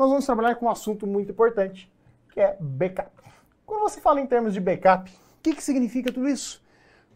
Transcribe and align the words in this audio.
nós 0.00 0.08
vamos 0.08 0.24
trabalhar 0.24 0.54
com 0.54 0.64
um 0.64 0.70
assunto 0.70 1.06
muito 1.06 1.30
importante, 1.30 1.92
que 2.32 2.40
é 2.40 2.56
backup. 2.58 3.10
Quando 3.66 3.82
você 3.82 4.00
fala 4.00 4.18
em 4.18 4.26
termos 4.26 4.54
de 4.54 4.60
backup, 4.60 5.10
o 5.10 5.42
que, 5.42 5.54
que 5.54 5.62
significa 5.62 6.10
tudo 6.10 6.26
isso? 6.26 6.62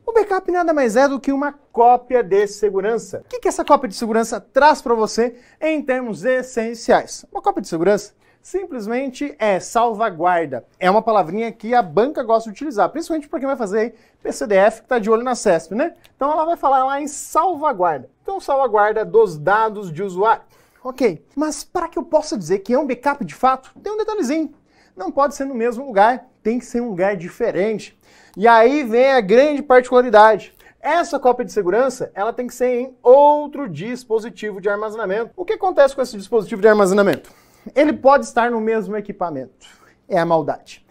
O 0.07 0.12
backup 0.12 0.52
nada 0.52 0.75
mais 0.75 0.94
é 0.94 1.08
do 1.08 1.18
que 1.18 1.33
uma 1.33 1.52
cópia 1.73 2.23
de 2.23 2.47
segurança. 2.47 3.23
O 3.25 3.28
que, 3.28 3.41
que 3.41 3.49
essa 3.49 3.65
cópia 3.65 3.89
de 3.89 3.94
segurança 3.94 4.39
traz 4.39 4.83
para 4.83 4.92
você 4.94 5.34
em 5.58 5.81
termos 5.83 6.26
essenciais? 6.26 7.25
Uma 7.33 7.41
cópia 7.41 7.62
de 7.62 7.68
segurança 7.68 8.12
simplesmente 8.43 9.34
é 9.38 9.58
salvaguarda. 9.58 10.66
É 10.78 10.90
uma 10.90 11.00
palavrinha 11.00 11.50
que 11.50 11.74
a 11.74 11.80
banca 11.80 12.22
gosta 12.22 12.50
de 12.50 12.54
utilizar, 12.54 12.90
principalmente 12.90 13.26
para 13.26 13.38
quem 13.38 13.46
vai 13.46 13.56
fazer 13.56 13.94
PCDF, 14.22 14.80
que 14.80 14.84
está 14.84 14.98
de 14.98 15.08
olho 15.08 15.22
na 15.22 15.34
CESP, 15.34 15.74
né? 15.74 15.94
Então 16.14 16.30
ela 16.30 16.44
vai 16.44 16.58
falar 16.58 16.84
lá 16.84 17.00
em 17.00 17.08
salvaguarda. 17.08 18.10
Então, 18.22 18.38
salvaguarda 18.38 19.06
dos 19.06 19.38
dados 19.38 19.90
de 19.90 20.02
usuário. 20.02 20.42
Ok, 20.86 21.24
mas 21.34 21.64
para 21.64 21.88
que 21.88 21.98
eu 21.98 22.02
possa 22.02 22.36
dizer 22.36 22.58
que 22.58 22.74
é 22.74 22.78
um 22.78 22.86
backup 22.86 23.24
de 23.24 23.34
fato, 23.34 23.72
tem 23.82 23.90
um 23.90 23.96
detalhezinho. 23.96 24.52
Não 24.94 25.11
pode 25.11 25.34
ser 25.34 25.46
no 25.46 25.54
mesmo 25.54 25.86
lugar, 25.86 26.26
tem 26.42 26.58
que 26.58 26.66
ser 26.66 26.82
um 26.82 26.90
lugar 26.90 27.16
diferente. 27.16 27.98
E 28.36 28.46
aí 28.46 28.84
vem 28.84 29.12
a 29.12 29.20
grande 29.22 29.62
particularidade. 29.62 30.54
Essa 30.78 31.18
cópia 31.18 31.46
de 31.46 31.52
segurança, 31.54 32.12
ela 32.15 32.34
tem 32.34 32.47
que 32.47 32.55
ser 32.55 32.66
em 32.66 32.95
outro 33.02 33.66
dispositivo 33.66 34.61
de 34.61 34.69
armazenamento. 34.69 35.30
O 35.34 35.42
que 35.42 35.55
acontece 35.55 35.95
com 35.95 36.02
esse 36.02 36.19
dispositivo 36.19 36.61
de 36.61 36.69
armazenamento? 36.69 37.33
Ele 37.75 37.95
pode 37.95 38.27
estar 38.27 38.51
no 38.51 38.61
mesmo 38.61 38.95
equipamento. 38.95 39.66
É 40.06 40.19
a 40.19 40.27
maldade. 40.27 40.84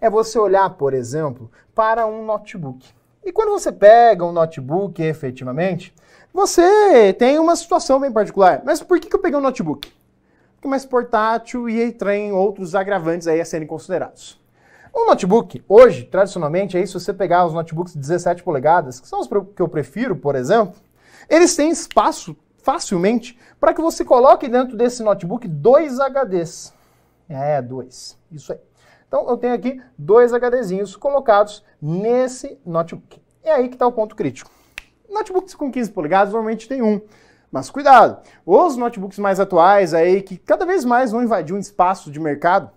É 0.00 0.08
você 0.08 0.38
olhar, 0.38 0.70
por 0.70 0.94
exemplo, 0.94 1.50
para 1.74 2.06
um 2.06 2.24
notebook. 2.24 2.88
E 3.24 3.32
quando 3.32 3.50
você 3.50 3.72
pega 3.72 4.24
um 4.24 4.30
notebook 4.30 5.02
efetivamente, 5.02 5.92
você 6.32 7.12
tem 7.12 7.38
uma 7.38 7.56
situação 7.56 8.00
bem 8.00 8.12
particular. 8.12 8.62
Mas 8.64 8.82
por 8.82 8.98
que 9.00 9.14
eu 9.14 9.20
peguei 9.20 9.38
um 9.38 9.42
notebook? 9.42 9.92
Porque 10.54 10.68
mais 10.68 10.84
portátil 10.84 11.68
e 11.68 11.90
tem 11.92 12.32
outros 12.32 12.74
agravantes 12.74 13.26
aí 13.26 13.40
a 13.40 13.44
serem 13.44 13.66
considerados. 13.66 14.38
Um 14.94 15.06
notebook, 15.06 15.62
hoje, 15.68 16.04
tradicionalmente, 16.04 16.76
aí, 16.76 16.86
se 16.86 16.94
você 16.94 17.14
pegar 17.14 17.46
os 17.46 17.54
notebooks 17.54 17.92
de 17.92 18.00
17 18.00 18.42
polegadas, 18.42 18.98
que 18.98 19.06
são 19.06 19.20
os 19.20 19.28
que 19.28 19.62
eu 19.62 19.68
prefiro, 19.68 20.16
por 20.16 20.34
exemplo, 20.34 20.74
eles 21.28 21.54
têm 21.54 21.70
espaço 21.70 22.36
facilmente 22.62 23.38
para 23.58 23.72
que 23.72 23.80
você 23.80 24.04
coloque 24.04 24.48
dentro 24.48 24.76
desse 24.76 25.02
notebook 25.02 25.46
dois 25.46 25.98
HDs. 25.98 26.74
É, 27.28 27.62
dois. 27.62 28.18
Isso 28.30 28.52
aí. 28.52 28.58
Então 29.06 29.28
eu 29.28 29.36
tenho 29.36 29.54
aqui 29.54 29.80
dois 29.96 30.32
HDzinhos 30.32 30.96
colocados 30.96 31.64
nesse 31.80 32.58
notebook. 32.66 33.20
É 33.42 33.52
aí 33.52 33.68
que 33.68 33.74
está 33.76 33.86
o 33.86 33.92
ponto 33.92 34.14
crítico. 34.14 34.50
Notebooks 35.10 35.54
com 35.54 35.70
15 35.70 35.90
polegadas 35.90 36.32
normalmente 36.32 36.68
tem 36.68 36.82
um. 36.82 37.00
Mas 37.50 37.68
cuidado, 37.68 38.18
os 38.46 38.76
notebooks 38.76 39.18
mais 39.18 39.40
atuais 39.40 39.92
aí, 39.92 40.22
que 40.22 40.36
cada 40.36 40.64
vez 40.64 40.84
mais 40.84 41.10
vão 41.10 41.22
invadir 41.22 41.54
um 41.54 41.58
espaço 41.58 42.10
de 42.10 42.20
mercado, 42.20 42.70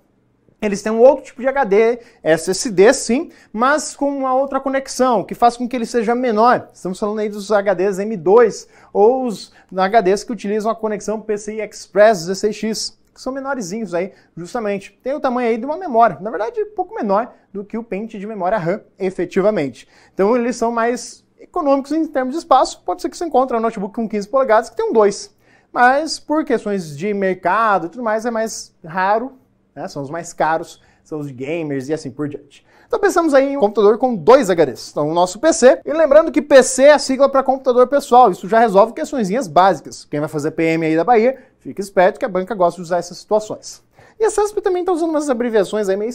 eles 0.60 0.82
têm 0.82 0.92
um 0.92 1.00
outro 1.00 1.26
tipo 1.26 1.42
de 1.42 1.48
HD, 1.48 2.00
SSD 2.24 2.94
sim, 2.94 3.32
mas 3.52 3.96
com 3.96 4.10
uma 4.10 4.34
outra 4.34 4.60
conexão, 4.60 5.24
que 5.24 5.36
faz 5.36 5.58
com 5.58 5.68
que 5.68 5.76
ele 5.76 5.86
seja 5.86 6.16
menor. 6.16 6.70
Estamos 6.74 6.98
falando 6.98 7.20
aí 7.20 7.30
dos 7.30 7.52
HDs 7.52 7.98
M2 7.98 8.68
ou 8.94 9.26
os 9.26 9.52
HDs 9.72 10.24
que 10.24 10.32
utilizam 10.32 10.72
a 10.72 10.76
conexão 10.76 11.20
PCI 11.20 11.60
Express 11.60 12.28
16X, 12.30 12.98
que 13.14 13.22
são 13.22 13.34
menorzinhos 13.34 13.94
aí, 13.94 14.14
justamente. 14.36 14.98
Tem 15.04 15.14
o 15.14 15.20
tamanho 15.20 15.50
aí 15.50 15.58
de 15.58 15.66
uma 15.66 15.78
memória, 15.78 16.18
na 16.20 16.32
verdade, 16.32 16.64
um 16.64 16.74
pouco 16.74 16.96
menor 16.96 17.32
do 17.52 17.64
que 17.64 17.78
o 17.78 17.84
pente 17.84 18.18
de 18.18 18.26
memória 18.26 18.58
RAM, 18.58 18.82
efetivamente. 18.98 19.88
Então 20.14 20.36
eles 20.36 20.56
são 20.56 20.72
mais 20.72 21.23
econômicos 21.54 21.92
em 21.92 22.06
termos 22.08 22.34
de 22.34 22.40
espaço. 22.40 22.82
Pode 22.84 23.02
ser 23.02 23.10
que 23.10 23.18
você 23.18 23.26
encontre 23.26 23.56
um 23.56 23.60
notebook 23.60 23.94
com 23.94 24.10
15 24.10 24.28
polegadas 24.28 24.70
que 24.70 24.76
tem 24.76 24.90
um 24.90 24.94
2. 24.94 25.34
Mas 25.72 26.20
por 26.20 26.44
questões 26.44 26.98
de 26.98 27.14
mercado 27.14 27.88
e 27.88 27.90
tudo 27.90 28.04
mais, 28.04 28.26
é 28.26 28.32
mais 28.32 28.76
raro 28.84 29.34
né? 29.76 29.88
São 29.88 30.02
os 30.02 30.10
mais 30.10 30.34
caros, 30.34 30.82
são 31.04 31.20
os 31.20 31.32
gamers 31.32 31.90
e 31.90 31.94
assim 31.94 32.12
por 32.12 32.28
diante. 32.28 32.66
Então 32.88 33.00
pensamos 33.00 33.34
aí 33.34 33.54
em 33.54 33.58
um 33.58 33.60
computador 33.60 33.98
com 33.98 34.16
dois 34.16 34.50
HDs. 34.50 34.90
Então 34.92 35.10
o 35.10 35.14
nosso 35.14 35.40
PC, 35.40 35.82
e 35.84 35.94
lembrando 35.94 36.32
que 36.32 36.42
PC 36.42 36.84
é 36.84 36.94
a 36.94 37.00
sigla 37.00 37.28
para 37.28 37.42
computador 37.42 37.88
pessoal, 37.88 38.32
isso 38.32 38.48
já 38.48 38.60
resolve 38.60 38.94
questões 38.94 39.48
básicas. 39.48 40.06
Quem 40.06 40.20
vai 40.20 40.30
fazer 40.30 40.52
PM 40.52 40.86
aí 40.86 40.96
da 40.96 41.04
Bahia, 41.04 41.42
fica 41.60 41.82
esperto 41.82 42.20
que 42.20 42.26
a 42.26 42.30
banca 42.30 42.54
gosta 42.54 42.78
de 42.78 42.84
usar 42.84 42.98
essas 42.98 43.18
situações. 43.18 43.84
E 44.20 44.26
a 44.26 44.30
CESP 44.30 44.62
também 44.62 44.84
está 44.84 44.92
usando 44.92 45.10
umas 45.10 45.30
abreviações 45.30 45.90
aí 45.90 45.98
meio, 45.98 46.12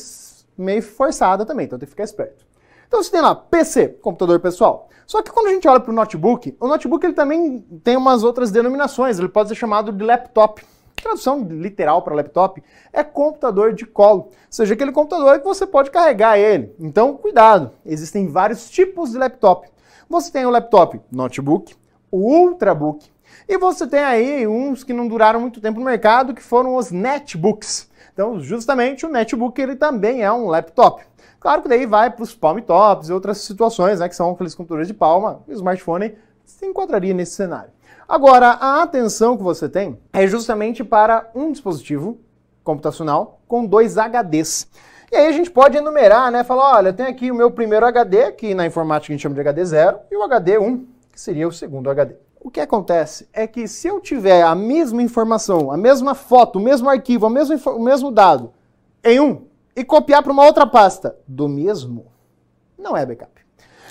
meio 0.57 0.83
forçada 0.83 1.45
também, 1.45 1.67
então 1.67 1.79
tem 1.79 1.87
que 1.87 1.91
ficar 1.91 2.05
esperto. 2.05 2.47
Então 2.88 3.03
você 3.03 3.10
tem 3.10 3.21
lá 3.21 3.34
PC, 3.34 3.99
computador 4.03 4.41
pessoal. 4.41 4.88
Só 5.06 5.22
que 5.22 5.31
quando 5.31 5.47
a 5.47 5.50
gente 5.50 5.69
olha 5.69 5.78
para 5.78 5.93
o 5.93 5.94
notebook, 5.94 6.56
o 6.59 6.66
notebook 6.66 7.04
ele 7.06 7.15
também 7.15 7.60
tem 7.84 7.97
umas 7.97 8.25
outras 8.25 8.50
denominações, 8.50 9.19
ele 9.19 9.28
pode 9.28 9.50
ser 9.50 9.54
chamado 9.54 9.93
de 9.93 10.04
laptop 10.04 10.62
tradução 11.03 11.43
literal 11.49 12.03
para 12.03 12.15
laptop 12.15 12.62
é 12.93 13.03
computador 13.03 13.72
de 13.72 13.87
colo, 13.87 14.22
ou 14.22 14.32
seja, 14.50 14.75
aquele 14.75 14.93
computador 14.93 15.38
que 15.38 15.44
você 15.44 15.66
pode 15.66 15.91
carregar 15.91 16.38
ele. 16.38 16.75
Então, 16.78 17.16
cuidado, 17.16 17.71
existem 17.84 18.28
vários 18.28 18.69
tipos 18.69 19.12
de 19.12 19.19
laptop. 19.19 19.69
Você 20.09 20.31
tem 20.32 20.47
o 20.47 20.50
laptop 20.50 21.00
notebook, 21.10 21.75
o 22.10 22.19
ultrabook, 22.19 23.06
e 23.49 23.59
você 23.59 23.87
tem 23.87 24.00
aí 24.00 24.47
uns 24.47 24.84
que 24.84 24.93
não 24.93 25.09
duraram 25.09 25.41
muito 25.41 25.60
tempo 25.60 25.78
no 25.78 25.84
mercado, 25.84 26.34
que 26.34 26.43
foram 26.43 26.76
os 26.76 26.91
netbooks. 26.91 27.88
Então, 28.19 28.41
justamente 28.41 29.06
o 29.06 29.09
netbook 29.09 29.62
ele 29.62 29.77
também 29.77 30.25
é 30.25 30.33
um 30.33 30.49
laptop. 30.49 31.05
Claro 31.39 31.62
que 31.62 31.69
daí 31.69 31.87
vai 31.87 32.11
para 32.11 32.25
os 32.25 32.34
palm 32.34 32.59
tops 32.59 33.09
e 33.09 33.12
outras 33.12 33.39
situações, 33.39 34.01
né, 34.01 34.09
que 34.09 34.17
são 34.17 34.33
aqueles 34.33 34.56
computadores 34.56 34.89
de 34.89 34.95
palma, 34.95 35.41
o 35.47 35.53
smartphone 35.53 36.19
se 36.45 36.67
enquadraria 36.67 37.15
nesse 37.15 37.37
cenário. 37.37 37.71
Agora, 38.09 38.49
a 38.49 38.83
atenção 38.83 39.37
que 39.37 39.43
você 39.45 39.69
tem 39.69 39.97
é 40.12 40.27
justamente 40.27 40.83
para 40.83 41.31
um 41.33 41.53
dispositivo 41.53 42.19
computacional 42.65 43.41
com 43.47 43.65
dois 43.65 43.97
HDs. 43.97 44.67
E 45.12 45.17
aí 45.17 45.29
a 45.29 45.33
gente 45.33 45.53
pode 45.53 45.77
enumerar, 45.77 46.33
né? 46.33 46.43
Falar, 46.43 46.77
olha, 46.77 46.89
eu 46.89 46.95
tenho 46.95 47.11
aqui 47.11 47.31
o 47.31 47.37
meu 47.37 47.53
primeiro 47.53 47.87
HD, 47.87 48.33
que 48.33 48.53
na 48.53 48.67
informática 48.67 49.12
a 49.12 49.15
gente 49.15 49.23
chama 49.23 49.37
de 49.37 49.43
HD 49.43 49.65
0, 49.65 49.97
e 50.11 50.17
o 50.17 50.25
HD 50.25 50.59
1, 50.59 50.87
que 51.12 51.21
seria 51.21 51.47
o 51.47 51.53
segundo 51.53 51.89
HD. 51.89 52.17
O 52.41 52.50
que 52.50 52.60
acontece 52.60 53.28
é 53.32 53.47
que 53.47 53.66
se 53.66 53.88
eu 53.88 54.00
tiver 54.00 54.43
a 54.43 54.54
mesma 54.54 55.03
informação, 55.03 55.72
a 55.72 55.76
mesma 55.76 56.15
foto, 56.15 56.59
o 56.59 56.62
mesmo 56.62 56.88
arquivo, 56.88 57.26
o 57.26 57.31
mesmo, 57.31 57.56
o 57.72 57.82
mesmo 57.82 58.12
dado 58.12 58.53
em 59.03 59.19
um 59.19 59.47
e 59.75 59.84
copiar 59.84 60.22
para 60.22 60.32
uma 60.32 60.44
outra 60.44 60.66
pasta 60.66 61.16
do 61.26 61.49
mesmo, 61.49 62.06
não 62.78 62.97
é 62.97 63.04
backup. 63.04 63.32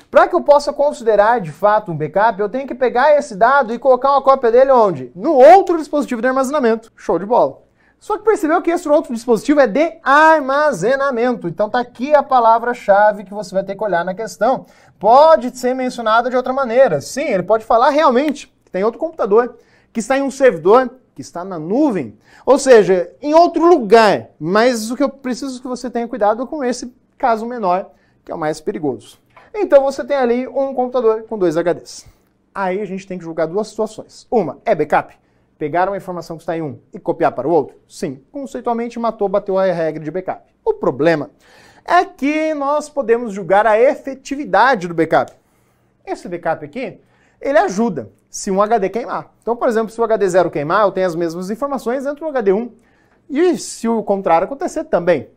Para 0.09 0.27
que 0.27 0.35
eu 0.35 0.41
possa 0.41 0.71
considerar 0.71 1.41
de 1.41 1.51
fato 1.51 1.91
um 1.91 1.97
backup, 1.97 2.39
eu 2.39 2.47
tenho 2.47 2.65
que 2.65 2.73
pegar 2.73 3.17
esse 3.17 3.35
dado 3.35 3.73
e 3.73 3.79
colocar 3.79 4.11
uma 4.11 4.21
cópia 4.21 4.51
dele 4.51 4.71
onde? 4.71 5.11
No 5.13 5.33
outro 5.33 5.77
dispositivo 5.77 6.21
de 6.21 6.27
armazenamento. 6.27 6.91
Show 6.95 7.19
de 7.19 7.25
bola. 7.25 7.61
Só 7.99 8.17
que 8.17 8.23
percebeu 8.23 8.61
que 8.61 8.69
esse 8.69 8.87
outro 8.87 9.13
dispositivo 9.13 9.59
é 9.59 9.67
de 9.67 9.99
armazenamento. 10.03 11.47
Então 11.47 11.69
tá 11.69 11.79
aqui 11.79 12.13
a 12.13 12.23
palavra-chave 12.23 13.23
que 13.23 13.33
você 13.33 13.53
vai 13.53 13.63
ter 13.63 13.75
que 13.75 13.83
olhar 13.83 14.05
na 14.05 14.13
questão. 14.13 14.65
Pode 14.99 15.55
ser 15.57 15.75
mencionada 15.75 16.29
de 16.29 16.35
outra 16.35 16.51
maneira. 16.51 17.01
Sim, 17.01 17.25
ele 17.25 17.43
pode 17.43 17.63
falar 17.63 17.89
realmente 17.89 18.47
que 18.65 18.71
tem 18.71 18.83
outro 18.83 18.99
computador, 18.99 19.57
que 19.93 19.99
está 19.99 20.17
em 20.17 20.23
um 20.23 20.31
servidor, 20.31 20.89
que 21.13 21.21
está 21.21 21.43
na 21.43 21.59
nuvem. 21.59 22.17
Ou 22.45 22.57
seja, 22.57 23.11
em 23.21 23.33
outro 23.33 23.67
lugar. 23.67 24.29
Mas 24.39 24.89
o 24.89 24.95
que 24.95 25.03
eu 25.03 25.09
preciso 25.09 25.61
que 25.61 25.67
você 25.67 25.89
tenha 25.89 26.07
cuidado 26.07 26.45
com 26.47 26.63
esse 26.63 26.93
caso 27.17 27.45
menor, 27.45 27.91
que 28.25 28.31
é 28.31 28.35
o 28.35 28.37
mais 28.37 28.59
perigoso. 28.59 29.19
Então 29.53 29.83
você 29.83 30.03
tem 30.03 30.17
ali 30.17 30.47
um 30.47 30.73
computador 30.73 31.23
com 31.23 31.37
dois 31.37 31.55
HDs. 31.55 32.05
Aí 32.53 32.81
a 32.81 32.85
gente 32.85 33.05
tem 33.05 33.17
que 33.17 33.23
julgar 33.23 33.47
duas 33.47 33.67
situações. 33.67 34.27
Uma 34.31 34.59
é 34.65 34.73
backup. 34.73 35.15
Pegar 35.57 35.87
uma 35.87 35.97
informação 35.97 36.37
que 36.37 36.43
está 36.43 36.57
em 36.57 36.61
um 36.61 36.79
e 36.93 36.99
copiar 36.99 37.31
para 37.31 37.47
o 37.47 37.51
outro? 37.51 37.75
Sim, 37.87 38.21
conceitualmente 38.31 38.99
matou, 38.99 39.27
bateu 39.27 39.57
a 39.57 39.65
regra 39.65 40.03
de 40.03 40.11
backup. 40.11 40.43
O 40.63 40.73
problema 40.73 41.31
é 41.87 42.03
que 42.03 42.53
nós 42.53 42.89
podemos 42.89 43.33
julgar 43.33 43.65
a 43.65 43.79
efetividade 43.79 44.89
do 44.89 44.93
backup. 44.93 45.31
Esse 46.05 46.27
backup 46.27 46.65
aqui, 46.65 46.99
ele 47.39 47.57
ajuda 47.57 48.11
se 48.29 48.51
um 48.51 48.61
HD 48.61 48.89
queimar. 48.89 49.31
Então, 49.41 49.55
por 49.55 49.69
exemplo, 49.69 49.89
se 49.89 49.99
o 49.99 50.03
HD 50.03 50.27
0 50.27 50.51
queimar, 50.51 50.83
eu 50.83 50.91
tenho 50.91 51.07
as 51.07 51.15
mesmas 51.15 51.49
informações 51.49 52.03
dentro 52.03 52.25
do 52.25 52.29
HD 52.29 52.51
1. 52.51 52.71
E 53.29 53.57
se 53.57 53.87
o 53.87 54.03
contrário 54.03 54.45
acontecer, 54.45 54.83
também. 54.83 55.29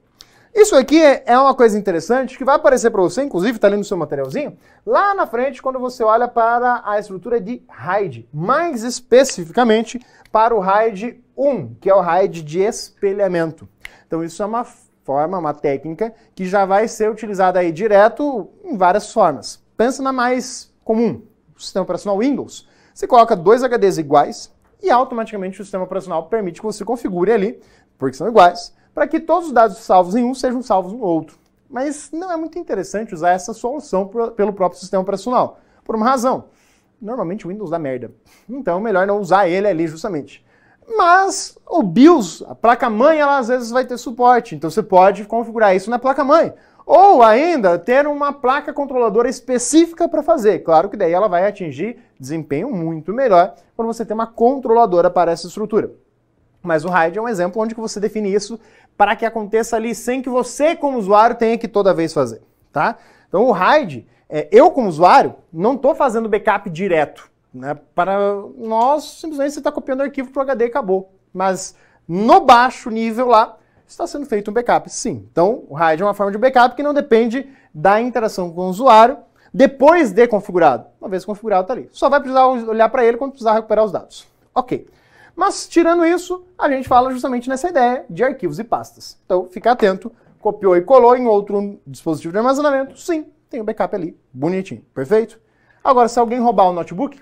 Isso 0.52 0.75
aqui 0.75 1.00
é 1.00 1.38
uma 1.38 1.54
coisa 1.54 1.78
interessante 1.78 2.36
que 2.36 2.44
vai 2.44 2.56
aparecer 2.56 2.90
para 2.90 3.00
você, 3.00 3.22
inclusive 3.22 3.56
está 3.56 3.69
ali 3.69 3.76
no 3.76 3.84
seu 3.84 3.96
materialzinho, 3.96 4.58
lá 4.84 5.14
na 5.14 5.25
frente 5.25 5.62
quando 5.62 5.78
você 5.78 6.02
olha 6.02 6.26
para 6.26 6.82
a 6.84 6.98
estrutura 6.98 7.40
de 7.40 7.62
RAID, 7.69 8.28
mais 8.34 8.82
especificamente 8.82 10.04
para 10.32 10.52
o 10.52 10.58
RAID 10.58 11.20
1, 11.36 11.75
que 11.80 11.88
é 11.88 11.94
o 11.94 12.00
RAID 12.00 12.42
de 12.42 12.58
espelhamento. 12.58 13.69
Então 14.04 14.25
isso 14.25 14.42
é 14.42 14.46
uma 14.46 14.66
forma, 15.10 15.38
uma 15.38 15.52
técnica 15.52 16.14
que 16.36 16.46
já 16.46 16.64
vai 16.64 16.86
ser 16.86 17.10
utilizada 17.10 17.58
aí 17.58 17.72
direto 17.72 18.48
em 18.62 18.76
várias 18.76 19.12
formas. 19.12 19.60
Pensa 19.76 20.00
na 20.04 20.12
mais 20.12 20.72
comum, 20.84 21.22
o 21.56 21.60
sistema 21.60 21.82
operacional 21.82 22.16
Windows. 22.20 22.68
Você 22.94 23.08
coloca 23.08 23.34
dois 23.34 23.64
HDs 23.64 23.98
iguais 23.98 24.54
e 24.80 24.88
automaticamente 24.88 25.60
o 25.60 25.64
sistema 25.64 25.82
operacional 25.82 26.26
permite 26.26 26.60
que 26.60 26.66
você 26.66 26.84
configure 26.84 27.32
ali, 27.32 27.60
porque 27.98 28.16
são 28.16 28.28
iguais, 28.28 28.72
para 28.94 29.08
que 29.08 29.18
todos 29.18 29.48
os 29.48 29.52
dados 29.52 29.78
salvos 29.78 30.14
em 30.14 30.22
um 30.22 30.32
sejam 30.32 30.62
salvos 30.62 30.92
no 30.92 31.00
outro. 31.00 31.36
Mas 31.68 32.12
não 32.12 32.30
é 32.30 32.36
muito 32.36 32.56
interessante 32.56 33.12
usar 33.12 33.30
essa 33.30 33.52
solução 33.52 34.08
pelo 34.36 34.52
próprio 34.52 34.78
sistema 34.78 35.02
operacional, 35.02 35.58
por 35.82 35.96
uma 35.96 36.06
razão. 36.06 36.44
Normalmente 37.02 37.48
o 37.48 37.50
Windows 37.50 37.70
dá 37.70 37.80
merda. 37.80 38.12
Então, 38.48 38.78
melhor 38.78 39.08
não 39.08 39.18
usar 39.18 39.48
ele 39.48 39.66
ali 39.66 39.88
justamente. 39.88 40.44
Mas 40.96 41.56
o 41.69 41.82
BIOS, 41.82 42.42
a 42.48 42.54
placa-mãe, 42.54 43.19
ela 43.19 43.38
às 43.38 43.48
vezes 43.48 43.70
vai 43.70 43.84
ter 43.84 43.96
suporte, 43.96 44.54
então 44.54 44.69
você 44.69 44.82
pode 44.82 45.25
configurar 45.25 45.75
isso 45.75 45.88
na 45.88 45.98
placa-mãe. 45.98 46.52
Ou 46.84 47.22
ainda 47.22 47.78
ter 47.78 48.06
uma 48.06 48.32
placa 48.32 48.72
controladora 48.72 49.28
específica 49.28 50.08
para 50.08 50.25
fazer. 50.25 50.60
Claro 50.60 50.88
que 50.88 50.96
daí 50.96 51.12
ela 51.12 51.28
vai 51.28 51.46
atingir 51.46 51.98
desempenho 52.19 52.69
muito 52.70 53.12
melhor 53.12 53.54
quando 53.76 53.87
você 53.87 54.04
tem 54.04 54.14
uma 54.14 54.26
controladora 54.26 55.08
para 55.08 55.31
essa 55.31 55.46
estrutura. 55.46 55.92
Mas 56.60 56.84
o 56.84 56.88
RAID 56.88 57.16
é 57.16 57.22
um 57.22 57.28
exemplo 57.28 57.62
onde 57.62 57.75
você 57.75 58.00
define 58.00 58.34
isso 58.34 58.58
para 58.96 59.14
que 59.14 59.25
aconteça 59.25 59.76
ali 59.76 59.94
sem 59.94 60.20
que 60.20 60.28
você, 60.28 60.75
como 60.75 60.98
usuário, 60.98 61.37
tenha 61.37 61.56
que 61.56 61.69
toda 61.69 61.94
vez 61.94 62.12
fazer. 62.12 62.42
Tá? 62.72 62.96
Então 63.28 63.44
o 63.44 63.52
RAID, 63.52 64.06
é, 64.28 64.48
eu 64.50 64.72
como 64.72 64.88
usuário, 64.88 65.37
não 65.52 65.75
estou 65.75 65.94
fazendo 65.94 66.28
backup 66.28 66.69
direto. 66.69 67.29
Né? 67.52 67.75
Para 67.94 68.19
nós, 68.56 69.05
simplesmente 69.05 69.52
você 69.52 69.61
está 69.61 69.73
copiando 69.73 70.00
o 70.00 70.05
arquivo 70.05 70.31
para 70.31 70.41
o 70.41 70.43
HD 70.43 70.67
e 70.67 70.69
acabou. 70.69 71.12
Mas 71.32 71.75
no 72.06 72.41
baixo 72.41 72.91
nível 72.91 73.29
lá, 73.29 73.56
está 73.87 74.06
sendo 74.06 74.26
feito 74.26 74.50
um 74.50 74.55
backup. 74.55 74.91
Sim. 74.91 75.26
Então, 75.31 75.64
o 75.69 75.75
RAID 75.75 76.02
é 76.02 76.05
uma 76.05 76.14
forma 76.14 76.32
de 76.32 76.38
backup 76.38 76.75
que 76.75 76.82
não 76.82 76.94
depende 76.94 77.49
da 77.75 78.00
interação 78.00 78.50
com 78.52 78.62
o 78.62 78.69
usuário 78.69 79.19
depois 79.52 80.12
de 80.12 80.26
configurado. 80.29 80.87
Uma 81.00 81.08
vez 81.08 81.25
configurado, 81.25 81.62
está 81.62 81.75
ali. 81.75 81.88
Só 81.93 82.08
vai 82.08 82.20
precisar 82.20 82.47
olhar 82.47 82.88
para 82.88 83.05
ele 83.05 83.17
quando 83.17 83.32
precisar 83.32 83.55
recuperar 83.55 83.85
os 83.85 83.93
dados. 83.93 84.26
Ok. 84.55 84.87
Mas, 85.35 85.69
tirando 85.69 86.05
isso, 86.05 86.44
a 86.58 86.69
gente 86.69 86.88
fala 86.88 87.11
justamente 87.11 87.49
nessa 87.49 87.69
ideia 87.69 88.05
de 88.08 88.23
arquivos 88.23 88.58
e 88.58 88.64
pastas. 88.64 89.19
Então, 89.25 89.49
fica 89.50 89.73
atento. 89.73 90.12
Copiou 90.41 90.76
e 90.76 90.81
colou 90.81 91.17
em 91.17 91.26
outro 91.26 91.79
dispositivo 91.87 92.32
de 92.32 92.38
armazenamento? 92.38 92.99
Sim, 92.99 93.26
tem 93.49 93.61
o 93.61 93.64
backup 93.64 93.94
ali, 93.94 94.17
bonitinho. 94.32 94.82
Perfeito? 94.94 95.38
Agora, 95.82 96.08
se 96.08 96.19
alguém 96.19 96.38
roubar 96.41 96.69
o 96.69 96.73
notebook, 96.73 97.20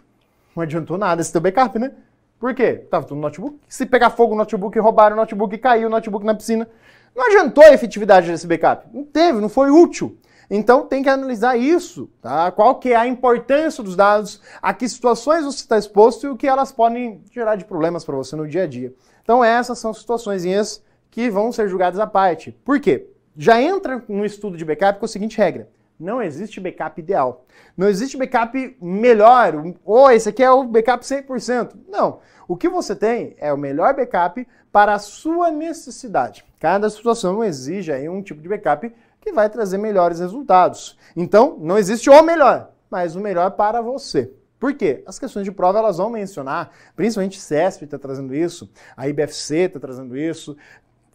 não 0.58 0.62
adiantou 0.64 0.98
nada 0.98 1.20
esse 1.20 1.30
teu 1.30 1.40
backup, 1.40 1.78
né? 1.78 1.92
Por 2.38 2.54
quê? 2.54 2.74
Tava 2.90 3.06
tudo 3.06 3.16
no 3.16 3.22
notebook. 3.22 3.58
Se 3.68 3.86
pegar 3.86 4.10
fogo 4.10 4.32
no 4.32 4.38
notebook, 4.38 4.78
roubar 4.78 5.12
o 5.12 5.16
notebook 5.16 5.54
e 5.54 5.58
cair 5.58 5.86
o 5.86 5.90
notebook 5.90 6.24
na 6.24 6.34
piscina, 6.34 6.68
não 7.14 7.26
adiantou 7.26 7.64
a 7.64 7.72
efetividade 7.72 8.30
desse 8.30 8.46
backup. 8.46 8.86
Não 8.92 9.04
teve, 9.04 9.40
não 9.40 9.48
foi 9.48 9.70
útil. 9.70 10.18
Então 10.50 10.86
tem 10.86 11.02
que 11.02 11.08
analisar 11.08 11.56
isso, 11.56 12.08
tá? 12.22 12.50
Qual 12.50 12.76
que 12.76 12.92
é 12.92 12.96
a 12.96 13.06
importância 13.06 13.82
dos 13.82 13.94
dados, 13.94 14.40
a 14.62 14.72
que 14.72 14.88
situações 14.88 15.44
você 15.44 15.58
está 15.58 15.78
exposto 15.78 16.26
e 16.26 16.30
o 16.30 16.36
que 16.36 16.46
elas 16.46 16.72
podem 16.72 17.22
gerar 17.30 17.56
de 17.56 17.64
problemas 17.64 18.04
para 18.04 18.16
você 18.16 18.34
no 18.34 18.48
dia 18.48 18.62
a 18.62 18.66
dia. 18.66 18.92
Então 19.22 19.44
essas 19.44 19.78
são 19.78 19.92
situações 19.92 20.82
que 21.10 21.28
vão 21.28 21.52
ser 21.52 21.68
julgadas 21.68 22.00
à 22.00 22.06
parte. 22.06 22.56
Por 22.64 22.80
quê? 22.80 23.08
Já 23.36 23.60
entra 23.60 24.02
no 24.08 24.24
estudo 24.24 24.56
de 24.56 24.64
backup 24.64 24.98
com 24.98 25.04
a 25.04 25.08
seguinte 25.08 25.36
regra. 25.36 25.68
Não 25.98 26.22
existe 26.22 26.60
backup 26.60 27.00
ideal. 27.00 27.44
Não 27.76 27.88
existe 27.88 28.16
backup 28.16 28.76
melhor, 28.80 29.54
ou 29.84 30.04
oh, 30.04 30.10
esse 30.10 30.28
aqui 30.28 30.42
é 30.42 30.50
o 30.50 30.64
backup 30.64 31.04
100%. 31.04 31.72
Não. 31.88 32.20
O 32.46 32.56
que 32.56 32.68
você 32.68 32.94
tem 32.94 33.34
é 33.38 33.52
o 33.52 33.58
melhor 33.58 33.94
backup 33.94 34.46
para 34.70 34.94
a 34.94 34.98
sua 34.98 35.50
necessidade. 35.50 36.44
Cada 36.60 36.88
situação 36.88 37.42
exige 37.42 37.92
aí 37.92 38.08
um 38.08 38.22
tipo 38.22 38.40
de 38.40 38.48
backup 38.48 38.94
que 39.20 39.32
vai 39.32 39.50
trazer 39.50 39.78
melhores 39.78 40.20
resultados. 40.20 40.96
Então, 41.16 41.56
não 41.60 41.76
existe 41.76 42.08
o 42.08 42.22
melhor, 42.22 42.70
mas 42.90 43.16
o 43.16 43.20
melhor 43.20 43.50
para 43.52 43.82
você. 43.82 44.32
Por 44.58 44.74
quê? 44.74 45.02
As 45.06 45.18
questões 45.18 45.44
de 45.44 45.52
prova 45.52 45.78
elas 45.78 45.98
vão 45.98 46.10
mencionar, 46.10 46.70
principalmente 46.96 47.40
CESP 47.40 47.84
está 47.84 47.98
trazendo 47.98 48.34
isso, 48.34 48.68
a 48.96 49.08
IBFC 49.08 49.56
está 49.56 49.78
trazendo 49.78 50.16
isso, 50.16 50.56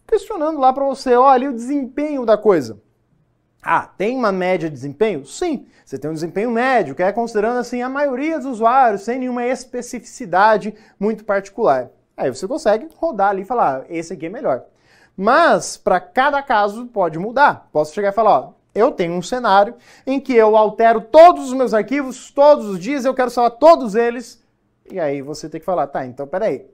questionando 0.06 0.58
lá 0.58 0.72
para 0.72 0.84
você, 0.84 1.14
olha, 1.14 1.50
o 1.50 1.54
desempenho 1.54 2.24
da 2.24 2.38
coisa. 2.38 2.80
Ah, 3.66 3.86
tem 3.86 4.14
uma 4.14 4.30
média 4.30 4.68
de 4.68 4.74
desempenho? 4.74 5.24
Sim, 5.24 5.66
você 5.84 5.96
tem 5.96 6.10
um 6.10 6.14
desempenho 6.14 6.50
médio, 6.50 6.94
que 6.94 7.02
é 7.02 7.10
considerando 7.10 7.58
assim 7.58 7.80
a 7.80 7.88
maioria 7.88 8.36
dos 8.36 8.46
usuários, 8.46 9.00
sem 9.00 9.18
nenhuma 9.18 9.46
especificidade 9.46 10.74
muito 11.00 11.24
particular. 11.24 11.90
Aí 12.14 12.28
você 12.28 12.46
consegue 12.46 12.86
rodar 12.94 13.30
ali 13.30 13.40
e 13.40 13.46
falar, 13.46 13.80
ah, 13.80 13.84
esse 13.88 14.12
aqui 14.12 14.26
é 14.26 14.28
melhor. 14.28 14.64
Mas 15.16 15.78
para 15.78 15.98
cada 15.98 16.42
caso 16.42 16.86
pode 16.88 17.18
mudar. 17.18 17.68
Posso 17.72 17.94
chegar 17.94 18.10
e 18.10 18.12
falar, 18.12 18.38
ó, 18.38 18.52
eu 18.74 18.92
tenho 18.92 19.14
um 19.14 19.22
cenário 19.22 19.74
em 20.06 20.20
que 20.20 20.34
eu 20.34 20.56
altero 20.58 21.00
todos 21.00 21.46
os 21.46 21.54
meus 21.54 21.72
arquivos 21.72 22.30
todos 22.30 22.66
os 22.66 22.78
dias, 22.78 23.06
eu 23.06 23.14
quero 23.14 23.30
salvar 23.30 23.52
todos 23.52 23.94
eles. 23.94 24.44
E 24.90 25.00
aí 25.00 25.22
você 25.22 25.48
tem 25.48 25.58
que 25.58 25.64
falar, 25.64 25.86
tá, 25.86 26.04
então 26.04 26.26
peraí, 26.26 26.66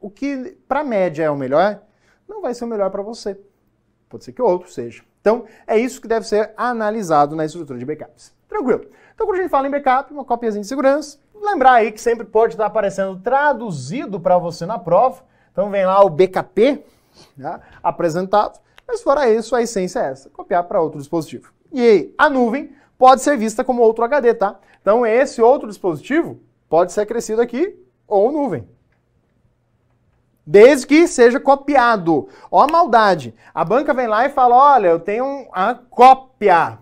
o 0.00 0.10
que 0.10 0.58
para 0.66 0.82
média 0.82 1.22
é 1.22 1.30
o 1.30 1.36
melhor, 1.36 1.80
não 2.28 2.42
vai 2.42 2.54
ser 2.54 2.64
o 2.64 2.68
melhor 2.68 2.90
para 2.90 3.02
você. 3.02 3.38
Pode 4.08 4.24
ser 4.24 4.32
que 4.32 4.42
outro 4.42 4.68
seja. 4.68 5.04
Então, 5.24 5.46
é 5.66 5.78
isso 5.78 6.02
que 6.02 6.06
deve 6.06 6.28
ser 6.28 6.52
analisado 6.54 7.34
na 7.34 7.46
estrutura 7.46 7.78
de 7.78 7.84
backups. 7.86 8.30
Tranquilo. 8.46 8.84
Então, 9.14 9.26
quando 9.26 9.38
a 9.38 9.40
gente 9.40 9.50
fala 9.50 9.66
em 9.66 9.70
backup, 9.70 10.12
uma 10.12 10.22
copiazinha 10.22 10.60
de 10.60 10.68
segurança, 10.68 11.16
lembrar 11.34 11.76
aí 11.76 11.90
que 11.90 11.98
sempre 11.98 12.26
pode 12.26 12.52
estar 12.52 12.66
aparecendo 12.66 13.18
traduzido 13.20 14.20
para 14.20 14.36
você 14.36 14.66
na 14.66 14.78
prova. 14.78 15.22
Então, 15.50 15.70
vem 15.70 15.86
lá 15.86 16.04
o 16.04 16.10
BKP 16.10 16.84
né, 17.38 17.58
apresentado. 17.82 18.60
Mas 18.86 19.00
fora 19.00 19.26
isso, 19.30 19.56
a 19.56 19.62
essência 19.62 20.00
é 20.00 20.10
essa, 20.10 20.28
copiar 20.28 20.62
para 20.64 20.82
outro 20.82 20.98
dispositivo. 20.98 21.50
E 21.72 21.80
aí, 21.80 22.14
a 22.18 22.28
nuvem 22.28 22.76
pode 22.98 23.22
ser 23.22 23.38
vista 23.38 23.64
como 23.64 23.80
outro 23.80 24.04
HD, 24.04 24.34
tá? 24.34 24.60
Então, 24.82 25.06
esse 25.06 25.40
outro 25.40 25.68
dispositivo 25.68 26.38
pode 26.68 26.92
ser 26.92 27.00
acrescido 27.00 27.40
aqui 27.40 27.74
ou 28.06 28.30
nuvem. 28.30 28.68
Desde 30.46 30.86
que 30.86 31.06
seja 31.06 31.40
copiado. 31.40 32.28
Ó 32.50 32.62
a 32.62 32.66
maldade. 32.66 33.34
A 33.54 33.64
banca 33.64 33.94
vem 33.94 34.06
lá 34.06 34.26
e 34.26 34.30
fala: 34.30 34.54
olha, 34.54 34.88
eu 34.88 35.00
tenho 35.00 35.24
uma 35.24 35.74
cópia. 35.88 36.78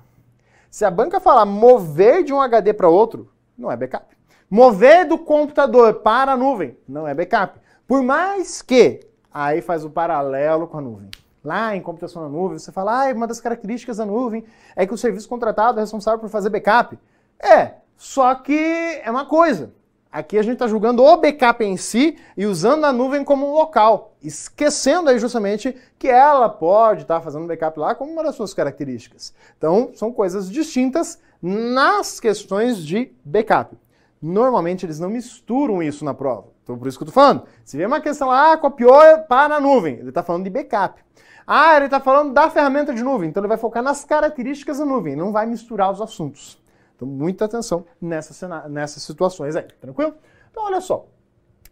Se 0.71 0.85
a 0.85 0.91
banca 0.91 1.21
falar 1.21 1.45
mover 1.45 2.25
de 2.25 2.33
um 2.33 2.41
HD 2.41 2.73
para 2.73 2.89
outro, 2.89 3.31
não 3.57 3.71
é 3.71 3.77
backup. 3.77 4.17
Mover 4.51 5.07
do 5.07 5.19
computador 5.19 5.95
para 5.95 6.33
a 6.33 6.37
nuvem, 6.37 6.77
não 6.89 7.07
é 7.07 7.15
backup. 7.15 7.61
Por 7.87 8.03
mais 8.03 8.63
que, 8.63 9.01
aí 9.33 9.61
faz 9.61 9.85
o 9.85 9.91
paralelo 9.91 10.67
com 10.67 10.79
a 10.79 10.81
nuvem. 10.81 11.11
Lá 11.45 11.77
em 11.77 11.81
computação 11.81 12.23
na 12.23 12.29
nuvem, 12.29 12.59
você 12.59 12.71
fala, 12.71 13.09
ah, 13.09 13.13
uma 13.13 13.27
das 13.27 13.41
características 13.41 13.97
da 13.97 14.07
nuvem 14.07 14.45
é 14.77 14.87
que 14.87 14.95
o 14.95 14.99
serviço 14.99 15.29
contratado 15.29 15.79
é 15.79 15.83
responsável 15.83 16.21
por 16.21 16.29
fazer 16.29 16.51
backup. 16.51 16.99
É, 17.39 17.75
só 17.97 18.35
que 18.35 19.01
é 19.05 19.11
uma 19.11 19.27
coisa. 19.27 19.73
Aqui 20.13 20.37
a 20.37 20.43
gente 20.43 20.55
está 20.55 20.69
julgando 20.69 21.03
o 21.03 21.17
backup 21.17 21.65
em 21.65 21.79
si 21.79 22.19
e 22.37 22.45
usando 22.45 22.85
a 22.85 22.93
nuvem 22.93 23.25
como 23.25 23.49
um 23.49 23.55
local, 23.55 24.13
esquecendo 24.23 25.09
aí 25.09 25.19
justamente 25.19 25.75
que 25.99 26.07
ela 26.07 26.51
pode 26.51 27.01
estar 27.01 27.15
tá 27.15 27.21
fazendo 27.23 27.47
backup 27.47 27.81
lá 27.81 27.95
como 27.95 28.13
uma 28.13 28.23
das 28.23 28.35
suas 28.35 28.53
características. 28.53 29.33
Então, 29.57 29.91
são 29.95 30.13
coisas 30.13 30.51
distintas 30.51 31.19
nas 31.41 32.21
questões 32.21 32.85
de 32.85 33.11
backup. 33.25 33.75
Normalmente 34.21 34.85
eles 34.85 35.01
não 35.01 35.09
misturam 35.09 35.83
isso 35.83 36.05
na 36.05 36.13
prova. 36.13 36.49
Então, 36.63 36.77
por 36.77 36.89
isso 36.89 36.99
que 36.99 37.05
eu 37.05 37.09
estou 37.09 37.23
falando. 37.23 37.45
Se 37.65 37.79
vê 37.79 37.87
uma 37.87 38.01
questão 38.01 38.29
lá, 38.29 38.53
ah, 38.53 38.57
copiou 38.59 39.01
para 39.27 39.57
a 39.57 39.61
nuvem, 39.61 39.95
ele 39.95 40.11
está 40.11 40.23
falando 40.23 40.45
de 40.45 40.51
backup. 40.51 41.03
Ah, 41.47 41.75
ele 41.75 41.87
está 41.87 41.99
falando 41.99 42.35
da 42.35 42.51
ferramenta 42.51 42.95
de 42.95 43.03
nuvem, 43.03 43.31
então 43.31 43.41
ele 43.41 43.49
vai 43.49 43.57
focar 43.57 43.83
nas 43.83 44.05
características 44.05 44.77
da 44.77 44.85
nuvem, 44.85 45.17
não 45.17 45.33
vai 45.33 45.47
misturar 45.47 45.91
os 45.91 46.03
assuntos. 46.03 46.62
Então, 47.03 47.09
muita 47.09 47.47
atenção 47.47 47.85
nessas, 48.01 48.49
nessas 48.71 49.03
situações 49.03 49.57
aí, 49.57 49.67
tranquilo? 49.81 50.15
Então, 50.51 50.65
olha 50.65 50.81
só. 50.81 51.07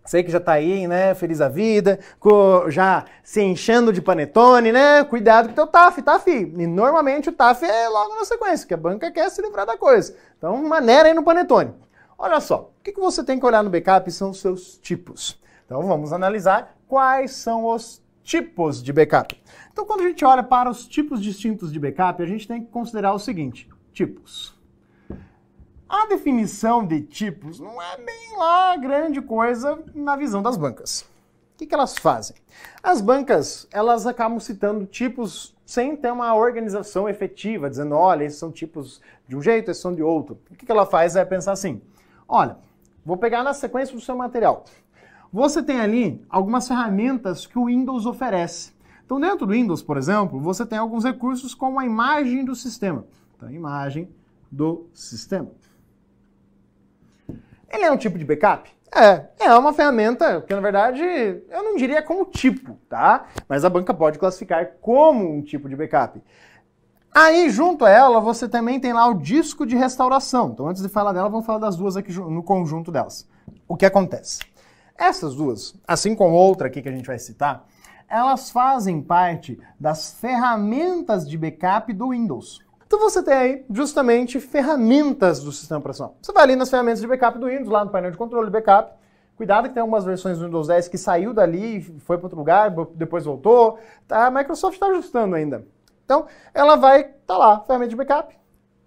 Sei 0.05 0.25
que 0.25 0.31
já 0.31 0.41
tá 0.41 0.53
aí, 0.53 0.89
né? 0.89 1.15
Feliz 1.15 1.41
a 1.41 1.49
vida, 1.49 2.01
já 2.69 3.05
se 3.23 3.41
enchendo 3.41 3.93
de 3.93 4.03
panetone, 4.03 4.73
né? 4.73 5.05
Cuidado 5.05 5.47
com 5.47 5.53
o 5.53 5.55
teu 5.55 5.67
TAF, 5.69 6.03
fi? 6.25 6.53
E 6.57 6.67
normalmente 6.67 7.29
o 7.29 7.33
TAF 7.33 7.65
é 7.65 7.89
logo 7.89 8.17
na 8.17 8.25
sequência, 8.25 8.67
que 8.67 8.75
a 8.75 8.77
banca 8.77 9.09
quer 9.13 9.31
se 9.31 9.41
livrar 9.41 9.67
da 9.67 9.77
coisa. 9.77 10.17
Então, 10.37 10.57
maneira 10.65 11.09
aí 11.09 11.15
no 11.15 11.23
panetone. 11.23 11.73
Olha 12.19 12.41
só, 12.41 12.73
o 12.81 12.83
que, 12.83 12.91
que 12.91 13.01
você 13.01 13.23
tem 13.23 13.39
que 13.39 13.47
olhar 13.47 13.63
no 13.63 13.71
backup 13.71 14.11
são 14.11 14.31
os 14.31 14.41
seus 14.41 14.79
tipos. 14.79 15.39
Então, 15.65 15.87
vamos 15.87 16.13
analisar 16.13 16.77
quais 16.89 17.33
são 17.33 17.67
os 17.67 18.03
tipos 18.25 18.83
de 18.83 18.93
backup. 18.93 19.41
Então, 19.73 19.87
quando 19.87 20.01
a 20.01 20.09
gente 20.09 20.25
olha 20.25 20.43
para 20.43 20.69
os 20.69 20.89
tipos 20.89 21.23
distintos 21.23 21.73
de 21.73 21.79
backup, 21.79 22.21
a 22.21 22.27
gente 22.27 22.49
tem 22.49 22.65
que 22.65 22.71
considerar 22.71 23.13
o 23.13 23.19
seguinte: 23.19 23.69
tipos. 23.93 24.59
A 25.91 26.07
definição 26.07 26.87
de 26.87 27.01
tipos 27.01 27.59
não 27.59 27.83
é 27.83 27.97
bem 27.97 28.39
lá 28.39 28.77
grande 28.77 29.21
coisa 29.21 29.77
na 29.93 30.15
visão 30.15 30.41
das 30.41 30.57
bancas. 30.57 31.01
O 31.01 31.59
que, 31.59 31.67
que 31.67 31.75
elas 31.75 31.99
fazem? 31.99 32.37
As 32.81 33.01
bancas, 33.01 33.67
elas 33.73 34.07
acabam 34.07 34.39
citando 34.39 34.87
tipos 34.87 35.53
sem 35.67 35.97
ter 35.97 36.13
uma 36.13 36.33
organização 36.37 37.09
efetiva, 37.09 37.69
dizendo, 37.69 37.97
olha, 37.97 38.23
esses 38.23 38.39
são 38.39 38.53
tipos 38.53 39.01
de 39.27 39.35
um 39.35 39.43
jeito, 39.43 39.69
esses 39.69 39.83
são 39.83 39.93
de 39.93 40.01
outro. 40.01 40.39
O 40.49 40.55
que, 40.55 40.65
que 40.65 40.71
ela 40.71 40.87
faz 40.87 41.17
é 41.17 41.25
pensar 41.25 41.51
assim, 41.51 41.83
olha, 42.29 42.57
vou 43.05 43.17
pegar 43.17 43.43
na 43.43 43.53
sequência 43.53 43.93
do 43.93 44.01
seu 44.01 44.15
material. 44.15 44.67
Você 45.33 45.61
tem 45.61 45.81
ali 45.81 46.25
algumas 46.31 46.69
ferramentas 46.69 47.49
que 47.49 47.59
o 47.59 47.65
Windows 47.65 48.07
oferece. 48.07 48.73
Então, 49.05 49.19
dentro 49.19 49.45
do 49.45 49.53
Windows, 49.55 49.83
por 49.83 49.97
exemplo, 49.97 50.39
você 50.39 50.65
tem 50.65 50.79
alguns 50.79 51.03
recursos 51.03 51.53
como 51.53 51.81
a 51.81 51.85
imagem 51.85 52.45
do 52.45 52.55
sistema. 52.55 53.05
Então, 53.37 53.49
a 53.49 53.53
imagem 53.53 54.09
do 54.49 54.87
sistema. 54.95 55.51
Ele 57.71 57.85
é 57.85 57.91
um 57.91 57.97
tipo 57.97 58.19
de 58.19 58.25
backup? 58.25 58.71
É, 58.93 59.47
é 59.47 59.55
uma 59.57 59.73
ferramenta 59.73 60.41
que, 60.41 60.53
na 60.53 60.61
verdade, 60.61 61.03
eu 61.03 61.62
não 61.62 61.77
diria 61.77 62.03
como 62.03 62.25
tipo, 62.25 62.77
tá? 62.89 63.27
Mas 63.49 63.65
a 63.65 63.71
banca 63.71 63.95
pode 63.95 64.19
classificar 64.19 64.73
como 64.81 65.33
um 65.33 65.43
tipo 65.43 65.69
de 65.69 65.77
backup. 65.77 66.21
Aí, 67.15 67.49
junto 67.50 67.85
a 67.85 67.91
ela, 67.91 68.21
você 68.21 68.49
também 68.49 68.81
tem 68.81 68.93
lá 68.93 69.07
o 69.07 69.15
disco 69.15 69.65
de 69.65 69.77
restauração. 69.77 70.50
Então, 70.50 70.69
antes 70.69 70.83
de 70.83 70.89
falar 70.89 71.12
dela, 71.12 71.29
vamos 71.29 71.47
falar 71.47 71.59
das 71.59 71.77
duas 71.77 71.97
aqui 71.97 72.12
no 72.12 72.43
conjunto 72.43 72.91
delas. 72.91 73.29
O 73.67 73.77
que 73.77 73.87
acontece? 73.87 74.41
Essas 74.97 75.35
duas, 75.35 75.75
assim 75.87 76.15
como 76.15 76.35
outra 76.35 76.67
aqui 76.67 76.83
que 76.83 76.89
a 76.89 76.93
gente 76.93 77.07
vai 77.07 77.19
citar, 77.19 77.65
elas 78.09 78.50
fazem 78.50 79.00
parte 79.00 79.59
das 79.79 80.15
ferramentas 80.15 81.29
de 81.29 81.39
backup 81.39 81.93
do 81.93 82.11
Windows. 82.11 82.61
Então 82.91 82.99
você 82.99 83.23
tem 83.23 83.35
aí 83.35 83.65
justamente 83.71 84.41
ferramentas 84.41 85.39
do 85.39 85.53
sistema 85.53 85.79
operacional. 85.79 86.17
Você 86.21 86.33
vai 86.33 86.43
ali 86.43 86.57
nas 86.57 86.69
ferramentas 86.69 87.01
de 87.01 87.07
backup 87.07 87.39
do 87.39 87.47
Windows, 87.47 87.69
lá 87.69 87.85
no 87.85 87.91
painel 87.93 88.11
de 88.11 88.17
controle 88.17 88.51
backup. 88.51 88.93
Cuidado 89.37 89.69
que 89.69 89.75
tem 89.75 89.81
algumas 89.81 90.05
versões 90.05 90.39
do 90.39 90.47
Windows 90.47 90.67
10 90.67 90.89
que 90.89 90.99
saiu 90.99 91.33
dali, 91.33 91.83
foi 92.01 92.19
para 92.19 92.27
outro 92.27 92.37
lugar, 92.37 92.75
depois 92.97 93.25
voltou. 93.25 93.79
Tá? 94.09 94.27
A 94.27 94.31
Microsoft 94.33 94.75
está 94.75 94.89
ajustando 94.89 95.37
ainda. 95.37 95.65
Então, 96.05 96.27
ela 96.53 96.75
vai 96.75 97.05
tá 97.25 97.39
lá, 97.39 97.61
ferramenta 97.61 97.91
de 97.91 97.95
backup. 97.95 98.37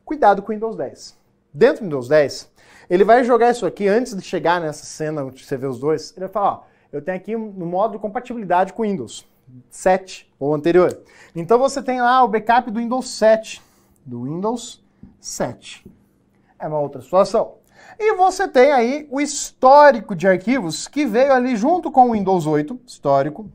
Cuidado 0.03 0.41
com 0.41 0.51
o 0.51 0.53
Windows 0.53 0.75
10. 0.75 1.17
Dentro 1.53 1.77
do 1.77 1.85
Windows 1.85 2.09
10, 2.09 2.51
ele 2.89 3.05
vai 3.05 3.23
jogar 3.23 3.51
isso 3.51 3.65
aqui 3.65 3.87
antes 3.87 4.13
de 4.17 4.21
chegar 4.21 4.59
nessa 4.59 4.83
cena 4.83 5.23
onde 5.23 5.45
você 5.45 5.55
vê 5.55 5.65
os 5.65 5.79
dois. 5.79 6.11
Ele 6.11 6.25
vai 6.25 6.29
falar, 6.29 6.51
ó, 6.51 6.63
eu 6.91 7.01
tenho 7.01 7.15
aqui 7.15 7.37
no 7.37 7.65
modo 7.65 7.93
de 7.93 7.99
compatibilidade 7.99 8.73
com 8.73 8.81
Windows 8.81 9.25
7 9.69 10.29
ou 10.37 10.53
anterior. 10.53 10.93
Então 11.33 11.57
você 11.57 11.81
tem 11.81 12.01
lá 12.01 12.21
o 12.21 12.27
backup 12.27 12.69
do 12.69 12.81
Windows 12.81 13.07
7 13.07 13.61
do 14.05 14.23
Windows 14.23 14.83
7. 15.19 15.85
É 16.59 16.67
uma 16.67 16.79
outra 16.79 17.01
situação. 17.01 17.55
E 17.99 18.15
você 18.15 18.47
tem 18.47 18.71
aí 18.71 19.07
o 19.11 19.19
histórico 19.19 20.15
de 20.15 20.27
arquivos 20.27 20.87
que 20.87 21.05
veio 21.05 21.33
ali 21.33 21.55
junto 21.55 21.91
com 21.91 22.09
o 22.09 22.13
Windows 22.13 22.45
8, 22.45 22.79
histórico 22.85 23.49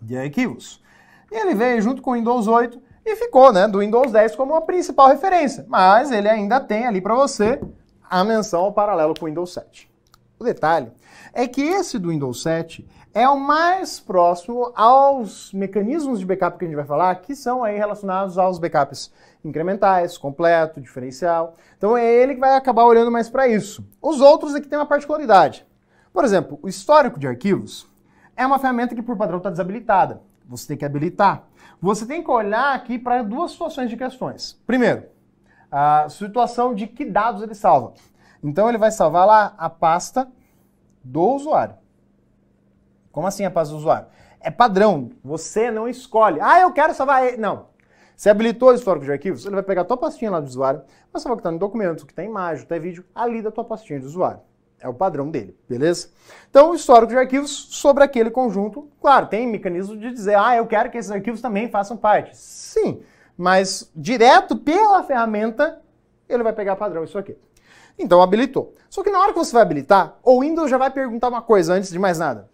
de 0.00 0.16
arquivos. 0.16 0.82
E 1.30 1.36
ele 1.36 1.54
veio 1.54 1.80
junto 1.80 2.02
com 2.02 2.10
o 2.10 2.14
Windows 2.14 2.46
8 2.46 2.80
e 3.04 3.16
ficou, 3.16 3.52
né, 3.52 3.66
do 3.66 3.78
Windows 3.78 4.12
10 4.12 4.36
como 4.36 4.54
a 4.54 4.60
principal 4.60 5.08
referência. 5.08 5.64
Mas 5.68 6.10
ele 6.10 6.28
ainda 6.28 6.60
tem 6.60 6.86
ali 6.86 7.00
para 7.00 7.14
você 7.14 7.60
a 8.08 8.24
menção 8.24 8.62
ao 8.62 8.72
paralelo 8.72 9.14
com 9.18 9.26
o 9.26 9.28
Windows 9.28 9.52
7. 9.52 9.90
O 10.38 10.44
detalhe 10.44 10.90
é 11.32 11.46
que 11.46 11.62
esse 11.62 11.98
do 11.98 12.08
Windows 12.08 12.42
7 12.42 12.86
é 13.12 13.28
o 13.28 13.38
mais 13.38 14.00
próximo 14.00 14.72
aos 14.74 15.52
mecanismos 15.52 16.20
de 16.20 16.26
backup 16.26 16.58
que 16.58 16.64
a 16.64 16.68
gente 16.68 16.76
vai 16.76 16.84
falar, 16.84 17.14
que 17.16 17.34
são 17.34 17.64
aí 17.64 17.76
relacionados 17.76 18.38
aos 18.38 18.58
backups 18.58 19.12
incrementais, 19.44 20.18
completo, 20.18 20.80
diferencial. 20.80 21.56
Então 21.76 21.96
é 21.96 22.04
ele 22.04 22.34
que 22.34 22.40
vai 22.40 22.56
acabar 22.56 22.84
olhando 22.84 23.10
mais 23.10 23.28
para 23.28 23.48
isso. 23.48 23.86
Os 24.00 24.20
outros 24.20 24.54
aqui 24.54 24.68
têm 24.68 24.78
uma 24.78 24.86
particularidade. 24.86 25.66
Por 26.12 26.24
exemplo, 26.24 26.58
o 26.62 26.68
histórico 26.68 27.18
de 27.18 27.26
arquivos 27.26 27.88
é 28.36 28.46
uma 28.46 28.58
ferramenta 28.58 28.94
que 28.94 29.02
por 29.02 29.16
padrão 29.16 29.38
está 29.38 29.50
desabilitada. 29.50 30.22
Você 30.48 30.68
tem 30.68 30.76
que 30.76 30.84
habilitar. 30.84 31.44
Você 31.80 32.04
tem 32.04 32.22
que 32.22 32.30
olhar 32.30 32.74
aqui 32.74 32.98
para 32.98 33.22
duas 33.22 33.52
situações 33.52 33.88
de 33.88 33.96
questões. 33.96 34.60
Primeiro, 34.66 35.04
a 35.70 36.08
situação 36.08 36.74
de 36.74 36.86
que 36.86 37.04
dados 37.04 37.42
ele 37.42 37.54
salva. 37.54 37.94
Então 38.42 38.68
ele 38.68 38.78
vai 38.78 38.90
salvar 38.90 39.26
lá 39.26 39.54
a 39.56 39.70
pasta 39.70 40.30
do 41.02 41.22
usuário. 41.22 41.76
Como 43.12 43.26
assim 43.26 43.44
a 43.44 43.50
pasta 43.50 43.72
do 43.72 43.78
usuário? 43.78 44.08
É 44.40 44.50
padrão. 44.50 45.10
Você 45.22 45.70
não 45.70 45.88
escolhe. 45.88 46.40
Ah, 46.40 46.60
eu 46.60 46.72
quero 46.72 46.94
salvar 46.94 47.26
ele. 47.26 47.36
Não. 47.36 47.69
Você 48.20 48.28
habilitou 48.28 48.68
o 48.68 48.74
histórico 48.74 49.06
de 49.06 49.12
arquivos, 49.12 49.46
ele 49.46 49.54
vai 49.54 49.62
pegar 49.62 49.80
a 49.80 49.84
tua 49.86 49.96
pastinha 49.96 50.30
lá 50.30 50.40
do 50.40 50.46
usuário, 50.46 50.82
salvar 51.14 51.32
o 51.32 51.36
que 51.36 51.40
está 51.40 51.50
no 51.50 51.58
documento, 51.58 52.04
que 52.04 52.12
tem 52.12 52.26
imagem, 52.26 52.66
tem 52.66 52.78
vídeo, 52.78 53.02
ali 53.14 53.40
da 53.40 53.50
tua 53.50 53.64
pastinha 53.64 53.98
do 53.98 54.04
usuário. 54.04 54.40
É 54.78 54.86
o 54.86 54.92
padrão 54.92 55.30
dele, 55.30 55.56
beleza? 55.66 56.10
Então, 56.50 56.70
o 56.70 56.74
histórico 56.74 57.12
de 57.12 57.18
arquivos 57.18 57.50
sobre 57.50 58.04
aquele 58.04 58.30
conjunto, 58.30 58.90
claro, 59.00 59.26
tem 59.28 59.46
mecanismo 59.46 59.96
de 59.96 60.12
dizer, 60.12 60.36
ah, 60.36 60.54
eu 60.54 60.66
quero 60.66 60.90
que 60.90 60.98
esses 60.98 61.10
arquivos 61.10 61.40
também 61.40 61.70
façam 61.70 61.96
parte. 61.96 62.36
Sim, 62.36 63.00
mas 63.38 63.90
direto 63.96 64.54
pela 64.54 65.02
ferramenta, 65.02 65.80
ele 66.28 66.42
vai 66.42 66.52
pegar 66.52 66.76
padrão 66.76 67.04
isso 67.04 67.16
aqui. 67.16 67.38
Então, 67.98 68.20
habilitou. 68.20 68.74
Só 68.90 69.02
que 69.02 69.08
na 69.08 69.18
hora 69.18 69.32
que 69.32 69.38
você 69.38 69.54
vai 69.54 69.62
habilitar, 69.62 70.18
o 70.22 70.42
Windows 70.42 70.70
já 70.70 70.76
vai 70.76 70.90
perguntar 70.90 71.28
uma 71.28 71.40
coisa 71.40 71.72
antes 71.72 71.88
de 71.88 71.98
mais 71.98 72.18
nada 72.18 72.50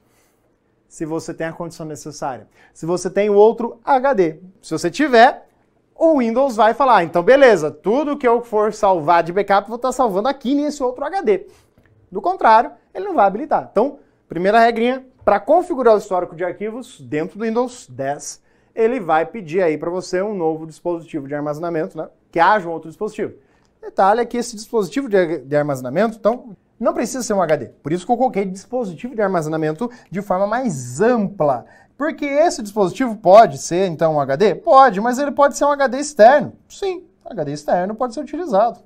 se 0.88 1.04
você 1.04 1.34
tem 1.34 1.46
a 1.46 1.52
condição 1.52 1.84
necessária. 1.84 2.48
Se 2.72 2.86
você 2.86 3.10
tem 3.10 3.28
o 3.28 3.34
outro 3.34 3.80
HD. 3.84 4.38
Se 4.62 4.70
você 4.70 4.90
tiver, 4.90 5.45
o 5.98 6.18
Windows 6.18 6.56
vai 6.56 6.74
falar, 6.74 7.04
então 7.04 7.22
beleza, 7.22 7.70
tudo 7.70 8.16
que 8.16 8.26
eu 8.26 8.42
for 8.42 8.72
salvar 8.72 9.22
de 9.22 9.32
backup, 9.32 9.68
vou 9.68 9.76
estar 9.76 9.92
salvando 9.92 10.28
aqui 10.28 10.54
nesse 10.54 10.82
outro 10.82 11.04
HD. 11.04 11.46
Do 12.10 12.20
contrário, 12.20 12.70
ele 12.94 13.06
não 13.06 13.14
vai 13.14 13.26
habilitar. 13.26 13.68
Então, 13.70 13.98
primeira 14.28 14.60
regrinha, 14.60 15.06
para 15.24 15.40
configurar 15.40 15.94
o 15.94 15.98
histórico 15.98 16.36
de 16.36 16.44
arquivos 16.44 17.00
dentro 17.00 17.38
do 17.38 17.44
Windows 17.44 17.88
10, 17.90 18.42
ele 18.74 19.00
vai 19.00 19.24
pedir 19.26 19.62
aí 19.62 19.76
para 19.76 19.90
você 19.90 20.22
um 20.22 20.34
novo 20.34 20.66
dispositivo 20.66 21.26
de 21.26 21.34
armazenamento, 21.34 21.96
né? 21.96 22.08
Que 22.30 22.38
haja 22.38 22.68
um 22.68 22.72
outro 22.72 22.88
dispositivo. 22.88 23.34
Detalhe 23.80 24.20
é 24.20 24.24
que 24.24 24.36
esse 24.36 24.54
dispositivo 24.54 25.08
de, 25.08 25.38
de 25.38 25.56
armazenamento, 25.56 26.16
então, 26.18 26.56
não 26.78 26.92
precisa 26.92 27.22
ser 27.22 27.32
um 27.32 27.40
HD. 27.40 27.66
Por 27.82 27.92
isso 27.92 28.04
que 28.04 28.12
eu 28.12 28.16
coloquei 28.16 28.44
dispositivo 28.44 29.14
de 29.14 29.22
armazenamento 29.22 29.90
de 30.10 30.20
forma 30.20 30.46
mais 30.46 31.00
ampla. 31.00 31.64
Porque 31.96 32.26
esse 32.26 32.62
dispositivo 32.62 33.16
pode 33.16 33.58
ser, 33.58 33.86
então, 33.86 34.14
um 34.14 34.20
HD? 34.20 34.54
Pode, 34.54 35.00
mas 35.00 35.18
ele 35.18 35.30
pode 35.30 35.56
ser 35.56 35.64
um 35.64 35.72
HD 35.72 35.98
externo. 35.98 36.52
Sim, 36.68 37.04
HD 37.24 37.52
externo 37.52 37.94
pode 37.94 38.12
ser 38.12 38.20
utilizado. 38.20 38.80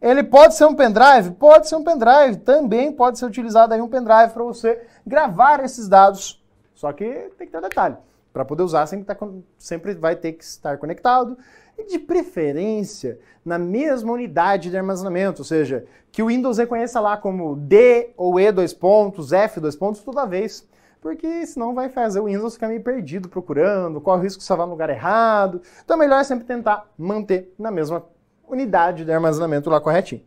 Ele 0.00 0.22
pode 0.22 0.54
ser 0.54 0.64
um 0.64 0.74
pendrive? 0.74 1.32
Pode 1.32 1.68
ser 1.68 1.76
um 1.76 1.84
pendrive. 1.84 2.36
Também 2.38 2.92
pode 2.92 3.18
ser 3.18 3.26
utilizado 3.26 3.74
aí 3.74 3.80
um 3.80 3.88
pendrive 3.88 4.32
para 4.32 4.44
você 4.44 4.80
gravar 5.06 5.64
esses 5.64 5.88
dados. 5.88 6.42
Só 6.74 6.92
que 6.92 7.30
tem 7.36 7.46
que 7.46 7.52
ter 7.52 7.60
detalhe. 7.60 7.96
Para 8.32 8.44
poder 8.44 8.62
usar, 8.62 8.86
sempre, 8.86 9.04
tá, 9.04 9.16
sempre 9.58 9.94
vai 9.94 10.14
ter 10.14 10.32
que 10.32 10.44
estar 10.44 10.78
conectado. 10.78 11.36
E 11.76 11.84
de 11.84 11.98
preferência, 11.98 13.18
na 13.44 13.58
mesma 13.58 14.12
unidade 14.12 14.70
de 14.70 14.76
armazenamento. 14.76 15.42
Ou 15.42 15.44
seja, 15.44 15.84
que 16.12 16.22
o 16.22 16.26
Windows 16.26 16.58
reconheça 16.58 17.00
lá 17.00 17.16
como 17.16 17.56
D 17.56 18.10
ou 18.16 18.38
E 18.38 18.52
dois 18.52 18.72
pontos, 18.72 19.32
F 19.32 19.60
dois 19.60 19.74
pontos 19.74 20.02
toda 20.02 20.26
vez 20.26 20.67
porque 21.00 21.46
senão 21.46 21.74
vai 21.74 21.88
fazer 21.88 22.20
o 22.20 22.24
Windows 22.24 22.54
ficar 22.54 22.68
meio 22.68 22.82
perdido 22.82 23.28
procurando, 23.28 24.00
corre 24.00 24.20
o 24.20 24.22
risco 24.22 24.40
de 24.40 24.44
salvar 24.44 24.66
no 24.66 24.72
lugar 24.72 24.90
errado. 24.90 25.62
Então 25.84 25.96
é 25.96 26.00
melhor 26.00 26.24
sempre 26.24 26.44
tentar 26.44 26.88
manter 26.96 27.54
na 27.58 27.70
mesma 27.70 28.04
unidade 28.48 29.04
de 29.04 29.12
armazenamento 29.12 29.70
lá 29.70 29.80
corretinho. 29.80 30.22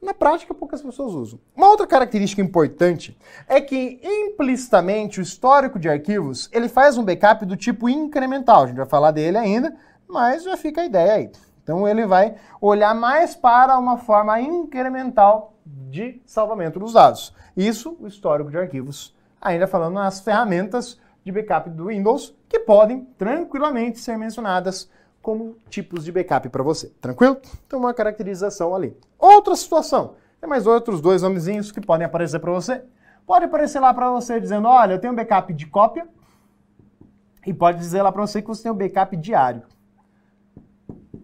Na 0.00 0.12
prática, 0.12 0.52
poucas 0.52 0.82
pessoas 0.82 1.14
usam. 1.14 1.40
Uma 1.56 1.70
outra 1.70 1.86
característica 1.86 2.42
importante 2.42 3.18
é 3.48 3.58
que 3.58 3.98
implicitamente 4.02 5.18
o 5.18 5.22
histórico 5.22 5.78
de 5.78 5.88
arquivos 5.88 6.50
ele 6.52 6.68
faz 6.68 6.98
um 6.98 7.04
backup 7.04 7.46
do 7.46 7.56
tipo 7.56 7.88
incremental. 7.88 8.64
A 8.64 8.66
gente 8.66 8.76
vai 8.76 8.86
falar 8.86 9.12
dele 9.12 9.38
ainda, 9.38 9.74
mas 10.06 10.44
já 10.44 10.58
fica 10.58 10.82
a 10.82 10.84
ideia 10.84 11.14
aí. 11.14 11.30
Então 11.62 11.88
ele 11.88 12.04
vai 12.04 12.34
olhar 12.60 12.94
mais 12.94 13.34
para 13.34 13.78
uma 13.78 13.96
forma 13.96 14.38
incremental 14.38 15.54
de 15.64 16.20
salvamento 16.26 16.78
dos 16.78 16.92
dados. 16.92 17.34
Isso, 17.56 17.96
o 17.98 18.06
histórico 18.06 18.50
de 18.50 18.58
arquivos 18.58 19.16
ainda 19.44 19.66
falando 19.66 19.94
nas 19.94 20.20
ferramentas 20.20 20.98
de 21.22 21.30
backup 21.30 21.68
do 21.70 21.86
Windows, 21.86 22.34
que 22.48 22.58
podem 22.60 23.04
tranquilamente 23.18 23.98
ser 23.98 24.16
mencionadas 24.16 24.90
como 25.20 25.56
tipos 25.68 26.04
de 26.04 26.10
backup 26.10 26.48
para 26.48 26.62
você. 26.62 26.88
Tranquilo? 27.00 27.38
Então, 27.66 27.78
uma 27.78 27.94
caracterização 27.94 28.74
ali. 28.74 28.96
Outra 29.18 29.54
situação. 29.54 30.14
Tem 30.40 30.48
mais 30.48 30.66
outros 30.66 31.00
dois 31.00 31.22
nomezinhos 31.22 31.70
que 31.70 31.80
podem 31.80 32.06
aparecer 32.06 32.38
para 32.38 32.50
você. 32.50 32.82
Pode 33.26 33.46
aparecer 33.46 33.80
lá 33.80 33.94
para 33.94 34.10
você 34.10 34.38
dizendo, 34.40 34.68
olha, 34.68 34.94
eu 34.94 34.98
tenho 34.98 35.14
backup 35.14 35.52
de 35.52 35.66
cópia. 35.66 36.06
E 37.46 37.52
pode 37.52 37.78
dizer 37.78 38.02
lá 38.02 38.12
para 38.12 38.26
você 38.26 38.42
que 38.42 38.48
você 38.48 38.64
tem 38.64 38.72
um 38.72 38.76
backup 38.76 39.16
diário. 39.16 39.62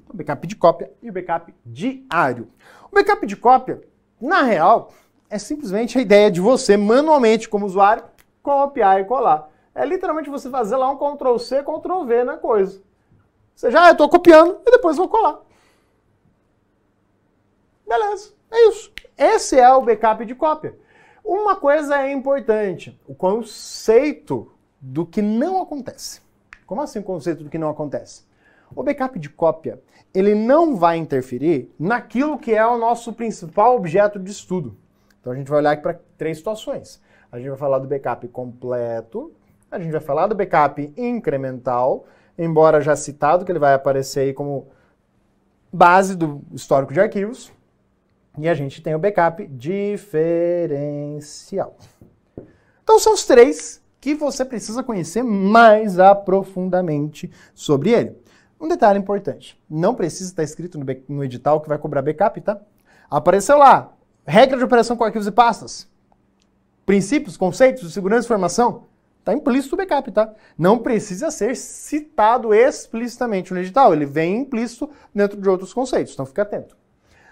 O 0.08 0.16
backup 0.16 0.46
de 0.46 0.56
cópia 0.56 0.90
e 1.02 1.10
o 1.10 1.12
backup 1.12 1.54
diário. 1.64 2.48
O 2.90 2.94
backup 2.94 3.26
de 3.26 3.36
cópia, 3.36 3.82
na 4.20 4.42
real, 4.42 4.92
é 5.30 5.38
simplesmente 5.38 5.96
a 5.96 6.02
ideia 6.02 6.30
de 6.30 6.40
você, 6.40 6.76
manualmente, 6.76 7.48
como 7.48 7.64
usuário, 7.64 8.02
copiar 8.42 9.00
e 9.00 9.04
colar. 9.04 9.48
É 9.72 9.86
literalmente 9.86 10.28
você 10.28 10.50
fazer 10.50 10.76
lá 10.76 10.90
um 10.90 10.96
Ctrl 10.96 11.38
C, 11.38 11.62
Ctrl 11.62 12.04
V 12.04 12.24
na 12.24 12.36
coisa. 12.36 12.82
Você 13.54 13.70
já, 13.70 13.84
ah, 13.84 13.88
eu 13.88 13.92
estou 13.92 14.08
copiando 14.08 14.60
e 14.66 14.70
depois 14.72 14.96
vou 14.96 15.08
colar. 15.08 15.40
Beleza, 17.86 18.32
é 18.50 18.68
isso. 18.68 18.92
Esse 19.16 19.58
é 19.58 19.72
o 19.72 19.82
backup 19.82 20.24
de 20.24 20.34
cópia. 20.34 20.76
Uma 21.24 21.54
coisa 21.54 22.02
é 22.02 22.10
importante, 22.10 22.98
o 23.06 23.14
conceito 23.14 24.50
do 24.80 25.06
que 25.06 25.22
não 25.22 25.62
acontece. 25.62 26.20
Como 26.66 26.80
assim 26.80 26.98
o 26.98 27.04
conceito 27.04 27.44
do 27.44 27.50
que 27.50 27.58
não 27.58 27.68
acontece? 27.68 28.24
O 28.74 28.82
backup 28.82 29.18
de 29.18 29.28
cópia, 29.28 29.80
ele 30.12 30.34
não 30.34 30.76
vai 30.76 30.96
interferir 30.96 31.72
naquilo 31.78 32.38
que 32.38 32.52
é 32.52 32.66
o 32.66 32.78
nosso 32.78 33.12
principal 33.12 33.76
objeto 33.76 34.18
de 34.18 34.30
estudo. 34.30 34.76
Então 35.20 35.32
a 35.32 35.36
gente 35.36 35.48
vai 35.48 35.58
olhar 35.58 35.72
aqui 35.72 35.82
para 35.82 36.00
três 36.16 36.38
situações. 36.38 37.00
A 37.30 37.38
gente 37.38 37.48
vai 37.48 37.58
falar 37.58 37.78
do 37.78 37.86
backup 37.86 38.26
completo, 38.28 39.32
a 39.70 39.78
gente 39.78 39.92
vai 39.92 40.00
falar 40.00 40.26
do 40.26 40.34
backup 40.34 40.92
incremental, 40.96 42.06
embora 42.36 42.80
já 42.80 42.96
citado, 42.96 43.44
que 43.44 43.52
ele 43.52 43.58
vai 43.58 43.74
aparecer 43.74 44.20
aí 44.20 44.32
como 44.32 44.68
base 45.72 46.16
do 46.16 46.42
histórico 46.52 46.92
de 46.92 47.00
arquivos. 47.00 47.52
E 48.38 48.48
a 48.48 48.54
gente 48.54 48.82
tem 48.82 48.94
o 48.94 48.98
backup 48.98 49.46
diferencial. 49.46 50.16
Então 52.82 52.98
são 52.98 53.12
os 53.12 53.24
três 53.24 53.80
que 54.00 54.14
você 54.14 54.44
precisa 54.44 54.82
conhecer 54.82 55.22
mais 55.22 55.98
aprofundadamente 55.98 57.30
sobre 57.54 57.90
ele. 57.90 58.16
Um 58.60 58.66
detalhe 58.66 58.98
importante: 58.98 59.60
não 59.68 59.94
precisa 59.94 60.30
estar 60.30 60.42
escrito 60.42 60.78
no, 60.78 60.86
no 61.08 61.22
edital 61.24 61.60
que 61.60 61.68
vai 61.68 61.78
cobrar 61.78 62.02
backup, 62.02 62.40
tá? 62.40 62.60
Apareceu 63.08 63.58
lá, 63.58 63.92
Regra 64.30 64.56
de 64.56 64.62
operação 64.62 64.96
com 64.96 65.02
arquivos 65.02 65.26
e 65.26 65.32
pastas. 65.32 65.88
princípios, 66.86 67.36
conceitos 67.36 67.82
de 67.82 67.90
segurança 67.92 68.22
e 68.22 68.26
informação? 68.26 68.84
Está 69.18 69.34
implícito 69.34 69.74
o 69.74 69.76
backup, 69.76 70.12
tá? 70.12 70.32
Não 70.56 70.78
precisa 70.78 71.32
ser 71.32 71.56
citado 71.56 72.54
explicitamente 72.54 73.52
no 73.52 73.58
edital, 73.58 73.92
ele 73.92 74.06
vem 74.06 74.38
implícito 74.38 74.88
dentro 75.12 75.40
de 75.40 75.48
outros 75.48 75.74
conceitos, 75.74 76.12
então 76.12 76.24
fica 76.24 76.42
atento. 76.42 76.76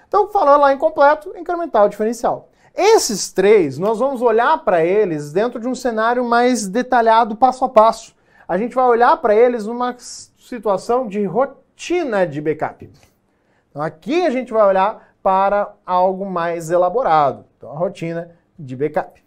Então, 0.08 0.26
falando 0.28 0.62
lá 0.62 0.72
em 0.72 0.76
completo, 0.78 1.32
incrementar 1.36 1.84
o 1.84 1.88
diferencial. 1.88 2.50
Esses 2.74 3.32
três, 3.32 3.78
nós 3.78 4.00
vamos 4.00 4.20
olhar 4.20 4.64
para 4.64 4.84
eles 4.84 5.32
dentro 5.32 5.60
de 5.60 5.68
um 5.68 5.76
cenário 5.76 6.24
mais 6.24 6.66
detalhado, 6.66 7.36
passo 7.36 7.64
a 7.64 7.68
passo. 7.68 8.12
A 8.48 8.58
gente 8.58 8.74
vai 8.74 8.86
olhar 8.86 9.16
para 9.18 9.36
eles 9.36 9.66
numa 9.66 9.94
situação 9.98 11.06
de 11.06 11.24
rotina 11.24 12.26
de 12.26 12.40
backup. 12.40 12.90
Então, 13.70 13.82
aqui 13.82 14.26
a 14.26 14.30
gente 14.30 14.52
vai 14.52 14.66
olhar 14.66 15.07
para 15.22 15.74
algo 15.84 16.24
mais 16.24 16.70
elaborado. 16.70 17.44
Então, 17.56 17.70
a 17.70 17.76
rotina 17.76 18.30
de 18.58 18.76
backup. 18.76 19.22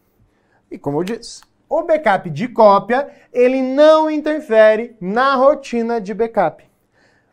E 0.69 0.77
como 0.77 0.99
eu 0.99 1.03
disse, 1.03 1.41
o 1.69 1.83
backup 1.83 2.29
de 2.29 2.47
cópia, 2.47 3.09
ele 3.31 3.61
não 3.61 4.09
interfere 4.09 4.95
na 4.99 5.35
rotina 5.35 6.01
de 6.01 6.13
backup. 6.13 6.69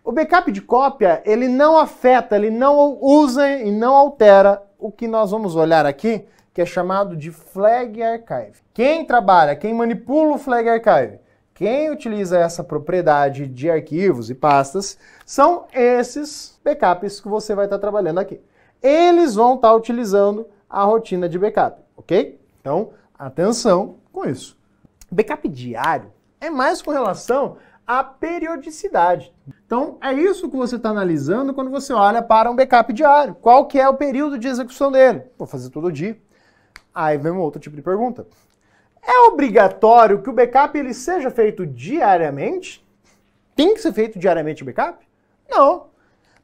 O 0.04 0.12
backup 0.12 0.50
de 0.50 0.62
cópia, 0.62 1.22
ele 1.26 1.48
não 1.48 1.76
afeta, 1.76 2.36
ele 2.36 2.50
não 2.50 2.98
usa 3.00 3.50
e 3.50 3.70
não 3.70 3.94
altera 3.94 4.62
o 4.78 4.90
que 4.90 5.08
nós 5.08 5.30
vamos 5.30 5.56
olhar 5.56 5.84
aqui, 5.84 6.24
que 6.54 6.62
é 6.62 6.66
chamado 6.66 7.16
de 7.16 7.30
flag 7.30 8.02
archive. 8.02 8.60
Quem 8.72 9.04
trabalha, 9.04 9.54
quem 9.56 9.74
manipula 9.74 10.34
o 10.34 10.38
flag 10.38 10.68
archive, 10.68 11.20
quem 11.58 11.90
utiliza 11.90 12.38
essa 12.38 12.62
propriedade 12.62 13.48
de 13.48 13.68
arquivos 13.68 14.30
e 14.30 14.34
pastas, 14.34 14.96
são 15.26 15.66
esses 15.74 16.56
backups 16.64 17.20
que 17.20 17.26
você 17.26 17.52
vai 17.52 17.64
estar 17.64 17.80
trabalhando 17.80 18.18
aqui. 18.18 18.40
Eles 18.80 19.34
vão 19.34 19.56
estar 19.56 19.74
utilizando 19.74 20.46
a 20.70 20.84
rotina 20.84 21.28
de 21.28 21.36
backup, 21.36 21.82
ok? 21.96 22.40
Então, 22.60 22.90
atenção 23.18 23.96
com 24.12 24.24
isso. 24.24 24.56
Backup 25.10 25.48
diário 25.48 26.12
é 26.40 26.48
mais 26.48 26.80
com 26.80 26.92
relação 26.92 27.56
à 27.84 28.04
periodicidade. 28.04 29.34
Então, 29.66 29.98
é 30.00 30.12
isso 30.12 30.48
que 30.48 30.56
você 30.56 30.76
está 30.76 30.90
analisando 30.90 31.52
quando 31.52 31.72
você 31.72 31.92
olha 31.92 32.22
para 32.22 32.48
um 32.48 32.54
backup 32.54 32.92
diário. 32.92 33.34
Qual 33.34 33.66
que 33.66 33.80
é 33.80 33.88
o 33.88 33.94
período 33.94 34.38
de 34.38 34.46
execução 34.46 34.92
dele? 34.92 35.24
Vou 35.36 35.48
fazer 35.48 35.70
todo 35.70 35.90
dia. 35.90 36.16
Aí 36.94 37.18
vem 37.18 37.32
um 37.32 37.40
outro 37.40 37.60
tipo 37.60 37.74
de 37.74 37.82
pergunta. 37.82 38.28
É 39.02 39.28
obrigatório 39.28 40.22
que 40.22 40.30
o 40.30 40.32
backup 40.32 40.78
ele 40.78 40.92
seja 40.92 41.30
feito 41.30 41.66
diariamente? 41.66 42.86
Tem 43.54 43.74
que 43.74 43.80
ser 43.80 43.92
feito 43.92 44.18
diariamente 44.18 44.62
o 44.62 44.66
backup? 44.66 45.06
Não. 45.48 45.86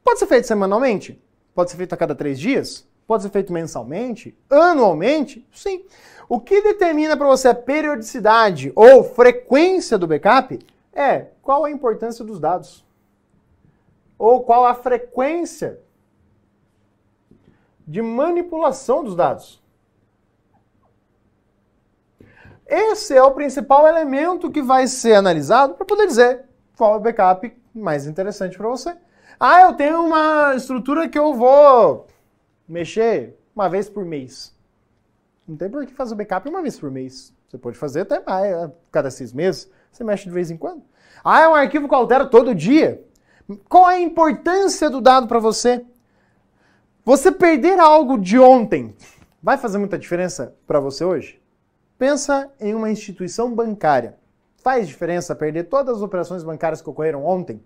Pode 0.03 0.19
ser 0.19 0.27
feito 0.27 0.47
semanalmente? 0.47 1.21
Pode 1.53 1.71
ser 1.71 1.77
feito 1.77 1.93
a 1.93 1.97
cada 1.97 2.13
três 2.13 2.39
dias? 2.39 2.87
Pode 3.07 3.23
ser 3.23 3.29
feito 3.29 3.53
mensalmente? 3.53 4.37
Anualmente? 4.49 5.47
Sim. 5.53 5.85
O 6.27 6.39
que 6.39 6.61
determina 6.61 7.15
para 7.15 7.27
você 7.27 7.47
a 7.47 7.55
periodicidade 7.55 8.71
ou 8.75 9.03
frequência 9.03 9.97
do 9.97 10.07
backup 10.07 10.59
é 10.91 11.27
qual 11.41 11.65
a 11.65 11.71
importância 11.71 12.25
dos 12.25 12.39
dados. 12.39 12.83
Ou 14.17 14.43
qual 14.43 14.65
a 14.65 14.73
frequência 14.73 15.79
de 17.87 18.01
manipulação 18.01 19.03
dos 19.03 19.15
dados. 19.15 19.61
Esse 22.67 23.15
é 23.15 23.21
o 23.21 23.31
principal 23.31 23.87
elemento 23.87 24.51
que 24.51 24.61
vai 24.61 24.87
ser 24.87 25.13
analisado 25.13 25.75
para 25.75 25.85
poder 25.85 26.07
dizer 26.07 26.45
qual 26.75 26.95
é 26.95 26.97
o 26.97 26.99
backup 26.99 27.55
mais 27.73 28.07
interessante 28.07 28.57
para 28.57 28.67
você. 28.67 28.95
Ah, 29.39 29.61
eu 29.61 29.73
tenho 29.73 30.03
uma 30.03 30.55
estrutura 30.55 31.07
que 31.07 31.19
eu 31.19 31.33
vou 31.33 32.07
mexer 32.67 33.37
uma 33.55 33.69
vez 33.69 33.87
por 33.87 34.03
mês. 34.03 34.53
Não 35.47 35.55
tem 35.55 35.69
por 35.69 35.85
que 35.85 35.93
fazer 35.93 36.13
o 36.13 36.17
backup 36.17 36.49
uma 36.49 36.61
vez 36.61 36.79
por 36.79 36.89
mês. 36.89 37.33
Você 37.47 37.57
pode 37.57 37.77
fazer 37.77 38.01
até 38.01 38.19
mais, 38.19 38.53
a 38.53 38.71
cada 38.91 39.11
seis 39.11 39.31
meses. 39.31 39.69
Você 39.91 40.03
mexe 40.03 40.23
de 40.23 40.31
vez 40.31 40.49
em 40.49 40.57
quando. 40.57 40.83
Ah, 41.23 41.41
é 41.41 41.47
um 41.47 41.53
arquivo 41.53 41.87
que 41.87 41.93
altera 41.93 42.25
todo 42.25 42.55
dia. 42.55 43.03
Qual 43.69 43.89
é 43.89 43.97
a 43.97 44.01
importância 44.01 44.89
do 44.89 44.99
dado 44.99 45.27
para 45.27 45.39
você? 45.39 45.85
Você 47.03 47.31
perder 47.31 47.79
algo 47.79 48.17
de 48.17 48.39
ontem 48.39 48.95
vai 49.41 49.57
fazer 49.57 49.77
muita 49.77 49.99
diferença 49.99 50.55
para 50.65 50.79
você 50.79 51.05
hoje? 51.05 51.39
Pensa 51.97 52.51
em 52.59 52.75
uma 52.75 52.89
instituição 52.89 53.53
bancária. 53.53 54.17
Faz 54.57 54.87
diferença 54.87 55.35
perder 55.35 55.65
todas 55.65 55.97
as 55.97 56.01
operações 56.01 56.43
bancárias 56.43 56.81
que 56.81 56.89
ocorreram 56.89 57.25
ontem? 57.25 57.63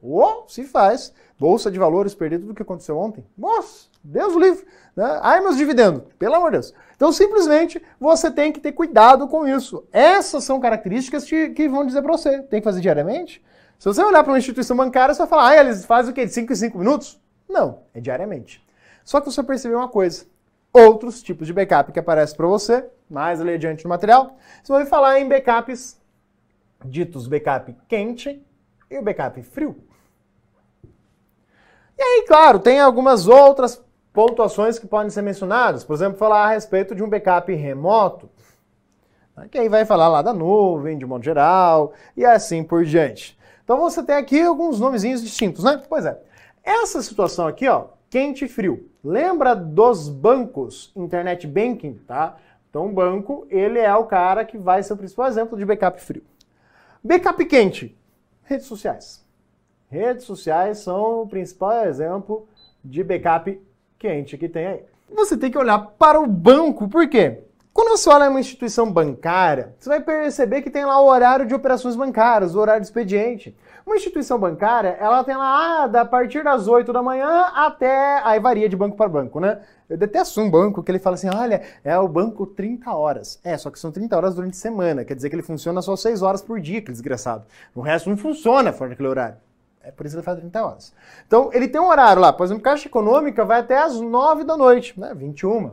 Oh, 0.00 0.44
se 0.46 0.64
faz. 0.64 1.12
Bolsa 1.38 1.70
de 1.70 1.78
valores, 1.78 2.14
perder 2.14 2.38
tudo 2.38 2.52
o 2.52 2.54
que 2.54 2.62
aconteceu 2.62 2.96
ontem. 2.96 3.24
Nossa, 3.36 3.88
Deus 4.04 4.34
livre. 4.34 4.64
Né? 4.94 5.18
Ai, 5.20 5.40
meus 5.40 5.56
dividendos, 5.56 6.02
pelo 6.18 6.34
amor 6.34 6.50
de 6.50 6.58
Deus. 6.58 6.74
Então, 6.94 7.12
simplesmente, 7.12 7.82
você 7.98 8.30
tem 8.30 8.52
que 8.52 8.60
ter 8.60 8.72
cuidado 8.72 9.26
com 9.28 9.46
isso. 9.46 9.84
Essas 9.92 10.44
são 10.44 10.60
características 10.60 11.24
que 11.24 11.68
vão 11.68 11.84
dizer 11.84 12.02
para 12.02 12.12
você. 12.12 12.42
Tem 12.42 12.60
que 12.60 12.64
fazer 12.64 12.80
diariamente? 12.80 13.44
Se 13.78 13.86
você 13.86 14.02
olhar 14.02 14.22
para 14.22 14.32
uma 14.32 14.38
instituição 14.38 14.76
bancária, 14.76 15.14
você 15.14 15.18
vai 15.18 15.28
falar, 15.28 15.48
ah, 15.48 15.56
eles 15.56 15.84
fazem 15.84 16.12
o 16.12 16.14
quê? 16.14 16.24
De 16.24 16.32
5 16.32 16.52
em 16.52 16.56
5 16.56 16.78
minutos? 16.78 17.20
Não, 17.48 17.80
é 17.92 18.00
diariamente. 18.00 18.64
Só 19.04 19.20
que 19.20 19.30
você 19.30 19.42
percebeu 19.42 19.78
uma 19.78 19.88
coisa. 19.88 20.24
Outros 20.76 21.22
tipos 21.22 21.46
de 21.46 21.54
backup 21.54 21.90
que 21.90 21.98
aparecem 21.98 22.36
para 22.36 22.46
você, 22.46 22.86
mais 23.08 23.40
ali 23.40 23.54
adiante 23.54 23.82
no 23.82 23.88
material, 23.88 24.36
você 24.62 24.70
vai 24.70 24.84
falar 24.84 25.18
em 25.18 25.26
backups 25.26 25.98
ditos 26.84 27.26
backup 27.26 27.74
quente 27.88 28.44
e 28.90 28.98
o 28.98 29.02
backup 29.02 29.42
frio. 29.42 29.82
E 31.96 32.02
aí, 32.02 32.24
claro, 32.28 32.58
tem 32.58 32.78
algumas 32.78 33.26
outras 33.26 33.82
pontuações 34.12 34.78
que 34.78 34.86
podem 34.86 35.08
ser 35.08 35.22
mencionadas. 35.22 35.82
Por 35.82 35.94
exemplo, 35.94 36.18
falar 36.18 36.44
a 36.44 36.50
respeito 36.50 36.94
de 36.94 37.02
um 37.02 37.08
backup 37.08 37.50
remoto, 37.54 38.28
né, 39.34 39.48
que 39.50 39.56
aí 39.56 39.70
vai 39.70 39.86
falar 39.86 40.08
lá 40.08 40.20
da 40.20 40.34
nuvem, 40.34 40.98
de 40.98 41.06
modo 41.06 41.24
geral, 41.24 41.94
e 42.14 42.22
assim 42.22 42.62
por 42.62 42.84
diante. 42.84 43.38
Então 43.64 43.78
você 43.78 44.02
tem 44.02 44.16
aqui 44.16 44.42
alguns 44.42 44.78
nomezinhos 44.78 45.22
distintos, 45.22 45.64
né? 45.64 45.82
Pois 45.88 46.04
é. 46.04 46.20
Essa 46.62 47.00
situação 47.00 47.46
aqui, 47.46 47.66
ó, 47.66 47.86
quente 48.10 48.44
e 48.44 48.48
frio. 48.48 48.90
Lembra 49.06 49.54
dos 49.54 50.08
bancos, 50.08 50.90
internet 50.96 51.46
banking, 51.46 51.94
tá? 52.08 52.38
Então 52.68 52.86
o 52.86 52.92
banco, 52.92 53.46
ele 53.48 53.78
é 53.78 53.94
o 53.94 54.04
cara 54.04 54.44
que 54.44 54.58
vai 54.58 54.82
ser 54.82 54.94
o 54.94 54.96
principal 54.96 55.28
exemplo 55.28 55.56
de 55.56 55.64
backup 55.64 56.00
frio. 56.00 56.24
Backup 57.04 57.44
quente, 57.44 57.96
redes 58.42 58.66
sociais. 58.66 59.24
Redes 59.88 60.24
sociais 60.24 60.78
são 60.78 61.22
o 61.22 61.28
principal 61.28 61.86
exemplo 61.86 62.48
de 62.84 63.04
backup 63.04 63.62
quente 63.96 64.36
que 64.36 64.48
tem 64.48 64.66
aí. 64.66 64.84
Você 65.14 65.36
tem 65.36 65.52
que 65.52 65.58
olhar 65.58 65.78
para 65.78 66.18
o 66.18 66.26
banco, 66.26 66.88
por 66.88 67.08
quê? 67.08 67.44
Quando 67.72 67.90
você 67.90 68.10
olha 68.10 68.28
uma 68.28 68.40
instituição 68.40 68.90
bancária, 68.90 69.72
você 69.78 69.88
vai 69.88 70.00
perceber 70.00 70.62
que 70.62 70.70
tem 70.70 70.84
lá 70.84 71.00
o 71.00 71.06
horário 71.06 71.46
de 71.46 71.54
operações 71.54 71.94
bancárias, 71.94 72.56
o 72.56 72.58
horário 72.58 72.80
de 72.80 72.88
expediente. 72.88 73.56
Uma 73.86 73.94
instituição 73.94 74.36
bancária, 74.36 74.96
ela 74.98 75.22
tem 75.22 75.36
lá 75.36 75.84
ah, 75.84 75.86
da 75.86 76.04
partir 76.04 76.42
das 76.42 76.66
8 76.66 76.92
da 76.92 77.00
manhã 77.00 77.52
até. 77.54 78.20
Aí 78.24 78.40
varia 78.40 78.68
de 78.68 78.74
banco 78.74 78.96
para 78.96 79.08
banco, 79.08 79.38
né? 79.38 79.60
Eu 79.88 79.96
detesto 79.96 80.40
um 80.40 80.50
banco 80.50 80.82
que 80.82 80.90
ele 80.90 80.98
fala 80.98 81.14
assim: 81.14 81.28
olha, 81.32 81.62
é 81.84 81.96
o 81.96 82.08
banco 82.08 82.44
30 82.46 82.92
horas. 82.92 83.38
É, 83.44 83.56
só 83.56 83.70
que 83.70 83.78
são 83.78 83.92
30 83.92 84.16
horas 84.16 84.34
durante 84.34 84.54
a 84.54 84.56
semana. 84.56 85.04
Quer 85.04 85.14
dizer 85.14 85.30
que 85.30 85.36
ele 85.36 85.42
funciona 85.44 85.80
só 85.80 85.94
6 85.94 86.20
horas 86.20 86.42
por 86.42 86.60
dia, 86.60 86.78
aquele 86.78 86.94
desgraçado. 86.94 87.44
O 87.76 87.80
resto 87.80 88.10
não 88.10 88.16
funciona 88.16 88.72
fora 88.72 88.90
daquele 88.90 89.08
horário. 89.08 89.36
É 89.84 89.92
por 89.92 90.04
isso 90.04 90.16
que 90.16 90.18
ele 90.18 90.24
faz 90.24 90.40
30 90.40 90.66
horas. 90.66 90.92
Então, 91.24 91.50
ele 91.52 91.68
tem 91.68 91.80
um 91.80 91.86
horário 91.86 92.20
lá. 92.20 92.32
Por 92.32 92.42
exemplo, 92.42 92.64
Caixa 92.64 92.88
Econômica 92.88 93.44
vai 93.44 93.60
até 93.60 93.78
as 93.78 94.00
9 94.00 94.42
da 94.42 94.56
noite, 94.56 94.98
né? 94.98 95.14
21. 95.14 95.70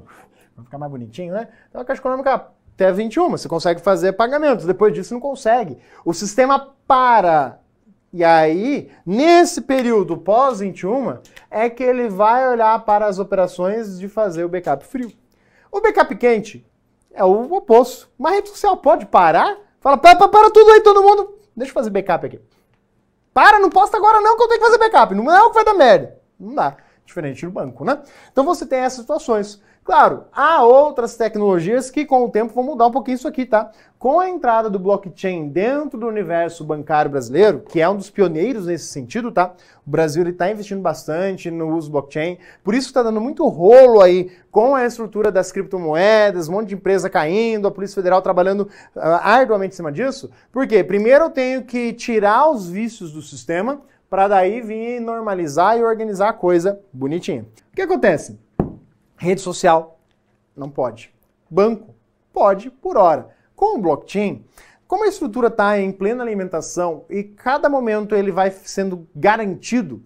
Vai 0.56 0.66
ficar 0.66 0.78
mais 0.78 0.92
bonitinho, 0.92 1.34
né? 1.34 1.48
Então, 1.68 1.82
a 1.82 1.86
Caixa 1.86 2.00
Econômica 2.00 2.46
até 2.76 2.92
21. 2.92 3.32
Você 3.32 3.50
consegue 3.50 3.82
fazer 3.82 4.14
pagamentos. 4.14 4.68
Depois 4.68 4.94
disso, 4.94 5.16
não 5.16 5.20
consegue. 5.20 5.80
O 6.06 6.14
sistema 6.14 6.74
para. 6.88 7.63
E 8.14 8.24
aí, 8.24 8.92
nesse 9.04 9.60
período 9.60 10.16
pós-21, 10.16 11.20
é 11.50 11.68
que 11.68 11.82
ele 11.82 12.08
vai 12.10 12.48
olhar 12.48 12.78
para 12.86 13.08
as 13.08 13.18
operações 13.18 13.98
de 13.98 14.08
fazer 14.08 14.44
o 14.44 14.50
backup 14.50 14.86
frio. 14.86 15.12
O 15.72 15.82
backup 15.82 16.16
quente 16.18 16.64
é 17.12 17.26
o 17.26 17.52
oposto. 17.52 18.08
Uma 18.18 18.30
rede 18.30 18.50
social 18.50 18.78
pode 18.78 19.08
parar? 19.08 19.58
Fala, 19.82 19.98
para, 19.98 20.16
para, 20.16 20.28
para 20.28 20.52
tudo 20.52 20.70
aí, 20.70 20.82
todo 20.82 21.02
mundo. 21.02 21.40
Deixa 21.58 21.72
eu 21.72 21.74
fazer 21.74 21.90
backup 21.90 22.28
aqui. 22.28 22.40
Para, 23.34 23.58
não 23.58 23.72
posta 23.72 23.98
agora 23.98 24.22
não 24.22 24.38
que 24.38 24.44
eu 24.44 24.48
tenho 24.48 24.60
que 24.60 24.66
fazer 24.68 24.78
backup. 24.78 25.16
Não 25.16 25.36
é 25.36 25.42
o 25.42 25.50
que 25.50 25.56
vai 25.56 25.66
dar 25.66 25.74
merda. 25.74 26.22
Não 26.40 26.54
dá. 26.54 26.78
Diferente 27.04 27.44
do 27.44 27.52
banco, 27.52 27.84
né? 27.84 28.00
Então 28.32 28.46
você 28.46 28.64
tem 28.64 28.80
essas 28.80 29.00
situações. 29.00 29.60
Claro, 29.84 30.24
há 30.32 30.64
outras 30.64 31.18
tecnologias 31.18 31.92
que 31.92 32.06
com 32.06 32.24
o 32.24 32.30
tempo 32.30 32.54
vão 32.54 32.64
mudar 32.64 32.88
um 32.88 32.92
pouquinho 32.92 33.16
isso 33.16 33.28
aqui, 33.28 33.46
tá? 33.46 33.70
Com 34.00 34.18
a 34.18 34.30
entrada 34.30 34.70
do 34.70 34.80
blockchain 34.80 35.50
dentro 35.50 36.00
do 36.00 36.08
universo 36.08 36.64
bancário 36.64 37.12
brasileiro, 37.12 37.60
que 37.60 37.82
é 37.82 37.90
um 37.90 37.98
dos 37.98 38.10
pioneiros 38.10 38.66
nesse 38.66 38.86
sentido, 38.86 39.30
tá? 39.30 39.54
O 39.86 39.90
Brasil 39.90 40.26
está 40.26 40.50
investindo 40.50 40.82
bastante 40.82 41.52
no 41.52 41.76
uso 41.76 41.92
blockchain, 41.92 42.38
por 42.64 42.74
isso 42.74 42.88
está 42.88 43.04
dando 43.04 43.20
muito 43.20 43.46
rolo 43.50 44.02
aí 44.02 44.32
com 44.50 44.74
a 44.74 44.86
estrutura 44.86 45.30
das 45.30 45.52
criptomoedas, 45.52 46.48
um 46.48 46.54
monte 46.54 46.70
de 46.70 46.76
empresa 46.76 47.10
caindo, 47.10 47.68
a 47.68 47.72
Polícia 47.72 47.96
Federal 47.96 48.22
trabalhando 48.22 48.62
uh, 48.62 49.00
arduamente 49.22 49.74
em 49.74 49.76
cima 49.76 49.92
disso. 49.92 50.32
Por 50.50 50.66
quê? 50.66 50.82
Primeiro 50.82 51.26
eu 51.26 51.30
tenho 51.30 51.64
que 51.64 51.92
tirar 51.92 52.50
os 52.50 52.70
vícios 52.70 53.12
do 53.12 53.22
sistema, 53.22 53.82
para 54.10 54.28
daí 54.28 54.62
vir 54.62 55.02
normalizar 55.02 55.78
e 55.78 55.84
organizar 55.84 56.30
a 56.30 56.34
coisa 56.34 56.80
bonitinha. 56.94 57.46
O 57.72 57.76
que 57.76 57.82
acontece? 57.82 58.38
Rede 59.24 59.42
social, 59.42 60.00
não 60.56 60.70
pode. 60.70 61.14
Banco, 61.50 61.94
Pode, 62.34 62.72
por 62.72 62.98
hora. 62.98 63.30
Com 63.56 63.78
o 63.78 63.82
blockchain, 63.82 64.44
como 64.88 65.04
a 65.04 65.08
estrutura 65.08 65.48
está 65.48 65.80
em 65.80 65.92
plena 65.92 66.24
alimentação 66.24 67.06
e 67.10 67.24
cada 67.24 67.70
momento 67.70 68.16
ele 68.16 68.32
vai 68.32 68.50
sendo 68.50 69.08
garantido, 69.16 70.02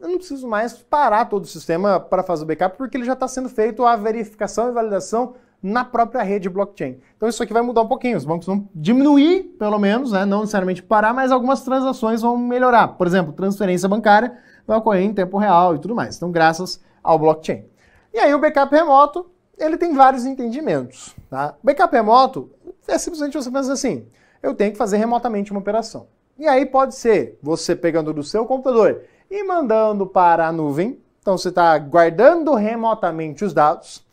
eu 0.00 0.08
não 0.08 0.18
preciso 0.18 0.48
mais 0.48 0.74
parar 0.74 1.26
todo 1.26 1.44
o 1.44 1.46
sistema 1.46 2.00
para 2.00 2.24
fazer 2.24 2.42
o 2.42 2.46
backup, 2.46 2.76
porque 2.76 2.96
ele 2.96 3.04
já 3.04 3.12
está 3.12 3.28
sendo 3.28 3.48
feito 3.48 3.84
a 3.84 3.94
verificação 3.94 4.68
e 4.68 4.72
validação 4.72 5.34
na 5.62 5.84
própria 5.84 6.22
rede 6.22 6.48
blockchain. 6.48 6.98
Então 7.16 7.28
isso 7.28 7.42
aqui 7.42 7.52
vai 7.52 7.62
mudar 7.62 7.82
um 7.82 7.88
pouquinho. 7.88 8.16
Os 8.16 8.24
bancos 8.24 8.46
vão 8.46 8.68
diminuir, 8.74 9.54
pelo 9.58 9.78
menos, 9.78 10.10
né? 10.10 10.24
não 10.24 10.40
necessariamente 10.40 10.82
parar, 10.82 11.14
mas 11.14 11.30
algumas 11.30 11.62
transações 11.62 12.22
vão 12.22 12.36
melhorar. 12.36 12.88
Por 12.88 13.06
exemplo, 13.06 13.32
transferência 13.32 13.88
bancária 13.88 14.36
vai 14.66 14.76
ocorrer 14.76 15.04
em 15.04 15.14
tempo 15.14 15.38
real 15.38 15.76
e 15.76 15.78
tudo 15.78 15.94
mais. 15.94 16.16
Então, 16.16 16.32
graças 16.32 16.80
ao 17.02 17.18
blockchain. 17.18 17.69
E 18.12 18.18
aí 18.18 18.34
o 18.34 18.38
backup 18.38 18.74
remoto, 18.74 19.30
ele 19.58 19.76
tem 19.76 19.94
vários 19.94 20.26
entendimentos. 20.26 21.14
Tá? 21.28 21.54
Backup 21.62 21.94
remoto 21.94 22.50
é 22.88 22.98
simplesmente 22.98 23.34
você 23.34 23.50
pensa 23.50 23.72
assim, 23.72 24.06
eu 24.42 24.54
tenho 24.54 24.72
que 24.72 24.78
fazer 24.78 24.96
remotamente 24.96 25.50
uma 25.50 25.60
operação. 25.60 26.08
E 26.38 26.48
aí 26.48 26.64
pode 26.64 26.94
ser 26.94 27.38
você 27.42 27.76
pegando 27.76 28.12
do 28.12 28.22
seu 28.22 28.46
computador 28.46 29.02
e 29.30 29.44
mandando 29.44 30.06
para 30.06 30.48
a 30.48 30.52
nuvem. 30.52 30.98
Então 31.20 31.36
você 31.36 31.50
está 31.50 31.76
guardando 31.78 32.54
remotamente 32.54 33.44
os 33.44 33.52
dados. 33.52 34.04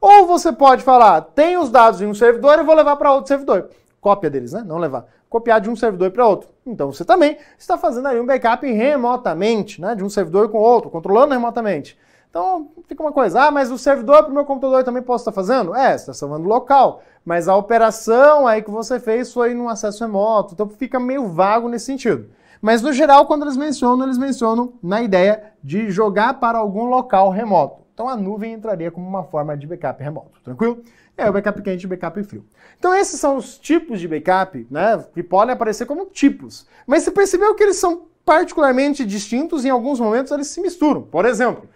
Ou 0.00 0.26
você 0.26 0.52
pode 0.52 0.82
falar, 0.82 1.20
tem 1.20 1.56
os 1.56 1.70
dados 1.70 2.00
em 2.00 2.06
um 2.06 2.14
servidor, 2.14 2.58
eu 2.58 2.64
vou 2.64 2.74
levar 2.74 2.96
para 2.96 3.12
outro 3.12 3.28
servidor. 3.28 3.70
Cópia 4.00 4.28
deles, 4.28 4.52
né? 4.52 4.62
Não 4.66 4.78
levar. 4.78 5.06
Copiar 5.30 5.60
de 5.60 5.70
um 5.70 5.76
servidor 5.76 6.10
para 6.10 6.26
outro. 6.26 6.48
Então 6.66 6.92
você 6.92 7.04
também 7.04 7.38
está 7.58 7.78
fazendo 7.78 8.08
aí 8.08 8.20
um 8.20 8.26
backup 8.26 8.66
remotamente, 8.70 9.80
né? 9.80 9.94
De 9.94 10.04
um 10.04 10.10
servidor 10.10 10.48
com 10.48 10.58
outro, 10.58 10.90
controlando 10.90 11.32
remotamente. 11.32 11.96
Então 12.36 12.68
fica 12.86 13.02
uma 13.02 13.12
coisa, 13.12 13.44
ah, 13.44 13.50
mas 13.50 13.70
o 13.70 13.78
servidor 13.78 14.22
para 14.22 14.30
o 14.30 14.34
meu 14.34 14.44
computador 14.44 14.84
também 14.84 15.02
posso 15.02 15.22
estar 15.22 15.32
fazendo? 15.32 15.74
É, 15.74 15.92
você 15.92 16.02
está 16.02 16.12
salvando 16.12 16.46
local. 16.46 17.02
Mas 17.24 17.48
a 17.48 17.56
operação 17.56 18.46
aí 18.46 18.60
que 18.60 18.70
você 18.70 19.00
fez 19.00 19.32
foi 19.32 19.54
num 19.54 19.70
acesso 19.70 20.04
remoto. 20.04 20.52
Então 20.52 20.68
fica 20.68 21.00
meio 21.00 21.28
vago 21.28 21.66
nesse 21.66 21.86
sentido. 21.86 22.28
Mas 22.60 22.82
no 22.82 22.92
geral, 22.92 23.24
quando 23.24 23.44
eles 23.44 23.56
mencionam, 23.56 24.04
eles 24.04 24.18
mencionam 24.18 24.74
na 24.82 25.00
ideia 25.00 25.44
de 25.64 25.90
jogar 25.90 26.34
para 26.34 26.58
algum 26.58 26.84
local 26.84 27.30
remoto. 27.30 27.80
Então 27.94 28.06
a 28.06 28.14
nuvem 28.14 28.52
entraria 28.52 28.90
como 28.90 29.08
uma 29.08 29.24
forma 29.24 29.56
de 29.56 29.66
backup 29.66 30.02
remoto, 30.02 30.38
tranquilo? 30.44 30.82
É 31.16 31.30
o 31.30 31.32
backup 31.32 31.62
quente 31.62 31.84
e 31.84 31.86
backup 31.86 32.22
frio. 32.22 32.44
Então 32.78 32.94
esses 32.94 33.18
são 33.18 33.38
os 33.38 33.56
tipos 33.56 33.98
de 33.98 34.06
backup, 34.06 34.66
né, 34.70 35.02
que 35.14 35.22
podem 35.22 35.54
aparecer 35.54 35.86
como 35.86 36.04
tipos. 36.04 36.66
Mas 36.86 37.02
você 37.02 37.10
percebeu 37.10 37.54
que 37.54 37.62
eles 37.62 37.76
são 37.76 38.02
particularmente 38.26 39.06
distintos 39.06 39.64
em 39.64 39.70
alguns 39.70 39.98
momentos 39.98 40.32
eles 40.32 40.48
se 40.48 40.60
misturam. 40.60 41.00
Por 41.00 41.24
exemplo, 41.24 41.66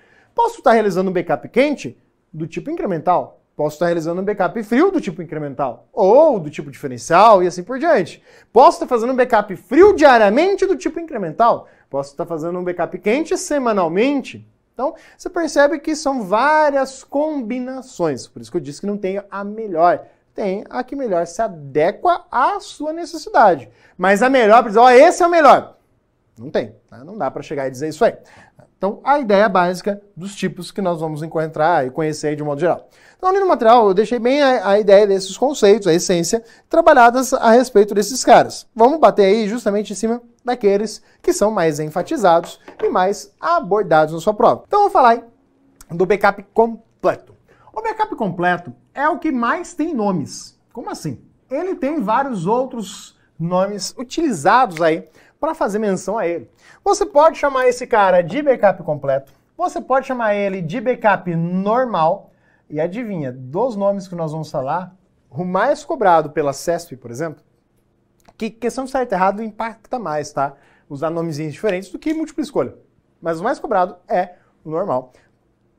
posso 0.40 0.58
estar 0.58 0.72
realizando 0.72 1.10
um 1.10 1.12
backup 1.12 1.46
quente 1.50 1.98
do 2.32 2.46
tipo 2.46 2.70
incremental, 2.70 3.42
posso 3.54 3.74
estar 3.74 3.86
realizando 3.86 4.22
um 4.22 4.24
backup 4.24 4.62
frio 4.62 4.90
do 4.90 4.98
tipo 4.98 5.20
incremental, 5.20 5.86
ou 5.92 6.40
do 6.40 6.48
tipo 6.48 6.70
diferencial 6.70 7.42
e 7.42 7.46
assim 7.46 7.62
por 7.62 7.78
diante. 7.78 8.22
Posso 8.50 8.76
estar 8.76 8.86
fazendo 8.86 9.12
um 9.12 9.16
backup 9.16 9.54
frio 9.54 9.94
diariamente 9.94 10.64
do 10.64 10.76
tipo 10.76 10.98
incremental, 10.98 11.68
posso 11.90 12.12
estar 12.12 12.24
fazendo 12.24 12.58
um 12.58 12.64
backup 12.64 12.98
quente 12.98 13.36
semanalmente, 13.36 14.48
então, 14.72 14.94
você 15.14 15.28
percebe 15.28 15.78
que 15.78 15.94
são 15.94 16.22
várias 16.22 17.04
combinações. 17.04 18.26
Por 18.26 18.40
isso 18.40 18.50
que 18.50 18.56
eu 18.56 18.62
disse 18.62 18.80
que 18.80 18.86
não 18.86 18.96
tem 18.96 19.22
a 19.30 19.44
melhor. 19.44 20.06
Tem 20.34 20.64
a 20.70 20.82
que 20.82 20.96
melhor 20.96 21.26
se 21.26 21.42
adequa 21.42 22.24
à 22.30 22.58
sua 22.60 22.90
necessidade. 22.90 23.68
Mas 23.98 24.22
a 24.22 24.30
melhor, 24.30 24.62
para 24.62 24.96
esse 24.96 25.22
é 25.22 25.26
o 25.26 25.30
melhor. 25.30 25.76
Não 26.38 26.50
tem. 26.50 26.74
Né? 26.90 27.02
Não 27.04 27.18
dá 27.18 27.30
para 27.30 27.42
chegar 27.42 27.68
e 27.68 27.70
dizer 27.70 27.88
isso 27.88 28.02
aí. 28.02 28.14
Então, 28.80 28.98
a 29.04 29.18
ideia 29.18 29.46
básica 29.46 30.00
dos 30.16 30.34
tipos 30.34 30.70
que 30.70 30.80
nós 30.80 31.00
vamos 31.00 31.22
encontrar 31.22 31.86
e 31.86 31.90
conhecer 31.90 32.34
de 32.34 32.42
modo 32.42 32.62
geral. 32.62 32.88
Então, 33.18 33.28
ali 33.28 33.38
no 33.38 33.46
material, 33.46 33.86
eu 33.86 33.92
deixei 33.92 34.18
bem 34.18 34.40
a, 34.40 34.70
a, 34.70 34.80
ideia 34.80 35.06
desses 35.06 35.36
conceitos, 35.36 35.86
a 35.86 35.92
essência, 35.92 36.42
trabalhadas 36.66 37.34
a 37.34 37.50
respeito 37.50 37.92
desses 37.92 38.24
caras. 38.24 38.66
Vamos 38.74 38.98
bater 38.98 39.26
aí 39.26 39.46
justamente 39.46 39.92
em 39.92 39.96
cima 39.96 40.22
daqueles 40.42 41.02
que 41.20 41.30
são 41.30 41.50
mais 41.50 41.78
enfatizados 41.78 42.58
e 42.82 42.88
mais 42.88 43.30
abordados 43.38 44.14
na 44.14 44.20
sua 44.20 44.32
prova. 44.32 44.64
Então, 44.66 44.80
vou 44.80 44.90
falar 44.90 45.10
aí 45.10 45.24
do 45.90 46.06
backup 46.06 46.42
completo. 46.54 47.34
O 47.74 47.82
backup 47.82 48.16
completo 48.16 48.72
é 48.94 49.06
o 49.06 49.18
que 49.18 49.30
mais 49.30 49.74
tem 49.74 49.92
nomes. 49.92 50.58
Como 50.72 50.88
assim? 50.88 51.20
Ele 51.50 51.74
tem 51.74 52.00
vários 52.00 52.46
outros 52.46 53.14
nomes 53.38 53.94
utilizados 53.98 54.80
aí 54.80 55.06
para 55.40 55.54
fazer 55.54 55.78
menção 55.78 56.18
a 56.18 56.28
ele. 56.28 56.48
Você 56.84 57.06
pode 57.06 57.38
chamar 57.38 57.66
esse 57.66 57.86
cara 57.86 58.20
de 58.20 58.42
backup 58.42 58.82
completo, 58.82 59.32
você 59.56 59.80
pode 59.80 60.06
chamar 60.06 60.34
ele 60.34 60.60
de 60.60 60.80
backup 60.80 61.34
normal, 61.34 62.30
e 62.68 62.80
adivinha, 62.80 63.32
dos 63.32 63.74
nomes 63.74 64.06
que 64.06 64.14
nós 64.14 64.30
vamos 64.30 64.50
falar, 64.50 64.94
o 65.30 65.44
mais 65.44 65.84
cobrado 65.84 66.30
pela 66.30 66.52
CESP, 66.52 66.96
por 66.96 67.10
exemplo, 67.10 67.42
que 68.36 68.50
questão 68.50 68.84
de 68.84 68.90
certo 68.90 69.12
e 69.12 69.14
errado 69.14 69.42
impacta 69.42 69.98
mais, 69.98 70.32
tá? 70.32 70.54
Usar 70.88 71.10
nomezinhos 71.10 71.52
diferentes 71.52 71.90
do 71.90 71.98
que 71.98 72.14
múltipla 72.14 72.42
escolha. 72.42 72.74
Mas 73.20 73.40
o 73.40 73.44
mais 73.44 73.58
cobrado 73.58 73.96
é 74.08 74.36
o 74.64 74.70
normal. 74.70 75.12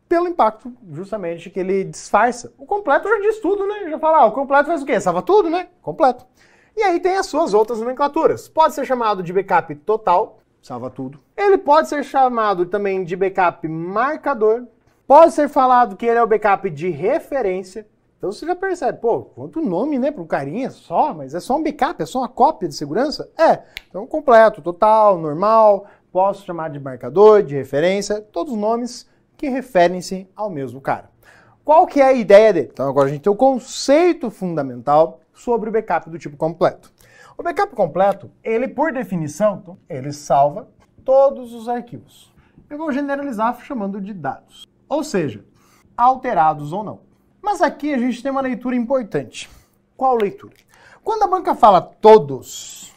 Pelo 0.08 0.28
impacto, 0.28 0.72
justamente, 0.92 1.50
que 1.50 1.60
ele 1.60 1.86
disfarça. 1.86 2.54
O 2.58 2.66
completo 2.66 3.08
já 3.08 3.20
diz 3.20 3.40
tudo, 3.40 3.66
né? 3.66 3.90
Já 3.90 3.98
fala, 4.00 4.20
ah, 4.20 4.26
o 4.26 4.32
completo 4.32 4.68
faz 4.68 4.82
o 4.82 4.86
quê? 4.86 5.00
Salva 5.00 5.22
tudo, 5.22 5.50
né? 5.50 5.70
Completo. 5.82 6.26
E 6.76 6.84
aí 6.84 7.00
tem 7.00 7.18
as 7.18 7.26
suas 7.26 7.54
outras 7.54 7.80
nomenclaturas. 7.80 8.48
Pode 8.48 8.74
ser 8.74 8.86
chamado 8.86 9.22
de 9.22 9.34
backup 9.34 9.74
total, 9.76 10.40
salva 10.62 10.90
tudo. 10.90 11.20
Ele 11.36 11.58
pode 11.58 11.90
ser 11.90 12.04
chamado 12.04 12.66
também 12.66 13.04
de 13.04 13.16
backup 13.16 13.68
marcador. 13.68 14.66
Pode 15.06 15.34
ser 15.34 15.50
falado 15.50 15.96
que 15.96 16.06
ele 16.06 16.18
é 16.18 16.24
o 16.24 16.28
backup 16.28 16.70
de 16.70 16.90
referência. 16.90 17.86
Então 18.18 18.32
você 18.32 18.46
já 18.46 18.56
percebe, 18.56 19.00
pô, 19.00 19.24
quanto 19.24 19.62
nome, 19.62 19.98
né, 19.98 20.12
para 20.12 20.22
um 20.22 20.28
carinha 20.28 20.70
só, 20.70 21.12
mas 21.12 21.34
é 21.34 21.40
só 21.40 21.58
um 21.58 21.64
backup, 21.64 22.04
é 22.04 22.06
só 22.06 22.20
uma 22.20 22.30
cópia 22.30 22.70
de 22.70 22.76
segurança? 22.76 23.32
É, 23.36 23.64
então 23.90 24.06
completo, 24.06 24.62
total, 24.62 25.18
normal, 25.18 25.88
posso 26.12 26.46
chamar 26.46 26.70
de 26.70 26.80
marcador, 26.80 27.42
de 27.42 27.56
referência, 27.56 28.22
todos 28.22 28.56
nomes 28.56 29.10
que 29.36 29.50
referem-se 29.50 30.30
ao 30.36 30.52
mesmo 30.52 30.80
cara. 30.80 31.10
Qual 31.66 31.88
que 31.88 32.00
é 32.00 32.06
a 32.06 32.14
ideia 32.14 32.54
dele? 32.54 32.70
Então 32.72 32.88
agora 32.88 33.08
a 33.08 33.12
gente 33.12 33.24
tem 33.24 33.34
o 33.34 33.36
conceito 33.36 34.30
fundamental 34.30 35.21
sobre 35.44 35.70
o 35.70 35.74
backup 35.74 36.10
do 36.10 36.20
tipo 36.20 36.38
completo. 36.38 36.92
O 37.38 37.44
backup 37.44 37.76
completo, 37.76 38.32
ele 38.44 38.68
por 38.68 38.94
definição, 38.94 39.78
ele 39.90 40.12
salva 40.12 40.70
todos 41.04 41.54
os 41.54 41.68
arquivos. 41.68 42.32
Eu 42.70 42.78
vou 42.78 42.92
generalizar 42.92 43.60
chamando 43.62 44.00
de 44.00 44.14
dados. 44.14 44.68
Ou 44.88 45.04
seja, 45.04 45.44
alterados 45.98 46.72
ou 46.72 46.84
não. 46.84 47.00
Mas 47.42 47.62
aqui 47.62 47.94
a 47.94 47.98
gente 47.98 48.22
tem 48.22 48.32
uma 48.32 48.42
leitura 48.42 48.76
importante. 48.76 49.50
Qual 49.98 50.16
leitura? 50.16 50.54
Quando 51.04 51.24
a 51.24 51.28
banca 51.28 51.56
fala 51.56 51.82
todos, 51.82 52.94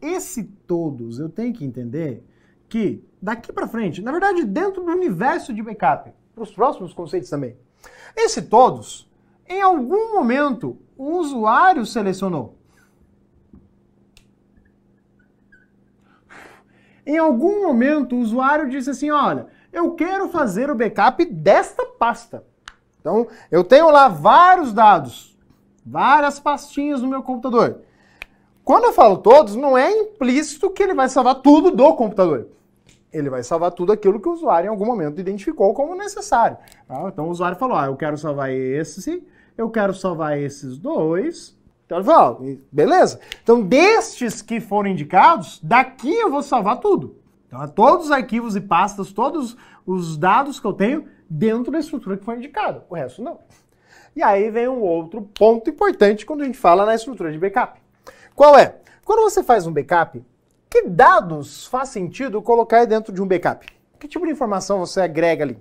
esse 0.00 0.44
todos 0.44 1.18
eu 1.18 1.28
tenho 1.28 1.52
que 1.52 1.64
entender 1.64 2.24
que 2.68 3.04
daqui 3.20 3.52
para 3.52 3.68
frente, 3.68 4.00
na 4.00 4.10
verdade, 4.10 4.44
dentro 4.44 4.82
do 4.82 4.90
universo 4.90 5.52
de 5.52 5.62
backup, 5.62 6.10
para 6.34 6.42
os 6.42 6.50
próximos 6.50 6.94
conceitos 6.94 7.28
também, 7.28 7.56
esse 8.16 8.42
todos, 8.42 9.08
em 9.46 9.60
algum 9.60 10.14
momento, 10.14 10.78
o 10.98 11.16
usuário 11.16 11.86
selecionou. 11.86 12.56
Em 17.06 17.16
algum 17.16 17.62
momento, 17.62 18.16
o 18.16 18.18
usuário 18.18 18.68
disse 18.68 18.90
assim: 18.90 19.10
olha, 19.10 19.46
eu 19.72 19.94
quero 19.94 20.28
fazer 20.28 20.70
o 20.70 20.74
backup 20.74 21.24
desta 21.24 21.86
pasta. 21.86 22.44
Então, 23.00 23.28
eu 23.50 23.62
tenho 23.62 23.90
lá 23.90 24.08
vários 24.08 24.72
dados, 24.72 25.38
várias 25.86 26.40
pastinhas 26.40 27.00
no 27.00 27.08
meu 27.08 27.22
computador. 27.22 27.80
Quando 28.64 28.84
eu 28.84 28.92
falo 28.92 29.16
todos, 29.16 29.56
não 29.56 29.78
é 29.78 29.90
implícito 29.90 30.68
que 30.68 30.82
ele 30.82 30.92
vai 30.92 31.08
salvar 31.08 31.36
tudo 31.36 31.70
do 31.70 31.94
computador. 31.94 32.48
Ele 33.10 33.30
vai 33.30 33.42
salvar 33.42 33.70
tudo 33.70 33.92
aquilo 33.92 34.20
que 34.20 34.28
o 34.28 34.32
usuário 34.32 34.66
em 34.66 34.70
algum 34.70 34.84
momento 34.84 35.18
identificou 35.18 35.72
como 35.72 35.94
necessário. 35.94 36.58
Tá? 36.86 37.08
Então 37.08 37.28
o 37.28 37.30
usuário 37.30 37.56
falou: 37.56 37.78
ah, 37.78 37.86
eu 37.86 37.96
quero 37.96 38.18
salvar 38.18 38.50
esse, 38.50 39.26
eu 39.58 39.68
quero 39.68 39.92
salvar 39.92 40.38
esses 40.38 40.78
dois. 40.78 41.58
Então 41.84 41.98
ele 42.42 42.62
beleza. 42.70 43.18
Então, 43.42 43.60
destes 43.60 44.40
que 44.40 44.60
foram 44.60 44.90
indicados, 44.90 45.58
daqui 45.62 46.14
eu 46.14 46.30
vou 46.30 46.42
salvar 46.42 46.78
tudo. 46.78 47.16
Então, 47.46 47.66
todos 47.68 48.06
os 48.06 48.12
arquivos 48.12 48.54
e 48.54 48.60
pastas, 48.60 49.12
todos 49.12 49.56
os 49.84 50.16
dados 50.16 50.60
que 50.60 50.66
eu 50.66 50.72
tenho, 50.72 51.06
dentro 51.28 51.72
da 51.72 51.78
estrutura 51.78 52.16
que 52.16 52.24
foi 52.24 52.36
indicada. 52.36 52.84
O 52.88 52.94
resto 52.94 53.22
não. 53.22 53.40
E 54.14 54.22
aí 54.22 54.50
vem 54.50 54.68
um 54.68 54.80
outro 54.80 55.22
ponto 55.22 55.68
importante 55.68 56.24
quando 56.24 56.42
a 56.42 56.44
gente 56.44 56.58
fala 56.58 56.86
na 56.86 56.94
estrutura 56.94 57.32
de 57.32 57.38
backup. 57.38 57.80
Qual 58.34 58.56
é? 58.56 58.76
Quando 59.04 59.22
você 59.22 59.42
faz 59.42 59.66
um 59.66 59.72
backup, 59.72 60.22
que 60.70 60.82
dados 60.82 61.66
faz 61.66 61.88
sentido 61.88 62.42
colocar 62.42 62.84
dentro 62.84 63.12
de 63.12 63.22
um 63.22 63.26
backup? 63.26 63.66
Que 63.98 64.06
tipo 64.06 64.26
de 64.26 64.32
informação 64.32 64.78
você 64.78 65.00
agrega 65.00 65.42
ali? 65.42 65.58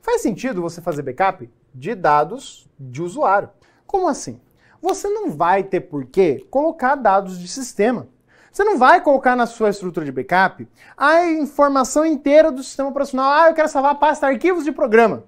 Faz 0.00 0.22
sentido 0.22 0.62
você 0.62 0.80
fazer 0.80 1.02
backup 1.02 1.48
de 1.74 1.94
dados 1.94 2.68
de 2.78 3.02
usuário. 3.02 3.50
Como 3.86 4.08
assim? 4.08 4.40
Você 4.80 5.08
não 5.08 5.30
vai 5.30 5.62
ter 5.62 5.80
por 5.80 6.06
que 6.06 6.46
colocar 6.50 6.94
dados 6.94 7.38
de 7.38 7.48
sistema. 7.48 8.08
Você 8.52 8.64
não 8.64 8.78
vai 8.78 9.00
colocar 9.00 9.36
na 9.36 9.46
sua 9.46 9.70
estrutura 9.70 10.06
de 10.06 10.12
backup 10.12 10.68
a 10.96 11.26
informação 11.26 12.04
inteira 12.04 12.50
do 12.50 12.62
sistema 12.62 12.88
operacional. 12.88 13.30
Ah, 13.30 13.48
eu 13.48 13.54
quero 13.54 13.68
salvar 13.68 13.92
a 13.92 13.94
pasta 13.94 14.26
arquivos 14.26 14.64
de 14.64 14.72
programa. 14.72 15.24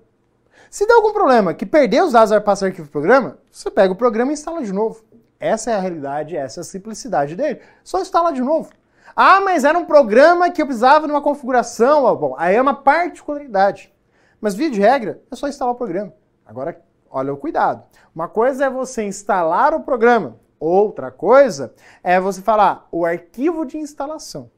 Se 0.71 0.87
der 0.87 0.95
algum 0.95 1.13
problema 1.13 1.53
que 1.53 1.67
perder 1.67 2.03
os 2.03 2.13
dados 2.13 2.31
vai 2.31 2.41
passar 2.41 2.67
arquivo 2.67 2.89
pro 2.89 3.01
programa, 3.01 3.39
você 3.51 3.71
pega 3.71 3.93
o 3.93 3.97
programa 3.97 4.31
e 4.31 4.35
instala 4.35 4.63
de 4.63 4.73
novo. 4.73 5.03
Essa 5.39 5.73
é 5.73 5.75
a 5.75 5.81
realidade, 5.81 6.37
essa 6.37 6.61
é 6.61 6.63
a 6.63 6.65
simplicidade 6.65 7.35
dele. 7.35 7.61
Só 7.83 8.01
instala 8.01 8.33
de 8.33 8.41
novo. 8.41 8.71
Ah, 9.17 9.41
mas 9.41 9.65
era 9.65 9.79
um 9.79 9.85
programa 9.85 10.51
que 10.51 10.63
eu 10.63 10.67
precisava 10.67 11.07
de 11.07 11.13
uma 11.13 11.21
configuração. 11.21 12.15
Bom, 12.17 12.35
aí 12.39 12.55
é 12.55 12.63
uma 12.63 12.75
particularidade. 12.75 13.93
Mas, 14.41 14.55
via 14.55 14.71
de 14.71 14.81
regra, 14.81 15.21
é 15.31 15.37
só 15.37 15.49
instalar 15.49 15.75
o 15.75 15.77
programa. 15.77 16.13
Agora, 16.51 16.83
olha 17.09 17.33
o 17.33 17.37
cuidado. 17.37 17.85
Uma 18.13 18.27
coisa 18.27 18.65
é 18.65 18.71
você 18.71 19.05
instalar 19.05 19.73
o 19.73 19.85
programa. 19.85 20.37
Outra 20.59 21.09
coisa 21.09 21.73
é 22.03 22.19
você 22.19 22.43
falar 22.43 22.89
o 22.91 23.07
arquivo 23.07 23.65
de 23.65 23.79
instalação. 23.79 24.51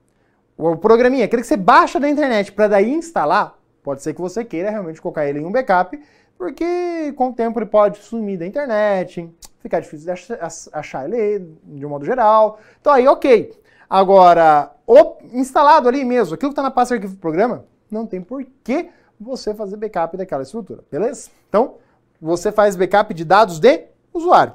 O 0.57 0.75
programinha, 0.75 1.27
aquele 1.27 1.43
que 1.43 1.49
você 1.49 1.57
baixa 1.57 2.01
da 2.01 2.09
internet 2.09 2.51
para 2.51 2.67
daí 2.67 2.95
instalar, 2.95 3.59
pode 3.83 4.03
ser 4.03 4.15
que 4.15 4.23
você 4.23 4.43
queira 4.43 4.71
realmente 4.71 5.03
colocar 5.03 5.27
ele 5.27 5.41
em 5.41 5.45
um 5.45 5.53
backup, 5.53 6.03
porque 6.39 7.13
com 7.15 7.29
o 7.29 7.35
tempo 7.35 7.59
ele 7.59 7.67
pode 7.67 7.99
sumir 7.99 8.39
da 8.39 8.47
internet, 8.47 9.31
ficar 9.61 9.81
difícil 9.81 10.15
de 10.15 10.33
achar 10.73 11.05
ele 11.05 11.47
de 11.63 11.85
um 11.85 11.91
modo 11.91 12.07
geral. 12.07 12.59
Então 12.81 12.91
aí, 12.91 13.07
ok. 13.07 13.53
Agora, 13.89 14.73
o 14.87 15.19
instalado 15.31 15.89
ali 15.89 16.07
mesmo, 16.07 16.35
aquilo 16.35 16.53
que 16.53 16.55
está 16.55 16.63
na 16.63 16.71
pasta 16.71 16.95
arquivo 16.95 17.13
do 17.13 17.21
programa, 17.21 17.67
não 17.91 18.07
tem 18.07 18.23
por 18.23 18.43
que 18.65 18.89
você 19.23 19.55
fazer 19.55 19.77
backup 19.77 20.17
daquela 20.17 20.43
estrutura, 20.43 20.83
beleza? 20.91 21.31
Então, 21.49 21.77
você 22.21 22.53
faz 22.53 22.77
backup 22.77 23.13
de 23.15 23.25
dados 23.25 23.59
de 23.59 23.87
usuário, 24.13 24.55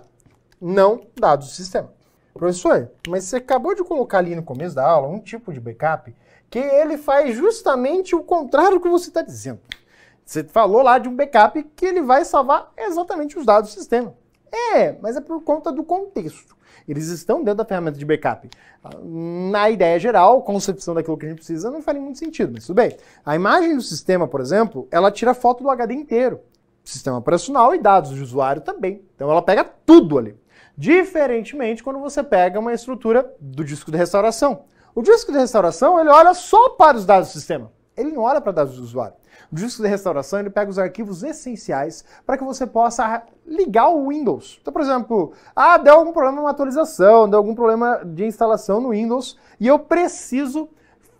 não 0.60 1.02
dados 1.16 1.48
do 1.48 1.54
sistema. 1.54 1.92
Professor, 2.34 2.92
mas 3.08 3.24
você 3.24 3.38
acabou 3.38 3.74
de 3.74 3.84
colocar 3.84 4.20
ali 4.20 4.36
no 4.36 4.44
começo 4.44 4.76
da 4.76 4.88
aula 4.88 5.08
um 5.08 5.20
tipo 5.20 5.52
de 5.52 5.60
backup 5.60 6.14
que 6.50 6.60
ele 6.60 6.98
faz 6.98 7.36
justamente 7.36 8.16
o 8.16 8.24
contrário 8.24 8.78
do 8.78 8.82
que 8.82 8.90
você 8.90 9.10
está 9.10 9.22
dizendo. 9.22 9.60
Você 10.26 10.44
falou 10.44 10.82
lá 10.82 10.98
de 10.98 11.08
um 11.08 11.16
backup 11.16 11.62
que 11.76 11.86
ele 11.86 12.02
vai 12.02 12.26
salvar 12.26 12.72
exatamente 12.78 13.38
os 13.40 13.46
dados 13.46 13.72
do 13.72 13.80
sistema. 13.80 14.14
É, 14.74 14.94
mas 15.02 15.16
é 15.16 15.22
por 15.22 15.42
conta 15.42 15.72
do 15.72 15.84
contexto. 15.84 16.57
Eles 16.88 17.08
estão 17.10 17.44
dentro 17.44 17.58
da 17.58 17.66
ferramenta 17.66 17.98
de 17.98 18.06
backup. 18.06 18.50
Na 19.04 19.70
ideia 19.70 20.00
geral, 20.00 20.42
concepção 20.42 20.94
daquilo 20.94 21.18
que 21.18 21.26
a 21.26 21.30
gente 21.30 21.40
precisa 21.40 21.70
não 21.70 21.82
faria 21.82 22.02
muito 22.02 22.18
sentido, 22.18 22.52
mas 22.54 22.66
tudo 22.66 22.78
bem. 22.78 22.96
A 23.26 23.36
imagem 23.36 23.76
do 23.76 23.82
sistema, 23.82 24.28
por 24.28 24.40
exemplo, 24.40 24.88
ela 24.90 25.12
tira 25.12 25.34
foto 25.34 25.64
do 25.64 25.70
HD 25.70 25.94
inteiro. 25.94 26.40
Sistema 26.84 27.18
operacional 27.18 27.76
e 27.76 27.80
dados 27.80 28.16
de 28.16 28.22
usuário 28.22 28.62
também. 28.62 29.02
Então 29.16 29.30
ela 29.30 29.42
pega 29.42 29.66
tudo 29.86 30.18
ali. 30.18 30.36
Diferentemente 30.78 31.84
quando 31.84 32.00
você 32.00 32.24
pega 32.24 32.60
uma 32.60 32.74
estrutura 32.74 33.34
do 33.42 33.66
disco 33.66 33.92
de 33.92 33.98
restauração. 33.98 34.64
O 34.96 35.02
disco 35.02 35.32
de 35.32 35.38
restauração, 35.38 36.00
ele 36.00 36.10
olha 36.10 36.34
só 36.34 36.70
para 36.70 36.98
os 36.98 37.06
dados 37.06 37.30
do 37.30 37.34
sistema. 37.34 37.72
Ele 37.96 38.12
não 38.12 38.24
olha 38.24 38.40
para 38.40 38.52
dados 38.52 38.78
do 38.78 38.84
usuário. 38.84 39.16
O 39.52 39.56
disco 39.56 39.82
de 39.82 39.88
restauração 39.88 40.40
ele 40.40 40.50
pega 40.50 40.70
os 40.70 40.78
arquivos 40.78 41.24
essenciais 41.24 42.04
para 42.26 42.38
que 42.38 42.44
você 42.44 42.68
possa 42.68 43.24
ligar 43.46 43.90
o 43.90 44.10
Windows. 44.10 44.60
Então, 44.62 44.74
por 44.74 44.82
exemplo, 44.82 45.32
ah, 45.56 45.78
deu 45.78 45.96
algum 45.96 46.12
problema 46.12 46.42
na 46.42 46.50
atualização, 46.50 47.30
deu 47.30 47.40
algum 47.40 47.56
problema 47.56 48.02
de 48.04 48.26
instalação 48.26 48.82
no 48.82 48.90
Windows 48.90 49.38
e 49.60 49.68
eu 49.68 49.80
preciso 49.80 50.70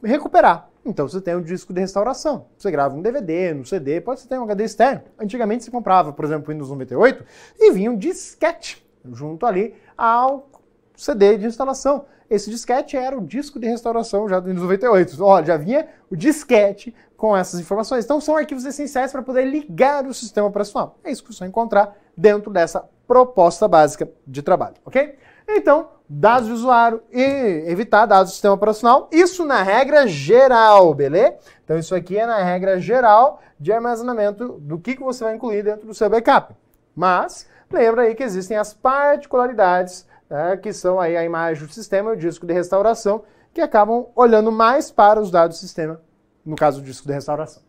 recuperar. 0.04 0.70
Então 0.86 1.08
você 1.08 1.20
tem 1.20 1.36
um 1.36 1.42
disco 1.42 1.74
de 1.74 1.82
restauração. 1.82 2.46
Você 2.58 2.72
grava 2.72 2.96
um 2.96 3.02
DVD, 3.02 3.54
um 3.54 3.66
CD, 3.66 4.00
pode 4.00 4.22
ser 4.22 4.28
ter 4.28 4.40
um 4.40 4.44
HD 4.44 4.64
externo. 4.64 5.02
Antigamente 5.20 5.64
você 5.64 5.72
comprava, 5.72 6.14
por 6.14 6.24
exemplo, 6.24 6.48
o 6.48 6.52
Windows 6.52 6.70
98 6.70 7.26
e 7.60 7.72
vinha 7.72 7.92
um 7.92 7.98
disquete 7.98 8.86
junto 9.12 9.46
ali 9.46 9.76
ao 9.98 10.50
CD 10.96 11.38
de 11.38 11.46
instalação. 11.46 12.06
Esse 12.30 12.50
disquete 12.50 12.98
era 12.98 13.18
o 13.18 13.22
disco 13.22 13.60
de 13.60 13.68
restauração 13.68 14.28
já 14.28 14.40
Windows 14.40 14.64
98. 14.64 15.24
Olha, 15.24 15.46
já 15.46 15.58
vinha 15.58 15.88
o 16.10 16.16
disquete 16.16 16.94
com 17.16 17.36
essas 17.36 17.60
informações. 17.60 18.06
Então 18.06 18.20
são 18.20 18.36
arquivos 18.36 18.66
essenciais 18.66 19.12
para 19.12 19.22
poder 19.22 19.46
ligar 19.46 20.06
o 20.06 20.14
sistema 20.14 20.48
operacional. 20.48 20.98
É 21.04 21.12
isso 21.12 21.24
que 21.24 21.34
você 21.34 21.40
vai 21.40 21.48
encontrar 21.48 21.96
dentro 22.16 22.52
dessa 22.52 22.88
proposta 23.08 23.68
básica 23.68 24.10
de 24.26 24.42
trabalho, 24.42 24.76
ok? 24.86 25.18
Então, 25.48 25.90
dados 26.10 26.48
de 26.48 26.54
usuário 26.54 27.02
e 27.12 27.64
evitar 27.68 28.06
dados 28.06 28.32
do 28.32 28.34
sistema 28.34 28.54
operacional, 28.54 29.10
isso 29.12 29.46
na 29.46 29.64
regra 29.64 30.06
geral, 30.06 30.94
beleza? 30.94 31.38
Então 31.64 31.78
isso 31.78 31.96
aqui 31.96 32.18
é 32.18 32.26
na 32.26 32.44
regra 32.44 32.80
geral 32.80 33.42
de 33.58 33.72
armazenamento 33.72 34.60
do 34.60 34.78
que, 34.78 34.96
que 34.96 35.04
você 35.04 35.24
vai 35.24 35.36
incluir 35.36 35.64
dentro 35.64 35.88
do 35.88 35.94
seu 35.94 36.10
backup. 36.10 36.54
Mas, 36.94 37.48
lembra 37.72 38.04
aí 38.04 38.16
que 38.16 38.24
existem 38.24 38.58
as 38.58 38.74
particularidades 38.74 40.06
né, 40.30 40.58
que 40.58 40.74
são 40.74 41.00
aí 41.00 41.16
a 41.16 41.24
imagem 41.24 41.66
do 41.66 41.74
sistema 41.74 42.12
e 42.12 42.14
o 42.14 42.18
disco 42.18 42.46
de 42.46 42.54
restauração, 42.54 43.24
que 43.54 43.62
acabam 43.62 44.08
olhando 44.16 44.52
mais 44.52 44.92
para 44.92 45.20
os 45.20 45.32
dados 45.32 45.58
do 45.58 45.60
sistema, 45.60 46.02
no 46.46 46.56
caso 46.56 46.82
do 46.82 46.86
disco 46.86 47.08
de 47.08 47.14
restauração. 47.14 47.64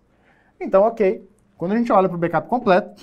Então, 0.60 0.82
ok, 0.82 1.26
quando 1.56 1.72
a 1.72 1.76
gente 1.76 1.92
olha 1.92 2.08
para 2.08 2.16
o 2.16 2.18
backup 2.18 2.48
completo, 2.48 3.02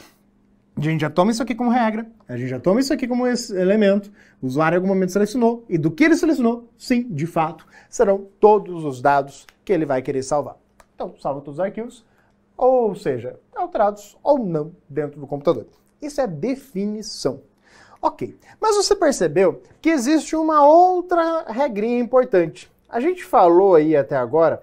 a 0.77 0.81
gente 0.81 1.01
já 1.01 1.09
toma 1.09 1.31
isso 1.31 1.41
aqui 1.41 1.55
como 1.55 1.69
regra, 1.69 2.05
a 2.27 2.35
gente 2.35 2.49
já 2.49 2.59
toma 2.59 2.81
isso 2.81 2.93
aqui 2.93 3.07
como 3.07 3.25
elemento, 3.25 4.11
o 4.41 4.45
usuário 4.45 4.75
em 4.75 4.77
algum 4.77 4.89
momento 4.89 5.13
selecionou, 5.13 5.63
e 5.69 5.77
do 5.77 5.89
que 5.89 6.03
ele 6.03 6.17
selecionou, 6.17 6.69
sim, 6.77 7.03
de 7.09 7.25
fato, 7.25 7.65
serão 7.89 8.27
todos 8.39 8.83
os 8.83 9.01
dados 9.01 9.47
que 9.63 9.71
ele 9.71 9.85
vai 9.85 10.01
querer 10.01 10.21
salvar. 10.21 10.57
Então, 10.93 11.15
salva 11.19 11.39
todos 11.39 11.59
os 11.59 11.65
arquivos, 11.65 12.05
ou 12.57 12.93
seja, 12.95 13.39
alterados 13.55 14.17
ou 14.21 14.39
não 14.39 14.73
dentro 14.89 15.19
do 15.19 15.27
computador. 15.27 15.65
Isso 16.01 16.19
é 16.19 16.27
definição. 16.27 17.41
Ok, 18.05 18.37
mas 18.61 18.75
você 18.75 18.95
percebeu 18.95 19.63
que 19.81 19.89
existe 19.89 20.35
uma 20.35 20.63
outra 20.63 21.45
regrinha 21.47 21.97
importante. 21.97 22.71
A 22.87 22.99
gente 22.99 23.25
falou 23.25 23.73
aí 23.73 23.97
até 23.97 24.15
agora 24.15 24.61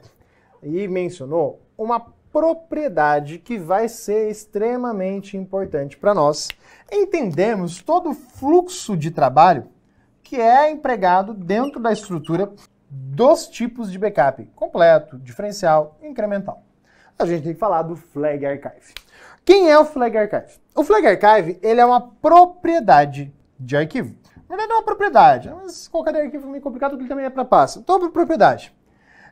e 0.62 0.87
mencionou 0.87 1.61
uma 1.76 1.98
propriedade 2.33 3.40
que 3.40 3.59
vai 3.59 3.88
ser 3.88 4.31
extremamente 4.31 5.37
importante 5.37 5.98
para 5.98 6.14
nós. 6.14 6.50
Entendemos 6.88 7.83
todo 7.83 8.11
o 8.11 8.14
fluxo 8.14 8.96
de 8.96 9.11
trabalho 9.11 9.66
que 10.22 10.37
é 10.37 10.70
empregado 10.70 11.35
dentro 11.35 11.81
da 11.81 11.92
estrutura 11.92 12.48
dos 12.88 13.48
tipos 13.48 13.90
de 13.90 13.98
backup, 13.98 14.44
completo, 14.55 15.18
diferencial 15.18 15.98
incremental. 16.00 16.62
A 17.18 17.26
gente 17.26 17.42
tem 17.42 17.55
que 17.55 17.59
falar 17.59 17.83
do 17.83 17.96
Flag 17.96 18.46
Archive. 18.46 18.94
Quem 19.44 19.68
é 19.68 19.78
o 19.78 19.85
Flag 19.85 20.16
Archive? 20.16 20.61
O 20.74 20.85
Flag 20.85 21.05
Archive 21.05 21.59
ele 21.62 21.81
é 21.81 21.85
uma 21.85 22.00
propriedade 22.00 23.33
de 23.59 23.76
arquivo. 23.76 24.14
Na 24.48 24.57
verdade, 24.57 24.72
é 24.72 24.74
uma 24.76 24.85
propriedade, 24.85 25.50
mas 25.50 25.88
qualquer 25.88 26.14
arquivo 26.14 26.46
é 26.46 26.50
meio 26.50 26.62
complicado 26.62 26.96
ele 26.96 27.09
também 27.09 27.24
é 27.24 27.31
para 27.31 27.44
pasta. 27.44 27.81
Então, 27.81 28.11
propriedade. 28.11 28.72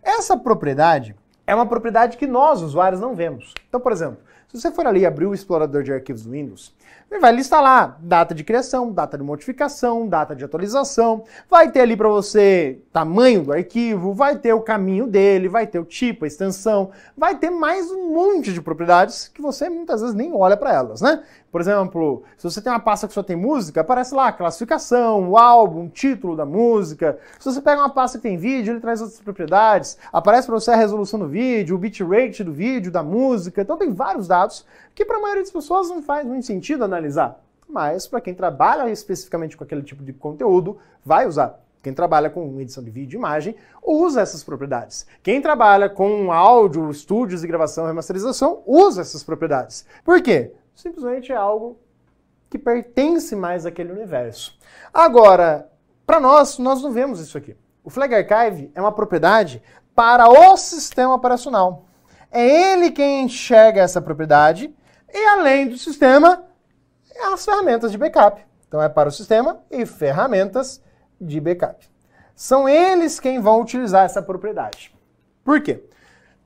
Essa 0.02 0.36
propriedade 0.36 1.14
é 1.46 1.54
uma 1.54 1.66
propriedade 1.66 2.16
que 2.16 2.26
nós, 2.26 2.60
usuários, 2.60 3.00
não 3.00 3.14
vemos. 3.14 3.54
Então, 3.68 3.80
por 3.80 3.92
exemplo, 3.92 4.18
se 4.48 4.60
você 4.60 4.70
for 4.72 4.86
ali 4.86 5.06
abrir 5.06 5.26
o 5.26 5.34
explorador 5.34 5.84
de 5.84 5.92
arquivos 5.92 6.24
do 6.24 6.30
Windows, 6.30 6.74
vai 7.20 7.32
listar 7.32 7.60
lá 7.60 7.96
data 8.00 8.34
de 8.34 8.44
criação, 8.44 8.92
data 8.92 9.18
de 9.18 9.24
modificação, 9.24 10.06
data 10.06 10.34
de 10.34 10.44
atualização, 10.44 11.24
vai 11.48 11.70
ter 11.70 11.80
ali 11.80 11.96
para 11.96 12.08
você 12.08 12.80
tamanho 12.92 13.42
do 13.42 13.52
arquivo, 13.52 14.14
vai 14.14 14.36
ter 14.36 14.52
o 14.52 14.60
caminho 14.60 15.06
dele, 15.06 15.48
vai 15.48 15.66
ter 15.66 15.78
o 15.78 15.84
tipo, 15.84 16.24
a 16.24 16.28
extensão, 16.28 16.90
vai 17.16 17.36
ter 17.36 17.50
mais 17.50 17.90
um 17.90 18.14
monte 18.14 18.52
de 18.52 18.62
propriedades 18.62 19.28
que 19.28 19.42
você 19.42 19.68
muitas 19.68 20.00
vezes 20.00 20.14
nem 20.14 20.32
olha 20.32 20.56
para 20.56 20.72
elas, 20.72 21.00
né? 21.00 21.22
Por 21.50 21.60
exemplo, 21.60 22.22
se 22.36 22.44
você 22.44 22.62
tem 22.62 22.70
uma 22.70 22.78
pasta 22.78 23.08
que 23.08 23.12
só 23.12 23.24
tem 23.24 23.34
música, 23.34 23.80
aparece 23.80 24.14
lá 24.14 24.30
classificação, 24.30 25.30
o 25.30 25.36
álbum, 25.36 25.86
o 25.86 25.88
título 25.88 26.36
da 26.36 26.46
música. 26.46 27.18
Se 27.40 27.52
você 27.52 27.60
pega 27.60 27.80
uma 27.80 27.90
pasta 27.90 28.18
que 28.18 28.22
tem 28.22 28.36
vídeo, 28.36 28.72
ele 28.72 28.80
traz 28.80 29.00
outras 29.00 29.20
propriedades. 29.20 29.98
Aparece 30.12 30.46
para 30.46 30.54
você 30.54 30.70
a 30.70 30.76
resolução 30.76 31.18
do 31.18 31.26
vídeo, 31.26 31.74
o 31.74 31.78
bitrate 31.78 32.44
do 32.44 32.52
vídeo, 32.52 32.92
da 32.92 33.02
música. 33.02 33.62
Então 33.62 33.76
tem 33.76 33.92
vários 33.92 34.28
dados 34.28 34.64
que 34.94 35.04
para 35.04 35.16
a 35.16 35.20
maioria 35.20 35.42
das 35.42 35.52
pessoas 35.52 35.88
não 35.88 36.02
faz 36.02 36.26
muito 36.26 36.46
sentido 36.46 36.84
analisar. 36.84 37.40
Mas 37.68 38.06
para 38.06 38.20
quem 38.20 38.34
trabalha 38.34 38.90
especificamente 38.90 39.56
com 39.56 39.64
aquele 39.64 39.82
tipo 39.82 40.02
de 40.02 40.12
conteúdo, 40.12 40.78
vai 41.04 41.26
usar. 41.26 41.60
Quem 41.82 41.94
trabalha 41.94 42.28
com 42.28 42.60
edição 42.60 42.82
de 42.82 42.90
vídeo 42.90 43.16
e 43.16 43.18
imagem 43.18 43.54
usa 43.82 44.20
essas 44.20 44.44
propriedades. 44.44 45.06
Quem 45.22 45.40
trabalha 45.40 45.88
com 45.88 46.30
áudio, 46.30 46.90
estúdios 46.90 47.40
de 47.40 47.46
gravação 47.46 47.84
e 47.84 47.88
remasterização 47.88 48.62
usa 48.66 49.00
essas 49.00 49.22
propriedades. 49.22 49.86
Por 50.04 50.20
quê? 50.20 50.52
simplesmente 50.80 51.30
é 51.32 51.36
algo 51.36 51.78
que 52.48 52.58
pertence 52.58 53.36
mais 53.36 53.66
àquele 53.66 53.92
universo. 53.92 54.58
Agora, 54.92 55.70
para 56.06 56.18
nós, 56.18 56.58
nós 56.58 56.82
não 56.82 56.90
vemos 56.90 57.20
isso 57.20 57.38
aqui. 57.38 57.56
O 57.84 57.90
Flag 57.90 58.14
Archive 58.14 58.70
é 58.74 58.80
uma 58.80 58.92
propriedade 58.92 59.62
para 59.94 60.28
o 60.28 60.56
sistema 60.56 61.14
operacional. 61.14 61.84
É 62.30 62.72
ele 62.72 62.90
quem 62.90 63.24
enxerga 63.24 63.82
essa 63.82 64.00
propriedade 64.00 64.74
e, 65.12 65.26
além 65.26 65.68
do 65.68 65.76
sistema, 65.76 66.44
é 67.14 67.32
as 67.32 67.44
ferramentas 67.44 67.90
de 67.92 67.98
backup. 67.98 68.44
Então, 68.66 68.82
é 68.82 68.88
para 68.88 69.08
o 69.08 69.12
sistema 69.12 69.60
e 69.70 69.84
ferramentas 69.84 70.82
de 71.20 71.40
backup. 71.40 71.88
São 72.34 72.68
eles 72.68 73.20
quem 73.20 73.40
vão 73.40 73.60
utilizar 73.60 74.04
essa 74.04 74.22
propriedade. 74.22 74.94
Por 75.44 75.60
quê? 75.60 75.84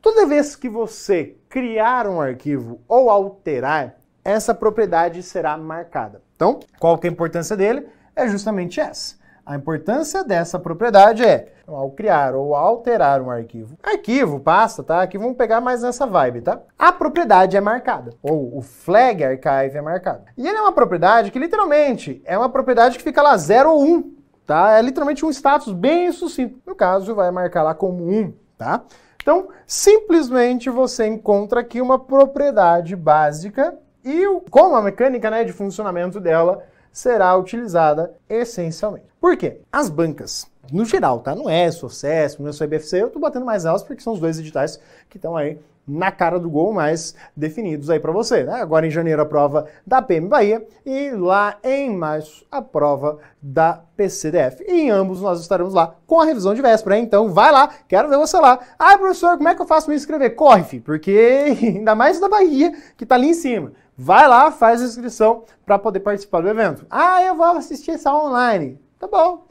Toda 0.02 0.26
vez 0.26 0.56
que 0.56 0.68
você 0.68 1.36
criar 1.48 2.06
um 2.06 2.20
arquivo 2.20 2.80
ou 2.88 3.08
alterar, 3.08 3.96
essa 4.24 4.54
propriedade 4.54 5.22
será 5.22 5.56
marcada. 5.56 6.20
Então, 6.34 6.60
qual 6.78 6.98
que 6.98 7.06
é 7.06 7.10
a 7.10 7.12
importância 7.12 7.56
dele? 7.56 7.86
É 8.16 8.28
justamente 8.28 8.80
essa. 8.80 9.16
A 9.46 9.56
importância 9.56 10.24
dessa 10.24 10.58
propriedade 10.58 11.24
é 11.24 11.53
Então, 11.64 11.76
ao 11.76 11.90
criar 11.90 12.34
ou 12.34 12.54
alterar 12.54 13.22
um 13.22 13.30
arquivo, 13.30 13.78
arquivo, 13.82 14.38
pasta, 14.38 14.82
tá? 14.82 15.00
Aqui 15.00 15.16
vamos 15.16 15.34
pegar 15.34 15.62
mais 15.62 15.82
nessa 15.82 16.06
vibe, 16.06 16.42
tá? 16.42 16.60
A 16.78 16.92
propriedade 16.92 17.56
é 17.56 17.60
marcada, 17.60 18.12
ou 18.22 18.58
o 18.58 18.60
flag 18.60 19.24
archive 19.24 19.78
é 19.78 19.80
marcado. 19.80 20.24
E 20.36 20.46
ele 20.46 20.58
é 20.58 20.60
uma 20.60 20.72
propriedade 20.72 21.30
que 21.30 21.38
literalmente 21.38 22.22
é 22.26 22.36
uma 22.36 22.50
propriedade 22.50 22.98
que 22.98 23.02
fica 23.02 23.22
lá 23.22 23.34
0 23.34 23.70
ou 23.70 23.82
1, 23.82 23.86
um, 23.86 24.14
tá? 24.46 24.76
É 24.78 24.82
literalmente 24.82 25.24
um 25.24 25.30
status 25.30 25.72
bem 25.72 26.12
sucinto. 26.12 26.60
No 26.66 26.74
caso, 26.74 27.14
vai 27.14 27.30
marcar 27.30 27.62
lá 27.62 27.74
como 27.74 28.04
1, 28.04 28.12
um, 28.12 28.34
tá? 28.58 28.82
Então, 29.22 29.48
simplesmente 29.66 30.68
você 30.68 31.06
encontra 31.06 31.60
aqui 31.60 31.80
uma 31.80 31.98
propriedade 31.98 32.94
básica 32.94 33.74
e 34.04 34.22
como 34.50 34.76
a 34.76 34.82
mecânica 34.82 35.30
né, 35.30 35.44
de 35.44 35.52
funcionamento 35.54 36.20
dela 36.20 36.62
será 36.94 37.36
utilizada 37.36 38.14
essencialmente. 38.28 39.06
Por 39.20 39.36
quê? 39.36 39.58
As 39.72 39.90
bancas, 39.90 40.46
no 40.72 40.84
geral, 40.84 41.18
tá? 41.18 41.34
Não 41.34 41.50
é 41.50 41.70
só 41.70 41.88
CESP, 41.88 42.40
não 42.40 42.50
é 42.50 42.52
só 42.52 42.64
IBFC, 42.64 43.02
eu 43.02 43.10
tô 43.10 43.18
batendo 43.18 43.44
mais 43.44 43.64
elas 43.64 43.82
porque 43.82 44.00
são 44.00 44.12
os 44.12 44.20
dois 44.20 44.38
editais 44.38 44.80
que 45.10 45.18
estão 45.18 45.36
aí 45.36 45.58
na 45.86 46.10
cara 46.10 46.38
do 46.38 46.48
gol 46.48 46.72
mais 46.72 47.14
definidos 47.36 47.90
aí 47.90 48.00
para 48.00 48.12
você, 48.12 48.44
né? 48.44 48.54
Agora 48.54 48.86
em 48.86 48.90
janeiro 48.90 49.20
a 49.20 49.26
prova 49.26 49.66
da 49.86 50.00
PM 50.00 50.28
Bahia 50.28 50.66
e 50.86 51.10
lá 51.10 51.58
em 51.62 51.94
março 51.94 52.46
a 52.50 52.62
prova 52.62 53.18
da 53.42 53.82
PCDF. 53.96 54.64
E 54.66 54.82
em 54.82 54.90
ambos 54.90 55.20
nós 55.20 55.40
estaremos 55.40 55.74
lá 55.74 55.94
com 56.06 56.20
a 56.20 56.24
revisão 56.24 56.54
de 56.54 56.62
véspera, 56.62 56.96
hein? 56.96 57.04
então 57.04 57.28
vai 57.28 57.52
lá, 57.52 57.68
quero 57.86 58.08
ver 58.08 58.16
você 58.16 58.38
lá. 58.38 58.58
Ah, 58.78 58.96
professor, 58.96 59.36
como 59.36 59.48
é 59.48 59.54
que 59.54 59.60
eu 59.60 59.66
faço 59.66 59.90
me 59.90 59.96
inscrever? 59.96 60.34
Corre, 60.34 60.64
filho, 60.64 60.82
porque 60.82 61.56
ainda 61.60 61.94
mais 61.94 62.18
da 62.18 62.28
Bahia 62.28 62.72
que 62.96 63.04
tá 63.04 63.16
ali 63.16 63.28
em 63.28 63.34
cima. 63.34 63.72
Vai 63.96 64.26
lá, 64.26 64.50
faz 64.50 64.82
a 64.82 64.86
inscrição 64.86 65.44
para 65.64 65.78
poder 65.78 66.00
participar 66.00 66.40
do 66.40 66.48
evento. 66.48 66.84
Ah, 66.90 67.22
eu 67.22 67.36
vou 67.36 67.46
assistir 67.46 67.92
essa 67.92 68.12
online. 68.12 68.80
Tá 68.98 69.06
bom. 69.06 69.46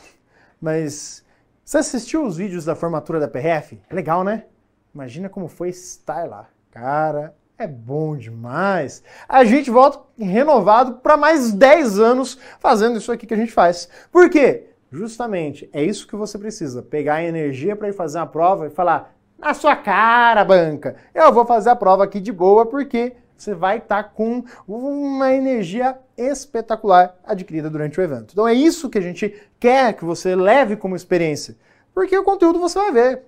Mas 0.59 1.23
você 1.63 1.77
assistiu 1.77 2.25
os 2.25 2.35
vídeos 2.35 2.65
da 2.65 2.75
formatura 2.75 3.21
da 3.21 3.27
PRF? 3.27 3.81
É 3.89 3.95
legal, 3.95 4.23
né? 4.23 4.45
Imagina 4.93 5.29
como 5.29 5.47
foi 5.47 5.69
estar 5.69 6.27
lá. 6.27 6.49
Cara, 6.69 7.33
é 7.57 7.65
bom 7.65 8.17
demais. 8.17 9.01
A 9.29 9.45
gente 9.45 9.71
volta 9.71 10.01
renovado 10.19 10.95
para 10.95 11.15
mais 11.15 11.53
10 11.53 11.99
anos 11.99 12.37
fazendo 12.59 12.97
isso 12.97 13.11
aqui 13.13 13.25
que 13.25 13.33
a 13.33 13.37
gente 13.37 13.51
faz. 13.51 13.87
Por 14.11 14.29
quê? 14.29 14.71
Justamente 14.91 15.69
é 15.71 15.81
isso 15.81 16.05
que 16.05 16.17
você 16.17 16.37
precisa. 16.37 16.83
Pegar 16.83 17.15
a 17.15 17.23
energia 17.23 17.75
para 17.75 17.87
ir 17.87 17.93
fazer 17.93 18.19
a 18.19 18.25
prova 18.25 18.67
e 18.67 18.69
falar: 18.69 19.15
na 19.39 19.53
sua 19.53 19.75
cara, 19.75 20.43
banca, 20.43 20.97
eu 21.15 21.31
vou 21.31 21.45
fazer 21.45 21.69
a 21.69 21.75
prova 21.75 22.03
aqui 22.03 22.19
de 22.19 22.31
boa 22.31 22.65
porque 22.65 23.15
você 23.37 23.53
vai 23.53 23.77
estar 23.77 24.03
tá 24.03 24.09
com 24.09 24.43
uma 24.67 25.33
energia 25.33 25.97
espetacular 26.17 27.15
adquirida 27.25 27.69
durante 27.69 27.99
o 27.99 28.03
evento. 28.03 28.31
Então 28.31 28.47
é 28.47 28.53
isso 28.53 28.89
que 28.89 28.97
a 28.97 29.01
gente 29.01 29.33
quer 29.59 29.93
que 29.93 30.05
você 30.05 30.35
leve 30.35 30.75
como 30.75 30.95
experiência, 30.95 31.55
porque 31.93 32.17
o 32.17 32.23
conteúdo 32.23 32.59
você 32.59 32.79
vai 32.79 32.91
ver, 32.91 33.23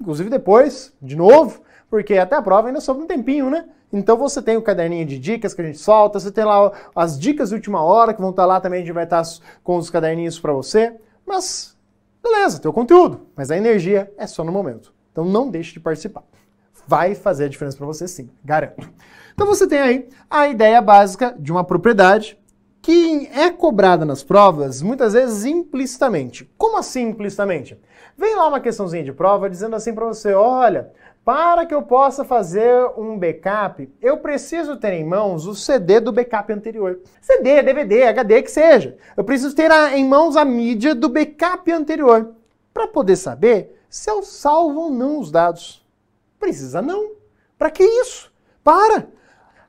inclusive 0.00 0.30
depois, 0.30 0.92
de 1.00 1.16
novo, 1.16 1.62
porque 1.88 2.14
até 2.14 2.36
a 2.36 2.42
prova 2.42 2.68
ainda 2.68 2.80
sobra 2.80 3.04
um 3.04 3.06
tempinho, 3.06 3.50
né? 3.50 3.66
Então 3.92 4.16
você 4.16 4.42
tem 4.42 4.56
o 4.56 4.62
caderninho 4.62 5.06
de 5.06 5.18
dicas 5.18 5.54
que 5.54 5.62
a 5.62 5.64
gente 5.64 5.78
solta, 5.78 6.18
você 6.18 6.30
tem 6.30 6.44
lá 6.44 6.72
as 6.94 7.18
dicas 7.18 7.50
de 7.50 7.54
última 7.54 7.82
hora 7.82 8.12
que 8.12 8.20
vão 8.20 8.30
estar 8.30 8.42
tá 8.42 8.46
lá 8.46 8.60
também, 8.60 8.82
a 8.82 8.84
gente 8.84 8.94
vai 8.94 9.04
estar 9.04 9.22
tá 9.22 9.30
com 9.62 9.76
os 9.76 9.88
caderninhos 9.90 10.38
para 10.38 10.52
você, 10.52 10.94
mas 11.24 11.76
beleza, 12.22 12.58
tem 12.58 12.70
o 12.70 12.74
conteúdo, 12.74 13.26
mas 13.36 13.50
a 13.50 13.56
energia 13.56 14.12
é 14.18 14.26
só 14.26 14.42
no 14.42 14.52
momento. 14.52 14.92
Então 15.12 15.24
não 15.24 15.48
deixe 15.48 15.72
de 15.72 15.80
participar. 15.80 16.24
Vai 16.86 17.14
fazer 17.14 17.44
a 17.44 17.48
diferença 17.48 17.76
para 17.76 17.86
você 17.86 18.06
sim, 18.06 18.28
garanto. 18.44 18.90
Então 19.36 19.46
você 19.46 19.66
tem 19.66 19.78
aí 19.78 20.08
a 20.30 20.48
ideia 20.48 20.80
básica 20.80 21.36
de 21.38 21.52
uma 21.52 21.62
propriedade 21.62 22.38
que 22.80 23.28
é 23.34 23.50
cobrada 23.50 24.02
nas 24.02 24.22
provas 24.22 24.80
muitas 24.80 25.12
vezes 25.12 25.44
implicitamente. 25.44 26.50
Como 26.56 26.78
assim 26.78 27.10
implicitamente? 27.10 27.78
Vem 28.16 28.34
lá 28.34 28.48
uma 28.48 28.60
questãozinha 28.60 29.04
de 29.04 29.12
prova 29.12 29.50
dizendo 29.50 29.76
assim 29.76 29.92
para 29.92 30.06
você, 30.06 30.32
olha, 30.32 30.90
para 31.22 31.66
que 31.66 31.74
eu 31.74 31.82
possa 31.82 32.24
fazer 32.24 32.90
um 32.96 33.18
backup, 33.18 33.92
eu 34.00 34.16
preciso 34.16 34.78
ter 34.78 34.94
em 34.94 35.04
mãos 35.04 35.46
o 35.46 35.54
CD 35.54 36.00
do 36.00 36.12
backup 36.12 36.50
anterior. 36.50 37.00
CD, 37.20 37.60
DVD, 37.60 38.04
HD, 38.04 38.40
que 38.40 38.50
seja. 38.50 38.96
Eu 39.14 39.22
preciso 39.22 39.54
ter 39.54 39.70
em 39.92 40.08
mãos 40.08 40.34
a 40.34 40.46
mídia 40.46 40.94
do 40.94 41.10
backup 41.10 41.70
anterior 41.70 42.32
para 42.72 42.88
poder 42.88 43.16
saber 43.16 43.78
se 43.90 44.10
eu 44.10 44.22
salvo 44.22 44.80
ou 44.80 44.90
não 44.90 45.18
os 45.18 45.30
dados. 45.30 45.86
Precisa 46.40 46.80
não. 46.80 47.10
Para 47.58 47.70
que 47.70 47.84
isso? 47.84 48.32
Para! 48.64 49.14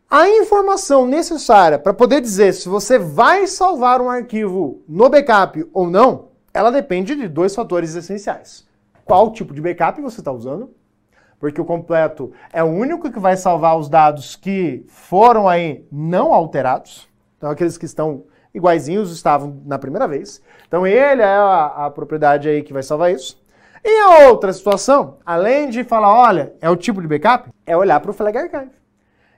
A 0.10 0.30
informação 0.30 1.06
necessária 1.06 1.78
para 1.78 1.94
poder 1.94 2.22
dizer 2.22 2.54
se 2.54 2.70
você 2.70 2.98
vai 2.98 3.46
salvar 3.46 4.00
um 4.00 4.10
arquivo 4.10 4.82
no 4.88 5.10
backup 5.10 5.70
ou 5.74 5.90
não, 5.90 6.30
ela 6.54 6.72
depende 6.72 7.14
de 7.14 7.28
dois 7.28 7.54
fatores 7.54 7.94
essenciais. 7.94 8.66
Qual 9.04 9.34
tipo 9.34 9.54
de 9.54 9.60
backup 9.60 10.02
você 10.02 10.22
está 10.22 10.32
usando? 10.32 10.74
Porque 11.38 11.60
o 11.60 11.66
completo 11.66 12.32
é 12.54 12.64
o 12.64 12.68
único 12.68 13.12
que 13.12 13.20
vai 13.20 13.36
salvar 13.36 13.78
os 13.78 13.90
dados 13.90 14.38
que 14.38 14.86
foram 14.88 15.46
aí 15.46 15.86
não 15.92 16.32
alterados. 16.32 17.10
Então, 17.38 17.50
aqueles 17.50 17.78
que 17.78 17.86
estão 17.86 18.24
iguaizinhos 18.54 19.12
estavam 19.12 19.62
na 19.66 19.78
primeira 19.78 20.08
vez. 20.08 20.42
Então, 20.70 20.88
ele 20.88 21.22
é 21.22 21.26
a, 21.26 21.86
a 21.86 21.92
propriedade 21.92 22.48
aí 22.48 22.64
que 22.64 22.72
vai 22.72 22.82
salvar 22.82 23.12
isso. 23.12 23.44
E 23.84 24.00
a 24.00 24.30
outra 24.30 24.54
situação, 24.54 25.18
além 25.26 25.70
de 25.70 25.84
falar, 25.84 26.14
olha, 26.14 26.54
é 26.62 26.70
o 26.70 26.78
tipo 26.78 27.02
de 27.02 27.08
backup, 27.10 27.50
é 27.66 27.76
olhar 27.76 28.00
para 28.00 28.12
o 28.12 28.14
flag 28.14 28.38
archive. 28.38 28.77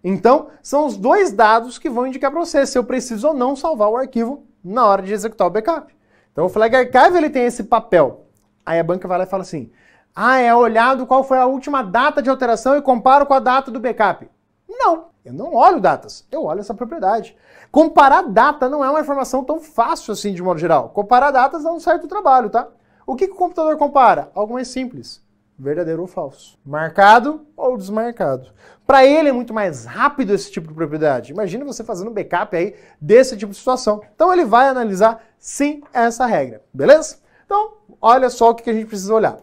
Então, 0.03 0.47
são 0.61 0.85
os 0.85 0.95
dois 0.95 1.31
dados 1.31 1.77
que 1.77 1.89
vão 1.89 2.07
indicar 2.07 2.31
para 2.31 2.39
você 2.39 2.65
se 2.65 2.77
eu 2.77 2.83
preciso 2.83 3.29
ou 3.29 3.33
não 3.33 3.55
salvar 3.55 3.89
o 3.89 3.97
arquivo 3.97 4.43
na 4.63 4.85
hora 4.85 5.01
de 5.01 5.13
executar 5.13 5.47
o 5.47 5.49
backup. 5.49 5.93
Então, 6.31 6.45
o 6.45 6.49
Flag 6.49 6.75
Archive 6.75 7.17
ele 7.17 7.29
tem 7.29 7.45
esse 7.45 7.63
papel. 7.63 8.25
Aí 8.65 8.79
a 8.79 8.83
banca 8.83 9.07
vai 9.07 9.17
lá 9.17 9.23
e 9.23 9.27
fala 9.27 9.43
assim: 9.43 9.71
ah, 10.15 10.37
é 10.37 10.53
olhado 10.53 11.05
qual 11.05 11.23
foi 11.23 11.37
a 11.37 11.45
última 11.45 11.81
data 11.81 12.21
de 12.21 12.29
alteração 12.29 12.77
e 12.77 12.81
comparo 12.81 13.25
com 13.25 13.33
a 13.33 13.39
data 13.39 13.71
do 13.71 13.79
backup. 13.79 14.29
Não, 14.67 15.05
eu 15.25 15.33
não 15.33 15.53
olho 15.53 15.81
datas, 15.81 16.25
eu 16.31 16.43
olho 16.45 16.61
essa 16.61 16.73
propriedade. 16.73 17.35
Comparar 17.71 18.23
data 18.23 18.69
não 18.69 18.83
é 18.83 18.89
uma 18.89 19.01
informação 19.01 19.43
tão 19.43 19.59
fácil 19.59 20.13
assim 20.13 20.33
de 20.33 20.41
modo 20.41 20.59
geral. 20.59 20.89
Comparar 20.89 21.31
datas 21.31 21.65
é 21.65 21.71
um 21.71 21.79
certo 21.79 22.07
trabalho, 22.07 22.49
tá? 22.49 22.67
O 23.05 23.15
que, 23.15 23.27
que 23.27 23.33
o 23.33 23.37
computador 23.37 23.75
compara? 23.77 24.31
Algo 24.33 24.53
mais 24.53 24.67
simples 24.67 25.21
verdadeiro 25.59 26.01
ou 26.01 26.07
falso, 26.07 26.57
marcado 26.65 27.45
ou 27.55 27.77
desmarcado. 27.77 28.47
Para 28.89 29.05
ele 29.05 29.29
é 29.29 29.31
muito 29.31 29.53
mais 29.53 29.85
rápido 29.85 30.33
esse 30.33 30.51
tipo 30.51 30.69
de 30.69 30.73
propriedade. 30.73 31.31
Imagina 31.31 31.63
você 31.63 31.83
fazendo 31.83 32.09
um 32.09 32.13
backup 32.13 32.55
aí 32.55 32.73
desse 32.99 33.37
tipo 33.37 33.51
de 33.51 33.57
situação. 33.59 34.01
Então 34.15 34.33
ele 34.33 34.43
vai 34.43 34.67
analisar 34.67 35.23
sim 35.37 35.83
essa 35.93 36.25
regra, 36.25 36.63
beleza? 36.73 37.19
Então, 37.45 37.73
olha 38.01 38.31
só 38.31 38.49
o 38.49 38.55
que 38.55 38.67
a 38.67 38.73
gente 38.73 38.87
precisa 38.87 39.13
olhar. 39.13 39.37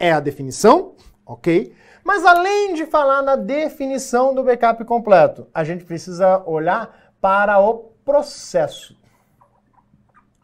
É 0.00 0.10
a 0.10 0.18
definição, 0.18 0.94
ok? 1.24 1.72
Mas 2.02 2.26
além 2.26 2.74
de 2.74 2.84
falar 2.84 3.22
na 3.22 3.36
definição 3.36 4.34
do 4.34 4.42
backup 4.42 4.84
completo, 4.84 5.46
a 5.54 5.62
gente 5.62 5.84
precisa 5.84 6.42
olhar 6.44 7.12
para 7.20 7.60
o 7.60 7.92
processo. 8.04 8.98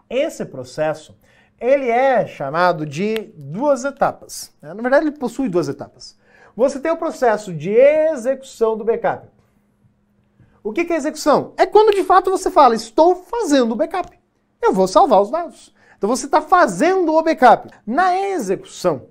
Esse 0.09 0.45
processo 0.45 1.19
ele 1.61 1.91
é 1.91 2.25
chamado 2.25 2.87
de 2.87 3.33
duas 3.35 3.85
etapas. 3.85 4.55
Na 4.63 4.75
verdade, 4.75 5.09
ele 5.09 5.19
possui 5.19 5.49
duas 5.49 5.69
etapas. 5.69 6.17
Você 6.59 6.81
tem 6.81 6.91
o 6.91 6.97
processo 6.97 7.55
de 7.55 7.71
execução 7.71 8.77
do 8.77 8.83
backup. 8.83 9.29
O 10.61 10.73
que 10.73 10.93
é 10.93 10.97
execução? 10.97 11.53
É 11.57 11.65
quando 11.65 11.95
de 11.95 12.03
fato 12.03 12.33
você 12.33 12.51
fala, 12.51 12.75
estou 12.75 13.15
fazendo 13.15 13.71
o 13.71 13.77
backup. 13.77 14.19
Eu 14.61 14.73
vou 14.73 14.89
salvar 14.89 15.23
os 15.23 15.31
dados. 15.31 15.73
Então 15.97 16.11
você 16.11 16.27
está 16.27 16.41
fazendo 16.41 17.15
o 17.15 17.23
backup. 17.23 17.69
Na 17.87 18.19
execução, 18.19 19.03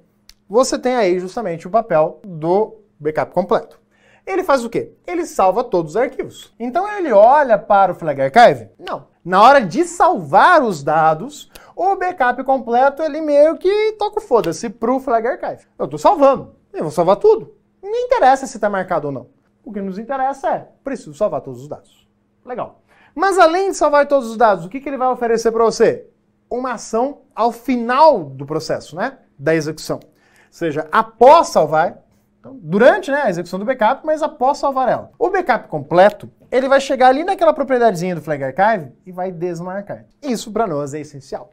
você 0.50 0.78
tem 0.78 0.94
aí 0.96 1.22
justamente 1.22 1.66
o 1.66 1.72
papel 1.72 2.20
do 2.22 2.82
backup 3.00 3.34
completo. 3.34 3.80
Ele 4.26 4.44
faz 4.44 4.66
o 4.66 4.70
quê? 4.70 4.92
Ele 5.08 5.26
salva 5.26 5.64
todos 5.64 5.92
os 5.94 5.98
arquivos. 5.98 6.54
Então 6.60 6.86
ele 6.98 7.14
olha 7.14 7.58
para 7.58 7.94
o 7.94 7.96
Flag 7.96 8.24
Archive? 8.24 8.68
Não. 8.78 9.08
Na 9.24 9.42
hora 9.42 9.62
de 9.62 9.86
salvar 9.86 10.62
os 10.62 10.84
dados, 10.84 11.50
o 11.74 11.96
backup 11.96 12.44
completo, 12.44 13.02
ele 13.02 13.22
meio 13.22 13.58
que 13.58 13.94
toca 13.94 14.20
o 14.20 14.22
foda-se 14.22 14.70
pro 14.70 15.00
Flag 15.00 15.26
Archive. 15.26 15.66
Eu 15.80 15.88
tô 15.88 15.98
salvando, 15.98 16.57
eu 16.78 16.84
vou 16.84 16.92
salvar 16.92 17.18
tudo. 17.18 17.56
Não 17.82 17.96
interessa 17.96 18.48
se 18.48 18.60
tá 18.60 18.70
marcado 18.70 19.08
ou 19.08 19.14
não. 19.14 19.28
O 19.64 19.72
que 19.72 19.82
nos 19.82 19.98
interessa 19.98 20.50
é, 20.50 20.68
preciso 20.84 21.14
salvar 21.14 21.42
todos 21.42 21.62
os 21.62 21.68
dados. 21.68 22.08
Legal. 22.46 22.82
Mas 23.14 23.38
além 23.38 23.72
de 23.72 23.78
salvar 23.78 24.08
todos 24.08 24.30
os 24.30 24.38
dados, 24.38 24.66
o 24.66 24.70
que, 24.70 24.80
que 24.80 24.88
ele 24.88 24.98
vai 24.98 25.10
oferecer 25.10 25.52
para 25.52 25.64
você? 25.64 26.08
Uma 26.50 26.74
ação 26.74 27.22
ao 27.36 27.52
final 27.52 28.24
do 28.24 28.46
processo, 28.46 28.96
né? 28.96 29.18
Da 29.38 29.54
execução. 29.56 29.98
Ou 29.98 30.12
seja, 30.50 30.88
após 30.92 31.48
salvar, 31.48 32.04
então, 32.40 32.58
durante 32.62 33.12
né, 33.12 33.24
a 33.24 33.30
execução 33.30 33.60
do 33.60 33.66
backup, 33.66 34.06
mas 34.06 34.22
após 34.22 34.58
salvar 34.58 34.88
ela. 34.88 35.12
O 35.20 35.30
backup 35.30 35.68
completo, 35.68 36.30
ele 36.50 36.70
vai 36.70 36.80
chegar 36.80 37.10
ali 37.10 37.24
naquela 37.24 37.54
propriedadezinha 37.54 38.16
do 38.16 38.22
Flag 38.22 38.44
Archive 38.44 38.94
e 39.06 39.12
vai 39.12 39.32
desmarcar. 39.32 40.06
Isso 40.22 40.52
para 40.52 40.66
nós 40.66 40.94
é 40.94 41.00
essencial. 41.02 41.50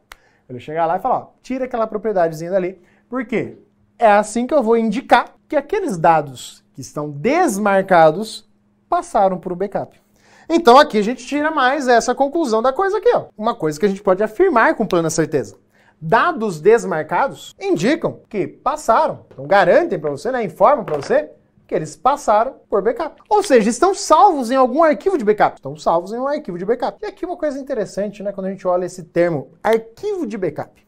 Ele 0.48 0.60
chegar 0.60 0.86
lá 0.86 0.96
e 0.96 1.00
falar, 1.00 1.18
ó, 1.18 1.28
tira 1.42 1.64
aquela 1.64 1.86
propriedadezinha 1.86 2.50
dali. 2.50 2.80
Por 3.08 3.24
quê? 3.26 3.56
É 4.04 4.12
assim 4.12 4.46
que 4.46 4.52
eu 4.52 4.62
vou 4.62 4.76
indicar 4.76 5.32
que 5.48 5.56
aqueles 5.56 5.96
dados 5.96 6.62
que 6.74 6.82
estão 6.82 7.10
desmarcados 7.10 8.46
passaram 8.86 9.38
para 9.38 9.50
o 9.50 9.56
backup. 9.56 9.98
Então 10.46 10.76
aqui 10.76 10.98
a 10.98 11.02
gente 11.02 11.26
tira 11.26 11.50
mais 11.50 11.88
essa 11.88 12.14
conclusão 12.14 12.60
da 12.60 12.70
coisa 12.70 12.98
aqui, 12.98 13.10
ó. 13.14 13.28
Uma 13.34 13.54
coisa 13.54 13.80
que 13.80 13.86
a 13.86 13.88
gente 13.88 14.02
pode 14.02 14.22
afirmar 14.22 14.74
com 14.74 14.84
plena 14.84 15.08
certeza. 15.08 15.56
dados 15.98 16.60
desmarcados 16.60 17.54
indicam 17.58 18.20
que 18.28 18.46
passaram. 18.46 19.24
Então 19.32 19.46
garantem 19.46 19.98
para 19.98 20.10
você, 20.10 20.30
né, 20.30 20.44
informam 20.44 20.84
para 20.84 20.96
você 20.96 21.30
que 21.66 21.74
eles 21.74 21.96
passaram 21.96 22.56
por 22.68 22.82
backup. 22.82 23.22
Ou 23.26 23.42
seja, 23.42 23.70
estão 23.70 23.94
salvos 23.94 24.50
em 24.50 24.54
algum 24.54 24.82
arquivo 24.82 25.16
de 25.16 25.24
backup. 25.24 25.56
Estão 25.56 25.74
salvos 25.78 26.12
em 26.12 26.18
um 26.18 26.28
arquivo 26.28 26.58
de 26.58 26.66
backup. 26.66 26.98
E 27.02 27.06
aqui 27.06 27.24
uma 27.24 27.38
coisa 27.38 27.58
interessante, 27.58 28.22
né, 28.22 28.32
quando 28.32 28.48
a 28.48 28.50
gente 28.50 28.68
olha 28.68 28.84
esse 28.84 29.02
termo, 29.02 29.52
arquivo 29.62 30.26
de 30.26 30.36
backup. 30.36 30.84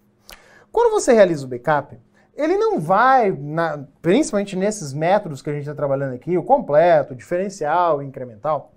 Quando 0.71 0.91
você 0.91 1.14
realiza 1.14 1.47
o 1.47 1.49
backup, 1.49 1.99
ele 2.37 2.57
não 2.57 2.78
vai, 2.78 3.30
na, 3.32 3.84
principalmente 4.03 4.55
nesses 4.55 4.93
métodos 4.93 5.41
que 5.43 5.51
a 5.51 5.53
gente 5.53 5.62
está 5.62 5.74
trabalhando 5.74 6.14
aqui, 6.14 6.37
o 6.37 6.43
completo, 6.43 7.14
o 7.14 7.16
diferencial, 7.16 7.99
o 7.99 8.03
incremental, 8.03 8.72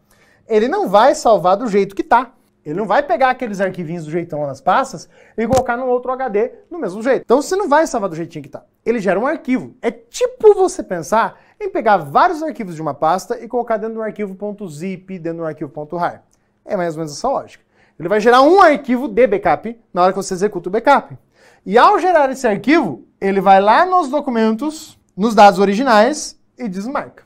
ele 0.48 0.68
não 0.68 0.88
vai 0.88 1.14
salvar 1.14 1.58
do 1.58 1.68
jeito 1.68 1.96
que 1.96 2.02
está. 2.02 2.32
Ele 2.66 2.78
não 2.78 2.86
vai 2.86 3.02
pegar 3.02 3.30
aqueles 3.30 3.62
arquivinhos 3.62 4.06
do 4.06 4.12
jeitão 4.12 4.42
lá 4.42 4.48
nas 4.48 4.62
pastas 4.62 5.10
e 5.38 5.48
colocar 5.48 5.78
no 5.78 5.88
outro 5.88 6.12
HD 6.12 6.52
do 6.70 6.78
mesmo 6.78 7.02
jeito. 7.02 7.24
Então 7.24 7.42
você 7.42 7.56
não 7.56 7.70
vai 7.70 7.88
salvar 7.88 8.10
do 8.10 8.16
jeitinho 8.16 8.44
que 8.44 8.50
está. 8.50 8.64
Ele 8.86 9.00
gera 9.00 9.20
um 9.20 9.26
arquivo. 9.26 9.76
É 9.82 9.90
tipo 9.90 10.54
você 10.54 10.84
pensar 10.84 11.40
em 11.60 11.70
pegar 11.70 11.98
vários 11.98 12.44
arquivos 12.44 12.76
de 12.76 12.82
uma 12.82 12.94
pasta 12.94 13.40
e 13.40 13.48
colocar 13.48 13.78
dentro 13.78 13.96
de 13.96 14.00
um 14.00 14.04
arquivo 14.04 14.38
.zip, 14.68 15.18
dentro 15.20 15.38
de 15.38 15.44
um 15.44 15.48
arquivo 15.48 15.72
.rar. 15.96 16.24
É 16.66 16.76
mais 16.76 16.96
ou 16.96 17.00
menos 17.00 17.18
essa 17.18 17.28
lógica. 17.28 17.64
Ele 17.98 18.08
vai 18.08 18.20
gerar 18.20 18.42
um 18.42 18.62
arquivo 18.62 19.08
de 19.08 19.28
backup 19.28 19.80
na 19.94 20.04
hora 20.04 20.14
que 20.14 20.18
você 20.18 20.34
executa 20.34 20.70
o 20.70 20.72
backup. 20.72 21.18
E 21.66 21.78
ao 21.78 22.00
gerar 22.00 22.30
esse 22.32 22.48
arquivo, 22.48 23.06
ele 23.20 23.42
vai 23.42 23.62
lá 23.62 23.86
nos 23.86 24.10
documentos, 24.10 24.98
nos 25.16 25.36
dados 25.36 25.60
originais 25.60 26.40
e 26.58 26.68
desmarca. 26.68 27.24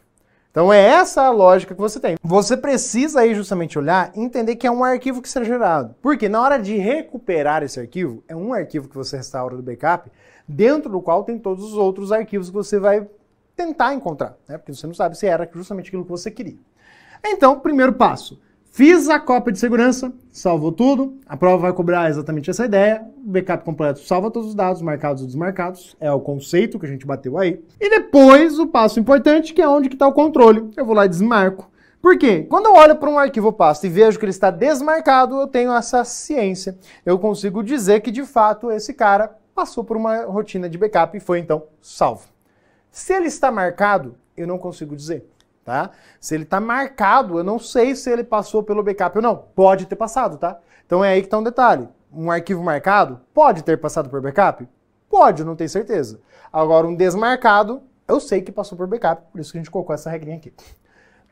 Então 0.53 0.72
é 0.72 0.80
essa 0.80 1.24
a 1.24 1.32
lógica 1.32 1.74
que 1.74 1.82
você 1.82 1.99
tem. 1.99 2.16
Você 2.22 2.55
precisa 2.55 3.22
aí 3.22 3.34
justamente 3.34 3.80
olhar 3.80 4.11
e 4.16 4.22
entender 4.22 4.55
que 4.55 4.68
é 4.68 4.72
um 4.72 4.84
arquivo 4.84 5.20
que 5.20 5.28
será 5.28 5.43
gerado. 5.43 5.95
Porque 5.99 6.30
na 6.30 6.39
hora 6.39 6.59
de 6.59 6.78
recuperar 6.78 7.64
esse 7.64 7.80
arquivo, 7.80 8.24
é 8.28 8.36
um 8.36 8.53
arquivo 8.53 8.88
que 8.88 8.95
você 8.95 9.18
restaura 9.18 9.55
do 9.55 9.64
backup, 9.64 10.11
dentro 10.47 10.91
do 10.91 11.01
qual 11.01 11.24
tem 11.24 11.39
todos 11.39 11.64
os 11.64 11.74
outros 11.74 12.11
arquivos 12.11 12.49
que 12.49 12.53
você 12.53 12.78
vai 12.78 13.07
tentar 13.55 13.95
encontrar, 13.95 14.38
né? 14.47 14.59
Porque 14.59 14.74
você 14.74 14.86
não 14.86 14.93
sabe 14.93 15.18
se 15.18 15.26
era 15.26 15.49
justamente 15.51 15.88
aquilo 15.88 16.03
que 16.03 16.11
você 16.11 16.30
queria. 16.30 16.57
Então, 17.26 17.59
primeiro 17.59 17.93
passo. 17.93 18.39
Fiz 18.76 19.07
a 19.07 19.19
cópia 19.19 19.53
de 19.53 19.59
segurança, 19.59 20.11
salvou 20.32 20.71
tudo, 20.71 21.19
a 21.28 21.38
prova 21.38 21.57
vai 21.59 21.74
cobrar 21.74 22.09
exatamente 22.09 22.49
essa 22.49 22.65
ideia, 22.65 23.07
o 23.24 23.30
backup 23.30 23.63
completo 23.63 23.99
salva 23.99 24.32
todos 24.32 24.49
os 24.49 24.55
dados, 24.55 24.82
marcados 24.82 25.21
e 25.21 25.28
desmarcados, 25.28 25.95
é 25.99 26.11
o 26.11 26.19
conceito 26.19 26.80
que 26.80 26.88
a 26.88 26.89
gente 26.89 27.05
bateu 27.05 27.38
aí. 27.38 27.63
E 27.80 27.88
depois, 27.88 28.57
o 28.57 28.65
passo 28.65 28.99
importante, 28.99 29.53
que 29.53 29.61
é 29.61 29.67
onde 29.67 29.89
está 29.89 30.07
o 30.07 30.11
controle. 30.11 30.71
Eu 30.76 30.88
vou 30.88 30.95
lá 30.95 31.05
e 31.05 31.09
desmarco. 31.09 31.69
Por 32.01 32.17
quê? 32.17 32.47
Quando 32.49 32.65
eu 32.65 32.74
olho 32.74 32.95
para 32.95 33.11
um 33.11 33.19
arquivo 33.19 33.53
pasta 33.53 33.86
e 33.86 33.91
vejo 33.91 34.17
que 34.17 34.26
ele 34.26 34.32
está 34.32 34.49
desmarcado, 34.49 35.39
eu 35.39 35.45
tenho 35.45 35.71
essa 35.71 36.03
ciência. 36.03 36.76
Eu 37.05 37.19
consigo 37.19 37.63
dizer 37.63 38.01
que, 38.01 38.09
de 38.09 38.26
fato, 38.26 38.71
esse 38.71 38.91
cara 38.91 39.38
passou 39.53 39.84
por 39.84 39.95
uma 39.95 40.26
rotina 40.26 40.67
de 40.67 40.80
backup 40.80 41.15
e 41.15 41.19
foi, 41.19 41.38
então, 41.38 41.61
salvo. 41.80 42.26
Se 42.89 43.13
ele 43.13 43.28
está 43.28 43.51
marcado, 43.51 44.15
eu 44.36 44.47
não 44.47 44.57
consigo 44.57 44.95
dizer. 44.95 45.28
Tá? 45.64 45.91
Se 46.20 46.36
ele 46.36 46.43
está 46.43 46.59
marcado, 46.59 47.38
eu 47.38 47.43
não 47.43 47.57
sei 47.57 47.95
se 47.95 48.09
ele 48.09 48.24
passou 48.24 48.64
pelo 48.64 48.84
backup 48.84 49.18
ou 49.18 49.22
não. 49.22 49.36
Pode 49.36 49.86
ter 49.86 49.95
passado, 49.95 50.38
tá? 50.38 50.59
Então 50.86 51.03
é 51.03 51.09
aí 51.09 51.22
que 51.22 51.28
está 51.28 51.38
um 51.38 51.43
detalhe. 51.43 51.88
Um 52.11 52.30
arquivo 52.30 52.61
marcado 52.61 53.22
pode 53.34 53.64
ter 53.64 53.80
passado 53.80 54.09
por 54.09 54.22
backup? 54.22 54.68
Pode, 55.09 55.43
não 55.43 55.55
tenho 55.55 55.70
certeza. 55.70 56.20
Agora, 56.51 56.86
um 56.86 56.95
desmarcado, 56.95 57.82
eu 58.07 58.20
sei 58.20 58.41
que 58.41 58.51
passou 58.51 58.78
por 58.78 58.88
backup, 58.88 59.24
por 59.32 59.39
isso 59.39 59.51
que 59.51 59.57
a 59.57 59.61
gente 59.61 59.72
colocou 59.72 59.93
essa 59.93 60.09
regrinha 60.09 60.38
aqui. 60.38 60.53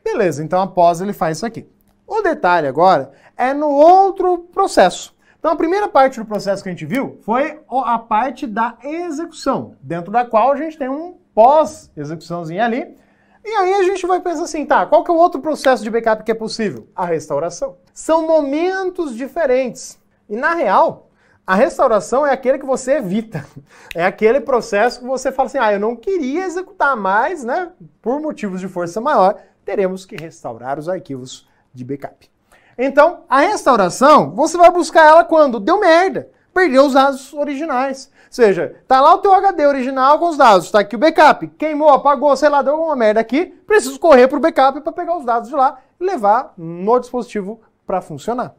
Beleza, 0.02 0.42
então 0.42 0.60
após 0.60 1.00
ele 1.00 1.12
faz 1.12 1.36
isso 1.36 1.46
aqui. 1.46 1.68
O 2.06 2.22
detalhe 2.22 2.66
agora 2.66 3.12
é 3.36 3.54
no 3.54 3.68
outro 3.68 4.38
processo. 4.52 5.14
Então, 5.38 5.50
a 5.50 5.56
primeira 5.56 5.88
parte 5.88 6.20
do 6.20 6.24
processo 6.24 6.62
que 6.62 6.68
a 6.68 6.72
gente 6.72 6.86
viu 6.86 7.18
foi 7.22 7.60
a 7.68 7.98
parte 7.98 8.46
da 8.46 8.76
execução, 8.80 9.74
dentro 9.80 10.12
da 10.12 10.24
qual 10.24 10.52
a 10.52 10.56
gente 10.56 10.78
tem 10.78 10.88
um 10.88 11.16
pós-execuçãozinha 11.34 12.64
ali. 12.64 12.96
E 13.44 13.50
aí 13.50 13.74
a 13.74 13.82
gente 13.82 14.06
vai 14.06 14.20
pensar 14.20 14.44
assim, 14.44 14.64
tá, 14.64 14.86
qual 14.86 15.02
que 15.02 15.10
é 15.10 15.14
o 15.14 15.16
outro 15.16 15.40
processo 15.40 15.82
de 15.82 15.90
backup 15.90 16.22
que 16.22 16.30
é 16.30 16.34
possível? 16.34 16.86
A 16.94 17.04
restauração. 17.04 17.76
São 17.92 18.26
momentos 18.26 19.16
diferentes. 19.16 19.98
E 20.28 20.36
na 20.36 20.54
real, 20.54 21.10
a 21.44 21.54
restauração 21.56 22.24
é 22.24 22.32
aquele 22.32 22.58
que 22.58 22.66
você 22.66 22.94
evita. 22.94 23.44
É 23.94 24.06
aquele 24.06 24.40
processo 24.40 25.00
que 25.00 25.06
você 25.06 25.30
fala 25.30 25.48
assim, 25.48 25.58
ah, 25.58 25.70
eu 25.74 25.78
não 25.78 25.94
queria 25.94 26.46
executar 26.46 26.96
mais, 26.96 27.44
né? 27.44 27.70
Por 28.00 28.22
motivos 28.22 28.58
de 28.58 28.66
força 28.66 29.02
maior, 29.02 29.36
teremos 29.66 30.06
que 30.06 30.16
restaurar 30.16 30.78
os 30.78 30.88
arquivos 30.88 31.46
de 31.74 31.84
backup. 31.84 32.30
Então, 32.78 33.24
a 33.28 33.40
restauração, 33.40 34.30
você 34.30 34.56
vai 34.56 34.70
buscar 34.70 35.06
ela 35.06 35.24
quando? 35.24 35.60
Deu 35.60 35.78
merda. 35.78 36.30
Perdeu 36.54 36.86
os 36.86 36.94
dados 36.94 37.34
originais. 37.34 38.10
Seja, 38.32 38.76
tá 38.88 38.98
lá 38.98 39.14
o 39.14 39.18
teu 39.18 39.34
HD 39.34 39.66
original 39.66 40.18
com 40.18 40.30
os 40.30 40.38
dados, 40.38 40.70
tá 40.70 40.80
aqui 40.80 40.96
o 40.96 40.98
backup, 40.98 41.46
queimou, 41.48 41.90
apagou, 41.90 42.34
sei 42.34 42.48
lá, 42.48 42.62
deu 42.62 42.72
alguma 42.72 42.96
merda 42.96 43.20
aqui, 43.20 43.44
preciso 43.44 44.00
correr 44.00 44.26
pro 44.26 44.40
backup 44.40 44.80
para 44.80 44.90
pegar 44.90 45.18
os 45.18 45.24
dados 45.26 45.50
de 45.50 45.54
lá 45.54 45.78
e 46.00 46.02
levar 46.02 46.54
no 46.56 46.98
dispositivo 46.98 47.60
para 47.86 48.00
funcionar. 48.00 48.54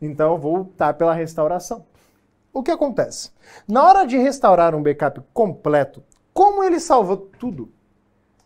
Então 0.00 0.34
eu 0.34 0.38
vou 0.38 0.62
estar 0.70 0.94
pela 0.94 1.12
restauração. 1.12 1.84
O 2.52 2.62
que 2.62 2.70
acontece? 2.70 3.32
Na 3.66 3.82
hora 3.82 4.06
de 4.06 4.16
restaurar 4.16 4.76
um 4.76 4.82
backup 4.82 5.20
completo, 5.34 6.04
como 6.32 6.62
ele 6.62 6.78
salvou 6.78 7.16
tudo, 7.16 7.72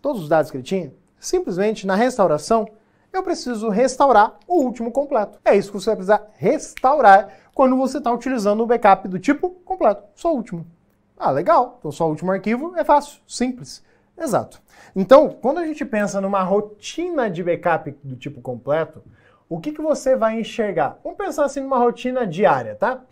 todos 0.00 0.22
os 0.22 0.30
dados 0.30 0.50
que 0.50 0.56
ele 0.56 0.64
tinha, 0.64 0.94
simplesmente 1.18 1.86
na 1.86 1.94
restauração 1.94 2.66
eu 3.12 3.22
preciso 3.22 3.68
restaurar 3.68 4.38
o 4.48 4.62
último 4.62 4.90
completo. 4.90 5.38
É 5.44 5.54
isso 5.54 5.72
que 5.72 5.78
você 5.78 5.90
vai 5.90 5.96
precisar 5.96 6.26
restaurar 6.38 7.28
quando 7.60 7.76
você 7.76 7.98
está 7.98 8.10
utilizando 8.10 8.62
o 8.62 8.66
backup 8.66 9.06
do 9.06 9.18
tipo 9.18 9.50
completo, 9.50 10.02
só 10.14 10.34
último. 10.34 10.66
Ah, 11.14 11.30
legal. 11.30 11.76
Então 11.78 11.92
só 11.92 12.08
último 12.08 12.32
arquivo 12.32 12.74
é 12.74 12.82
fácil, 12.82 13.20
simples. 13.28 13.84
Exato. 14.16 14.62
Então, 14.96 15.28
quando 15.28 15.58
a 15.58 15.66
gente 15.66 15.84
pensa 15.84 16.22
numa 16.22 16.42
rotina 16.42 17.28
de 17.28 17.44
backup 17.44 17.94
do 18.02 18.16
tipo 18.16 18.40
completo, 18.40 19.02
o 19.46 19.60
que, 19.60 19.72
que 19.72 19.82
você 19.82 20.16
vai 20.16 20.40
enxergar? 20.40 20.98
Vamos 21.04 21.18
pensar 21.18 21.44
assim 21.44 21.60
numa 21.60 21.76
rotina 21.76 22.26
diária, 22.26 22.74
tá? 22.74 23.02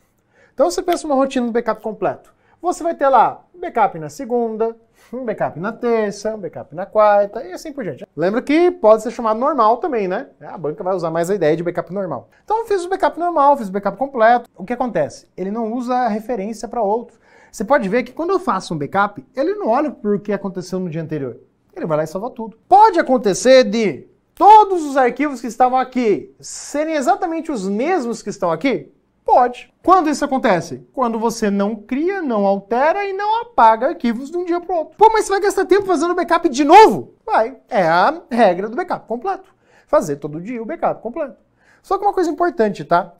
Então 0.54 0.70
você 0.70 0.82
pensa 0.82 1.06
numa 1.06 1.16
rotina 1.16 1.44
do 1.44 1.52
backup 1.52 1.82
completo. 1.82 2.32
Você 2.62 2.82
vai 2.82 2.94
ter 2.94 3.08
lá 3.10 3.44
backup 3.52 3.98
na 3.98 4.08
segunda, 4.08 4.74
um 5.12 5.24
backup 5.24 5.58
na 5.58 5.72
terça, 5.72 6.34
um 6.34 6.38
backup 6.38 6.74
na 6.74 6.84
quarta 6.84 7.42
e 7.44 7.52
assim 7.52 7.72
por 7.72 7.84
diante. 7.84 8.06
Lembra 8.16 8.42
que 8.42 8.70
pode 8.70 9.02
ser 9.02 9.10
chamado 9.10 9.40
normal 9.40 9.78
também, 9.78 10.06
né? 10.06 10.28
A 10.40 10.58
banca 10.58 10.84
vai 10.84 10.94
usar 10.94 11.10
mais 11.10 11.30
a 11.30 11.34
ideia 11.34 11.56
de 11.56 11.62
backup 11.62 11.92
normal. 11.92 12.28
Então 12.44 12.58
eu 12.58 12.66
fiz 12.66 12.84
o 12.84 12.88
backup 12.88 13.18
normal, 13.18 13.56
fiz 13.56 13.68
o 13.68 13.72
backup 13.72 13.96
completo. 13.96 14.48
O 14.56 14.64
que 14.64 14.72
acontece? 14.72 15.26
Ele 15.36 15.50
não 15.50 15.72
usa 15.72 16.08
referência 16.08 16.68
para 16.68 16.82
outro. 16.82 17.18
Você 17.50 17.64
pode 17.64 17.88
ver 17.88 18.02
que 18.02 18.12
quando 18.12 18.30
eu 18.30 18.38
faço 18.38 18.74
um 18.74 18.78
backup, 18.78 19.24
ele 19.34 19.54
não 19.54 19.68
olha 19.68 19.90
para 19.90 20.14
o 20.14 20.20
que 20.20 20.32
aconteceu 20.32 20.78
no 20.78 20.90
dia 20.90 21.02
anterior. 21.02 21.38
Ele 21.74 21.86
vai 21.86 21.98
lá 21.98 22.04
e 22.04 22.06
salva 22.06 22.30
tudo. 22.30 22.58
Pode 22.68 22.98
acontecer 22.98 23.64
de 23.64 24.06
todos 24.34 24.84
os 24.84 24.96
arquivos 24.96 25.40
que 25.40 25.46
estavam 25.46 25.78
aqui 25.78 26.34
serem 26.38 26.94
exatamente 26.94 27.50
os 27.50 27.66
mesmos 27.66 28.22
que 28.22 28.30
estão 28.30 28.50
aqui? 28.50 28.92
Pode. 29.28 29.70
Quando 29.82 30.08
isso 30.08 30.24
acontece? 30.24 30.88
Quando 30.90 31.18
você 31.18 31.50
não 31.50 31.76
cria, 31.76 32.22
não 32.22 32.46
altera 32.46 33.04
e 33.04 33.12
não 33.12 33.42
apaga 33.42 33.88
arquivos 33.88 34.30
de 34.30 34.38
um 34.38 34.44
dia 34.46 34.58
para 34.58 34.74
outro. 34.74 34.96
Pô, 34.96 35.10
mas 35.12 35.26
você 35.26 35.32
vai 35.32 35.40
gastar 35.42 35.66
tempo 35.66 35.84
fazendo 35.84 36.14
backup 36.14 36.48
de 36.48 36.64
novo? 36.64 37.12
Vai. 37.26 37.58
É 37.68 37.86
a 37.86 38.22
regra 38.30 38.70
do 38.70 38.76
backup 38.76 39.06
completo. 39.06 39.54
Fazer 39.86 40.16
todo 40.16 40.40
dia 40.40 40.62
o 40.62 40.64
backup 40.64 41.02
completo. 41.02 41.36
Só 41.82 41.98
que 41.98 42.06
uma 42.06 42.14
coisa 42.14 42.30
importante, 42.30 42.86
tá? 42.86 43.12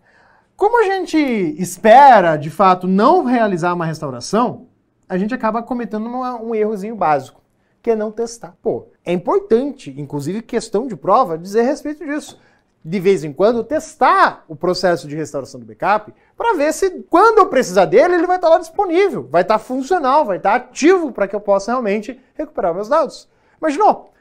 Como 0.56 0.80
a 0.80 0.86
gente 0.86 1.18
espera, 1.18 2.38
de 2.38 2.48
fato, 2.48 2.86
não 2.86 3.24
realizar 3.24 3.74
uma 3.74 3.84
restauração, 3.84 4.66
a 5.06 5.18
gente 5.18 5.34
acaba 5.34 5.62
cometendo 5.62 6.06
uma, 6.06 6.40
um 6.40 6.54
errozinho 6.54 6.96
básico, 6.96 7.42
que 7.82 7.90
é 7.90 7.94
não 7.94 8.10
testar. 8.10 8.56
Pô, 8.62 8.88
é 9.04 9.12
importante, 9.12 9.94
inclusive 9.98 10.40
questão 10.40 10.86
de 10.86 10.96
prova, 10.96 11.36
dizer 11.36 11.60
a 11.60 11.64
respeito 11.64 12.02
disso 12.06 12.40
de 12.84 13.00
vez 13.00 13.24
em 13.24 13.32
quando, 13.32 13.64
testar 13.64 14.44
o 14.48 14.54
processo 14.54 15.08
de 15.08 15.16
restauração 15.16 15.60
do 15.60 15.66
backup 15.66 16.12
para 16.36 16.56
ver 16.56 16.72
se, 16.72 17.04
quando 17.10 17.38
eu 17.38 17.46
precisar 17.46 17.84
dele, 17.84 18.14
ele 18.14 18.26
vai 18.26 18.36
estar 18.36 18.48
lá 18.48 18.58
disponível, 18.58 19.26
vai 19.30 19.42
estar 19.42 19.58
funcional, 19.58 20.24
vai 20.24 20.36
estar 20.36 20.54
ativo 20.54 21.12
para 21.12 21.26
que 21.26 21.34
eu 21.34 21.40
possa 21.40 21.72
realmente 21.72 22.18
recuperar 22.34 22.74
meus 22.74 22.88
dados. 22.88 23.28
Imaginou? 23.60 24.12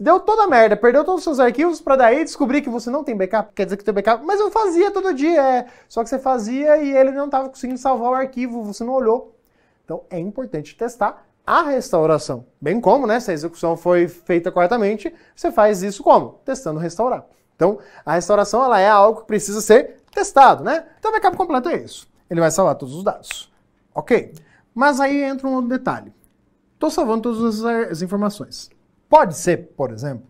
Deu 0.00 0.18
toda 0.18 0.44
a 0.44 0.46
merda, 0.46 0.76
perdeu 0.76 1.04
todos 1.04 1.18
os 1.18 1.24
seus 1.24 1.38
arquivos 1.38 1.78
para 1.78 1.96
daí 1.96 2.24
descobrir 2.24 2.62
que 2.62 2.70
você 2.70 2.88
não 2.88 3.04
tem 3.04 3.14
backup, 3.14 3.52
quer 3.54 3.64
dizer 3.64 3.76
que 3.76 3.84
tem 3.84 3.92
backup, 3.92 4.24
mas 4.24 4.40
eu 4.40 4.50
fazia 4.50 4.90
todo 4.90 5.12
dia, 5.12 5.42
é. 5.42 5.66
Só 5.86 6.02
que 6.02 6.08
você 6.08 6.18
fazia 6.18 6.78
e 6.78 6.96
ele 6.96 7.10
não 7.10 7.26
estava 7.26 7.50
conseguindo 7.50 7.78
salvar 7.78 8.10
o 8.10 8.14
arquivo, 8.14 8.64
você 8.64 8.82
não 8.82 8.94
olhou. 8.94 9.36
Então 9.84 10.02
é 10.08 10.18
importante 10.18 10.74
testar 10.74 11.26
a 11.46 11.62
restauração. 11.62 12.46
Bem 12.60 12.80
como, 12.80 13.06
né, 13.06 13.20
se 13.20 13.30
a 13.30 13.34
execução 13.34 13.76
foi 13.76 14.08
feita 14.08 14.50
corretamente, 14.50 15.14
você 15.36 15.52
faz 15.52 15.82
isso 15.82 16.02
como? 16.02 16.40
Testando 16.46 16.80
restaurar. 16.80 17.26
Então, 17.58 17.80
a 18.06 18.14
restauração 18.14 18.64
ela 18.64 18.78
é 18.78 18.88
algo 18.88 19.22
que 19.22 19.26
precisa 19.26 19.60
ser 19.60 19.96
testado, 20.12 20.62
né? 20.62 20.86
Então, 20.96 21.10
o 21.10 21.14
backup 21.14 21.36
completo 21.36 21.68
é 21.68 21.76
isso. 21.78 22.08
Ele 22.30 22.38
vai 22.38 22.52
salvar 22.52 22.76
todos 22.76 22.94
os 22.94 23.02
dados. 23.02 23.52
Ok. 23.92 24.32
Mas 24.72 25.00
aí 25.00 25.24
entra 25.24 25.48
um 25.48 25.54
outro 25.54 25.68
detalhe. 25.68 26.14
Estou 26.74 26.88
salvando 26.88 27.22
todas 27.22 27.64
as 27.64 28.00
informações. 28.00 28.70
Pode 29.08 29.36
ser, 29.36 29.72
por 29.76 29.90
exemplo, 29.90 30.24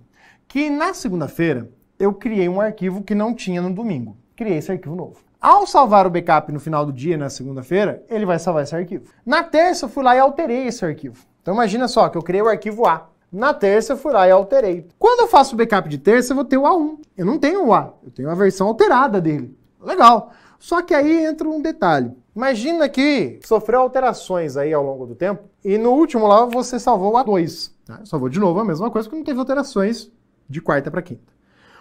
que 0.49 0.71
na 0.71 0.95
segunda-feira 0.95 1.69
eu 1.99 2.15
criei 2.15 2.49
um 2.49 2.63
arquivo 2.63 3.03
que 3.03 3.15
não 3.15 3.35
tinha 3.35 3.61
no 3.61 3.75
domingo. 3.75 4.17
Criei 4.35 4.57
esse 4.57 4.73
arquivo 4.73 4.97
novo. 4.97 5.19
Ao 5.39 5.67
salvar 5.67 6.07
o 6.07 6.11
backup 6.11 6.51
no 6.51 6.59
final 6.59 6.87
do 6.87 6.93
dia, 6.95 7.19
na 7.19 7.29
segunda-feira, 7.29 8.03
ele 8.09 8.25
vai 8.25 8.39
salvar 8.39 8.63
esse 8.63 8.75
arquivo. 8.75 9.13
Na 9.27 9.45
terça, 9.45 9.85
eu 9.85 9.91
fui 9.91 10.03
lá 10.03 10.17
e 10.17 10.19
alterei 10.19 10.67
esse 10.67 10.83
arquivo. 10.83 11.27
Então 11.43 11.53
imagina 11.53 11.87
só 11.87 12.09
que 12.09 12.17
eu 12.17 12.23
criei 12.23 12.41
o 12.41 12.49
arquivo 12.49 12.87
A. 12.87 13.07
Na 13.31 13.53
terça, 13.53 13.93
eu 13.93 13.97
fui 13.97 14.13
lá 14.13 14.27
e 14.27 14.31
alterei. 14.31 14.87
Quando 14.99 15.21
eu 15.21 15.29
faço 15.29 15.55
o 15.55 15.59
backup 15.59 15.89
de 15.89 15.99
terça, 15.99 16.33
eu 16.33 16.37
vou 16.37 16.45
ter 16.45 16.57
o 16.57 16.63
A1. 16.63 16.99
Eu 17.17 17.27
não 17.27 17.39
tenho 17.39 17.67
o 17.67 17.75
A, 17.75 17.93
eu 18.03 18.11
tenho 18.11 18.31
a 18.31 18.35
versão 18.35 18.67
alterada 18.67 19.21
dele. 19.21 19.57
Legal. 19.81 20.33
Só 20.59 20.83
que 20.83 20.95
aí 20.95 21.25
entra 21.25 21.49
um 21.49 21.61
detalhe. 21.61 22.13
Imagina 22.35 22.89
que 22.89 23.39
sofreu 23.45 23.81
alterações 23.81 24.57
aí 24.57 24.73
ao 24.73 24.85
longo 24.85 25.07
do 25.07 25.15
tempo 25.15 25.45
e 25.65 25.77
no 25.77 25.91
último 25.91 26.27
lá 26.27 26.45
você 26.47 26.79
salvou 26.79 27.13
o 27.13 27.17
A2. 27.17 27.73
Tá? 27.85 28.01
Salvou 28.05 28.29
de 28.29 28.39
novo 28.41 28.61
a 28.61 28.65
mesma 28.65 28.91
coisa, 28.91 29.09
porque 29.09 29.19
não 29.19 29.25
teve 29.25 29.39
alterações 29.39 30.11
de 30.49 30.61
quarta 30.61 30.91
para 30.91 31.03
quinta. 31.03 31.33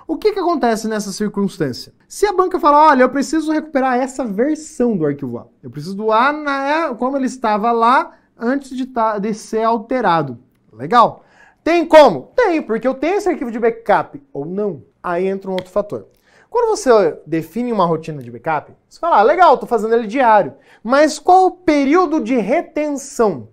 O 0.08 0.18
que, 0.18 0.32
que 0.32 0.40
acontece 0.40 0.88
nessa 0.88 1.12
circunstância? 1.12 1.94
Se 2.08 2.26
a 2.26 2.34
banca 2.34 2.60
fala, 2.60 2.90
olha, 2.90 3.04
eu 3.04 3.10
preciso 3.10 3.52
recuperar 3.52 3.98
essa 3.98 4.24
versão 4.24 4.96
do 4.96 5.06
arquivo 5.06 5.38
A, 5.40 5.48
eu 5.62 5.70
preciso 5.70 5.96
do 5.96 6.12
A 6.12 6.32
na, 6.32 6.96
como 6.96 7.18
ele 7.18 7.26
estava 7.26 7.72
lá 7.72 8.14
antes 8.38 8.76
de, 8.76 8.90
de 9.22 9.34
ser 9.34 9.64
alterado. 9.64 10.40
Legal. 10.72 11.24
Tem 11.68 11.86
como? 11.86 12.32
Tem, 12.34 12.62
porque 12.62 12.88
eu 12.88 12.94
tenho 12.94 13.16
esse 13.16 13.28
arquivo 13.28 13.52
de 13.52 13.60
backup 13.60 14.24
ou 14.32 14.46
não. 14.46 14.84
Aí 15.04 15.28
entra 15.28 15.50
um 15.50 15.54
outro 15.54 15.70
fator. 15.70 16.08
Quando 16.50 16.70
você 16.70 17.20
define 17.26 17.74
uma 17.74 17.86
rotina 17.86 18.24
de 18.24 18.32
backup, 18.32 18.72
você 18.88 18.98
fala, 18.98 19.20
ah, 19.20 19.22
legal, 19.22 19.54
estou 19.56 19.68
fazendo 19.68 19.94
ele 19.94 20.08
diário. 20.08 20.54
Mas 20.82 21.20
qual 21.20 21.48
o 21.48 21.52
período 21.52 22.22
de 22.22 22.38
retenção? 22.38 23.50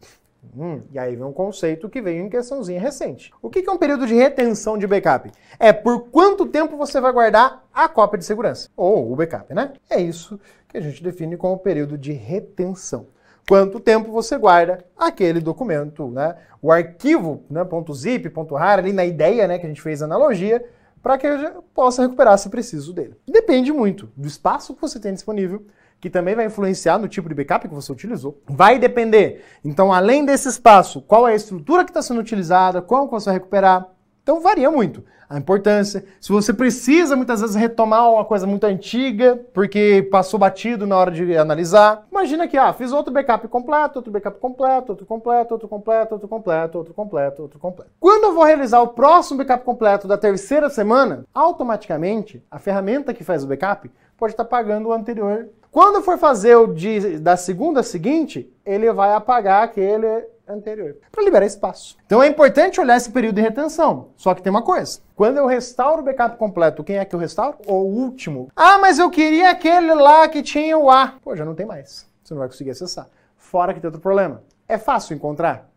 Hum, 0.56 0.82
e 0.92 0.96
aí 0.96 1.16
vem 1.16 1.24
um 1.24 1.32
conceito 1.32 1.88
que 1.88 2.00
veio 2.00 2.24
em 2.24 2.28
questãozinha 2.28 2.80
recente. 2.80 3.32
O 3.42 3.50
que 3.50 3.68
é 3.68 3.72
um 3.72 3.78
período 3.78 4.06
de 4.06 4.14
retenção 4.14 4.78
de 4.78 4.86
backup? 4.86 5.32
É 5.58 5.72
por 5.72 6.08
quanto 6.10 6.46
tempo 6.46 6.76
você 6.76 7.00
vai 7.00 7.12
guardar 7.12 7.64
a 7.74 7.88
cópia 7.88 8.20
de 8.20 8.24
segurança, 8.24 8.70
ou 8.76 9.10
o 9.10 9.16
backup, 9.16 9.52
né? 9.52 9.72
É 9.90 10.00
isso 10.00 10.38
que 10.68 10.78
a 10.78 10.80
gente 10.80 11.02
define 11.02 11.36
como 11.36 11.58
período 11.58 11.98
de 11.98 12.12
retenção. 12.12 13.08
Quanto 13.48 13.78
tempo 13.78 14.10
você 14.10 14.38
guarda 14.38 14.84
aquele 14.96 15.40
documento, 15.40 16.08
né? 16.08 16.36
O 16.62 16.72
arquivo, 16.72 17.44
né, 17.50 17.60
.zip, 17.92 18.32
.rar, 18.52 18.78
ali 18.78 18.92
na 18.92 19.04
ideia, 19.04 19.46
né, 19.46 19.58
que 19.58 19.66
a 19.66 19.68
gente 19.68 19.82
fez 19.82 20.00
analogia, 20.00 20.64
para 21.02 21.18
que 21.18 21.26
eu 21.26 21.62
possa 21.74 22.02
recuperar 22.02 22.38
se 22.38 22.48
preciso 22.48 22.94
dele. 22.94 23.14
Depende 23.28 23.70
muito 23.70 24.08
do 24.16 24.26
espaço 24.26 24.74
que 24.74 24.80
você 24.80 24.98
tem 24.98 25.12
disponível, 25.12 25.66
que 26.00 26.08
também 26.08 26.34
vai 26.34 26.46
influenciar 26.46 26.98
no 26.98 27.08
tipo 27.08 27.28
de 27.28 27.34
backup 27.34 27.68
que 27.68 27.74
você 27.74 27.92
utilizou. 27.92 28.40
Vai 28.48 28.78
depender. 28.78 29.44
Então, 29.62 29.92
além 29.92 30.24
desse 30.24 30.48
espaço, 30.48 31.02
qual 31.02 31.28
é 31.28 31.32
a 31.32 31.36
estrutura 31.36 31.84
que 31.84 31.90
está 31.90 32.00
sendo 32.00 32.20
utilizada, 32.20 32.80
como 32.80 33.10
você 33.10 33.26
vai 33.26 33.34
recuperar. 33.34 33.86
Então, 34.24 34.40
varia 34.40 34.70
muito 34.70 35.04
a 35.28 35.36
importância. 35.36 36.02
Se 36.18 36.32
você 36.32 36.52
precisa 36.52 37.14
muitas 37.14 37.42
vezes 37.42 37.54
retomar 37.54 38.10
uma 38.10 38.24
coisa 38.24 38.46
muito 38.46 38.64
antiga, 38.64 39.38
porque 39.52 40.08
passou 40.10 40.40
batido 40.40 40.86
na 40.86 40.96
hora 40.96 41.10
de 41.10 41.36
analisar. 41.36 42.06
Imagina 42.10 42.48
que, 42.48 42.56
ah, 42.56 42.72
fiz 42.72 42.90
outro 42.90 43.12
backup 43.12 43.46
completo, 43.48 43.98
outro 43.98 44.10
backup 44.10 44.40
completo, 44.40 44.92
outro 44.92 45.04
completo, 45.04 45.52
outro 45.52 45.68
completo, 45.68 46.14
outro 46.14 46.28
completo, 46.28 46.78
outro 46.78 46.94
completo, 46.94 47.42
outro 47.42 47.58
completo. 47.58 47.90
Quando 48.00 48.24
eu 48.24 48.34
vou 48.34 48.44
realizar 48.44 48.80
o 48.80 48.88
próximo 48.88 49.38
backup 49.38 49.62
completo 49.62 50.08
da 50.08 50.16
terceira 50.16 50.70
semana, 50.70 51.26
automaticamente 51.34 52.42
a 52.50 52.58
ferramenta 52.58 53.12
que 53.12 53.24
faz 53.24 53.44
o 53.44 53.46
backup 53.46 53.90
pode 54.16 54.32
estar 54.32 54.46
pagando 54.46 54.88
o 54.88 54.92
anterior. 54.94 55.48
Quando 55.70 56.02
for 56.02 56.16
fazer 56.16 56.56
o 56.56 56.68
de, 56.68 57.18
da 57.18 57.36
segunda 57.36 57.82
seguinte, 57.82 58.48
ele 58.64 58.90
vai 58.92 59.12
apagar 59.12 59.64
aquele 59.64 60.24
anterior, 60.48 60.96
para 61.10 61.24
liberar 61.24 61.46
espaço. 61.46 61.96
Então 62.06 62.22
é 62.22 62.28
importante 62.28 62.80
olhar 62.80 62.96
esse 62.96 63.10
período 63.10 63.36
de 63.36 63.42
retenção. 63.42 64.08
Só 64.16 64.34
que 64.34 64.42
tem 64.42 64.50
uma 64.50 64.62
coisa. 64.62 65.00
Quando 65.16 65.38
eu 65.38 65.46
restauro 65.46 66.02
o 66.02 66.04
backup 66.04 66.36
completo, 66.36 66.84
quem 66.84 66.98
é 66.98 67.04
que 67.04 67.14
eu 67.14 67.18
restauro? 67.18 67.58
O 67.66 67.74
último. 67.74 68.48
Ah, 68.54 68.78
mas 68.78 68.98
eu 68.98 69.10
queria 69.10 69.50
aquele 69.50 69.94
lá 69.94 70.28
que 70.28 70.42
tinha 70.42 70.76
o 70.76 70.90
A. 70.90 71.14
Pô, 71.22 71.34
já 71.34 71.44
não 71.44 71.54
tem 71.54 71.66
mais. 71.66 72.06
Você 72.22 72.34
não 72.34 72.40
vai 72.40 72.48
conseguir 72.48 72.70
acessar. 72.70 73.08
Fora 73.36 73.72
que 73.72 73.80
tem 73.80 73.88
outro 73.88 74.00
problema. 74.00 74.42
É 74.68 74.78
fácil 74.78 75.14
encontrar? 75.14 75.70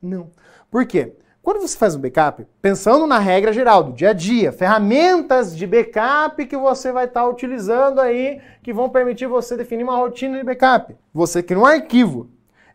Não. 0.00 0.30
Por 0.70 0.86
quê? 0.86 1.12
Quando 1.42 1.60
você 1.60 1.76
faz 1.76 1.94
um 1.94 2.00
backup, 2.00 2.46
pensando 2.60 3.06
na 3.06 3.18
regra 3.18 3.50
geral 3.50 3.82
do 3.82 3.92
dia 3.92 4.10
a 4.10 4.12
dia, 4.12 4.52
ferramentas 4.52 5.56
de 5.56 5.66
backup 5.66 6.44
que 6.44 6.56
você 6.56 6.92
vai 6.92 7.06
estar 7.06 7.22
tá 7.22 7.28
utilizando 7.28 7.98
aí, 7.98 8.40
que 8.62 8.74
vão 8.74 8.90
permitir 8.90 9.26
você 9.26 9.56
definir 9.56 9.82
uma 9.82 9.96
rotina 9.96 10.36
de 10.36 10.44
backup. 10.44 10.94
Você 11.14 11.42
cria 11.42 11.58
um 11.58 11.64
arquivo 11.64 12.28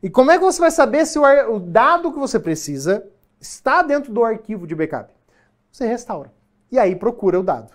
e 0.06 0.10
como 0.12 0.30
é 0.30 0.38
que 0.38 0.44
você 0.44 0.62
vai 0.62 0.70
saber 0.70 1.04
se 1.08 1.18
o, 1.18 1.56
o 1.56 1.60
dado 1.60 2.14
que 2.14 2.20
você 2.20 2.40
precisa 2.40 3.08
está 3.42 3.82
dentro 3.82 4.14
do 4.14 4.24
arquivo 4.24 4.68
de 4.68 4.76
backup? 4.76 5.12
Você 5.72 5.88
restaura. 5.88 6.32
E 6.72 6.78
aí 6.78 6.96
procura 6.96 7.40
o 7.40 7.44
dado. 7.44 7.74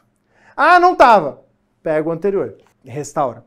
Ah, 0.57 0.78
não 0.78 0.93
estava. 0.93 1.43
Pega 1.83 2.09
o 2.09 2.12
anterior, 2.12 2.57
restaura. 2.85 3.45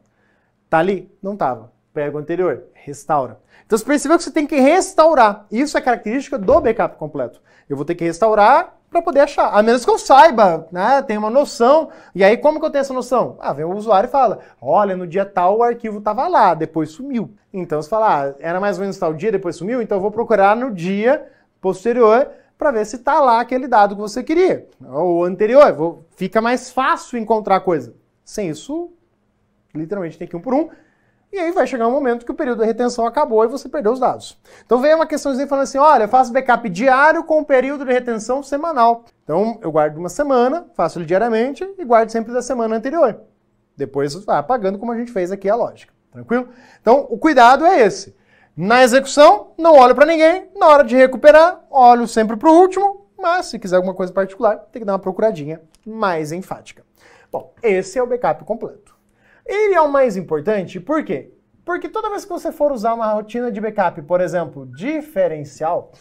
Tá 0.69 0.79
ali? 0.79 1.09
Não 1.21 1.31
estava. 1.31 1.71
Pega 1.93 2.17
o 2.17 2.19
anterior, 2.19 2.65
restaura. 2.73 3.39
Então 3.65 3.77
você 3.77 3.85
percebeu 3.85 4.17
que 4.17 4.25
você 4.25 4.31
tem 4.31 4.45
que 4.45 4.59
restaurar. 4.59 5.47
Isso 5.49 5.77
é 5.77 5.81
característica 5.81 6.37
do 6.37 6.59
backup 6.59 6.97
completo. 6.97 7.41
Eu 7.69 7.77
vou 7.77 7.85
ter 7.85 7.95
que 7.95 8.03
restaurar 8.03 8.77
para 8.93 9.01
poder 9.01 9.21
achar. 9.21 9.49
A 9.49 9.61
menos 9.61 9.83
que 9.83 9.91
eu 9.91 9.97
saiba, 9.97 10.67
né, 10.71 11.01
tenha 11.01 11.19
uma 11.19 11.29
noção. 11.29 11.89
E 12.15 12.23
aí, 12.23 12.37
como 12.37 12.59
que 12.59 12.65
eu 12.65 12.69
tenho 12.69 12.81
essa 12.81 12.93
noção? 12.93 13.35
Ah, 13.39 13.51
vem 13.51 13.65
o 13.65 13.75
usuário 13.75 14.07
e 14.07 14.11
fala: 14.11 14.39
olha, 14.61 14.95
no 14.95 15.05
dia 15.05 15.25
tal 15.25 15.57
o 15.57 15.63
arquivo 15.63 15.97
estava 15.97 16.27
lá, 16.27 16.53
depois 16.53 16.91
sumiu. 16.91 17.33
Então 17.51 17.81
você 17.81 17.89
fala: 17.89 18.29
ah, 18.29 18.35
era 18.39 18.61
mais 18.61 18.77
ou 18.77 18.81
menos 18.81 18.97
tal 18.97 19.13
dia, 19.13 19.31
depois 19.31 19.57
sumiu, 19.57 19.81
então 19.81 19.97
eu 19.97 20.01
vou 20.01 20.11
procurar 20.11 20.55
no 20.55 20.71
dia 20.71 21.27
posterior 21.59 22.29
para 22.57 22.71
ver 22.71 22.85
se 22.85 22.95
está 22.95 23.19
lá 23.19 23.41
aquele 23.41 23.67
dado 23.67 23.95
que 23.95 24.01
você 24.01 24.23
queria. 24.23 24.67
Ou 24.87 25.25
anterior, 25.25 25.73
vou, 25.73 26.05
fica 26.15 26.39
mais 26.39 26.71
fácil 26.71 27.17
encontrar 27.17 27.59
coisa. 27.59 27.93
Sem 28.23 28.49
isso, 28.49 28.91
literalmente 29.75 30.17
tem 30.17 30.27
que 30.27 30.35
ir 30.35 30.39
um 30.39 30.41
por 30.41 30.53
um. 30.53 30.69
E 31.33 31.39
aí 31.39 31.51
vai 31.51 31.65
chegar 31.65 31.87
um 31.87 31.91
momento 31.91 32.27
que 32.27 32.31
o 32.31 32.35
período 32.35 32.59
de 32.59 32.65
retenção 32.67 33.07
acabou 33.07 33.43
e 33.43 33.47
você 33.47 33.67
perdeu 33.67 33.91
os 33.91 33.99
dados. 33.99 34.39
Então 34.63 34.77
vem 34.79 34.93
uma 34.93 35.07
questãozinha 35.07 35.47
falando 35.47 35.63
assim, 35.63 35.79
olha, 35.79 36.03
eu 36.03 36.07
faço 36.07 36.31
backup 36.31 36.69
diário 36.69 37.23
com 37.23 37.39
o 37.39 37.45
período 37.45 37.83
de 37.83 37.91
retenção 37.91 38.43
semanal. 38.43 39.03
Então 39.23 39.57
eu 39.59 39.71
guardo 39.71 39.97
uma 39.97 40.09
semana, 40.09 40.67
faço 40.75 40.99
ele 40.99 41.07
diariamente 41.07 41.67
e 41.75 41.83
guardo 41.83 42.11
sempre 42.11 42.31
da 42.31 42.43
semana 42.43 42.75
anterior. 42.75 43.19
Depois 43.75 44.13
vai 44.23 44.37
apagando 44.37 44.77
como 44.77 44.91
a 44.91 44.97
gente 44.97 45.11
fez 45.11 45.31
aqui 45.31 45.49
a 45.49 45.55
lógica. 45.55 45.91
Tranquilo? 46.11 46.49
Então 46.79 47.07
o 47.09 47.17
cuidado 47.17 47.65
é 47.65 47.81
esse. 47.81 48.15
Na 48.55 48.83
execução, 48.83 49.53
não 49.57 49.75
olho 49.75 49.95
para 49.95 50.05
ninguém. 50.05 50.51
Na 50.55 50.67
hora 50.67 50.83
de 50.83 50.95
recuperar, 50.95 51.61
olho 51.71 52.07
sempre 52.07 52.37
para 52.37 52.51
o 52.51 52.59
último. 52.59 53.07
Mas 53.17 53.47
se 53.47 53.57
quiser 53.57 53.77
alguma 53.77 53.95
coisa 53.95 54.13
particular, 54.13 54.57
tem 54.71 54.81
que 54.81 54.85
dar 54.85 54.93
uma 54.93 54.99
procuradinha 54.99 55.61
mais 55.83 56.31
enfática. 56.31 56.83
Bom, 57.31 57.51
esse 57.63 57.97
é 57.97 58.03
o 58.03 58.05
backup 58.05 58.45
completo. 58.45 58.92
Ele 59.45 59.73
é 59.73 59.81
o 59.81 59.91
mais 59.91 60.15
importante, 60.15 60.79
por 60.79 61.03
quê? 61.03 61.31
Porque 61.65 61.89
toda 61.89 62.09
vez 62.09 62.25
que 62.25 62.31
você 62.31 62.51
for 62.51 62.71
usar 62.71 62.93
uma 62.93 63.11
rotina 63.13 63.51
de 63.51 63.59
backup, 63.59 64.01
por 64.03 64.21
exemplo, 64.21 64.65
diferencial, 64.65 65.91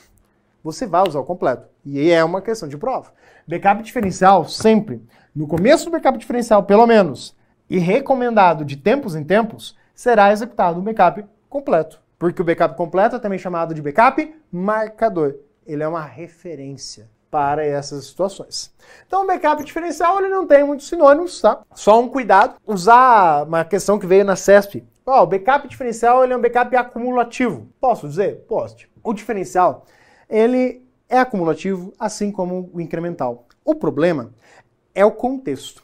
você 0.63 0.87
vai 0.87 1.07
usar 1.07 1.21
o 1.21 1.25
completo. 1.25 1.69
E 1.85 2.11
é 2.11 2.23
uma 2.23 2.41
questão 2.41 2.69
de 2.69 2.77
prova. 2.77 3.13
Backup 3.47 3.83
diferencial, 3.83 4.45
sempre, 4.49 5.03
no 5.35 5.47
começo 5.47 5.85
do 5.85 5.91
backup 5.91 6.19
diferencial, 6.19 6.63
pelo 6.63 6.87
menos, 6.87 7.37
e 7.69 7.79
recomendado 7.79 8.65
de 8.65 8.77
tempos 8.77 9.15
em 9.15 9.25
tempos, 9.25 9.77
será 9.95 10.33
executado 10.33 10.79
um 10.79 10.85
backup 10.85 11.25
completo. 11.49 12.01
Porque 12.19 12.41
o 12.41 12.45
backup 12.45 12.77
completo 12.77 13.17
é 13.17 13.19
também 13.19 13.39
chamado 13.39 13.75
de 13.75 13.83
backup 13.83 14.35
marcador. 14.51 15.37
Ele 15.67 15.83
é 15.83 15.89
uma 15.89 16.05
referência 16.05 17.09
para 17.33 17.65
essas 17.65 18.05
situações. 18.05 18.71
Então, 19.07 19.25
o 19.25 19.27
backup 19.27 19.65
diferencial 19.65 20.19
ele 20.19 20.29
não 20.29 20.47
tem 20.47 20.63
muitos 20.63 20.87
sinônimos, 20.87 21.41
tá? 21.41 21.63
Só 21.75 21.99
um 21.99 22.07
cuidado, 22.07 22.57
usar 22.67 23.45
uma 23.45 23.65
questão 23.65 23.99
que 23.99 24.07
veio 24.07 24.23
na 24.23 24.37
CESP. 24.37 24.87
O 25.07 25.25
backup 25.25 25.67
diferencial 25.67 26.23
ele 26.23 26.35
é 26.35 26.37
um 26.37 26.41
backup 26.43 26.77
acumulativo. 26.77 27.69
Posso 27.81 28.07
dizer? 28.07 28.45
Posso. 28.47 28.77
O 29.03 29.15
diferencial, 29.15 29.87
ele 30.29 30.87
é 31.09 31.19
acumulativo, 31.19 31.95
assim 31.99 32.31
como 32.31 32.71
o 32.71 32.79
incremental. 32.83 33.47
O 33.65 33.75
problema 33.75 34.35
é 34.95 35.03
o 35.03 35.11
contexto. 35.11 35.83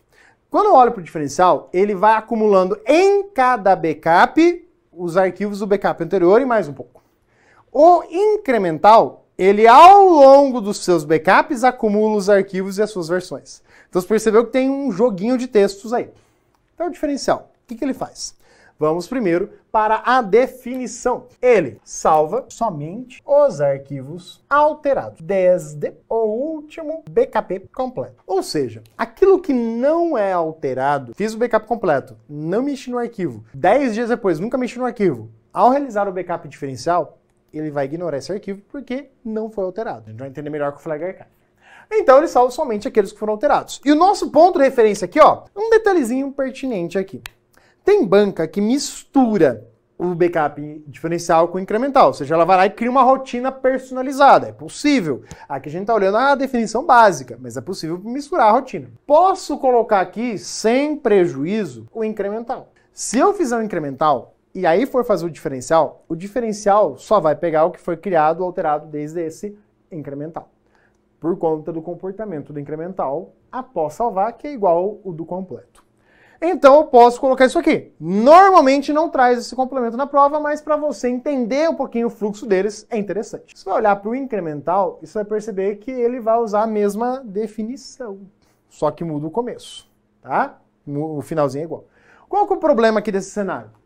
Quando 0.51 0.66
eu 0.66 0.74
olho 0.74 0.92
para 0.92 1.01
o 1.01 1.05
diferencial, 1.05 1.70
ele 1.72 1.94
vai 1.94 2.14
acumulando 2.14 2.78
em 2.86 3.30
cada 3.30 3.74
backup 3.74 4.68
os 4.92 5.16
arquivos 5.16 5.61
do 5.61 5.66
backup 5.66 6.05
anterior 6.05 6.42
e 6.42 6.44
mais 6.44 6.68
um 6.68 6.74
pouco. 6.74 7.03
O 7.72 8.03
incremental, 8.05 9.27
ele 9.39 9.68
ao 9.68 10.09
longo 10.09 10.61
dos 10.61 10.84
seus 10.84 11.05
backups 11.05 11.62
acumula 11.62 12.16
os 12.16 12.28
arquivos 12.28 12.76
e 12.76 12.82
as 12.82 12.91
suas 12.91 13.07
versões. 13.07 13.62
Então 13.89 14.03
você 14.03 14.09
percebeu 14.09 14.45
que 14.45 14.51
tem 14.51 14.68
um 14.68 14.91
joguinho 14.91 15.39
de 15.39 15.47
textos 15.47 15.93
aí. 15.93 16.11
Então 16.74 16.89
o 16.89 16.91
diferencial, 16.91 17.53
o 17.62 17.68
que, 17.68 17.76
que 17.76 17.84
ele 17.84 17.95
faz? 17.95 18.36
Vamos 18.76 19.07
primeiro 19.07 19.51
para 19.70 20.03
a 20.05 20.22
definição. 20.22 21.26
Ele 21.41 21.80
salva 21.84 22.47
somente 22.49 23.22
os 23.24 23.61
arquivos 23.61 24.45
alterados 24.51 25.20
desde 25.20 25.93
o 26.09 26.16
último 26.16 27.05
backup 27.09 27.61
completo. 27.72 28.22
Ou 28.26 28.43
seja, 28.43 28.82
aquilo 28.97 29.41
que 29.41 29.53
não 29.53 30.18
é 30.18 30.32
alterado, 30.32 31.14
fiz 31.14 31.34
o 31.34 31.39
backup 31.39 31.66
completo, 31.66 32.16
não 32.28 32.62
mexi 32.62 32.91
no 32.91 32.99
arquivo, 32.99 33.45
10 33.55 33.95
dias 33.95 34.09
depois 34.09 34.41
nunca 34.41 34.59
mexi 34.59 34.78
no 34.78 34.84
arquivo. 34.84 35.28
Ao 35.53 35.70
realizar 35.70 36.09
o 36.09 36.12
backup 36.12 36.47
diferencial, 36.47 37.17
ele 37.53 37.70
vai 37.70 37.86
ignorar 37.86 38.18
esse 38.18 38.32
arquivo 38.32 38.61
porque 38.70 39.11
não 39.24 39.51
foi 39.51 39.64
alterado. 39.64 40.05
A 40.07 40.11
gente 40.11 40.18
vai 40.18 40.28
entender 40.28 40.51
melhor 40.51 40.72
com 40.72 40.78
o 40.78 40.82
flag 40.82 41.05
archive. 41.05 41.28
Então 41.90 42.18
ele 42.18 42.28
salva 42.28 42.51
somente 42.51 42.86
aqueles 42.86 43.12
que 43.12 43.18
foram 43.18 43.32
alterados. 43.32 43.80
E 43.84 43.90
o 43.90 43.94
nosso 43.94 44.30
ponto 44.30 44.59
de 44.59 44.64
referência 44.64 45.07
aqui, 45.07 45.18
ó, 45.18 45.44
um 45.57 45.70
detalhezinho 45.70 46.30
pertinente 46.32 46.99
aqui. 46.99 47.22
Tem 47.84 48.05
banca 48.05 48.46
que 48.46 48.61
mistura 48.61 49.66
o 49.99 50.14
backup 50.14 50.61
diferencial 50.86 51.49
com 51.49 51.59
incremental, 51.59 52.09
ou 52.09 52.14
seja, 52.14 52.34
ela 52.34 52.44
vai 52.44 52.57
lá 52.57 52.66
e 52.66 52.70
cria 52.70 52.90
uma 52.90 53.03
rotina 53.03 53.51
personalizada. 53.51 54.49
É 54.49 54.53
possível. 54.53 55.24
Aqui 55.49 55.68
a 55.68 55.72
gente 55.72 55.82
está 55.82 55.94
olhando 55.94 56.18
a 56.18 56.34
definição 56.36 56.84
básica, 56.84 57.36
mas 57.40 57.57
é 57.57 57.61
possível 57.61 57.99
misturar 57.99 58.49
a 58.49 58.53
rotina. 58.53 58.88
Posso 59.05 59.59
colocar 59.59 60.01
aqui, 60.01 60.38
sem 60.38 60.96
prejuízo, 60.96 61.88
o 61.92 62.05
incremental. 62.05 62.72
Se 62.92 63.18
eu 63.18 63.34
fizer 63.34 63.57
um 63.57 63.62
incremental 63.62 64.34
e 64.55 64.66
aí 64.66 64.86
for 64.86 65.05
fazer 65.05 65.26
o 65.26 65.30
diferencial, 65.30 66.05
o 66.09 66.16
diferencial 66.16 66.96
só 66.96 67.20
vai 67.20 67.36
pegar 67.36 67.64
o 67.64 67.70
que 67.70 67.80
foi 67.80 67.96
criado 67.96 68.40
ou 68.40 68.46
alterado 68.46 68.86
desde 68.86 69.20
esse 69.20 69.57
incremental. 69.90 70.49
Por 71.20 71.36
conta 71.36 71.72
do 71.72 71.82
comportamento 71.82 72.53
do 72.53 72.61
incremental 72.61 73.32
após 73.51 73.94
salvar, 73.94 74.32
que 74.34 74.46
é 74.46 74.53
igual 74.53 74.99
o 75.05 75.12
do 75.12 75.24
completo. 75.24 75.84
Então 76.40 76.76
eu 76.76 76.84
posso 76.84 77.20
colocar 77.20 77.46
isso 77.46 77.59
aqui. 77.59 77.92
Normalmente 77.99 78.92
não 78.92 79.09
traz 79.09 79.40
esse 79.40 79.57
complemento 79.57 79.96
na 79.96 80.07
prova, 80.07 80.38
mas 80.38 80.61
para 80.61 80.76
você 80.76 81.09
entender 81.09 81.68
um 81.68 81.74
pouquinho 81.74 82.07
o 82.07 82.11
fluxo 82.11 82.46
deles 82.46 82.86
é 82.88 82.96
interessante. 82.96 83.59
Se 83.59 83.64
você 83.64 83.70
olhar 83.70 83.96
para 83.96 84.11
o 84.11 84.14
incremental, 84.14 84.99
você 85.03 85.14
vai 85.14 85.24
perceber 85.24 85.76
que 85.76 85.90
ele 85.90 86.20
vai 86.20 86.38
usar 86.38 86.62
a 86.62 86.66
mesma 86.66 87.20
definição, 87.24 88.20
só 88.68 88.90
que 88.92 89.03
muda 89.03 89.26
o 89.26 89.30
começo, 89.30 89.90
tá? 90.22 90.59
O 90.86 91.20
finalzinho 91.20 91.62
é 91.62 91.64
igual. 91.64 91.84
Qual 92.28 92.46
é 92.46 92.53
o 92.53 92.57
problema 92.57 93.01
aqui 93.01 93.11
desse 93.11 93.30
cenário? 93.30 93.77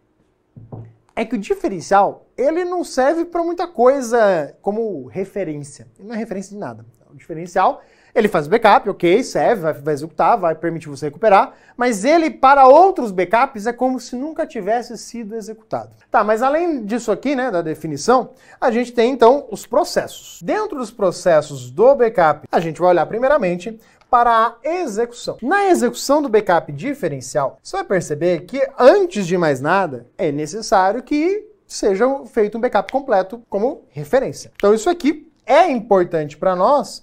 É 1.14 1.24
que 1.24 1.34
o 1.34 1.38
diferencial, 1.38 2.26
ele 2.36 2.64
não 2.64 2.82
serve 2.82 3.24
para 3.24 3.42
muita 3.42 3.66
coisa 3.66 4.56
como 4.62 5.06
referência. 5.06 5.86
Ele 5.98 6.08
não 6.08 6.14
é 6.14 6.18
referência 6.18 6.52
de 6.52 6.58
nada. 6.58 6.86
O 7.10 7.14
diferencial 7.14 7.82
ele 8.14 8.28
faz 8.28 8.46
backup, 8.46 8.90
ok, 8.90 9.22
serve, 9.24 9.62
vai, 9.62 9.72
vai 9.72 9.94
executar, 9.94 10.36
vai 10.36 10.54
permitir 10.54 10.88
você 10.88 11.06
recuperar, 11.06 11.54
mas 11.76 12.04
ele, 12.04 12.30
para 12.30 12.66
outros 12.66 13.10
backups, 13.10 13.66
é 13.66 13.72
como 13.72 13.98
se 13.98 14.14
nunca 14.14 14.46
tivesse 14.46 14.98
sido 14.98 15.34
executado. 15.34 15.92
Tá, 16.10 16.22
mas 16.22 16.42
além 16.42 16.84
disso 16.84 17.10
aqui, 17.10 17.34
né, 17.34 17.50
da 17.50 17.62
definição, 17.62 18.30
a 18.60 18.70
gente 18.70 18.92
tem 18.92 19.10
então 19.10 19.46
os 19.50 19.66
processos. 19.66 20.42
Dentro 20.42 20.76
dos 20.76 20.90
processos 20.90 21.70
do 21.70 21.94
backup, 21.94 22.46
a 22.52 22.60
gente 22.60 22.80
vai 22.80 22.90
olhar 22.90 23.06
primeiramente 23.06 23.78
para 24.12 24.58
a 24.62 24.68
execução. 24.68 25.38
Na 25.40 25.70
execução 25.70 26.20
do 26.20 26.28
backup 26.28 26.70
diferencial, 26.70 27.58
você 27.62 27.78
vai 27.78 27.84
perceber 27.86 28.40
que, 28.40 28.60
antes 28.78 29.26
de 29.26 29.38
mais 29.38 29.58
nada, 29.58 30.06
é 30.18 30.30
necessário 30.30 31.02
que 31.02 31.48
seja 31.66 32.04
feito 32.26 32.58
um 32.58 32.60
backup 32.60 32.92
completo 32.92 33.42
como 33.48 33.86
referência. 33.88 34.52
Então, 34.54 34.74
isso 34.74 34.90
aqui 34.90 35.32
é 35.46 35.70
importante 35.70 36.36
para 36.36 36.54
nós 36.54 37.02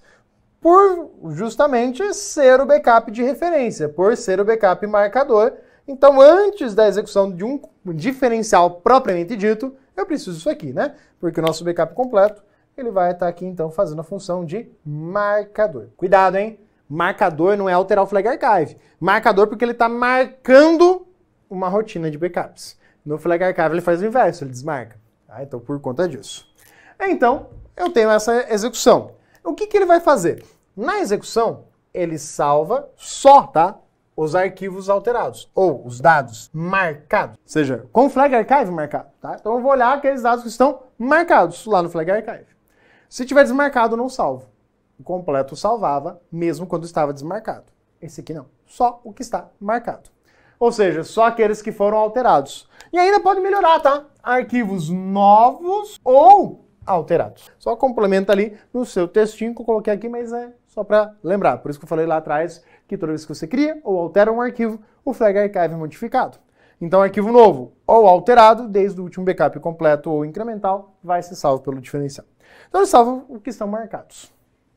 por 0.62 1.10
justamente 1.32 2.14
ser 2.14 2.62
o 2.62 2.66
backup 2.68 3.10
de 3.10 3.24
referência, 3.24 3.90
por 3.90 4.16
ser 4.16 4.40
o 4.40 4.46
backup 4.46 4.86
marcador. 4.86 5.54
Então, 5.88 6.22
antes 6.22 6.76
da 6.76 6.88
execução 6.88 7.32
de 7.32 7.44
um 7.44 7.60
diferencial 7.88 8.70
propriamente 8.82 9.36
dito, 9.36 9.76
eu 9.98 10.06
preciso 10.06 10.34
disso 10.34 10.50
aqui, 10.50 10.72
né? 10.72 10.94
Porque 11.20 11.40
o 11.40 11.44
nosso 11.44 11.64
backup 11.64 11.96
completo, 11.96 12.44
ele 12.78 12.92
vai 12.92 13.14
estar 13.14 13.28
aqui, 13.28 13.48
então, 13.48 13.72
fazendo 13.72 14.02
a 14.02 14.04
função 14.04 14.46
de 14.46 14.70
marcador. 14.86 15.88
Cuidado, 15.98 16.38
hein? 16.38 16.60
Marcador 16.90 17.56
não 17.56 17.70
é 17.70 17.74
alterar 17.74 18.04
o 18.04 18.08
flag 18.08 18.28
archive. 18.28 18.76
Marcador 19.00 19.48
porque 19.48 19.64
ele 19.64 19.74
está 19.74 19.88
marcando 19.88 21.08
uma 21.48 21.70
rotina 21.70 22.10
de 22.10 22.18
backups. 22.18 22.80
No 23.06 23.20
flag 23.20 23.44
archive 23.44 23.76
ele 23.76 23.82
faz 23.82 24.02
o 24.02 24.06
inverso, 24.06 24.44
ele 24.44 24.52
desmarca. 24.52 25.00
Tá? 25.28 25.44
Então, 25.44 25.60
por 25.60 25.80
conta 25.80 26.08
disso. 26.08 26.48
Então, 27.00 27.48
eu 27.78 27.92
tenho 27.92 28.10
essa 28.10 28.52
execução. 28.52 29.12
O 29.44 29.54
que, 29.54 29.68
que 29.68 29.78
ele 29.78 29.86
vai 29.86 30.00
fazer? 30.00 30.44
Na 30.76 31.00
execução, 31.00 31.66
ele 31.94 32.18
salva 32.18 32.90
só, 32.96 33.44
tá? 33.44 33.78
Os 34.16 34.36
arquivos 34.36 34.90
alterados, 34.90 35.50
ou 35.56 35.86
os 35.86 36.02
dados 36.02 36.50
marcados, 36.52 37.38
ou 37.38 37.50
seja, 37.50 37.86
com 37.94 38.08
o 38.08 38.10
flag 38.10 38.36
archive 38.36 38.70
marcado, 38.70 39.08
tá? 39.22 39.38
Então 39.40 39.54
eu 39.54 39.62
vou 39.62 39.72
olhar 39.72 39.94
aqueles 39.94 40.22
dados 40.22 40.44
que 40.44 40.50
estão 40.50 40.82
marcados 40.98 41.66
lá 41.66 41.82
no 41.82 41.90
flag 41.90 42.12
archive. 42.12 42.48
Se 43.08 43.26
tiver 43.26 43.44
desmarcado, 43.44 43.96
não 43.96 44.10
salvo. 44.10 44.46
O 45.00 45.04
completo 45.04 45.56
salvava, 45.56 46.22
mesmo 46.30 46.68
quando 46.68 46.84
estava 46.84 47.14
desmarcado. 47.14 47.72
Esse 48.02 48.20
aqui 48.20 48.34
não, 48.34 48.48
só 48.66 49.00
o 49.04 49.14
que 49.14 49.22
está 49.22 49.50
marcado. 49.60 50.10
Ou 50.60 50.74
seja, 50.74 51.06
só 51.06 51.26
aqueles 51.26 51.62
que 51.62 51.72
foram 51.72 51.98
alterados. 51.98 52.68
E 52.92 52.98
ainda 52.98 53.20
pode 53.22 53.40
melhorar, 53.40 53.80
tá? 53.80 54.06
Arquivos 54.22 54.90
novos 54.90 55.98
ou 56.04 56.66
alterados. 56.86 57.50
Só 57.58 57.78
complementa 57.78 58.34
ali 58.34 58.58
no 58.74 58.86
seu 58.86 59.08
textinho 59.08 59.56
que 59.56 59.62
eu 59.62 59.66
coloquei 59.66 59.94
aqui, 59.94 60.10
mas 60.10 60.34
é 60.34 60.52
só 60.68 60.84
para 60.84 61.16
lembrar. 61.24 61.60
Por 61.60 61.72
isso 61.72 61.80
que 61.80 61.86
eu 61.86 61.90
falei 61.90 62.06
lá 62.06 62.18
atrás 62.18 62.62
que 62.88 62.98
toda 62.98 63.14
vez 63.14 63.26
que 63.26 63.34
você 63.34 63.48
cria 63.48 63.80
ou 63.84 63.98
altera 63.98 64.32
um 64.32 64.42
arquivo, 64.42 64.82
o 65.06 65.14
flag 65.14 65.38
archive 65.38 65.74
é 65.74 65.78
modificado. 65.78 66.38
Então, 66.82 67.02
arquivo 67.02 67.32
novo 67.32 67.74
ou 67.86 68.08
alterado, 68.08 68.68
desde 68.68 69.00
o 69.00 69.04
último 69.04 69.26
backup 69.26 69.60
completo 69.60 70.10
ou 70.10 70.26
incremental, 70.26 70.98
vai 71.04 71.22
ser 71.22 71.36
salvo 71.36 71.62
pelo 71.64 71.80
diferencial. 71.80 72.26
Então, 72.68 72.82
ele 72.82 72.88
salva 72.88 73.24
o 73.30 73.40
que 73.40 73.50
estão 73.50 73.68
marcados. 73.68 74.32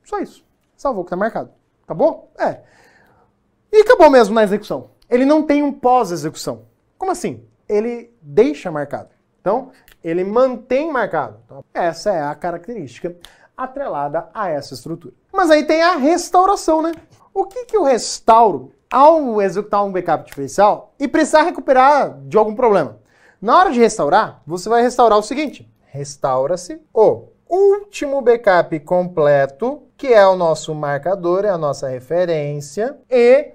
Só 0.04 0.18
isso. 0.18 0.44
Salvou 0.76 1.02
o 1.02 1.04
que 1.04 1.08
está 1.08 1.16
marcado. 1.16 1.50
Acabou? 1.84 2.30
É. 2.38 2.60
E 3.72 3.82
acabou 3.82 4.10
mesmo 4.10 4.34
na 4.34 4.42
execução. 4.42 4.90
Ele 5.08 5.24
não 5.24 5.42
tem 5.42 5.62
um 5.62 5.72
pós-execução. 5.72 6.66
Como 6.98 7.10
assim? 7.10 7.44
Ele 7.68 8.12
deixa 8.20 8.70
marcado. 8.70 9.10
Então, 9.40 9.70
ele 10.02 10.24
mantém 10.24 10.90
marcado. 10.90 11.38
Então, 11.44 11.64
essa 11.74 12.10
é 12.12 12.22
a 12.22 12.34
característica 12.34 13.16
atrelada 13.56 14.28
a 14.32 14.48
essa 14.48 14.74
estrutura. 14.74 15.14
Mas 15.32 15.50
aí 15.50 15.64
tem 15.64 15.82
a 15.82 15.96
restauração, 15.96 16.82
né? 16.82 16.92
O 17.34 17.46
que, 17.46 17.64
que 17.64 17.76
eu 17.76 17.82
restauro 17.82 18.72
ao 18.90 19.40
executar 19.40 19.84
um 19.84 19.92
backup 19.92 20.24
diferencial 20.24 20.94
e 20.98 21.08
precisar 21.08 21.42
recuperar 21.42 22.18
de 22.22 22.36
algum 22.36 22.54
problema? 22.54 22.98
Na 23.40 23.58
hora 23.58 23.72
de 23.72 23.80
restaurar, 23.80 24.42
você 24.46 24.68
vai 24.68 24.82
restaurar 24.82 25.18
o 25.18 25.22
seguinte: 25.22 25.68
restaura-se 25.86 26.80
o 26.92 27.31
último 27.52 28.22
backup 28.22 28.80
completo, 28.80 29.82
que 29.94 30.06
é 30.06 30.26
o 30.26 30.34
nosso 30.34 30.74
marcador, 30.74 31.44
é 31.44 31.50
a 31.50 31.58
nossa 31.58 31.86
referência, 31.86 32.96
e 33.10 33.50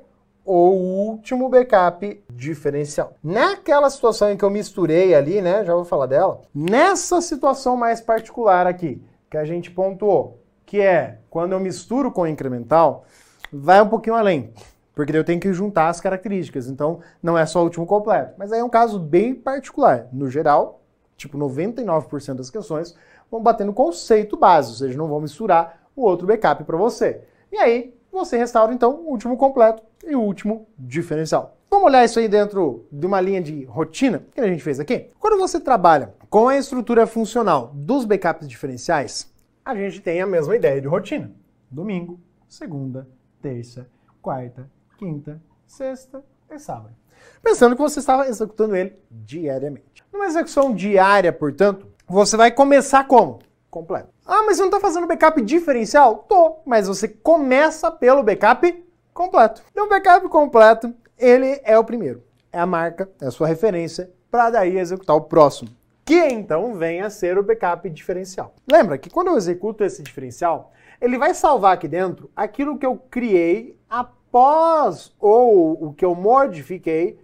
o 0.46 0.70
último 0.70 1.50
backup 1.50 2.24
diferencial. 2.30 3.16
Naquela 3.24 3.90
situação 3.90 4.30
em 4.30 4.38
que 4.38 4.46
eu 4.46 4.52
misturei 4.52 5.16
ali, 5.16 5.42
né, 5.42 5.66
já 5.66 5.74
vou 5.74 5.84
falar 5.84 6.06
dela, 6.06 6.42
nessa 6.54 7.20
situação 7.22 7.76
mais 7.76 8.00
particular 8.00 8.68
aqui, 8.68 9.02
que 9.32 9.36
a 9.36 9.44
gente 9.44 9.72
pontuou, 9.72 10.44
que 10.64 10.80
é 10.80 11.18
quando 11.28 11.54
eu 11.54 11.60
misturo 11.60 12.12
com 12.12 12.22
o 12.22 12.28
incremental, 12.28 13.04
vai 13.52 13.82
um 13.82 13.90
pouquinho 13.90 14.16
além, 14.16 14.54
porque 14.94 15.18
eu 15.18 15.24
tenho 15.24 15.40
que 15.40 15.52
juntar 15.52 15.90
as 15.90 16.00
características, 16.00 16.68
então 16.68 17.00
não 17.22 17.36
é 17.36 17.48
só 17.48 17.62
o 17.62 17.64
último 17.64 17.88
completo. 17.88 18.36
Mas 18.38 18.52
aí 18.52 18.60
é 18.60 18.64
um 18.64 18.70
caso 18.70 19.00
bem 19.00 19.34
particular. 19.34 20.08
No 20.14 20.30
geral, 20.30 20.82
tipo 21.18 21.38
99% 21.38 22.36
das 22.36 22.50
questões 22.50 22.96
vão 23.32 23.42
bater 23.42 23.66
no 23.66 23.74
conceito 23.74 24.38
básico, 24.38 24.74
ou 24.74 24.80
seja, 24.80 24.98
não 24.98 25.08
vão 25.08 25.22
misturar 25.22 25.82
o 25.96 26.04
outro 26.04 26.28
backup 26.28 26.64
para 26.64 26.78
você. 26.78 27.22
E 27.52 27.58
aí, 27.58 27.94
você 28.12 28.38
restaura 28.38 28.74
então 28.74 28.96
o 28.96 29.10
último 29.10 29.38
completo 29.38 29.84
e 30.06 30.16
o 30.16 30.22
último 30.22 30.68
diferencial. 30.78 31.58
Vamos 31.70 31.88
olhar 31.88 32.06
isso 32.06 32.18
aí 32.18 32.28
dentro 32.28 32.86
de 32.92 33.06
uma 33.06 33.20
linha 33.20 33.42
de 33.42 33.66
rotina 33.66 34.24
que 34.34 34.40
a 34.40 34.48
gente 34.48 34.64
fez 34.64 34.80
aqui? 34.80 35.10
Quando 35.20 35.38
você 35.38 35.60
trabalha 35.60 36.14
com 36.30 36.48
a 36.48 36.58
estrutura 36.58 37.06
funcional 37.06 37.72
dos 37.74 38.06
backups 38.06 38.48
diferenciais, 38.48 39.32
a 39.66 39.76
gente 39.76 40.00
tem 40.00 40.22
a 40.22 40.26
mesma 40.26 40.56
ideia 40.56 40.80
de 40.80 40.88
rotina. 40.88 41.32
Domingo, 41.70 42.20
segunda, 42.48 43.08
terça, 43.42 43.88
quarta, 44.22 44.70
quinta, 44.98 45.42
sexta 45.66 46.24
e 46.50 46.58
sábado. 46.58 46.96
Pensando 47.44 47.76
que 47.76 47.82
você 47.82 48.00
estava 48.00 48.28
executando 48.28 48.76
ele 48.76 48.98
diariamente. 49.12 50.06
Numa 50.12 50.26
execução 50.26 50.74
diária, 50.74 51.34
portanto, 51.34 51.88
você 52.08 52.38
vai 52.38 52.52
começar 52.52 53.06
como? 53.06 53.40
Completo. 53.70 54.08
Ah, 54.26 54.44
mas 54.44 54.56
você 54.56 54.62
não 54.62 54.70
está 54.70 54.80
fazendo 54.80 55.08
backup 55.08 55.42
diferencial? 55.42 56.26
Tô, 56.28 56.60
mas 56.66 56.88
você 56.88 57.08
começa 57.08 57.92
pelo 57.92 58.24
backup 58.24 58.86
completo. 59.14 59.62
Então, 59.72 59.86
o 59.86 59.90
backup 59.90 60.28
completo, 60.30 60.94
ele 61.18 61.60
é 61.64 61.78
o 61.78 61.84
primeiro. 61.84 62.24
É 62.52 62.60
a 62.60 62.66
marca, 62.66 63.10
é 63.22 63.26
a 63.26 63.32
sua 63.32 63.48
referência, 63.48 64.10
para 64.32 64.50
daí 64.50 64.78
executar 64.78 65.18
o 65.18 65.22
próximo. 65.22 65.70
Que 66.06 66.30
então 66.30 66.76
vem 66.76 67.02
a 67.02 67.10
ser 67.10 67.38
o 67.38 67.44
backup 67.44 67.90
diferencial. 67.90 68.54
Lembra 68.66 68.98
que 68.98 69.10
quando 69.10 69.28
eu 69.28 69.38
executo 69.38 69.84
esse 69.84 70.02
diferencial, 70.02 70.72
ele 71.02 71.18
vai 71.18 71.34
salvar 71.34 71.74
aqui 71.74 71.90
dentro 71.90 72.32
aquilo 72.34 72.78
que 72.78 72.86
eu 72.86 72.96
criei 73.12 73.78
após 73.90 75.14
ou 75.20 75.84
o 75.84 75.94
que 75.94 76.06
eu 76.06 76.16
modifiquei 76.16 77.20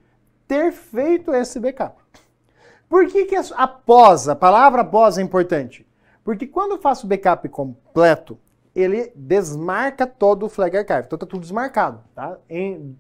ter 0.46 0.74
feito 0.74 1.34
esse 1.34 1.58
backup. 1.60 2.03
Por 2.94 3.08
que, 3.08 3.26
que 3.26 3.36
após, 3.56 4.30
a 4.30 4.36
palavra 4.36 4.82
após 4.82 5.18
é 5.18 5.22
importante? 5.24 5.84
Porque 6.24 6.46
quando 6.46 6.74
eu 6.74 6.78
faço 6.78 7.08
backup 7.08 7.50
completo, 7.50 8.38
ele 8.76 9.12
desmarca 9.16 10.06
todo 10.06 10.46
o 10.46 10.48
flag 10.48 10.78
archive. 10.78 11.06
Então 11.08 11.18
tá 11.18 11.26
tudo 11.26 11.42
desmarcado, 11.42 12.04
tá? 12.14 12.38
Em 12.48 12.96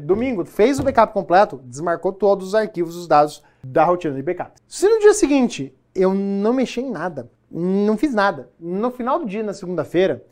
domingo, 0.00 0.44
fez 0.44 0.80
o 0.80 0.82
backup 0.82 1.12
completo, 1.12 1.60
desmarcou 1.64 2.12
todos 2.12 2.48
os 2.48 2.54
arquivos, 2.56 2.96
os 2.96 3.06
dados 3.06 3.40
da 3.62 3.84
rotina 3.84 4.16
de 4.16 4.22
backup. 4.24 4.50
Se 4.66 4.88
no 4.88 4.98
dia 4.98 5.14
seguinte 5.14 5.72
eu 5.94 6.12
não 6.12 6.52
mexi 6.52 6.80
em 6.80 6.90
nada, 6.90 7.30
não 7.48 7.96
fiz 7.96 8.12
nada, 8.12 8.50
no 8.58 8.90
final 8.90 9.20
do 9.20 9.26
dia, 9.26 9.44
na 9.44 9.54
segunda-feira, 9.54 10.24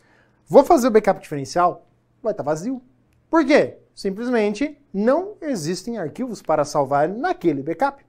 vou 0.45 0.65
fazer 0.65 0.89
o 0.89 0.91
backup 0.91 1.21
diferencial, 1.21 1.87
vai 2.21 2.33
estar 2.33 2.43
tá 2.43 2.51
vazio. 2.51 2.83
Por 3.31 3.47
quê? 3.47 3.79
simplesmente 3.95 4.77
não 4.93 5.35
existem 5.41 5.99
arquivos 5.99 6.43
para 6.43 6.65
salvar 6.65 7.09
naquele 7.09 7.63
backup. 7.63 8.05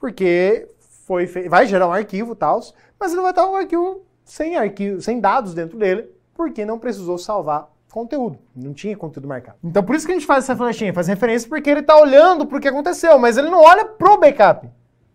Porque 0.00 0.68
foi 1.06 1.26
vai 1.48 1.66
gerar 1.66 1.88
um 1.88 1.92
arquivo 1.92 2.34
tal, 2.34 2.60
mas 2.98 3.12
ele 3.12 3.22
vai 3.22 3.30
estar 3.30 3.46
um 3.46 3.54
arquivo 3.54 4.02
sem 4.24 4.56
arquivo, 4.56 5.00
sem 5.00 5.20
dados 5.20 5.54
dentro 5.54 5.78
dele, 5.78 6.08
porque 6.34 6.64
não 6.64 6.78
precisou 6.78 7.18
salvar 7.18 7.68
conteúdo, 7.92 8.38
não 8.54 8.72
tinha 8.72 8.96
conteúdo 8.96 9.28
marcado. 9.28 9.58
Então 9.62 9.82
por 9.82 9.94
isso 9.94 10.06
que 10.06 10.12
a 10.12 10.14
gente 10.14 10.26
faz 10.26 10.44
essa 10.44 10.56
flechinha, 10.56 10.94
faz 10.94 11.08
referência 11.08 11.48
porque 11.48 11.68
ele 11.68 11.80
está 11.80 12.00
olhando 12.00 12.46
para 12.46 12.56
o 12.56 12.60
que 12.60 12.68
aconteceu, 12.68 13.18
mas 13.18 13.36
ele 13.36 13.50
não 13.50 13.60
olha 13.60 13.84
pro 13.84 14.18
backup. 14.18 14.68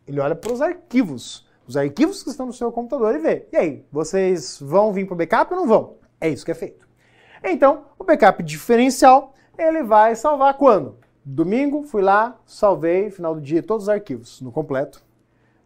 Ele 0.08 0.20
olha 0.20 0.36
para 0.36 0.54
os 0.54 0.62
arquivos. 0.62 1.46
Os 1.68 1.76
arquivos 1.76 2.22
que 2.22 2.30
estão 2.30 2.46
no 2.46 2.54
seu 2.54 2.72
computador 2.72 3.16
e 3.16 3.18
vê. 3.18 3.48
E 3.52 3.58
aí, 3.58 3.86
vocês 3.92 4.60
vão 4.62 4.94
vir 4.94 5.06
para 5.06 5.16
o 5.16 5.18
backup 5.18 5.54
ou 5.54 5.60
não 5.60 5.68
vão? 5.68 5.96
É 6.22 6.30
isso 6.30 6.46
que 6.46 6.52
é 6.52 6.56
feito. 6.56 6.88
Então, 7.44 7.86
o 7.98 8.04
backup 8.04 8.42
diferencial, 8.44 9.34
ele 9.58 9.82
vai 9.82 10.16
salvar 10.16 10.56
quando? 10.56 10.98
Domingo, 11.28 11.82
fui 11.82 12.04
lá, 12.04 12.38
salvei, 12.46 13.10
final 13.10 13.34
do 13.34 13.42
dia, 13.42 13.64
todos 13.64 13.86
os 13.86 13.90
arquivos 13.90 14.40
no 14.42 14.52
completo. 14.52 15.02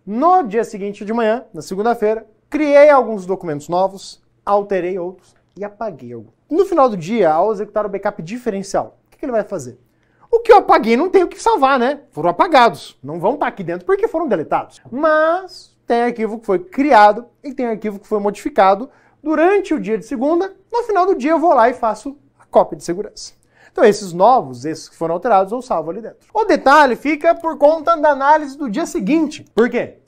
No 0.05 0.41
dia 0.43 0.63
seguinte 0.63 1.03
de 1.03 1.11
manhã, 1.11 1.43
na 1.53 1.61
segunda-feira, 1.61 2.25
criei 2.49 2.89
alguns 2.89 3.25
documentos 3.25 3.67
novos, 3.67 4.23
alterei 4.45 4.97
outros 4.97 5.35
e 5.57 5.65
apaguei 5.65 6.13
alguns. 6.13 6.31
No 6.49 6.65
final 6.65 6.87
do 6.87 6.95
dia, 6.95 7.29
ao 7.29 7.51
executar 7.51 7.85
o 7.85 7.89
backup 7.89 8.23
diferencial, 8.23 8.97
o 9.07 9.17
que 9.17 9.25
ele 9.25 9.33
vai 9.33 9.43
fazer? 9.43 9.77
O 10.31 10.39
que 10.39 10.49
eu 10.49 10.59
apaguei 10.59 10.95
não 10.95 11.09
tem 11.09 11.23
o 11.23 11.27
que 11.27 11.41
salvar, 11.43 11.77
né? 11.77 12.03
Foram 12.11 12.29
apagados. 12.29 12.97
Não 13.03 13.19
vão 13.19 13.33
estar 13.33 13.47
aqui 13.47 13.61
dentro 13.61 13.85
porque 13.85 14.07
foram 14.07 14.29
deletados. 14.29 14.79
Mas 14.89 15.75
tem 15.85 16.03
arquivo 16.03 16.39
que 16.39 16.45
foi 16.45 16.59
criado 16.59 17.25
e 17.43 17.53
tem 17.53 17.65
arquivo 17.65 17.99
que 17.99 18.07
foi 18.07 18.19
modificado 18.21 18.89
durante 19.21 19.73
o 19.73 19.79
dia 19.79 19.97
de 19.97 20.05
segunda. 20.05 20.55
No 20.71 20.83
final 20.83 21.05
do 21.05 21.15
dia 21.15 21.31
eu 21.31 21.39
vou 21.39 21.53
lá 21.53 21.69
e 21.69 21.73
faço 21.73 22.17
a 22.39 22.45
cópia 22.45 22.77
de 22.77 22.85
segurança. 22.85 23.38
Então 23.79 23.87
esses 23.87 24.11
novos, 24.11 24.65
esses 24.65 24.89
que 24.89 24.95
foram 24.97 25.13
alterados, 25.13 25.53
eu 25.53 25.61
salvo 25.61 25.89
ali 25.89 26.01
dentro. 26.01 26.27
O 26.33 26.43
detalhe 26.43 26.97
fica 26.97 27.33
por 27.33 27.57
conta 27.57 27.95
da 27.95 28.09
análise 28.09 28.57
do 28.57 28.69
dia 28.69 28.85
seguinte. 28.85 29.45
Por 29.55 29.69
quê? 29.69 29.99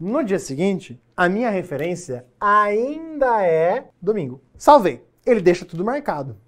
No 0.00 0.24
dia 0.24 0.38
seguinte, 0.38 0.98
a 1.14 1.28
minha 1.28 1.50
referência 1.50 2.24
ainda 2.40 3.44
é 3.44 3.88
domingo. 4.00 4.40
Salvei. 4.56 5.04
Ele 5.26 5.42
deixa 5.42 5.66
tudo 5.66 5.84
marcado. 5.84 6.38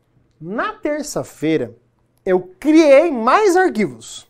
Na 0.41 0.73
terça-feira, 0.73 1.77
eu 2.25 2.41
criei 2.59 3.11
mais 3.11 3.57
arquivos. 3.57 4.27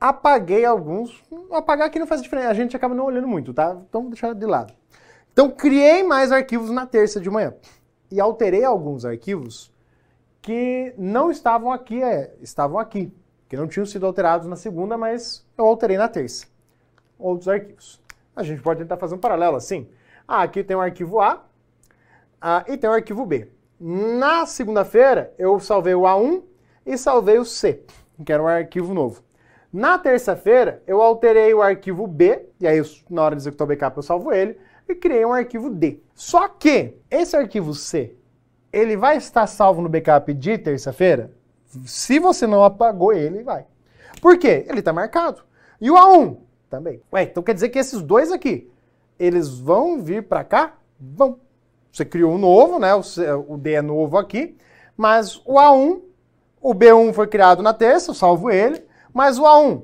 Apaguei 0.00 0.64
alguns. 0.64 1.22
Apagar 1.52 1.86
aqui 1.86 2.00
não 2.00 2.08
faz 2.08 2.20
diferença. 2.20 2.50
A 2.50 2.54
gente 2.54 2.74
acaba 2.74 2.92
não 2.92 3.04
olhando 3.04 3.28
muito, 3.28 3.54
tá? 3.54 3.80
Então, 3.88 4.08
deixar 4.08 4.34
de 4.34 4.46
lado. 4.46 4.74
Então, 5.32 5.48
criei 5.48 6.02
mais 6.02 6.32
arquivos 6.32 6.72
na 6.72 6.86
terça 6.86 7.20
de 7.20 7.30
manhã. 7.30 7.54
E 8.10 8.20
alterei 8.20 8.64
alguns 8.64 9.04
arquivos 9.04 9.71
que 10.42 10.92
não 10.98 11.30
estavam 11.30 11.72
aqui, 11.72 12.02
é, 12.02 12.34
estavam 12.40 12.78
aqui. 12.78 13.10
Que 13.48 13.56
não 13.56 13.68
tinham 13.68 13.86
sido 13.86 14.04
alterados 14.04 14.46
na 14.48 14.56
segunda, 14.56 14.98
mas 14.98 15.46
eu 15.56 15.64
alterei 15.64 15.96
na 15.96 16.08
terça. 16.08 16.46
Outros 17.18 17.48
arquivos. 17.48 18.02
A 18.34 18.42
gente 18.42 18.60
pode 18.60 18.80
tentar 18.80 18.96
fazer 18.96 19.14
um 19.14 19.18
paralelo 19.18 19.56
assim. 19.56 19.88
Ah, 20.26 20.42
aqui 20.42 20.64
tem 20.64 20.76
o 20.76 20.80
arquivo 20.80 21.20
A 21.20 21.44
ah, 22.40 22.64
e 22.66 22.76
tem 22.76 22.90
o 22.90 22.92
arquivo 22.92 23.24
B. 23.24 23.48
Na 23.78 24.46
segunda-feira, 24.46 25.32
eu 25.38 25.60
salvei 25.60 25.94
o 25.94 26.02
A1 26.02 26.42
e 26.84 26.98
salvei 26.98 27.38
o 27.38 27.44
C, 27.44 27.84
que 28.24 28.32
era 28.32 28.42
um 28.42 28.46
arquivo 28.46 28.92
novo. 28.92 29.22
Na 29.72 29.98
terça-feira, 29.98 30.82
eu 30.86 31.00
alterei 31.00 31.54
o 31.54 31.62
arquivo 31.62 32.06
B, 32.06 32.46
e 32.60 32.66
aí 32.66 32.82
na 33.08 33.22
hora 33.22 33.36
de 33.36 33.42
executar 33.42 33.64
o 33.64 33.68
backup 33.68 33.96
eu 33.96 34.02
salvo 34.02 34.32
ele, 34.32 34.58
e 34.88 34.94
criei 34.94 35.24
um 35.24 35.32
arquivo 35.32 35.70
D. 35.70 36.00
Só 36.14 36.48
que 36.48 36.96
esse 37.10 37.36
arquivo 37.36 37.74
C, 37.74 38.14
ele 38.72 38.96
vai 38.96 39.16
estar 39.16 39.46
salvo 39.46 39.82
no 39.82 39.88
backup 39.88 40.32
de 40.32 40.58
terça-feira? 40.58 41.32
Se 41.86 42.18
você 42.18 42.46
não 42.46 42.64
apagou 42.64 43.12
ele, 43.12 43.42
vai. 43.42 43.66
Por 44.20 44.38
quê? 44.38 44.66
Ele 44.68 44.80
está 44.80 44.92
marcado. 44.92 45.42
E 45.80 45.90
o 45.90 45.94
A1 45.94 46.36
também. 46.70 47.02
Ué, 47.12 47.24
então 47.24 47.42
quer 47.42 47.54
dizer 47.54 47.68
que 47.68 47.78
esses 47.78 48.00
dois 48.00 48.30
aqui, 48.30 48.70
eles 49.18 49.58
vão 49.58 50.00
vir 50.00 50.22
para 50.24 50.44
cá? 50.44 50.74
Vão. 50.98 51.38
Você 51.90 52.04
criou 52.04 52.32
um 52.32 52.38
novo, 52.38 52.78
né? 52.78 52.90
O, 52.94 53.56
D 53.56 53.72
é 53.74 53.82
novo 53.82 54.16
aqui, 54.16 54.56
mas 54.96 55.36
o 55.44 55.54
A1 55.54 56.00
o 56.62 56.72
B1 56.72 57.12
foi 57.12 57.26
criado 57.26 57.60
na 57.60 57.74
terça, 57.74 58.12
eu 58.12 58.14
salvo 58.14 58.48
ele, 58.48 58.84
mas 59.12 59.36
o 59.36 59.42
A1, 59.42 59.82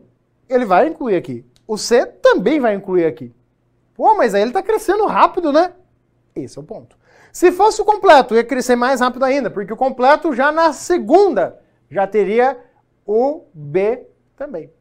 ele 0.49 0.65
vai 0.65 0.87
incluir 0.87 1.17
aqui. 1.17 1.45
O 1.67 1.77
C 1.77 2.07
também 2.07 2.61
vai 2.61 2.75
incluir 2.75 3.05
aqui. 3.05 3.35
Pô, 3.95 4.15
mas 4.15 4.33
aí 4.33 4.43
ele 4.43 4.51
está 4.51 4.63
crescendo 4.63 5.05
rápido, 5.07 5.53
né? 5.53 5.73
Esse 6.37 6.57
é 6.57 6.61
o 6.61 6.65
ponto. 6.65 6.97
Se 7.39 7.53
fosse 7.53 7.81
o 7.81 7.85
completo, 7.85 8.35
ia 8.35 8.43
crescer 8.43 8.75
mais 8.75 8.99
rápido 8.99 9.25
ainda, 9.25 9.49
porque 9.49 9.73
o 9.73 9.77
completo 9.77 10.35
já 10.35 10.51
na 10.51 10.73
segunda 10.73 11.61
já 11.89 12.05
teria 12.05 12.59
o 13.07 13.45
B 13.55 14.09
também. 14.37 14.73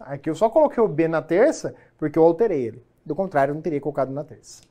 Aqui 0.00 0.28
eu 0.28 0.34
só 0.34 0.50
coloquei 0.50 0.82
o 0.82 0.88
B 0.88 1.06
na 1.06 1.22
terça 1.22 1.72
porque 1.96 2.18
eu 2.18 2.24
alterei 2.24 2.66
ele. 2.66 2.84
Do 3.06 3.14
contrário, 3.14 3.52
eu 3.52 3.54
não 3.54 3.62
teria 3.62 3.80
colocado 3.80 4.10
na 4.10 4.24
terça. 4.24 4.62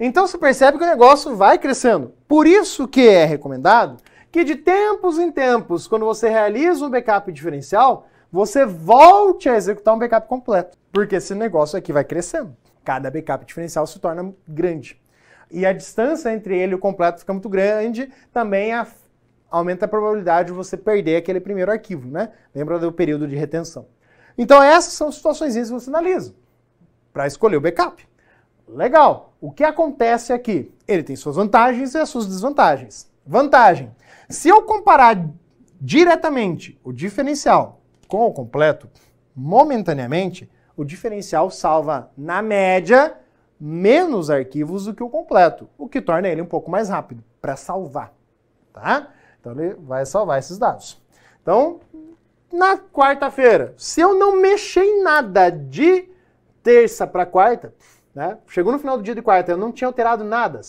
Então 0.00 0.26
você 0.26 0.36
percebe 0.36 0.76
que 0.76 0.82
o 0.82 0.88
negócio 0.88 1.36
vai 1.36 1.56
crescendo. 1.56 2.14
Por 2.26 2.48
isso 2.48 2.88
que 2.88 3.08
é 3.08 3.26
recomendado 3.26 3.98
que 4.32 4.42
de 4.42 4.56
tempos 4.56 5.20
em 5.20 5.30
tempos, 5.30 5.86
quando 5.86 6.04
você 6.04 6.28
realiza 6.28 6.84
um 6.84 6.90
backup 6.90 7.30
diferencial, 7.30 8.08
você 8.28 8.66
volte 8.66 9.48
a 9.48 9.54
executar 9.54 9.94
um 9.94 10.00
backup 10.00 10.26
completo, 10.26 10.76
porque 10.90 11.14
esse 11.14 11.32
negócio 11.32 11.78
aqui 11.78 11.92
vai 11.92 12.02
crescendo. 12.02 12.56
Cada 12.82 13.08
backup 13.08 13.46
diferencial 13.46 13.86
se 13.86 14.00
torna 14.00 14.34
grande. 14.48 15.00
E 15.52 15.66
a 15.66 15.72
distância 15.72 16.32
entre 16.32 16.56
ele 16.56 16.72
e 16.72 16.74
o 16.74 16.78
completo 16.78 17.20
fica 17.20 17.32
muito 17.32 17.48
grande, 17.48 18.10
também 18.32 18.72
a, 18.72 18.86
aumenta 19.50 19.84
a 19.84 19.88
probabilidade 19.88 20.48
de 20.48 20.54
você 20.54 20.76
perder 20.78 21.16
aquele 21.16 21.40
primeiro 21.40 21.70
arquivo, 21.70 22.08
né? 22.10 22.30
Lembra 22.54 22.78
do 22.78 22.90
período 22.90 23.28
de 23.28 23.36
retenção. 23.36 23.86
Então 24.36 24.62
essas 24.62 24.94
são 24.94 25.12
situações 25.12 25.54
que 25.54 25.64
você 25.64 25.90
analisa 25.90 26.34
para 27.12 27.26
escolher 27.26 27.58
o 27.58 27.60
backup. 27.60 28.08
Legal. 28.66 29.34
O 29.38 29.52
que 29.52 29.62
acontece 29.62 30.32
aqui? 30.32 30.72
Ele 30.88 31.02
tem 31.02 31.14
suas 31.14 31.36
vantagens 31.36 31.94
e 31.94 31.98
as 31.98 32.08
suas 32.08 32.26
desvantagens. 32.26 33.10
Vantagem: 33.26 33.94
se 34.30 34.48
eu 34.48 34.62
comparar 34.62 35.22
diretamente 35.78 36.80
o 36.82 36.92
diferencial 36.92 37.82
com 38.08 38.26
o 38.26 38.32
completo, 38.32 38.88
momentaneamente, 39.36 40.50
o 40.76 40.84
diferencial 40.84 41.50
salva, 41.50 42.10
na 42.16 42.40
média, 42.40 43.14
menos 43.64 44.28
arquivos 44.28 44.86
do 44.86 44.94
que 44.94 45.04
o 45.04 45.08
completo, 45.08 45.68
o 45.78 45.88
que 45.88 46.00
torna 46.00 46.26
ele 46.26 46.42
um 46.42 46.46
pouco 46.46 46.68
mais 46.68 46.88
rápido 46.88 47.22
para 47.40 47.54
salvar, 47.54 48.12
tá? 48.72 49.10
Então 49.40 49.52
ele 49.52 49.74
vai 49.74 50.04
salvar 50.04 50.40
esses 50.40 50.58
dados. 50.58 51.00
Então, 51.40 51.78
na 52.52 52.76
quarta-feira, 52.76 53.72
se 53.76 54.00
eu 54.00 54.14
não 54.18 54.40
mexer 54.42 54.82
em 54.82 55.04
nada 55.04 55.48
de 55.48 56.08
terça 56.60 57.06
para 57.06 57.24
quarta, 57.24 57.72
né? 58.12 58.36
Chegou 58.48 58.72
no 58.72 58.80
final 58.80 58.96
do 58.96 59.02
dia 59.04 59.14
de 59.14 59.22
quarta, 59.22 59.52
eu 59.52 59.56
não 59.56 59.70
tinha 59.70 59.86
alterado 59.86 60.24
nada. 60.24 60.60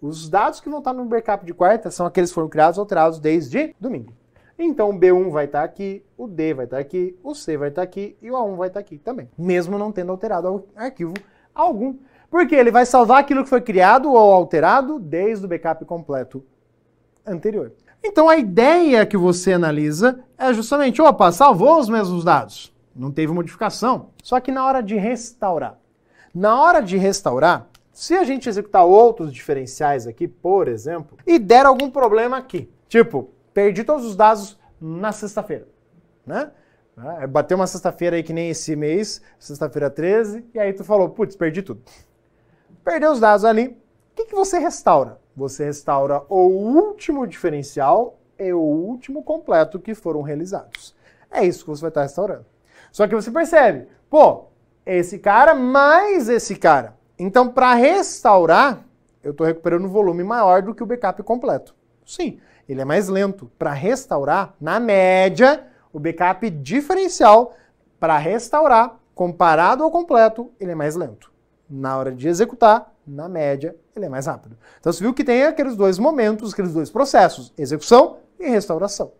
Os 0.00 0.26
dados 0.26 0.58
que 0.58 0.70
vão 0.70 0.78
estar 0.78 0.94
no 0.94 1.04
backup 1.04 1.44
de 1.44 1.52
quarta 1.52 1.90
são 1.90 2.06
aqueles 2.06 2.30
que 2.30 2.34
foram 2.34 2.48
criados 2.48 2.78
ou 2.78 2.82
alterados 2.82 3.18
desde 3.18 3.74
domingo. 3.78 4.14
Então 4.58 4.88
o 4.88 4.98
B1 4.98 5.30
vai 5.30 5.44
estar 5.44 5.62
aqui, 5.62 6.02
o 6.16 6.26
D 6.26 6.54
vai 6.54 6.64
estar 6.64 6.78
aqui, 6.78 7.14
o 7.22 7.34
C 7.34 7.58
vai 7.58 7.68
estar 7.68 7.82
aqui 7.82 8.16
e 8.22 8.30
o 8.30 8.34
A1 8.34 8.56
vai 8.56 8.68
estar 8.68 8.80
aqui 8.80 8.96
também, 8.96 9.30
mesmo 9.36 9.78
não 9.78 9.92
tendo 9.92 10.10
alterado 10.12 10.64
arquivo 10.74 11.12
algum. 11.54 11.94
Porque 12.30 12.54
ele 12.54 12.70
vai 12.70 12.84
salvar 12.84 13.20
aquilo 13.20 13.42
que 13.42 13.48
foi 13.48 13.60
criado 13.60 14.10
ou 14.10 14.32
alterado 14.32 14.98
desde 14.98 15.44
o 15.44 15.48
backup 15.48 15.84
completo 15.84 16.44
anterior. 17.26 17.72
Então 18.02 18.28
a 18.28 18.36
ideia 18.36 19.04
que 19.06 19.16
você 19.16 19.54
analisa 19.54 20.20
é 20.36 20.52
justamente, 20.52 21.02
opa, 21.02 21.32
salvou 21.32 21.78
os 21.78 21.88
mesmos 21.88 22.24
dados, 22.24 22.72
não 22.94 23.10
teve 23.10 23.32
modificação. 23.32 24.10
Só 24.22 24.38
que 24.40 24.52
na 24.52 24.64
hora 24.64 24.82
de 24.82 24.96
restaurar. 24.96 25.78
Na 26.34 26.60
hora 26.60 26.80
de 26.80 26.96
restaurar, 26.96 27.68
se 27.92 28.14
a 28.14 28.22
gente 28.22 28.48
executar 28.48 28.84
outros 28.84 29.32
diferenciais 29.32 30.06
aqui, 30.06 30.28
por 30.28 30.68
exemplo, 30.68 31.18
e 31.26 31.38
der 31.38 31.66
algum 31.66 31.90
problema 31.90 32.36
aqui, 32.36 32.70
tipo, 32.88 33.30
perdi 33.52 33.82
todos 33.82 34.04
os 34.04 34.14
dados 34.14 34.56
na 34.80 35.10
sexta-feira, 35.10 35.66
né? 36.24 36.52
É, 37.20 37.26
bateu 37.26 37.56
uma 37.56 37.66
sexta-feira 37.66 38.16
aí 38.16 38.22
que 38.22 38.32
nem 38.32 38.50
esse 38.50 38.74
mês, 38.76 39.22
sexta-feira 39.38 39.88
13, 39.88 40.44
e 40.54 40.58
aí 40.58 40.72
tu 40.72 40.84
falou, 40.84 41.08
putz, 41.08 41.34
perdi 41.34 41.62
tudo. 41.62 41.80
Perdeu 42.88 43.12
os 43.12 43.20
dados 43.20 43.44
ali, 43.44 43.66
o 43.66 43.76
que, 44.14 44.24
que 44.24 44.34
você 44.34 44.58
restaura? 44.58 45.20
Você 45.36 45.66
restaura 45.66 46.22
o 46.26 46.38
último 46.38 47.26
diferencial 47.26 48.18
e 48.38 48.50
o 48.50 48.62
último 48.62 49.22
completo 49.22 49.78
que 49.78 49.94
foram 49.94 50.22
realizados. 50.22 50.96
É 51.30 51.44
isso 51.44 51.64
que 51.64 51.70
você 51.70 51.82
vai 51.82 51.90
estar 51.90 52.00
restaurando. 52.00 52.46
Só 52.90 53.06
que 53.06 53.14
você 53.14 53.30
percebe, 53.30 53.88
pô, 54.08 54.46
esse 54.86 55.18
cara 55.18 55.54
mais 55.54 56.30
esse 56.30 56.56
cara. 56.56 56.96
Então, 57.18 57.50
para 57.50 57.74
restaurar, 57.74 58.82
eu 59.22 59.32
estou 59.32 59.46
recuperando 59.46 59.84
um 59.84 59.90
volume 59.90 60.24
maior 60.24 60.62
do 60.62 60.74
que 60.74 60.82
o 60.82 60.86
backup 60.86 61.22
completo. 61.22 61.76
Sim, 62.06 62.40
ele 62.66 62.80
é 62.80 62.86
mais 62.86 63.06
lento. 63.06 63.52
Para 63.58 63.74
restaurar, 63.74 64.54
na 64.58 64.80
média, 64.80 65.62
o 65.92 66.00
backup 66.00 66.48
diferencial 66.48 67.54
para 68.00 68.16
restaurar, 68.16 68.98
comparado 69.14 69.84
ao 69.84 69.90
completo, 69.90 70.50
ele 70.58 70.70
é 70.70 70.74
mais 70.74 70.96
lento. 70.96 71.30
Na 71.68 71.96
hora 71.98 72.12
de 72.12 72.28
executar, 72.28 72.92
na 73.06 73.28
média, 73.28 73.76
ele 73.94 74.06
é 74.06 74.08
mais 74.08 74.26
rápido. 74.26 74.56
Então 74.80 74.92
você 74.92 75.02
viu 75.02 75.12
que 75.12 75.24
tem 75.24 75.44
aqueles 75.44 75.76
dois 75.76 75.98
momentos, 75.98 76.52
aqueles 76.52 76.72
dois 76.72 76.90
processos, 76.90 77.52
execução 77.58 78.18
e 78.38 78.48
restauração. 78.48 79.12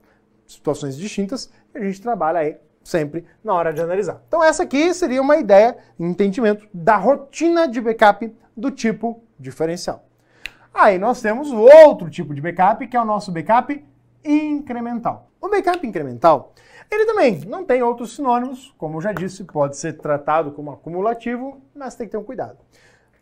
situações 0.47 0.97
distintas 0.97 1.51
a 1.75 1.81
gente 1.81 2.01
trabalha 2.01 2.41
aí 2.41 2.57
sempre 2.83 3.25
na 3.45 3.53
hora 3.53 3.73
de 3.73 3.81
analisar. 3.81 4.23
Então 4.27 4.43
essa 4.43 4.63
aqui 4.63 4.93
seria 4.95 5.21
uma 5.21 5.37
ideia, 5.37 5.77
entendimento 5.99 6.67
da 6.73 6.97
rotina 6.97 7.69
de 7.69 7.81
backup 7.81 8.35
do 8.57 8.71
tipo 8.71 9.23
diferencial. 9.39 10.05
Aí 10.73 10.99
nós 10.99 11.21
temos 11.21 11.53
outro 11.53 12.09
tipo 12.09 12.35
de 12.35 12.41
backup, 12.41 12.87
que 12.87 12.97
é 12.97 13.01
o 13.01 13.05
nosso 13.05 13.31
backup 13.31 13.85
incremental. 14.25 15.31
O 15.41 15.49
backup 15.49 15.87
incremental, 15.87 16.55
ele 16.91 17.05
também 17.05 17.41
não 17.47 17.65
tem 17.65 17.83
outros 17.83 18.15
sinônimos, 18.15 18.75
como 18.79 18.97
eu 18.97 19.03
já 19.03 19.13
disse, 19.13 19.45
pode 19.45 19.77
ser 19.77 19.99
tratado 19.99 20.53
como 20.53 20.71
acumulativo, 20.71 21.61
mas 21.75 21.95
tem 21.95 22.07
que 22.07 22.13
ter 22.13 22.19
um 22.19 22.25
cuidado. 22.25 22.59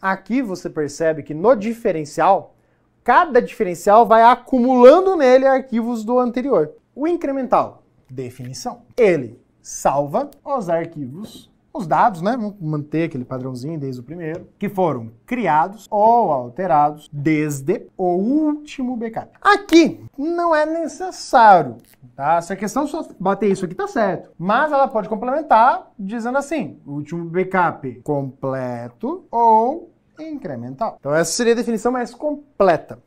Aqui 0.00 0.42
você 0.42 0.70
percebe 0.70 1.22
que 1.22 1.34
no 1.34 1.54
diferencial, 1.54 2.54
cada 3.02 3.40
diferencial 3.40 4.06
vai 4.06 4.22
acumulando 4.22 5.16
nele 5.16 5.46
arquivos 5.46 6.04
do 6.04 6.18
anterior. 6.18 6.72
O 6.94 7.08
incremental, 7.08 7.82
definição. 8.08 8.82
Ele 8.96 9.40
salva 9.60 10.30
os 10.44 10.68
arquivos, 10.68 11.50
os 11.72 11.86
dados, 11.86 12.22
né? 12.22 12.36
Vamos 12.36 12.54
manter 12.60 13.04
aquele 13.04 13.24
padrãozinho 13.24 13.78
desde 13.78 14.00
o 14.00 14.04
primeiro, 14.04 14.48
que 14.58 14.68
foram 14.68 15.10
criados 15.26 15.86
ou 15.90 16.30
alterados 16.32 17.08
desde 17.12 17.86
o 17.96 18.14
último 18.14 18.96
backup. 18.96 19.32
Aqui 19.42 20.00
não 20.16 20.54
é 20.54 20.64
necessário, 20.64 21.76
tá? 22.16 22.40
Se 22.40 22.52
a 22.52 22.56
questão 22.56 22.86
só 22.86 23.06
bater 23.20 23.50
isso 23.50 23.64
aqui 23.64 23.74
tá 23.74 23.86
certo, 23.86 24.30
mas 24.38 24.72
ela 24.72 24.88
pode 24.88 25.08
complementar 25.08 25.90
dizendo 25.98 26.38
assim: 26.38 26.80
último 26.86 27.24
backup 27.26 28.00
completo 28.02 29.26
ou 29.30 29.92
incremental. 30.18 30.96
Então 30.98 31.14
essa 31.14 31.32
seria 31.32 31.52
a 31.52 31.56
definição 31.56 31.92
mais 31.92 32.14
completa. 32.14 32.98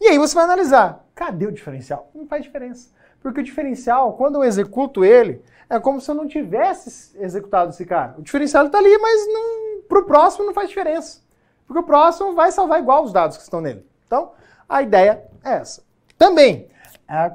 E 0.00 0.06
aí 0.06 0.18
você 0.18 0.34
vai 0.34 0.44
analisar, 0.44 1.04
cadê 1.14 1.46
o 1.46 1.52
diferencial? 1.52 2.10
Não 2.14 2.26
faz 2.26 2.42
diferença. 2.42 2.90
Porque 3.20 3.40
o 3.40 3.44
diferencial, 3.44 4.14
quando 4.14 4.36
eu 4.36 4.44
executo 4.44 5.04
ele, 5.04 5.42
é 5.70 5.78
como 5.78 6.00
se 6.00 6.10
eu 6.10 6.14
não 6.14 6.26
tivesse 6.26 7.16
executado 7.18 7.70
esse 7.70 7.84
cara. 7.86 8.16
O 8.18 8.22
diferencial 8.22 8.66
está 8.66 8.78
ali, 8.78 8.98
mas 8.98 9.20
para 9.88 10.00
o 10.00 10.04
próximo 10.04 10.44
não 10.44 10.52
faz 10.52 10.68
diferença. 10.68 11.20
Porque 11.66 11.80
o 11.80 11.84
próximo 11.84 12.34
vai 12.34 12.50
salvar 12.50 12.80
igual 12.80 13.04
os 13.04 13.12
dados 13.12 13.36
que 13.36 13.42
estão 13.44 13.60
nele. 13.60 13.86
Então, 14.06 14.32
a 14.68 14.82
ideia 14.82 15.22
é 15.44 15.52
essa. 15.52 15.82
Também, 16.18 16.68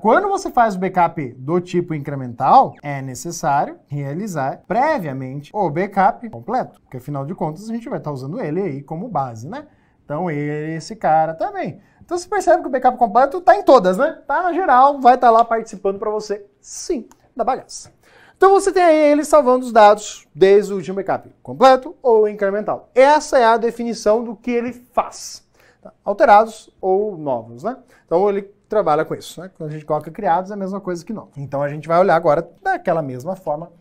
quando 0.02 0.28
você 0.28 0.50
faz 0.50 0.76
o 0.76 0.80
backup 0.80 1.34
do 1.38 1.60
tipo 1.62 1.94
incremental, 1.94 2.74
é 2.82 3.02
necessário 3.02 3.78
realizar 3.88 4.64
previamente 4.68 5.52
o 5.54 5.70
backup 5.70 6.28
completo, 6.30 6.82
porque 6.82 6.98
afinal 6.98 7.26
de 7.26 7.36
contas 7.36 7.70
a 7.70 7.74
gente 7.74 7.88
vai 7.88 8.00
estar 8.00 8.12
usando 8.12 8.42
ele 8.42 8.62
aí 8.62 8.82
como 8.82 9.08
base, 9.08 9.48
né? 9.48 9.68
Então 10.04 10.32
esse 10.32 10.96
cara 10.96 11.34
também. 11.34 11.82
Então 12.02 12.18
você 12.18 12.28
percebe 12.28 12.62
que 12.62 12.70
o 12.70 12.72
backup 12.72 12.98
completo 12.98 13.38
está 13.38 13.56
em 13.56 13.64
todas, 13.64 13.98
né? 13.98 14.20
Tá 14.26 14.44
na 14.44 14.54
geral, 14.54 15.00
vai 15.00 15.16
estar 15.16 15.28
tá 15.28 15.32
lá 15.32 15.44
participando 15.44 16.00
para 16.00 16.10
você, 16.10 16.46
sim, 16.62 17.08
da 17.36 17.44
bagaça. 17.44 17.92
Então 18.38 18.52
você 18.52 18.72
tem 18.72 18.84
aí 18.84 19.12
ele 19.12 19.26
salvando 19.26 19.66
os 19.66 19.72
dados 19.72 20.28
desde 20.34 20.72
o 20.72 20.78
último 20.78 20.96
backup, 20.96 21.30
completo 21.44 21.96
ou 22.02 22.30
incremental. 22.30 22.90
Essa 22.96 23.40
é 23.40 23.46
a 23.46 23.58
definição 23.58 24.24
do 24.24 24.36
que 24.36 24.52
ele 24.52 24.74
faz. 24.94 25.44
Tá? 25.82 25.92
Alterados 26.06 26.70
ou 26.80 27.18
novos, 27.18 27.64
né? 27.64 27.78
Então 28.06 28.30
ele 28.30 28.50
trabalha 28.68 29.06
com 29.06 29.16
isso. 29.16 29.42
Né? 29.42 29.52
Quando 29.56 29.70
a 29.70 29.74
gente 29.74 29.86
coloca 29.86 30.12
criados 30.12 30.52
é 30.52 30.54
a 30.54 30.58
mesma 30.58 30.80
coisa 30.80 31.04
que 31.04 31.14
novos. 31.14 31.38
Então 31.38 31.62
a 31.62 31.70
gente 31.70 31.88
vai 31.88 32.00
olhar 32.00 32.16
agora 32.16 32.50
daquela 32.62 33.02
mesma 33.02 33.36
forma 33.36 33.72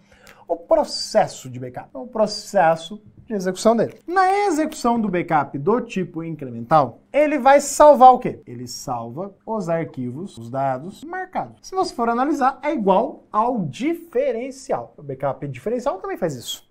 o 0.49 0.57
processo 0.57 1.51
de 1.51 1.59
backup. 1.59 1.89
O 1.93 2.07
processo 2.07 3.03
de 3.27 3.35
execução 3.35 3.77
dele. 3.77 3.99
Na 4.07 4.47
execução 4.47 5.01
do 5.01 5.09
backup 5.09 5.59
do 5.59 5.81
tipo 5.81 6.23
incremental, 6.23 7.01
ele 7.13 7.39
vai 7.39 7.61
salvar 7.61 8.13
o 8.13 8.19
quê? 8.19 8.41
Ele 8.47 8.69
salva 8.69 9.35
os 9.45 9.69
arquivos, 9.69 10.39
os 10.39 10.49
dados 10.49 11.03
marcados. 11.03 11.57
Se 11.63 11.75
você 11.75 11.93
for 11.93 12.09
analisar, 12.09 12.59
é 12.63 12.73
igual 12.73 13.25
ao 13.33 13.65
diferencial. 13.65 14.95
O 14.97 15.03
backup 15.03 15.47
diferencial 15.49 15.99
também 15.99 16.17
faz 16.17 16.37
isso. 16.37 16.65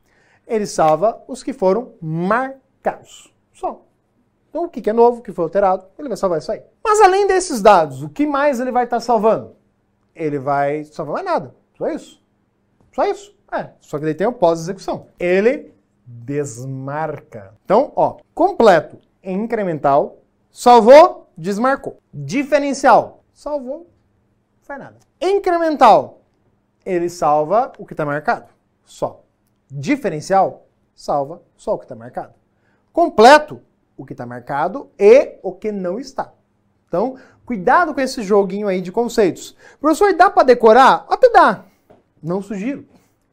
Ele 0.48 0.66
salva 0.66 1.22
os 1.28 1.44
que 1.44 1.52
foram 1.52 1.94
marcados. 2.02 3.34
Só. 3.52 3.85
Então, 4.56 4.68
o 4.68 4.70
que 4.70 4.90
é 4.90 4.94
novo, 4.94 5.20
o 5.20 5.22
que 5.22 5.34
foi 5.34 5.44
alterado, 5.44 5.86
ele 6.00 6.08
vai 6.08 6.16
salvar 6.16 6.40
isso 6.40 6.50
aí. 6.50 6.64
Mas 6.82 7.02
além 7.02 7.28
desses 7.28 7.62
dados, 7.62 8.02
o 8.02 8.08
que 8.08 8.26
mais 8.26 8.58
ele 8.62 8.72
vai 8.72 8.86
estar 8.86 9.02
salvando? 9.02 9.54
Ele 10.16 10.40
vai 10.40 10.86
salvar 10.86 11.16
mais 11.16 11.26
nada. 11.26 11.54
Só 11.78 11.90
isso. 11.90 12.24
Só 12.94 13.04
isso. 13.04 13.36
É, 13.52 13.72
só 13.82 14.00
que 14.00 14.06
daí 14.06 14.16
tem 14.16 14.26
o 14.26 14.32
pós-execução. 14.32 15.08
Ele 15.20 15.74
desmarca. 16.06 17.54
Então, 17.66 17.92
ó, 17.98 18.20
completo 18.34 18.98
incremental, 19.22 20.20
salvou, 20.50 21.30
desmarcou. 21.38 22.00
Diferencial, 22.14 23.26
salvou, 23.34 23.80
não 23.80 23.86
faz 24.62 24.80
nada. 24.80 24.96
Incremental, 25.20 26.22
ele 26.86 27.10
salva 27.10 27.74
o 27.78 27.86
que 27.86 27.92
está 27.92 28.06
marcado, 28.06 28.48
só. 28.86 29.22
Diferencial, 29.70 30.66
salva 30.96 31.42
só 31.58 31.74
o 31.74 31.78
que 31.78 31.84
está 31.84 31.96
marcado. 31.96 32.34
Completo, 32.94 33.60
o 33.98 34.06
que 34.06 34.14
está 34.14 34.26
marcado 34.26 34.90
e 34.98 35.38
o 35.42 35.54
que 35.54 35.72
não 35.72 36.00
está. 36.00 36.34
Então, 36.88 37.18
cuidado 37.46 37.94
com 37.94 38.02
esse 38.02 38.22
joguinho 38.22 38.68
aí 38.68 38.82
de 38.82 38.92
conceitos. 38.92 39.56
Professor, 39.80 40.14
dá 40.14 40.30
para 40.30 40.44
decorar? 40.44 41.06
Até 41.10 41.30
dá. 41.30 41.66
Não 42.22 42.42
sugiro. 42.42 42.86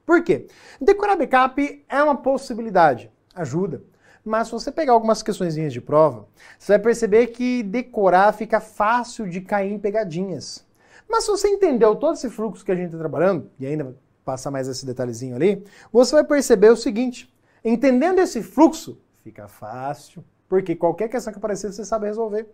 Por 0.05 0.23
quê? 0.23 0.47
Decorar 0.81 1.17
backup 1.17 1.85
é 1.89 2.03
uma 2.03 2.17
possibilidade, 2.17 3.11
ajuda. 3.35 3.83
Mas 4.25 4.49
se 4.49 4.53
você 4.53 4.71
pegar 4.71 4.93
algumas 4.93 5.23
questões 5.23 5.55
de 5.55 5.81
prova, 5.81 6.29
você 6.59 6.73
vai 6.73 6.79
perceber 6.79 7.29
que 7.29 7.63
decorar 7.63 8.33
fica 8.33 8.61
fácil 8.61 9.29
de 9.29 9.41
cair 9.41 9.73
em 9.73 9.79
pegadinhas. 9.79 10.65
Mas 11.09 11.25
se 11.25 11.31
você 11.31 11.49
entendeu 11.49 11.97
todo 11.97 12.15
esse 12.15 12.31
fluxo 12.31 12.65
que 12.65 12.71
a 12.71 12.75
gente 12.75 12.87
está 12.87 12.99
trabalhando, 12.99 13.51
e 13.59 13.67
ainda 13.67 13.97
passar 14.25 14.51
mais 14.51 14.69
esse 14.69 14.87
detalhezinho 14.87 15.35
ali, 15.35 15.65
você 15.93 16.15
vai 16.15 16.25
perceber 16.25 16.71
o 16.71 16.77
seguinte: 16.77 17.33
entendendo 17.65 18.21
esse 18.21 18.43
fluxo, 18.43 19.01
fica 19.23 19.49
fácil, 19.49 20.25
porque 20.53 20.77
qualquer 20.77 21.09
questão 21.09 21.33
que 21.33 21.39
aparecer 21.39 21.73
você 21.73 21.83
sabe 21.83 22.05
resolver. 22.05 22.47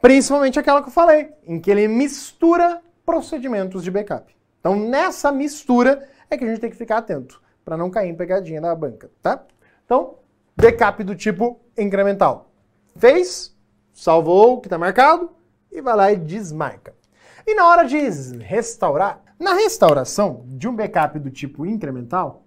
Principalmente 0.00 0.58
aquela 0.58 0.80
que 0.80 0.88
eu 0.88 0.92
falei, 0.92 1.30
em 1.46 1.60
que 1.60 1.70
ele 1.70 1.86
mistura 1.86 2.80
procedimentos 3.04 3.84
de 3.84 3.90
backup. 3.90 4.34
Então, 4.58 4.74
nessa 4.74 5.30
mistura, 5.30 6.08
é 6.30 6.38
que 6.38 6.44
a 6.44 6.48
gente 6.48 6.58
tem 6.58 6.70
que 6.70 6.76
ficar 6.76 6.96
atento 6.96 7.42
para 7.62 7.76
não 7.76 7.90
cair 7.90 8.08
em 8.08 8.14
pegadinha 8.14 8.62
da 8.62 8.74
banca, 8.74 9.10
tá? 9.20 9.44
Então, 9.84 10.14
backup 10.56 11.04
do 11.04 11.14
tipo 11.14 11.60
incremental. 11.76 12.50
Fez, 12.96 13.54
salvou 13.92 14.54
o 14.54 14.60
que 14.62 14.66
está 14.66 14.78
marcado 14.78 15.28
e 15.70 15.82
vai 15.82 15.94
lá 15.94 16.10
e 16.10 16.16
desmarca. 16.16 16.94
E 17.46 17.54
na 17.54 17.68
hora 17.68 17.84
de 17.84 17.98
restaurar, 18.38 19.22
na 19.38 19.52
restauração 19.52 20.44
de 20.46 20.66
um 20.66 20.74
backup 20.74 21.18
do 21.18 21.30
tipo 21.30 21.66
incremental, 21.66 22.43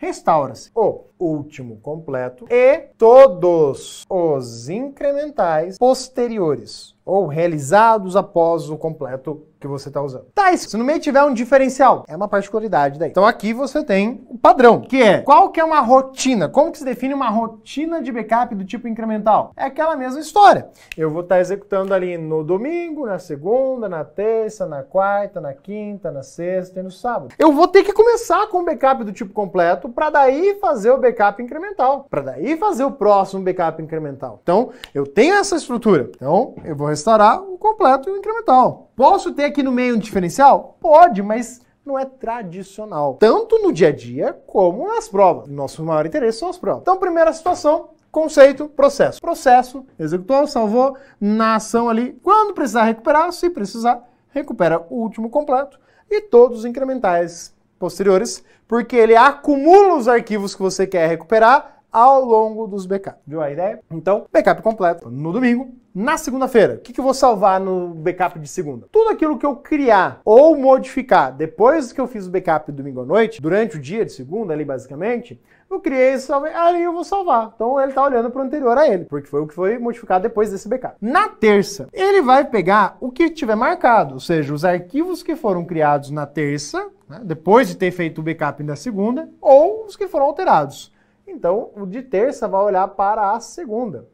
restaura-se. 0.00 0.70
O 0.74 1.04
último 1.18 1.76
completo 1.76 2.46
e 2.50 2.88
todos 2.96 4.04
os 4.08 4.68
incrementais 4.70 5.76
posteriores 5.76 6.94
ou 7.04 7.26
realizados 7.26 8.16
após 8.16 8.70
o 8.70 8.78
completo 8.78 9.46
que 9.60 9.66
você 9.66 9.88
está 9.88 10.00
usando. 10.00 10.24
Tá, 10.34 10.56
se 10.56 10.76
no 10.76 10.84
meio 10.84 10.98
tiver 10.98 11.22
um 11.22 11.34
diferencial, 11.34 12.04
é 12.08 12.16
uma 12.16 12.28
particularidade 12.28 12.98
daí. 12.98 13.10
Então 13.10 13.26
aqui 13.26 13.52
você 13.52 13.84
tem 13.84 14.26
o 14.28 14.38
padrão, 14.38 14.80
que 14.80 15.02
é 15.02 15.18
qual 15.18 15.50
que 15.50 15.60
é 15.60 15.64
uma 15.64 15.80
rotina? 15.80 16.48
Como 16.48 16.72
que 16.72 16.78
se 16.78 16.84
define 16.84 17.14
uma 17.14 17.28
rotina 17.28 18.02
de 18.02 18.10
backup 18.10 18.54
do 18.54 18.64
tipo 18.64 18.88
incremental? 18.88 19.52
É 19.56 19.64
aquela 19.64 19.94
mesma 19.96 20.20
história. 20.20 20.68
Eu 20.96 21.10
vou 21.10 21.22
estar 21.22 21.36
tá 21.36 21.40
executando 21.40 21.92
ali 21.92 22.16
no 22.16 22.42
domingo, 22.42 23.06
na 23.06 23.18
segunda, 23.18 23.88
na 23.88 24.04
terça, 24.04 24.66
na 24.66 24.82
quarta, 24.82 25.40
na 25.40 25.52
quinta, 25.52 26.10
na 26.10 26.22
sexta 26.22 26.80
e 26.80 26.82
no 26.82 26.90
sábado. 26.90 27.34
Eu 27.38 27.52
vou 27.52 27.68
ter 27.68 27.82
que 27.82 27.92
começar 27.92 28.46
com 28.48 28.60
o 28.60 28.64
backup 28.64 29.04
do 29.04 29.12
tipo 29.12 29.32
completo 29.32 29.88
para 29.88 30.10
daí 30.10 30.58
fazer 30.60 30.90
o 30.90 30.98
backup 30.98 31.42
incremental, 31.42 32.06
para 32.08 32.22
daí 32.22 32.56
fazer 32.56 32.84
o 32.84 32.92
próximo 32.92 33.42
backup 33.42 33.82
incremental. 33.82 34.40
Então, 34.42 34.70
eu 34.94 35.06
tenho 35.06 35.34
essa 35.34 35.56
estrutura. 35.56 36.10
Então, 36.16 36.54
eu 36.64 36.74
vou 36.74 36.88
restaurar 36.88 37.42
o 37.42 37.58
completo 37.58 38.08
e 38.08 38.12
o 38.12 38.16
incremental. 38.16 38.90
Posso 38.96 39.32
ter 39.32 39.49
aqui 39.50 39.62
no 39.62 39.70
meio 39.72 39.96
um 39.96 39.98
diferencial? 39.98 40.76
Pode, 40.80 41.22
mas 41.22 41.60
não 41.84 41.98
é 41.98 42.04
tradicional. 42.04 43.14
Tanto 43.14 43.58
no 43.58 43.72
dia 43.72 43.88
a 43.88 43.92
dia 43.92 44.32
como 44.46 44.86
nas 44.86 45.08
provas. 45.08 45.48
Nosso 45.48 45.84
maior 45.84 46.06
interesse 46.06 46.38
são 46.38 46.48
as 46.48 46.58
provas. 46.58 46.82
Então, 46.82 46.98
primeira 46.98 47.32
situação, 47.32 47.90
conceito, 48.10 48.68
processo. 48.68 49.20
Processo, 49.20 49.84
executou, 49.98 50.46
salvou, 50.46 50.96
na 51.20 51.56
ação 51.56 51.88
ali. 51.88 52.18
Quando 52.22 52.54
precisar 52.54 52.84
recuperar, 52.84 53.32
se 53.32 53.50
precisar, 53.50 54.02
recupera 54.30 54.84
o 54.88 55.02
último 55.02 55.28
completo 55.28 55.78
e 56.10 56.20
todos 56.20 56.60
os 56.60 56.64
incrementais 56.64 57.54
posteriores, 57.78 58.44
porque 58.68 58.94
ele 58.94 59.16
acumula 59.16 59.96
os 59.96 60.06
arquivos 60.06 60.54
que 60.54 60.62
você 60.62 60.86
quer 60.86 61.08
recuperar 61.08 61.79
ao 61.92 62.24
longo 62.24 62.66
dos 62.66 62.86
backups. 62.86 63.20
Viu 63.26 63.40
a 63.40 63.50
ideia? 63.50 63.80
Então, 63.90 64.26
backup 64.32 64.62
completo 64.62 65.10
no 65.10 65.32
domingo. 65.32 65.68
Na 65.92 66.16
segunda-feira, 66.16 66.74
o 66.74 66.78
que, 66.78 66.92
que 66.92 67.00
eu 67.00 67.04
vou 67.04 67.12
salvar 67.12 67.58
no 67.58 67.88
backup 67.88 68.38
de 68.38 68.46
segunda? 68.46 68.86
Tudo 68.92 69.10
aquilo 69.10 69.36
que 69.36 69.44
eu 69.44 69.56
criar 69.56 70.20
ou 70.24 70.56
modificar 70.56 71.32
depois 71.32 71.92
que 71.92 72.00
eu 72.00 72.06
fiz 72.06 72.28
o 72.28 72.30
backup 72.30 72.70
domingo 72.70 73.00
à 73.00 73.04
noite, 73.04 73.42
durante 73.42 73.76
o 73.76 73.80
dia 73.80 74.04
de 74.04 74.12
segunda 74.12 74.52
ali 74.52 74.64
basicamente, 74.64 75.40
eu 75.68 75.80
criei 75.80 76.14
e 76.14 76.18
salvei, 76.20 76.52
aí 76.52 76.82
eu 76.82 76.92
vou 76.92 77.04
salvar. 77.04 77.52
Então 77.54 77.80
ele 77.80 77.90
está 77.90 78.04
olhando 78.04 78.30
para 78.30 78.40
o 78.42 78.44
anterior 78.44 78.76
a 78.76 78.88
ele, 78.88 79.04
porque 79.04 79.28
foi 79.28 79.40
o 79.40 79.46
que 79.46 79.54
foi 79.54 79.78
modificado 79.78 80.22
depois 80.22 80.50
desse 80.50 80.68
backup. 80.68 80.96
Na 81.00 81.28
terça, 81.28 81.88
ele 81.92 82.22
vai 82.22 82.44
pegar 82.44 82.96
o 83.00 83.10
que 83.10 83.30
tiver 83.30 83.56
marcado, 83.56 84.14
ou 84.14 84.20
seja, 84.20 84.54
os 84.54 84.64
arquivos 84.64 85.22
que 85.22 85.36
foram 85.36 85.64
criados 85.64 86.10
na 86.10 86.26
terça, 86.26 86.88
né, 87.08 87.20
depois 87.24 87.68
de 87.68 87.76
ter 87.76 87.90
feito 87.90 88.20
o 88.20 88.22
backup 88.22 88.62
na 88.62 88.76
segunda, 88.76 89.28
ou 89.40 89.86
os 89.86 89.96
que 89.96 90.08
foram 90.08 90.26
alterados. 90.26 90.89
Então, 91.30 91.70
o 91.76 91.86
de 91.86 92.02
terça 92.02 92.48
vai 92.48 92.62
olhar 92.62 92.88
para 92.88 93.32
a 93.32 93.40
segunda. 93.40 94.06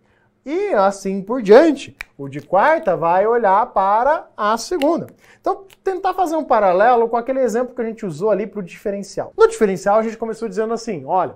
E 0.44 0.72
assim 0.74 1.20
por 1.22 1.42
diante. 1.42 1.96
O 2.16 2.28
de 2.28 2.40
quarta 2.40 2.96
vai 2.96 3.26
olhar 3.26 3.66
para 3.72 4.28
a 4.36 4.56
segunda. 4.56 5.08
Então, 5.40 5.64
tentar 5.82 6.14
fazer 6.14 6.36
um 6.36 6.44
paralelo 6.44 7.08
com 7.08 7.16
aquele 7.16 7.40
exemplo 7.40 7.74
que 7.74 7.82
a 7.82 7.84
gente 7.84 8.06
usou 8.06 8.30
ali 8.30 8.46
para 8.46 8.60
o 8.60 8.62
diferencial. 8.62 9.32
No 9.36 9.48
diferencial, 9.48 9.98
a 9.98 10.02
gente 10.02 10.16
começou 10.16 10.48
dizendo 10.48 10.72
assim: 10.72 11.04
olha, 11.04 11.34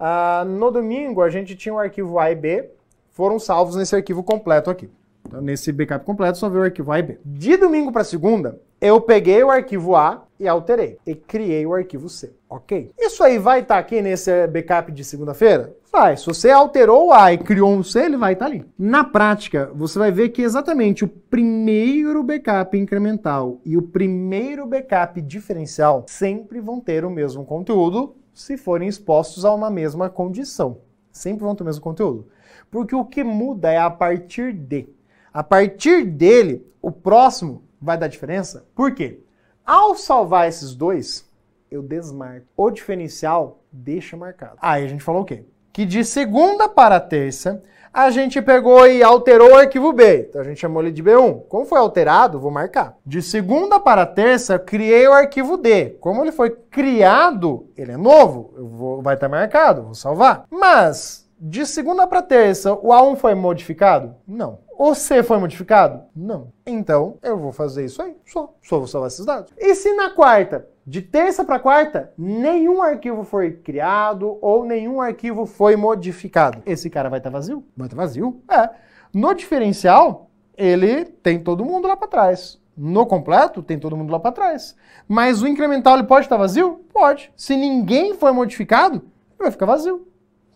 uh, 0.00 0.46
no 0.46 0.70
domingo 0.70 1.20
a 1.20 1.28
gente 1.28 1.54
tinha 1.54 1.74
o 1.74 1.76
um 1.76 1.80
arquivo 1.80 2.18
A 2.18 2.30
e 2.30 2.34
B, 2.34 2.70
foram 3.10 3.38
salvos 3.38 3.76
nesse 3.76 3.94
arquivo 3.94 4.22
completo 4.22 4.70
aqui. 4.70 4.90
Então, 5.26 5.42
nesse 5.42 5.70
backup 5.70 6.06
completo, 6.06 6.38
só 6.38 6.48
vê 6.48 6.58
o 6.58 6.62
arquivo 6.62 6.90
A 6.90 6.98
e 7.00 7.02
B. 7.02 7.18
De 7.22 7.54
domingo 7.58 7.92
para 7.92 8.02
segunda, 8.02 8.58
eu 8.80 9.00
peguei 9.00 9.42
o 9.42 9.50
arquivo 9.50 9.96
A 9.96 10.24
e 10.38 10.46
alterei. 10.46 10.98
E 11.04 11.14
criei 11.14 11.66
o 11.66 11.74
arquivo 11.74 12.08
C. 12.08 12.32
Ok? 12.48 12.92
Isso 12.98 13.22
aí 13.24 13.38
vai 13.38 13.60
estar 13.60 13.74
tá 13.74 13.80
aqui 13.80 14.00
nesse 14.00 14.46
backup 14.46 14.92
de 14.92 15.04
segunda-feira? 15.04 15.76
Vai. 15.90 16.16
Se 16.16 16.26
você 16.26 16.50
alterou 16.50 17.08
o 17.08 17.12
A 17.12 17.32
e 17.32 17.38
criou 17.38 17.70
um 17.70 17.82
C, 17.82 18.04
ele 18.04 18.16
vai 18.16 18.34
estar 18.34 18.46
tá 18.46 18.50
ali. 18.50 18.64
Na 18.78 19.02
prática, 19.02 19.70
você 19.74 19.98
vai 19.98 20.12
ver 20.12 20.28
que 20.28 20.42
exatamente 20.42 21.04
o 21.04 21.08
primeiro 21.08 22.22
backup 22.22 22.76
incremental 22.78 23.60
e 23.64 23.76
o 23.76 23.82
primeiro 23.82 24.66
backup 24.66 25.20
diferencial 25.20 26.04
sempre 26.06 26.60
vão 26.60 26.80
ter 26.80 27.04
o 27.04 27.10
mesmo 27.10 27.44
conteúdo 27.44 28.14
se 28.32 28.56
forem 28.56 28.88
expostos 28.88 29.44
a 29.44 29.52
uma 29.52 29.70
mesma 29.70 30.08
condição. 30.08 30.78
Sempre 31.10 31.44
vão 31.44 31.54
ter 31.54 31.64
o 31.64 31.66
mesmo 31.66 31.82
conteúdo. 31.82 32.28
Porque 32.70 32.94
o 32.94 33.04
que 33.04 33.24
muda 33.24 33.72
é 33.72 33.78
a 33.78 33.90
partir 33.90 34.52
de. 34.52 34.88
A 35.32 35.42
partir 35.42 36.04
dele, 36.04 36.64
o 36.80 36.92
próximo 36.92 37.62
vai 37.80 37.96
dar 37.96 38.08
diferença? 38.08 38.66
Por 38.74 38.94
quê? 38.94 39.20
Ao 39.64 39.94
salvar 39.94 40.48
esses 40.48 40.74
dois, 40.74 41.28
eu 41.70 41.82
desmarco. 41.82 42.46
O 42.56 42.70
diferencial 42.70 43.60
deixa 43.70 44.16
marcado. 44.16 44.56
Aí 44.60 44.84
a 44.84 44.88
gente 44.88 45.02
falou 45.02 45.22
o 45.22 45.24
quê? 45.24 45.44
Que 45.72 45.84
de 45.84 46.04
segunda 46.04 46.68
para 46.68 46.98
terça, 46.98 47.62
a 47.92 48.10
gente 48.10 48.40
pegou 48.40 48.86
e 48.86 49.02
alterou 49.02 49.50
o 49.50 49.56
arquivo 49.56 49.92
B. 49.92 50.26
Então 50.28 50.40
a 50.40 50.44
gente 50.44 50.60
chamou 50.60 50.82
ele 50.82 50.92
de 50.92 51.02
B1. 51.02 51.42
Como 51.48 51.66
foi 51.66 51.78
alterado, 51.78 52.38
vou 52.38 52.50
marcar. 52.50 52.96
De 53.04 53.20
segunda 53.20 53.80
para 53.80 54.06
terça, 54.06 54.58
criei 54.58 55.06
o 55.06 55.12
arquivo 55.12 55.56
D. 55.56 55.96
Como 56.00 56.22
ele 56.22 56.32
foi 56.32 56.50
criado, 56.50 57.68
ele 57.76 57.92
é 57.92 57.96
novo, 57.96 58.54
eu 58.56 58.66
vou, 58.66 59.02
vai 59.02 59.14
estar 59.14 59.28
marcado, 59.28 59.82
vou 59.82 59.94
salvar. 59.94 60.44
Mas, 60.50 61.28
de 61.40 61.66
segunda 61.66 62.06
para 62.06 62.22
terça, 62.22 62.72
o 62.72 62.88
A1 62.88 63.16
foi 63.16 63.34
modificado? 63.34 64.14
Não. 64.26 64.60
O 64.80 64.94
C 64.94 65.24
foi 65.24 65.38
modificado? 65.38 66.04
Não. 66.14 66.52
Então, 66.64 67.18
eu 67.20 67.36
vou 67.36 67.50
fazer 67.50 67.84
isso 67.84 68.00
aí, 68.00 68.16
só. 68.24 68.54
Só 68.62 68.78
vou 68.78 68.86
salvar 68.86 69.08
esses 69.08 69.26
dados. 69.26 69.52
E 69.58 69.74
se 69.74 69.92
na 69.94 70.10
quarta, 70.10 70.68
de 70.86 71.02
terça 71.02 71.44
para 71.44 71.58
quarta, 71.58 72.12
nenhum 72.16 72.80
arquivo 72.80 73.24
foi 73.24 73.50
criado 73.50 74.38
ou 74.40 74.64
nenhum 74.64 75.00
arquivo 75.00 75.46
foi 75.46 75.74
modificado? 75.74 76.62
Esse 76.64 76.88
cara 76.88 77.08
vai 77.08 77.18
estar 77.18 77.28
tá 77.28 77.36
vazio? 77.36 77.64
Vai 77.76 77.88
estar 77.88 77.96
tá 77.96 78.02
vazio? 78.02 78.40
É. 78.48 78.70
No 79.12 79.34
diferencial, 79.34 80.30
ele 80.56 81.04
tem 81.06 81.40
todo 81.40 81.64
mundo 81.64 81.88
lá 81.88 81.96
para 81.96 82.06
trás. 82.06 82.60
No 82.76 83.04
completo, 83.04 83.64
tem 83.64 83.80
todo 83.80 83.96
mundo 83.96 84.12
lá 84.12 84.20
para 84.20 84.30
trás. 84.30 84.76
Mas 85.08 85.42
o 85.42 85.48
incremental 85.48 85.94
ele 85.94 86.06
pode 86.06 86.26
estar 86.26 86.36
tá 86.36 86.42
vazio? 86.42 86.84
Pode. 86.92 87.32
Se 87.36 87.56
ninguém 87.56 88.14
foi 88.14 88.30
modificado, 88.30 88.98
ele 88.98 89.40
vai 89.40 89.50
ficar 89.50 89.66
vazio. 89.66 90.06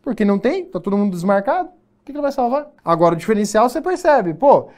Porque 0.00 0.24
não 0.24 0.38
tem, 0.38 0.64
tá 0.64 0.78
todo 0.78 0.96
mundo 0.96 1.10
desmarcado. 1.10 1.70
O 2.02 2.04
que, 2.04 2.10
que 2.10 2.18
ele 2.18 2.22
vai 2.22 2.32
salvar? 2.32 2.68
Agora, 2.84 3.14
o 3.14 3.16
diferencial 3.16 3.68
você 3.68 3.80
percebe. 3.80 4.34
Pô, 4.34 4.70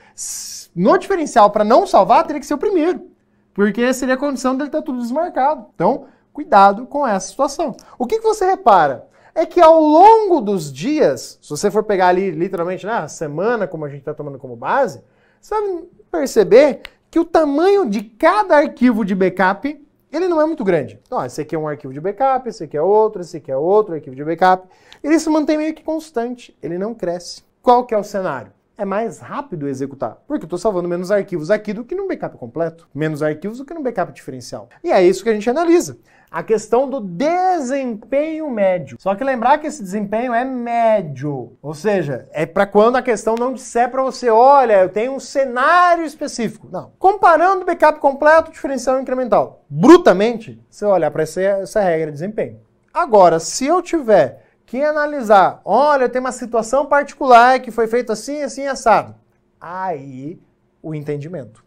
no 0.77 0.99
diferencial, 0.99 1.51
para 1.51 1.65
não 1.65 1.87
salvar, 1.87 2.27
teria 2.27 2.39
que 2.39 2.47
ser 2.47 2.53
o 2.53 2.59
primeiro. 2.59 3.09
Porque 3.55 3.95
seria 3.95 4.15
a 4.15 4.19
condição 4.19 4.55
dele 4.55 4.69
estar 4.69 4.81
tá 4.81 4.85
tudo 4.85 5.01
desmarcado. 5.01 5.65
Então, 5.75 6.05
cuidado 6.35 6.85
com 6.85 7.07
essa 7.07 7.29
situação. 7.29 7.75
O 7.99 8.07
que, 8.07 8.19
que 8.19 8.25
você 8.25 8.45
repara? 8.45 9.07
É 9.35 9.47
que 9.47 9.59
ao 9.59 9.81
longo 9.81 10.43
dos 10.43 10.71
dias, 10.71 11.39
se 11.41 11.49
você 11.49 11.71
for 11.71 11.83
pegar 11.83 12.09
ali 12.09 12.31
literalmente 12.31 12.85
na 12.85 13.03
né, 13.03 13.09
semana, 13.09 13.67
como 13.67 13.87
a 13.87 13.89
gente 13.89 14.01
está 14.01 14.13
tomando 14.13 14.39
como 14.39 14.55
base, 14.55 15.03
você 15.41 15.55
vai 15.55 15.85
perceber 16.13 16.83
que 17.11 17.19
o 17.19 17.25
tamanho 17.25 17.89
de 17.89 18.03
cada 18.03 18.57
arquivo 18.57 19.03
de 19.03 19.15
backup 19.15 19.83
ele 20.17 20.29
não 20.29 20.41
é 20.41 20.47
muito 20.47 20.63
grande. 20.65 21.01
Então, 21.07 21.25
esse 21.25 21.41
aqui 21.41 21.55
é 21.55 21.59
um 21.59 21.67
arquivo 21.67 21.93
de 21.93 22.01
backup, 22.01 22.49
esse 22.49 22.65
aqui 22.65 22.77
é 22.77 22.83
outro, 22.83 23.21
esse 23.21 23.37
aqui 23.37 23.51
é 23.51 23.57
outro 23.57 23.95
arquivo 23.95 24.15
de 24.15 24.25
backup. 24.25 24.69
Ele 25.03 25.19
se 25.19 25.29
mantém 25.29 25.59
meio 25.59 25.75
que 25.75 25.83
constante, 25.83 26.57
ele 26.63 26.79
não 26.79 26.95
cresce. 26.95 27.43
Qual 27.63 27.85
que 27.85 27.95
é 27.95 27.99
o 27.99 28.05
cenário? 28.05 28.53
É 28.77 28.85
mais 28.85 29.21
rápido 29.21 29.69
executar, 29.69 30.19
porque 30.27 30.45
eu 30.45 30.47
estou 30.47 30.59
salvando 30.59 30.89
menos 30.89 31.11
arquivos 31.11 31.51
aqui 31.51 31.73
do 31.73 31.85
que 31.85 31.95
num 31.95 32.09
backup 32.09 32.37
completo, 32.37 32.89
menos 32.95 33.23
arquivos 33.23 33.59
do 33.59 33.65
que 33.65 33.73
num 33.73 33.83
backup 33.83 34.13
diferencial. 34.13 34.69
E 34.83 34.91
é 34.91 35.03
isso 35.03 35.23
que 35.23 35.31
a 35.31 35.35
gente 35.35 35.49
analisa 35.49 35.97
a 36.35 36.43
questão 36.43 36.91
do 36.91 36.99
desempenho 36.99 38.51
médio. 38.51 38.97
Só 38.99 39.15
que 39.15 39.23
lembrar 39.23 39.59
que 39.59 39.69
esse 39.69 39.81
desempenho 39.81 40.35
é 40.35 40.45
médio, 40.45 41.53
ou 41.63 41.73
seja, 41.75 42.29
é 42.33 42.45
para 42.45 42.67
quando 42.67 42.97
a 42.97 43.03
questão 43.03 43.37
não 43.37 43.55
disser 43.55 43.89
para 43.89 44.03
você, 44.03 44.29
olha, 44.29 44.83
eu 44.83 44.89
tenho 44.89 45.13
um 45.13 45.21
cenário 45.21 46.05
específico. 46.05 46.67
Não. 46.73 46.91
Comparando 46.99 47.65
backup 47.65 48.01
completo, 48.01 48.51
diferencial 48.51 49.01
incremental. 49.01 49.63
Brutamente, 49.71 50.61
você 50.69 50.85
olhar 50.85 51.13
para 51.13 51.23
essa, 51.23 51.41
essa 51.41 51.81
regra 51.81 52.07
de 52.07 52.15
desempenho. 52.15 52.59
Agora, 52.93 53.39
se 53.39 53.65
eu 53.65 53.81
tiver 53.81 54.45
que 54.67 54.83
analisar, 54.83 55.61
olha, 55.65 56.09
tem 56.09 56.19
uma 56.19 56.33
situação 56.33 56.87
particular 56.87 57.61
que 57.61 57.71
foi 57.71 57.87
feita 57.87 58.13
assim, 58.13 58.43
assim, 58.43 58.67
assado. 58.67 59.15
Aí 59.61 60.41
o 60.83 60.97
entendimento. 60.97 61.65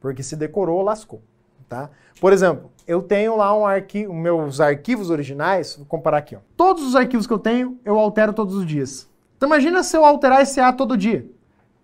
Porque 0.00 0.24
se 0.24 0.34
decorou, 0.34 0.82
lascou. 0.82 1.22
Tá? 1.68 1.88
Por 2.20 2.32
exemplo, 2.32 2.72
eu 2.90 3.00
tenho 3.00 3.36
lá 3.36 3.56
um 3.56 3.64
arquivo, 3.64 4.12
meus 4.12 4.60
arquivos 4.60 5.10
originais, 5.10 5.76
vou 5.76 5.86
comparar 5.86 6.18
aqui. 6.18 6.34
Ó. 6.34 6.40
Todos 6.56 6.82
os 6.82 6.96
arquivos 6.96 7.24
que 7.24 7.32
eu 7.32 7.38
tenho, 7.38 7.78
eu 7.84 7.96
altero 7.96 8.32
todos 8.32 8.56
os 8.56 8.66
dias. 8.66 9.08
Então 9.36 9.48
imagina 9.48 9.84
se 9.84 9.96
eu 9.96 10.04
alterar 10.04 10.42
esse 10.42 10.58
A 10.60 10.72
todo 10.72 10.96
dia. 10.96 11.24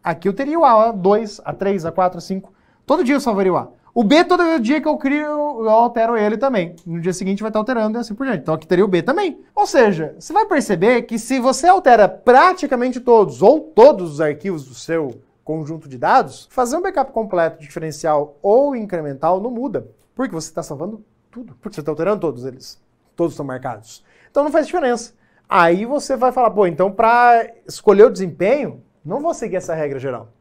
Aqui 0.03 0.29
eu 0.29 0.33
teria 0.33 0.59
o 0.59 0.65
A, 0.65 0.93
A2, 0.93 1.41
A3, 1.45 1.93
A4, 1.93 2.17
A5. 2.17 2.43
Todo 2.85 3.05
dia 3.05 3.15
eu 3.15 3.21
salvaria 3.21 3.53
o 3.53 3.57
A. 3.57 3.69
O 3.95 4.03
B, 4.03 4.25
todo 4.25 4.59
dia 4.59 4.81
que 4.81 4.89
eu 4.89 4.97
crio, 4.97 5.25
eu 5.25 5.71
altero 5.71 6.17
ele 6.17 6.37
também. 6.37 6.75
No 6.85 7.01
dia 7.01 7.13
seguinte 7.13 7.41
vai 7.41 7.51
estar 7.51 7.61
alterando 7.61 7.97
e 7.97 8.01
assim 8.01 8.13
por 8.13 8.27
diante. 8.27 8.41
Então 8.41 8.55
aqui 8.55 8.67
teria 8.67 8.85
o 8.85 8.89
B 8.89 9.01
também. 9.01 9.39
Ou 9.55 9.65
seja, 9.65 10.17
você 10.19 10.33
vai 10.33 10.45
perceber 10.45 11.03
que 11.03 11.21
se 11.21 11.39
você 11.39 11.69
altera 11.69 12.09
praticamente 12.09 12.99
todos 12.99 13.43
ou 13.43 13.61
todos 13.61 14.15
os 14.15 14.21
arquivos 14.21 14.65
do 14.65 14.75
seu 14.75 15.21
conjunto 15.45 15.89
de 15.89 15.97
dados, 15.99 16.49
fazer 16.51 16.77
um 16.77 16.83
backup 16.83 17.13
completo, 17.13 17.61
diferencial 17.61 18.37
ou 18.43 18.75
incremental 18.75 19.41
não 19.41 19.53
muda. 19.53 19.87
Porque 20.17 20.35
você 20.35 20.49
está 20.49 20.63
salvando 20.63 21.05
tudo. 21.31 21.55
Porque 21.61 21.75
você 21.75 21.81
está 21.81 21.93
alterando 21.93 22.23
todos 22.23 22.47
eles. 22.47 22.83
Todos 23.15 23.35
estão 23.35 23.45
marcados. 23.45 24.03
Então 24.31 24.43
não 24.43 24.51
faz 24.51 24.67
diferença. 24.67 25.13
Aí 25.49 25.85
você 25.85 26.17
vai 26.17 26.33
falar, 26.33 26.51
pô, 26.51 26.67
então 26.67 26.91
para 26.91 27.49
escolher 27.69 28.05
o 28.05 28.11
desempenho, 28.11 28.83
não 29.05 29.21
vou 29.21 29.35
seguir 29.35 29.57
essa 29.57 29.75
regra 29.75 29.99
geral. 29.99 30.33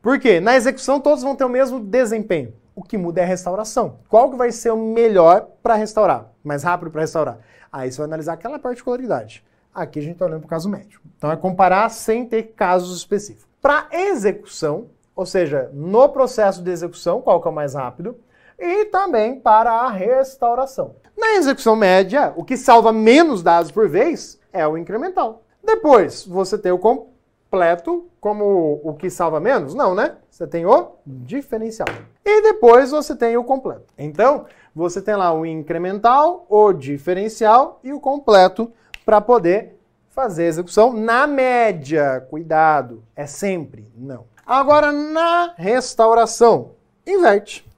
Por 0.00 0.20
quê? 0.20 0.38
Na 0.38 0.54
execução 0.54 1.00
todos 1.00 1.24
vão 1.24 1.34
ter 1.34 1.44
o 1.44 1.48
mesmo 1.48 1.80
desempenho. 1.80 2.54
O 2.74 2.82
que 2.82 2.98
muda 2.98 3.20
é 3.20 3.24
a 3.24 3.26
restauração. 3.26 4.00
Qual 4.08 4.30
que 4.30 4.36
vai 4.36 4.52
ser 4.52 4.70
o 4.70 4.76
melhor 4.76 5.48
para 5.62 5.74
restaurar? 5.74 6.30
Mais 6.44 6.62
rápido 6.62 6.90
para 6.90 7.00
restaurar? 7.00 7.38
Aí 7.72 7.90
você 7.90 7.98
vai 7.98 8.06
analisar 8.06 8.34
aquela 8.34 8.58
particularidade. 8.58 9.44
Aqui 9.74 9.98
a 9.98 10.02
gente 10.02 10.12
está 10.12 10.26
olhando 10.26 10.40
para 10.40 10.46
o 10.46 10.50
caso 10.50 10.68
médio. 10.68 11.00
Então 11.16 11.32
é 11.32 11.36
comparar 11.36 11.88
sem 11.88 12.26
ter 12.26 12.42
casos 12.54 12.98
específicos. 12.98 13.48
Para 13.62 13.88
execução, 13.90 14.88
ou 15.16 15.24
seja, 15.24 15.70
no 15.72 16.08
processo 16.10 16.62
de 16.62 16.70
execução, 16.70 17.22
qual 17.22 17.40
que 17.40 17.48
é 17.48 17.50
o 17.50 17.54
mais 17.54 17.74
rápido, 17.74 18.16
e 18.62 18.84
também 18.84 19.40
para 19.40 19.72
a 19.72 19.90
restauração. 19.90 20.94
Na 21.18 21.34
execução 21.34 21.74
média, 21.74 22.32
o 22.36 22.44
que 22.44 22.56
salva 22.56 22.92
menos 22.92 23.42
dados 23.42 23.72
por 23.72 23.88
vez 23.88 24.38
é 24.52 24.66
o 24.66 24.78
incremental. 24.78 25.42
Depois, 25.62 26.24
você 26.24 26.56
tem 26.56 26.70
o 26.70 26.78
completo 26.78 28.06
como 28.20 28.80
o 28.84 28.94
que 28.94 29.10
salva 29.10 29.40
menos? 29.40 29.74
Não, 29.74 29.96
né? 29.96 30.16
Você 30.30 30.46
tem 30.46 30.64
o 30.64 30.92
diferencial. 31.04 31.88
E 32.24 32.40
depois 32.42 32.92
você 32.92 33.16
tem 33.16 33.36
o 33.36 33.44
completo. 33.44 33.92
Então, 33.98 34.46
você 34.74 35.02
tem 35.02 35.16
lá 35.16 35.34
o 35.34 35.44
incremental, 35.44 36.46
o 36.48 36.72
diferencial 36.72 37.80
e 37.82 37.92
o 37.92 38.00
completo 38.00 38.72
para 39.04 39.20
poder 39.20 39.76
fazer 40.10 40.44
a 40.44 40.48
execução 40.48 40.92
na 40.92 41.26
média. 41.26 42.24
Cuidado, 42.30 43.02
é 43.16 43.26
sempre 43.26 43.92
não. 43.96 44.24
Agora, 44.46 44.92
na 44.92 45.52
restauração, 45.56 46.70
inverte. 47.06 47.71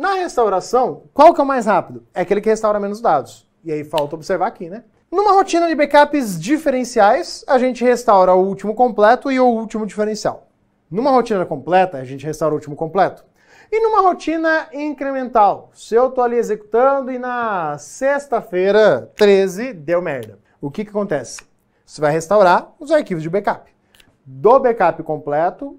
Na 0.00 0.14
restauração, 0.14 1.02
qual 1.12 1.34
que 1.34 1.42
é 1.42 1.44
o 1.44 1.46
mais 1.46 1.66
rápido? 1.66 2.02
É 2.14 2.22
aquele 2.22 2.40
que 2.40 2.48
restaura 2.48 2.80
menos 2.80 3.02
dados. 3.02 3.46
E 3.62 3.70
aí 3.70 3.84
falta 3.84 4.14
observar 4.14 4.46
aqui, 4.46 4.70
né? 4.70 4.82
Numa 5.12 5.32
rotina 5.32 5.68
de 5.68 5.74
backups 5.74 6.40
diferenciais, 6.40 7.44
a 7.46 7.58
gente 7.58 7.84
restaura 7.84 8.32
o 8.32 8.42
último 8.42 8.74
completo 8.74 9.30
e 9.30 9.38
o 9.38 9.44
último 9.46 9.84
diferencial. 9.84 10.48
Numa 10.90 11.10
rotina 11.10 11.44
completa, 11.44 11.98
a 11.98 12.04
gente 12.04 12.24
restaura 12.24 12.54
o 12.54 12.56
último 12.56 12.74
completo. 12.74 13.22
E 13.70 13.78
numa 13.78 14.00
rotina 14.00 14.70
incremental, 14.72 15.68
se 15.74 15.94
eu 15.94 16.08
estou 16.08 16.24
ali 16.24 16.36
executando 16.36 17.12
e 17.12 17.18
na 17.18 17.76
sexta-feira 17.76 19.12
13 19.16 19.74
deu 19.74 20.00
merda, 20.00 20.38
o 20.62 20.70
que, 20.70 20.82
que 20.82 20.90
acontece? 20.90 21.42
Você 21.84 22.00
vai 22.00 22.10
restaurar 22.10 22.72
os 22.80 22.90
arquivos 22.90 23.22
de 23.22 23.28
backup. 23.28 23.70
Do 24.24 24.60
backup 24.60 25.02
completo 25.02 25.78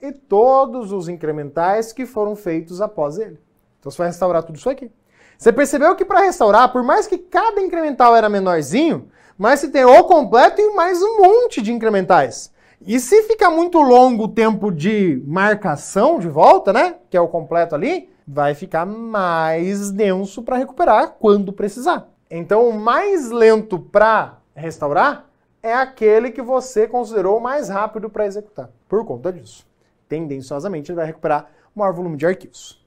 e 0.00 0.12
todos 0.12 0.92
os 0.92 1.08
incrementais 1.08 1.92
que 1.92 2.06
foram 2.06 2.36
feitos 2.36 2.80
após 2.80 3.18
ele. 3.18 3.44
Então 3.78 3.90
você 3.90 3.98
vai 3.98 4.08
restaurar 4.08 4.42
tudo 4.42 4.56
isso 4.56 4.68
aqui. 4.68 4.90
Você 5.38 5.52
percebeu 5.52 5.94
que 5.94 6.04
para 6.04 6.20
restaurar, 6.20 6.72
por 6.72 6.82
mais 6.82 7.06
que 7.06 7.18
cada 7.18 7.60
incremental 7.60 8.16
era 8.16 8.28
menorzinho, 8.28 9.08
mas 9.36 9.60
se 9.60 9.68
tem 9.68 9.84
o 9.84 10.04
completo 10.04 10.60
e 10.60 10.74
mais 10.74 11.02
um 11.02 11.20
monte 11.20 11.60
de 11.60 11.72
incrementais. 11.72 12.52
E 12.80 12.98
se 13.00 13.22
fica 13.24 13.50
muito 13.50 13.80
longo 13.80 14.24
o 14.24 14.28
tempo 14.28 14.70
de 14.70 15.22
marcação 15.26 16.18
de 16.18 16.28
volta, 16.28 16.72
né? 16.72 16.96
Que 17.10 17.16
é 17.16 17.20
o 17.20 17.28
completo 17.28 17.74
ali, 17.74 18.08
vai 18.26 18.54
ficar 18.54 18.84
mais 18.86 19.90
denso 19.90 20.42
para 20.42 20.56
recuperar 20.56 21.16
quando 21.18 21.52
precisar. 21.52 22.08
Então, 22.30 22.68
o 22.68 22.72
mais 22.72 23.30
lento 23.30 23.78
para 23.78 24.38
restaurar 24.54 25.26
é 25.62 25.74
aquele 25.74 26.30
que 26.30 26.42
você 26.42 26.86
considerou 26.86 27.40
mais 27.40 27.68
rápido 27.68 28.08
para 28.08 28.26
executar. 28.26 28.70
Por 28.88 29.04
conta 29.04 29.32
disso, 29.32 29.66
tendenciosamente 30.08 30.90
ele 30.90 30.96
vai 30.96 31.06
recuperar 31.06 31.46
maior 31.74 31.92
volume 31.92 32.16
de 32.16 32.26
arquivos. 32.26 32.84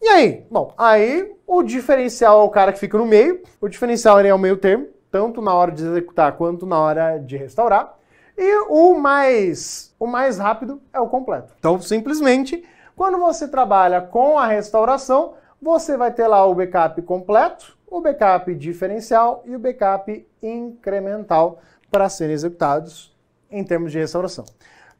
E 0.00 0.08
aí? 0.08 0.46
Bom, 0.50 0.72
aí 0.76 1.34
o 1.46 1.62
diferencial 1.62 2.40
é 2.40 2.44
o 2.44 2.50
cara 2.50 2.72
que 2.72 2.78
fica 2.78 2.98
no 2.98 3.06
meio. 3.06 3.42
O 3.60 3.68
diferencial 3.68 4.20
é 4.20 4.34
o 4.34 4.38
meio 4.38 4.56
termo, 4.56 4.88
tanto 5.10 5.40
na 5.40 5.54
hora 5.54 5.72
de 5.72 5.84
executar 5.84 6.36
quanto 6.36 6.66
na 6.66 6.78
hora 6.78 7.18
de 7.18 7.36
restaurar. 7.36 7.96
E 8.36 8.58
o 8.68 8.94
mais, 8.94 9.94
o 9.98 10.06
mais 10.06 10.38
rápido 10.38 10.80
é 10.92 11.00
o 11.00 11.08
completo. 11.08 11.54
Então, 11.58 11.80
simplesmente, 11.80 12.62
quando 12.94 13.18
você 13.18 13.48
trabalha 13.48 14.00
com 14.00 14.38
a 14.38 14.46
restauração, 14.46 15.34
você 15.60 15.96
vai 15.96 16.12
ter 16.12 16.26
lá 16.26 16.44
o 16.46 16.54
backup 16.54 17.00
completo, 17.02 17.76
o 17.86 18.00
backup 18.00 18.54
diferencial 18.54 19.42
e 19.46 19.56
o 19.56 19.58
backup 19.58 20.26
incremental 20.42 21.60
para 21.90 22.08
serem 22.08 22.34
executados 22.34 23.16
em 23.50 23.64
termos 23.64 23.92
de 23.92 23.98
restauração. 23.98 24.44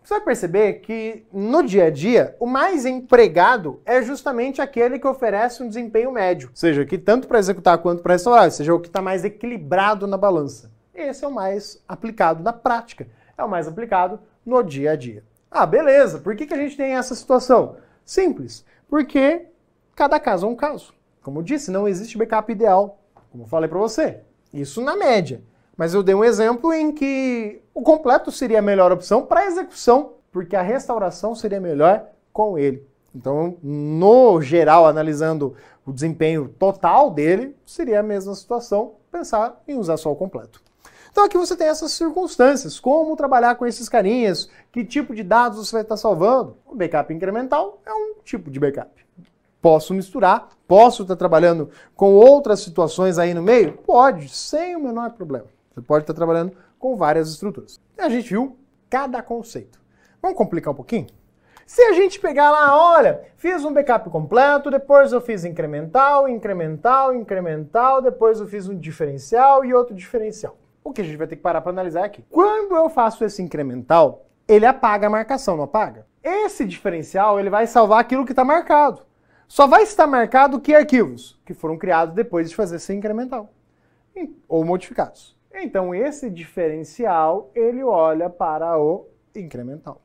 Você 0.06 0.14
vai 0.14 0.20
perceber 0.20 0.74
que 0.74 1.26
no 1.32 1.64
dia 1.64 1.86
a 1.86 1.90
dia, 1.90 2.36
o 2.38 2.46
mais 2.46 2.86
empregado 2.86 3.80
é 3.84 4.00
justamente 4.00 4.62
aquele 4.62 5.00
que 5.00 5.06
oferece 5.06 5.64
um 5.64 5.68
desempenho 5.68 6.12
médio, 6.12 6.48
seja, 6.54 6.86
que 6.86 6.96
tanto 6.96 7.26
para 7.26 7.40
executar 7.40 7.76
quanto 7.78 8.04
para 8.04 8.12
restaurar, 8.12 8.48
seja 8.52 8.72
o 8.72 8.78
que 8.78 8.86
está 8.86 9.02
mais 9.02 9.24
equilibrado 9.24 10.06
na 10.06 10.16
balança. 10.16 10.70
Esse 10.94 11.24
é 11.24 11.28
o 11.28 11.32
mais 11.32 11.82
aplicado 11.88 12.40
na 12.40 12.52
prática 12.52 13.08
é 13.36 13.42
o 13.42 13.48
mais 13.48 13.66
aplicado 13.66 14.20
no 14.44 14.62
dia 14.62 14.92
a 14.92 14.96
dia. 14.96 15.24
Ah, 15.50 15.66
beleza. 15.66 16.20
Por 16.20 16.36
que, 16.36 16.46
que 16.46 16.54
a 16.54 16.56
gente 16.56 16.76
tem 16.76 16.96
essa 16.96 17.14
situação? 17.14 17.76
Simples. 18.04 18.64
Porque 18.88 19.46
cada 19.96 20.20
caso 20.20 20.46
é 20.46 20.48
um 20.48 20.54
caso. 20.54 20.94
Como 21.20 21.40
eu 21.40 21.42
disse, 21.42 21.68
não 21.68 21.88
existe 21.88 22.16
backup 22.16 22.50
ideal. 22.50 23.00
Como 23.32 23.42
eu 23.42 23.48
falei 23.48 23.68
para 23.68 23.78
você. 23.78 24.20
Isso 24.52 24.80
na 24.80 24.96
média. 24.96 25.42
Mas 25.76 25.92
eu 25.92 26.02
dei 26.02 26.14
um 26.14 26.24
exemplo 26.24 26.72
em 26.72 26.90
que 26.90 27.60
o 27.74 27.82
completo 27.82 28.32
seria 28.32 28.60
a 28.60 28.62
melhor 28.62 28.90
opção 28.90 29.26
para 29.26 29.46
execução, 29.46 30.14
porque 30.32 30.56
a 30.56 30.62
restauração 30.62 31.34
seria 31.34 31.60
melhor 31.60 32.06
com 32.32 32.58
ele. 32.58 32.86
Então, 33.14 33.56
no 33.62 34.40
geral, 34.40 34.86
analisando 34.86 35.54
o 35.84 35.92
desempenho 35.92 36.48
total 36.58 37.10
dele, 37.10 37.56
seria 37.64 38.00
a 38.00 38.02
mesma 38.02 38.34
situação 38.34 38.94
pensar 39.10 39.62
em 39.66 39.78
usar 39.78 39.96
só 39.96 40.10
o 40.12 40.16
completo. 40.16 40.60
Então 41.10 41.24
aqui 41.24 41.38
você 41.38 41.56
tem 41.56 41.68
essas 41.68 41.92
circunstâncias, 41.92 42.78
como 42.78 43.16
trabalhar 43.16 43.54
com 43.54 43.64
esses 43.64 43.88
carinhas, 43.88 44.50
que 44.70 44.84
tipo 44.84 45.14
de 45.14 45.22
dados 45.22 45.66
você 45.66 45.72
vai 45.72 45.82
estar 45.82 45.96
salvando. 45.96 46.58
O 46.66 46.74
backup 46.74 47.10
incremental 47.14 47.80
é 47.86 47.92
um 47.94 48.16
tipo 48.22 48.50
de 48.50 48.60
backup. 48.60 48.90
Posso 49.62 49.94
misturar, 49.94 50.50
posso 50.68 51.02
estar 51.02 51.16
trabalhando 51.16 51.70
com 51.94 52.14
outras 52.14 52.60
situações 52.60 53.18
aí 53.18 53.32
no 53.32 53.42
meio? 53.42 53.78
Pode, 53.78 54.28
sem 54.28 54.76
o 54.76 54.80
menor 54.80 55.12
problema. 55.12 55.55
Você 55.76 55.82
pode 55.82 56.04
estar 56.04 56.14
trabalhando 56.14 56.56
com 56.78 56.96
várias 56.96 57.28
estruturas. 57.28 57.78
A 57.98 58.08
gente 58.08 58.30
viu 58.30 58.56
cada 58.88 59.22
conceito. 59.22 59.78
Vamos 60.22 60.38
complicar 60.38 60.72
um 60.72 60.76
pouquinho? 60.76 61.06
Se 61.66 61.82
a 61.82 61.92
gente 61.92 62.18
pegar 62.18 62.50
lá, 62.50 62.94
olha, 62.94 63.20
fiz 63.36 63.62
um 63.62 63.74
backup 63.74 64.08
completo, 64.08 64.70
depois 64.70 65.12
eu 65.12 65.20
fiz 65.20 65.44
incremental, 65.44 66.26
incremental, 66.30 67.14
incremental, 67.14 68.00
depois 68.00 68.40
eu 68.40 68.46
fiz 68.46 68.66
um 68.66 68.78
diferencial 68.78 69.66
e 69.66 69.74
outro 69.74 69.94
diferencial. 69.94 70.56
O 70.82 70.94
que 70.94 71.02
a 71.02 71.04
gente 71.04 71.18
vai 71.18 71.26
ter 71.26 71.36
que 71.36 71.42
parar 71.42 71.60
para 71.60 71.72
analisar 71.72 72.06
aqui. 72.06 72.24
Quando 72.30 72.74
eu 72.74 72.88
faço 72.88 73.22
esse 73.22 73.42
incremental, 73.42 74.24
ele 74.48 74.64
apaga 74.64 75.08
a 75.08 75.10
marcação, 75.10 75.58
não 75.58 75.64
apaga? 75.64 76.06
Esse 76.22 76.64
diferencial 76.64 77.38
ele 77.38 77.50
vai 77.50 77.66
salvar 77.66 78.00
aquilo 78.00 78.24
que 78.24 78.32
está 78.32 78.44
marcado. 78.44 79.02
Só 79.46 79.66
vai 79.66 79.82
estar 79.82 80.06
marcado 80.06 80.58
que 80.58 80.74
arquivos 80.74 81.38
que 81.44 81.52
foram 81.52 81.76
criados 81.76 82.14
depois 82.14 82.48
de 82.48 82.56
fazer 82.56 82.76
esse 82.76 82.94
incremental 82.94 83.52
ou 84.48 84.64
modificados. 84.64 85.35
Então 85.56 85.94
esse 85.94 86.28
diferencial 86.28 87.50
ele 87.54 87.82
olha 87.82 88.28
para 88.28 88.78
o 88.78 89.08
incremental. 89.34 90.02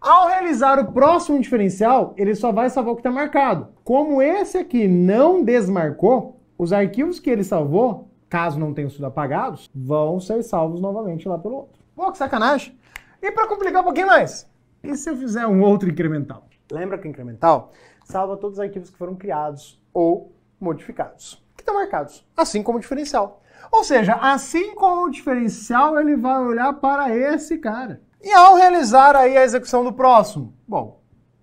Ao 0.00 0.26
realizar 0.26 0.80
o 0.80 0.92
próximo 0.92 1.40
diferencial, 1.40 2.12
ele 2.16 2.34
só 2.34 2.50
vai 2.50 2.68
salvar 2.68 2.92
o 2.92 2.96
que 2.96 3.00
está 3.00 3.10
marcado. 3.10 3.68
Como 3.84 4.20
esse 4.20 4.58
aqui 4.58 4.88
não 4.88 5.44
desmarcou, 5.44 6.40
os 6.58 6.72
arquivos 6.72 7.20
que 7.20 7.30
ele 7.30 7.44
salvou 7.44 8.08
caso 8.28 8.58
não 8.58 8.72
tenham 8.72 8.90
sido 8.90 9.04
apagados, 9.04 9.70
vão 9.74 10.18
ser 10.18 10.42
salvos 10.42 10.80
novamente 10.80 11.28
lá 11.28 11.38
pelo 11.38 11.54
outro. 11.54 11.82
Pô, 11.94 12.10
que 12.10 12.18
sacanagem! 12.18 12.76
E 13.20 13.30
para 13.30 13.46
complicar 13.46 13.82
um 13.82 13.84
pouquinho 13.84 14.06
mais, 14.06 14.50
e 14.82 14.96
se 14.96 15.10
eu 15.10 15.16
fizer 15.16 15.46
um 15.46 15.60
outro 15.62 15.88
incremental? 15.88 16.48
Lembra 16.72 16.96
que 16.96 17.06
o 17.06 17.10
incremental 17.10 17.70
salva 18.02 18.36
todos 18.36 18.58
os 18.58 18.60
arquivos 18.60 18.88
que 18.88 18.96
foram 18.96 19.14
criados 19.14 19.78
ou 19.92 20.32
modificados, 20.58 21.44
que 21.54 21.62
estão 21.62 21.74
marcados, 21.74 22.26
assim 22.34 22.62
como 22.62 22.78
o 22.78 22.80
diferencial. 22.80 23.41
Ou 23.72 23.82
seja, 23.82 24.14
assim 24.16 24.74
como 24.74 25.06
o 25.06 25.10
diferencial, 25.10 25.98
ele 25.98 26.14
vai 26.14 26.38
olhar 26.44 26.74
para 26.74 27.16
esse 27.16 27.56
cara. 27.56 28.02
E 28.20 28.30
ao 28.30 28.54
realizar 28.54 29.16
aí 29.16 29.36
a 29.36 29.42
execução 29.42 29.82
do 29.82 29.92
próximo, 29.92 30.54
bom, 30.68 31.00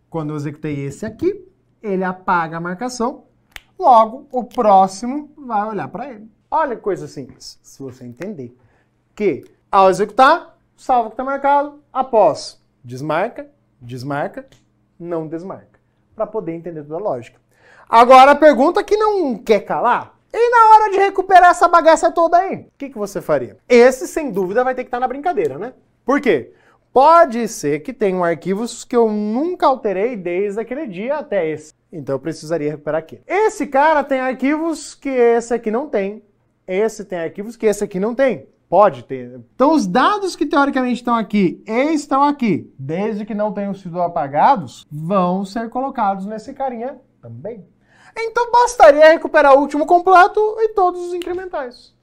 quando 0.10 0.30
eu 0.30 0.36
executei 0.36 0.86
esse 0.86 1.06
aqui, 1.06 1.46
ele 1.82 2.04
apaga 2.04 2.58
a 2.58 2.62
marcação, 2.62 3.26
logo 3.78 4.28
o 4.32 4.44
próximo 4.44 5.32
vai 5.36 5.68
olhar 5.68 5.88
para 5.88 6.10
ele. 6.10 6.30
Olha 6.52 6.76
que 6.76 6.82
coisa 6.82 7.08
simples, 7.08 7.60
se 7.64 7.82
você 7.82 8.06
entender 8.06 8.56
que 9.16 9.44
ao 9.72 9.90
executar, 9.90 10.58
salva 10.78 11.08
o 11.08 11.12
que 11.12 11.14
está 11.16 11.24
marcado, 11.24 11.84
após 11.92 12.62
desmarca, 12.84 13.50
desmarca, 13.82 14.48
não 15.00 15.28
desmarca, 15.28 15.80
para 16.16 16.28
poder 16.28 16.54
entender 16.54 16.84
toda 16.84 16.96
a 16.96 17.00
lógica. 17.00 17.40
Agora 17.88 18.32
a 18.32 18.36
pergunta 18.36 18.84
que 18.84 18.96
não 18.96 19.38
quer 19.38 19.62
calar, 19.62 20.19
e 20.34 20.52
na 20.52 20.70
hora 20.70 20.92
de 20.92 20.98
recuperar 20.98 21.52
essa 21.52 21.68
bagaça 21.68 22.12
toda 22.12 22.38
aí, 22.38 22.56
o 22.56 22.68
que, 22.78 22.90
que 22.90 22.98
você 22.98 23.22
faria? 23.22 23.58
Esse, 23.68 24.08
sem 24.08 24.32
dúvida, 24.32 24.64
vai 24.64 24.76
ter 24.76 24.84
que 24.84 24.88
estar 24.88 24.98
tá 24.98 25.02
na 25.02 25.08
brincadeira, 25.08 25.58
né? 25.58 25.74
Por 26.06 26.22
quê? 26.22 26.54
Pode 26.92 27.48
ser 27.48 27.80
que 27.82 27.94
tenham 27.94 28.24
arquivos 28.24 28.84
que 28.84 28.96
eu 28.96 29.12
nunca 29.12 29.68
alterei 29.68 30.16
desde 30.16 30.60
aquele 30.60 30.88
dia 30.88 31.18
até 31.18 31.48
esse. 31.48 31.74
Então 31.92 32.16
eu 32.16 32.20
precisaria 32.20 32.72
recuperar 32.72 33.00
aqui. 33.00 33.22
Esse 33.28 33.68
cara 33.68 34.04
tem 34.04 34.20
arquivos 34.20 34.96
que 34.96 35.10
esse 35.10 35.54
aqui 35.54 35.70
não 35.70 35.88
tem 35.88 36.24
esse 36.70 37.04
tem 37.04 37.18
arquivos 37.18 37.58
que 37.58 37.66
esse 37.66 37.84
aqui 37.84 38.00
não 38.00 38.14
tem. 38.14 38.48
Pode 38.70 39.04
ter. 39.04 39.42
Então, 39.56 39.74
os 39.74 39.88
dados 39.88 40.36
que 40.36 40.46
teoricamente 40.46 41.00
estão 41.00 41.16
aqui 41.16 41.64
e 41.68 41.94
estão 41.96 42.22
aqui, 42.22 42.72
desde 42.78 43.26
que 43.26 43.34
não 43.34 43.52
tenham 43.52 43.74
sido 43.74 44.00
apagados, 44.00 44.86
vão 44.92 45.44
ser 45.44 45.70
colocados 45.70 46.28
nesse 46.28 46.54
carinha 46.54 47.02
também. 47.20 47.66
Então, 48.18 48.52
bastaria 48.52 49.12
recuperar 49.12 49.56
o 49.56 49.60
último 49.60 49.86
completo 49.86 50.40
e 50.60 50.70
todos 50.70 51.02
os 51.02 51.14
incrementais. 51.14 51.94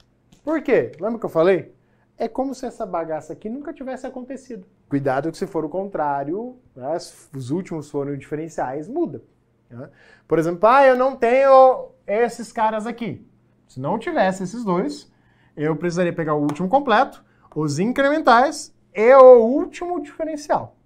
Por 0.44 0.62
quê? 0.62 0.92
Lembra 1.00 1.18
que 1.18 1.26
eu 1.26 1.30
falei? 1.30 1.74
É 2.18 2.28
como 2.28 2.54
se 2.54 2.64
essa 2.64 2.86
bagaça 2.86 3.32
aqui 3.32 3.48
nunca 3.48 3.72
tivesse 3.72 4.06
acontecido. 4.06 4.66
Cuidado 4.88 5.30
que 5.30 5.36
se 5.36 5.46
for 5.46 5.64
o 5.64 5.68
contrário, 5.68 6.56
né, 6.74 6.96
os 7.34 7.50
últimos 7.50 7.90
foram 7.90 8.16
diferenciais, 8.16 8.88
muda. 8.88 9.22
Né? 9.68 9.90
Por 10.26 10.38
exemplo, 10.38 10.68
ah, 10.68 10.86
eu 10.86 10.96
não 10.96 11.16
tenho 11.16 11.90
esses 12.06 12.52
caras 12.52 12.86
aqui. 12.86 13.26
Se 13.66 13.80
não 13.80 13.98
tivesse 13.98 14.44
esses 14.44 14.64
dois, 14.64 15.12
eu 15.56 15.74
precisaria 15.76 16.12
pegar 16.12 16.34
o 16.34 16.42
último 16.42 16.68
completo, 16.68 17.24
os 17.54 17.78
incrementais 17.78 18.74
e 18.94 19.14
o 19.14 19.38
último 19.38 20.00
diferencial. 20.00 20.76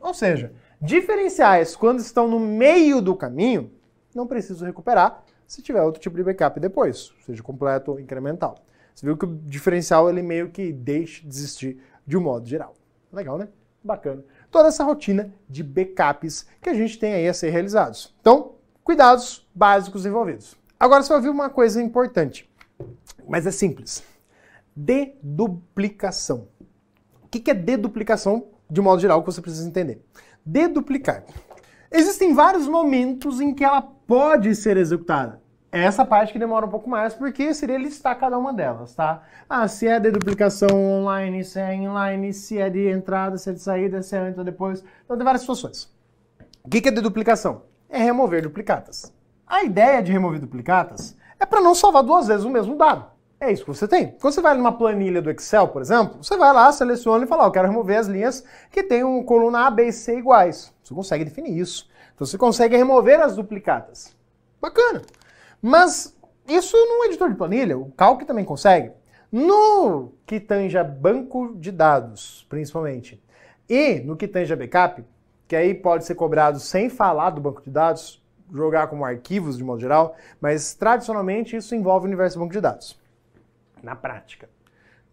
Ou 0.00 0.14
seja, 0.14 0.52
diferenciais, 0.80 1.76
quando 1.76 2.00
estão 2.00 2.26
no 2.26 2.40
meio 2.40 3.00
do 3.00 3.14
caminho, 3.14 3.70
não 4.14 4.26
preciso 4.26 4.64
recuperar 4.64 5.24
se 5.46 5.62
tiver 5.62 5.82
outro 5.82 6.00
tipo 6.00 6.16
de 6.16 6.22
backup 6.22 6.58
depois, 6.58 7.12
seja 7.24 7.42
completo 7.42 7.92
ou 7.92 8.00
incremental. 8.00 8.56
Você 8.94 9.04
viu 9.04 9.16
que 9.16 9.26
o 9.26 9.36
diferencial 9.44 10.08
ele 10.08 10.22
meio 10.22 10.50
que 10.50 10.72
deixa 10.72 11.22
de 11.22 11.28
existir 11.28 11.82
de 12.06 12.16
um 12.16 12.20
modo 12.20 12.46
geral. 12.46 12.74
Legal, 13.12 13.36
né? 13.36 13.48
Bacana. 13.82 14.24
Toda 14.50 14.68
essa 14.68 14.84
rotina 14.84 15.32
de 15.48 15.62
backups 15.62 16.46
que 16.62 16.70
a 16.70 16.74
gente 16.74 16.98
tem 16.98 17.12
aí 17.12 17.28
a 17.28 17.34
ser 17.34 17.50
realizados. 17.50 18.14
Então, 18.20 18.54
cuidados 18.82 19.46
básicos 19.54 20.06
envolvidos. 20.06 20.56
Agora 20.78 21.02
você 21.02 21.08
vai 21.08 21.18
ouvir 21.18 21.28
uma 21.28 21.50
coisa 21.50 21.82
importante, 21.82 22.48
mas 23.28 23.46
é 23.46 23.50
simples. 23.50 24.02
Deduplicação. 24.76 26.48
O 27.22 27.28
que 27.28 27.50
é 27.50 27.54
deduplicação, 27.54 28.48
de 28.70 28.80
modo 28.80 29.00
geral, 29.00 29.22
que 29.22 29.26
você 29.26 29.40
precisa 29.40 29.68
entender? 29.68 30.04
Deduplicar. 30.44 31.24
Existem 31.90 32.34
vários 32.34 32.66
momentos 32.66 33.40
em 33.40 33.54
que 33.54 33.64
ela 33.64 33.93
pode 34.06 34.54
ser 34.54 34.76
executada. 34.76 35.42
Essa 35.70 36.04
parte 36.04 36.32
que 36.32 36.38
demora 36.38 36.66
um 36.66 36.68
pouco 36.68 36.88
mais, 36.88 37.14
porque 37.14 37.52
seria 37.52 37.76
listar 37.76 38.16
cada 38.16 38.38
uma 38.38 38.52
delas, 38.52 38.94
tá? 38.94 39.24
Ah, 39.50 39.66
se 39.66 39.88
é 39.88 39.98
deduplicação 39.98 40.68
online, 40.72 41.42
se 41.42 41.58
é 41.58 41.74
inline, 41.74 42.32
se 42.32 42.58
é 42.58 42.70
de 42.70 42.88
entrada, 42.88 43.36
se 43.36 43.50
é 43.50 43.52
de 43.52 43.60
saída, 43.60 44.00
se 44.00 44.16
é 44.16 44.32
ou 44.36 44.44
depois. 44.44 44.84
Então 45.04 45.16
tem 45.16 45.24
várias 45.24 45.40
situações. 45.40 45.92
O 46.62 46.68
que 46.68 46.88
é 46.88 46.92
deduplicação? 46.92 47.62
É 47.88 47.98
remover 47.98 48.42
duplicatas. 48.42 49.12
A 49.44 49.64
ideia 49.64 50.00
de 50.00 50.12
remover 50.12 50.40
duplicatas 50.40 51.16
é 51.40 51.44
para 51.44 51.60
não 51.60 51.74
salvar 51.74 52.04
duas 52.04 52.28
vezes 52.28 52.44
o 52.44 52.50
mesmo 52.50 52.76
dado. 52.76 53.06
É 53.40 53.52
isso 53.52 53.64
que 53.64 53.74
você 53.74 53.88
tem. 53.88 54.12
Quando 54.20 54.32
você 54.32 54.40
vai 54.40 54.56
numa 54.56 54.72
planilha 54.72 55.20
do 55.20 55.30
Excel, 55.30 55.68
por 55.68 55.82
exemplo, 55.82 56.22
você 56.22 56.36
vai 56.36 56.52
lá, 56.52 56.70
seleciona 56.72 57.24
e 57.24 57.26
fala, 57.26 57.42
ó, 57.42 57.46
eu 57.48 57.52
quero 57.52 57.68
remover 57.68 57.98
as 57.98 58.06
linhas 58.06 58.44
que 58.70 58.82
tem 58.82 59.02
um 59.02 59.22
coluna 59.24 59.66
A, 59.66 59.70
B 59.70 59.88
e 59.88 59.92
C 59.92 60.18
iguais. 60.18 60.72
Você 60.82 60.94
consegue 60.94 61.24
definir 61.24 61.58
isso. 61.58 61.88
Então 62.14 62.26
você 62.26 62.38
consegue 62.38 62.76
remover 62.76 63.20
as 63.20 63.36
duplicatas. 63.36 64.16
Bacana. 64.60 65.02
Mas 65.60 66.16
isso 66.46 66.76
no 66.76 67.04
editor 67.04 67.30
de 67.30 67.36
planilha, 67.36 67.78
o 67.78 67.90
Calc 67.92 68.24
também 68.24 68.44
consegue. 68.44 68.92
No 69.32 70.12
que 70.26 70.38
tange 70.38 70.78
a 70.78 70.84
banco 70.84 71.54
de 71.56 71.72
dados, 71.72 72.46
principalmente, 72.48 73.20
e 73.68 74.00
no 74.00 74.16
que 74.16 74.28
tange 74.28 74.52
a 74.52 74.56
backup, 74.56 75.04
que 75.48 75.56
aí 75.56 75.74
pode 75.74 76.04
ser 76.04 76.14
cobrado 76.14 76.60
sem 76.60 76.88
falar 76.88 77.30
do 77.30 77.40
banco 77.40 77.62
de 77.62 77.70
dados, 77.70 78.22
jogar 78.52 78.86
como 78.86 79.04
arquivos 79.04 79.56
de 79.56 79.64
modo 79.64 79.80
geral, 79.80 80.16
mas 80.40 80.74
tradicionalmente 80.74 81.56
isso 81.56 81.74
envolve 81.74 82.06
o 82.06 82.08
universo 82.08 82.38
do 82.38 82.42
banco 82.42 82.52
de 82.52 82.60
dados. 82.60 82.98
Na 83.82 83.96
prática. 83.96 84.48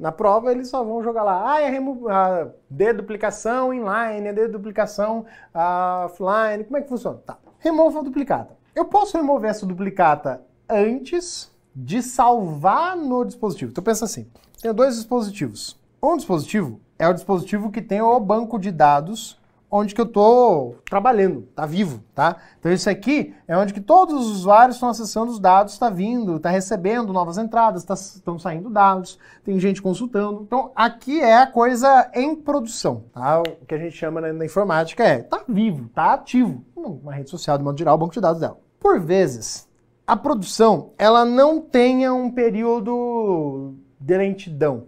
Na 0.01 0.11
prova 0.11 0.51
eles 0.51 0.67
só 0.67 0.83
vão 0.83 1.03
jogar 1.03 1.21
lá, 1.21 1.53
ah, 1.53 1.61
é 1.61 1.77
a 2.09 2.47
deduplicação 2.67 3.71
inline, 3.71 4.29
a 4.29 4.31
deduplicação 4.31 5.27
offline, 5.53 6.63
como 6.63 6.77
é 6.77 6.81
que 6.81 6.89
funciona? 6.89 7.19
Tá, 7.23 7.37
remova 7.59 7.99
a 7.99 8.01
duplicata. 8.01 8.57
Eu 8.73 8.85
posso 8.85 9.15
remover 9.15 9.51
essa 9.51 9.63
duplicata 9.63 10.41
antes 10.67 11.51
de 11.75 12.01
salvar 12.01 12.97
no 12.97 13.23
dispositivo. 13.23 13.69
Então 13.69 13.83
pensa 13.83 14.05
assim, 14.05 14.25
tenho 14.59 14.73
dois 14.73 14.95
dispositivos. 14.95 15.79
Um 16.01 16.17
dispositivo 16.17 16.81
é 16.97 17.07
o 17.07 17.13
dispositivo 17.13 17.69
que 17.69 17.79
tem 17.79 18.01
o 18.01 18.19
banco 18.19 18.57
de 18.57 18.71
dados 18.71 19.39
onde 19.71 19.95
que 19.95 20.01
eu 20.01 20.05
estou 20.05 20.75
trabalhando, 20.89 21.43
tá 21.55 21.65
vivo, 21.65 22.03
tá? 22.13 22.35
Então 22.59 22.69
isso 22.69 22.89
aqui 22.89 23.33
é 23.47 23.57
onde 23.57 23.73
que 23.73 23.79
todos 23.79 24.13
os 24.13 24.31
usuários 24.39 24.75
estão 24.75 24.89
acessando 24.89 25.31
os 25.31 25.39
dados, 25.39 25.71
está 25.73 25.89
vindo, 25.89 26.35
está 26.35 26.49
recebendo 26.49 27.13
novas 27.13 27.37
entradas, 27.37 27.83
estão 27.89 28.35
tá, 28.35 28.43
saindo 28.43 28.69
dados, 28.69 29.17
tem 29.45 29.57
gente 29.59 29.81
consultando. 29.81 30.41
Então 30.41 30.71
aqui 30.75 31.21
é 31.21 31.37
a 31.37 31.47
coisa 31.47 32.11
em 32.13 32.35
produção, 32.35 33.05
tá? 33.13 33.39
O 33.39 33.65
que 33.65 33.73
a 33.73 33.77
gente 33.77 33.95
chama 33.95 34.19
na, 34.19 34.33
na 34.33 34.45
informática 34.45 35.05
é 35.05 35.19
tá 35.19 35.41
vivo, 35.47 35.87
tá 35.95 36.13
ativo, 36.13 36.65
uma 36.75 37.13
rede 37.13 37.29
social 37.29 37.57
de 37.57 37.63
modo 37.63 37.77
geral, 37.79 37.95
o 37.95 37.99
banco 37.99 38.13
de 38.13 38.19
dados 38.19 38.41
dela. 38.41 38.59
Por 38.77 38.99
vezes, 38.99 39.69
a 40.05 40.17
produção 40.17 40.91
ela 40.97 41.23
não 41.23 41.61
tenha 41.61 42.13
um 42.13 42.29
período 42.29 43.73
de 43.97 44.17
lentidão. 44.17 44.87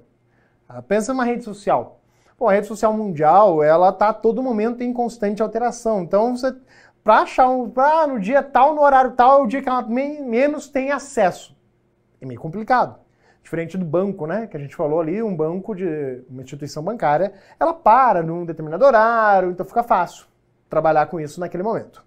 Pensa 0.88 1.14
numa 1.14 1.24
rede 1.24 1.44
social 1.44 2.03
Pô, 2.44 2.50
a 2.50 2.52
rede 2.52 2.68
social 2.68 2.92
mundial, 2.92 3.64
ela 3.64 3.90
tá 3.94 4.10
a 4.10 4.14
todo 4.14 4.44
momento 4.44 4.84
em 4.84 4.92
constante 4.92 5.42
alteração. 5.42 6.02
Então, 6.02 6.36
você 6.36 6.54
para 7.02 7.22
achar 7.22 7.48
um, 7.48 7.72
ah, 7.78 8.06
no 8.06 8.20
dia 8.20 8.44
tal, 8.44 8.76
no 8.76 8.82
horário 8.82 9.12
tal, 9.12 9.40
é 9.40 9.44
o 9.44 9.48
dia 9.48 9.62
que 9.62 9.70
ela 9.70 9.82
menos 9.84 10.68
tem 10.68 10.92
acesso. 10.92 11.56
É 12.20 12.26
meio 12.26 12.42
complicado. 12.42 13.00
Diferente 13.42 13.78
do 13.78 13.86
banco, 13.86 14.28
né? 14.28 14.46
Que 14.46 14.58
a 14.58 14.60
gente 14.60 14.76
falou 14.76 15.00
ali, 15.00 15.24
um 15.24 15.34
banco 15.34 15.74
de 15.74 16.22
uma 16.30 16.42
instituição 16.42 16.84
bancária, 16.84 17.32
ela 17.58 17.74
para 17.74 18.22
num 18.22 18.44
determinado 18.44 18.84
horário, 18.84 19.52
então 19.52 19.66
fica 19.66 19.82
fácil 19.82 20.26
trabalhar 20.70 21.06
com 21.06 21.22
isso 21.22 21.40
naquele 21.40 21.64
momento. 21.64 22.04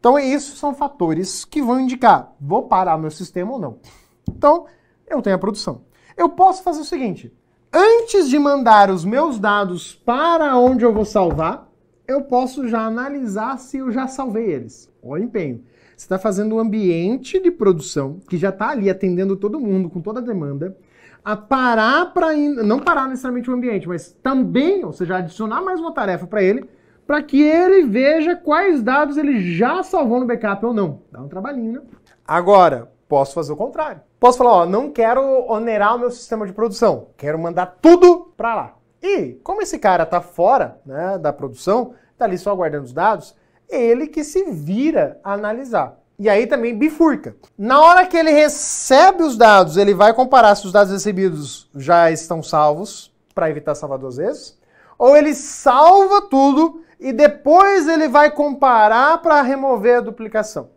Então, 0.00 0.18
isso 0.18 0.56
são 0.56 0.74
fatores 0.74 1.44
que 1.44 1.60
vão 1.60 1.78
indicar, 1.80 2.32
vou 2.40 2.62
parar 2.62 2.96
meu 2.96 3.10
sistema 3.10 3.52
ou 3.52 3.58
não. 3.58 3.78
Então, 4.26 4.64
eu 5.06 5.20
tenho 5.20 5.36
a 5.36 5.38
produção. 5.38 5.82
Eu 6.16 6.30
posso 6.30 6.62
fazer 6.62 6.80
o 6.80 6.84
seguinte, 6.84 7.30
antes 7.72 8.28
de 8.28 8.38
mandar 8.38 8.90
os 8.90 9.04
meus 9.04 9.38
dados 9.38 9.94
para 9.94 10.56
onde 10.56 10.84
eu 10.84 10.92
vou 10.92 11.04
salvar, 11.04 11.68
eu 12.06 12.22
posso 12.22 12.68
já 12.68 12.80
analisar 12.80 13.58
se 13.58 13.78
eu 13.78 13.90
já 13.90 14.06
salvei 14.06 14.50
eles. 14.50 14.90
Olha 15.02 15.22
o 15.22 15.24
empenho. 15.24 15.62
Você 15.96 16.04
está 16.04 16.18
fazendo 16.18 16.54
um 16.54 16.58
ambiente 16.58 17.40
de 17.40 17.50
produção 17.50 18.20
que 18.28 18.36
já 18.36 18.50
está 18.50 18.68
ali 18.68 18.90
atendendo 18.90 19.36
todo 19.36 19.58
mundo 19.58 19.88
com 19.88 20.00
toda 20.00 20.20
a 20.20 20.22
demanda, 20.22 20.76
a 21.24 21.36
parar 21.36 22.12
para 22.12 22.36
não 22.36 22.78
parar 22.78 23.08
necessariamente 23.08 23.50
o 23.50 23.54
ambiente, 23.54 23.88
mas 23.88 24.12
também, 24.22 24.84
ou 24.84 24.92
seja, 24.92 25.16
adicionar 25.16 25.62
mais 25.62 25.80
uma 25.80 25.92
tarefa 25.92 26.26
para 26.26 26.42
ele, 26.42 26.68
para 27.06 27.22
que 27.22 27.40
ele 27.40 27.86
veja 27.86 28.36
quais 28.36 28.82
dados 28.82 29.16
ele 29.16 29.54
já 29.54 29.82
salvou 29.82 30.20
no 30.20 30.26
backup 30.26 30.64
ou 30.66 30.74
não. 30.74 31.00
Dá 31.10 31.20
um 31.20 31.28
trabalhinho, 31.28 31.72
né? 31.72 31.80
Agora, 32.26 32.92
posso 33.08 33.34
fazer 33.34 33.52
o 33.52 33.56
contrário. 33.56 34.00
Posso 34.18 34.38
falar, 34.38 34.52
ó, 34.52 34.66
não 34.66 34.90
quero 34.90 35.50
onerar 35.50 35.96
o 35.96 35.98
meu 35.98 36.10
sistema 36.10 36.46
de 36.46 36.52
produção, 36.52 37.08
quero 37.16 37.38
mandar 37.38 37.78
tudo 37.80 38.32
para 38.36 38.54
lá. 38.54 38.74
E 39.02 39.34
como 39.44 39.62
esse 39.62 39.78
cara 39.78 40.06
tá 40.06 40.20
fora 40.20 40.80
né, 40.84 41.18
da 41.18 41.32
produção, 41.32 41.94
tá 42.16 42.24
ali 42.24 42.38
só 42.38 42.54
guardando 42.54 42.84
os 42.84 42.92
dados, 42.92 43.34
ele 43.68 44.06
que 44.06 44.24
se 44.24 44.50
vira 44.50 45.20
a 45.22 45.34
analisar. 45.34 45.98
E 46.18 46.30
aí 46.30 46.46
também 46.46 46.76
bifurca. 46.76 47.36
Na 47.58 47.80
hora 47.80 48.06
que 48.06 48.16
ele 48.16 48.30
recebe 48.30 49.22
os 49.22 49.36
dados, 49.36 49.76
ele 49.76 49.92
vai 49.92 50.14
comparar 50.14 50.54
se 50.54 50.66
os 50.66 50.72
dados 50.72 50.92
recebidos 50.92 51.68
já 51.74 52.10
estão 52.10 52.42
salvos, 52.42 53.14
para 53.34 53.50
evitar 53.50 53.74
salvar 53.74 53.98
duas 53.98 54.16
vezes, 54.16 54.58
ou 54.98 55.14
ele 55.14 55.34
salva 55.34 56.22
tudo 56.22 56.82
e 56.98 57.12
depois 57.12 57.86
ele 57.86 58.08
vai 58.08 58.30
comparar 58.30 59.20
para 59.20 59.42
remover 59.42 59.98
a 59.98 60.00
duplicação. 60.00 60.70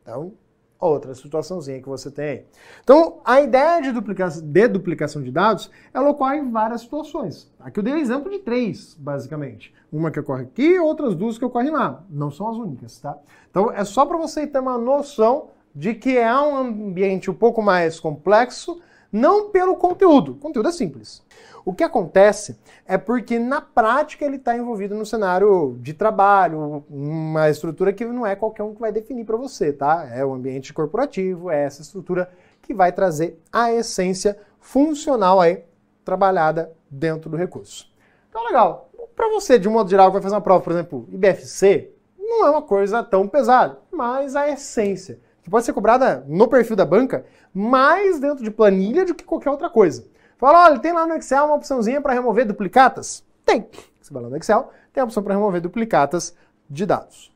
Então, 0.00 0.32
outra 0.78 1.14
situaçãozinha 1.14 1.80
que 1.80 1.88
você 1.88 2.10
tem. 2.10 2.44
Então, 2.82 3.18
a 3.24 3.40
ideia 3.40 3.80
de 3.80 3.92
duplicação, 3.92 4.42
de 4.46 4.68
duplicação 4.68 5.22
de 5.22 5.30
dados, 5.30 5.70
ela 5.92 6.10
ocorre 6.10 6.38
em 6.38 6.50
várias 6.50 6.82
situações. 6.82 7.50
Aqui 7.60 7.80
eu 7.80 7.84
dei 7.84 7.94
um 7.94 7.98
exemplo 7.98 8.30
de 8.30 8.38
três, 8.38 8.94
basicamente. 8.98 9.74
Uma 9.90 10.10
que 10.10 10.20
ocorre 10.20 10.42
aqui 10.42 10.74
e 10.74 10.78
outras 10.78 11.14
duas 11.14 11.38
que 11.38 11.44
ocorrem 11.44 11.70
lá. 11.70 12.04
Não 12.10 12.30
são 12.30 12.48
as 12.48 12.56
únicas, 12.56 12.98
tá? 13.00 13.16
Então, 13.50 13.70
é 13.70 13.84
só 13.84 14.04
para 14.04 14.18
você 14.18 14.46
ter 14.46 14.58
uma 14.58 14.78
noção 14.78 15.48
de 15.74 15.94
que 15.94 16.16
é 16.16 16.34
um 16.34 16.56
ambiente 16.56 17.30
um 17.30 17.34
pouco 17.34 17.62
mais 17.62 18.00
complexo, 18.00 18.80
não 19.12 19.50
pelo 19.50 19.76
conteúdo. 19.76 20.32
O 20.32 20.36
conteúdo 20.36 20.68
é 20.68 20.72
simples. 20.72 21.22
O 21.66 21.74
que 21.74 21.82
acontece 21.82 22.56
é 22.86 22.96
porque 22.96 23.40
na 23.40 23.60
prática 23.60 24.24
ele 24.24 24.36
está 24.36 24.56
envolvido 24.56 24.94
no 24.94 25.04
cenário 25.04 25.76
de 25.80 25.92
trabalho, 25.92 26.84
uma 26.88 27.50
estrutura 27.50 27.92
que 27.92 28.04
não 28.04 28.24
é 28.24 28.36
qualquer 28.36 28.62
um 28.62 28.72
que 28.72 28.80
vai 28.80 28.92
definir 28.92 29.24
para 29.24 29.36
você, 29.36 29.72
tá? 29.72 30.08
É 30.14 30.24
o 30.24 30.32
ambiente 30.32 30.72
corporativo, 30.72 31.50
é 31.50 31.64
essa 31.64 31.82
estrutura 31.82 32.30
que 32.62 32.72
vai 32.72 32.92
trazer 32.92 33.42
a 33.52 33.72
essência 33.72 34.38
funcional 34.60 35.40
aí 35.40 35.64
trabalhada 36.04 36.72
dentro 36.88 37.28
do 37.28 37.36
recurso. 37.36 37.92
Então, 38.30 38.44
legal. 38.46 38.88
Para 39.16 39.28
você, 39.30 39.58
de 39.58 39.68
um 39.68 39.72
modo 39.72 39.90
geral, 39.90 40.06
que 40.06 40.12
vai 40.12 40.22
fazer 40.22 40.36
uma 40.36 40.40
prova, 40.40 40.62
por 40.62 40.72
exemplo, 40.72 41.08
IBFC, 41.10 41.90
não 42.16 42.46
é 42.46 42.50
uma 42.50 42.62
coisa 42.62 43.02
tão 43.02 43.26
pesada, 43.26 43.76
mas 43.90 44.36
a 44.36 44.48
essência, 44.48 45.18
que 45.42 45.50
pode 45.50 45.66
ser 45.66 45.72
cobrada 45.72 46.24
no 46.28 46.46
perfil 46.46 46.76
da 46.76 46.84
banca, 46.84 47.26
mais 47.52 48.20
dentro 48.20 48.44
de 48.44 48.52
planilha 48.52 49.04
do 49.04 49.16
que 49.16 49.24
qualquer 49.24 49.50
outra 49.50 49.68
coisa. 49.68 50.06
Fala, 50.38 50.64
olha, 50.64 50.78
tem 50.78 50.92
lá 50.92 51.06
no 51.06 51.14
Excel 51.14 51.46
uma 51.46 51.54
opçãozinha 51.54 52.00
para 52.00 52.12
remover 52.12 52.46
duplicatas? 52.46 53.24
Tem. 53.44 53.66
Você 54.00 54.12
vai 54.12 54.22
lá 54.22 54.28
no 54.28 54.36
Excel, 54.36 54.70
tem 54.92 55.00
a 55.00 55.04
opção 55.04 55.22
para 55.22 55.34
remover 55.34 55.60
duplicatas 55.60 56.36
de 56.68 56.84
dados. 56.84 57.34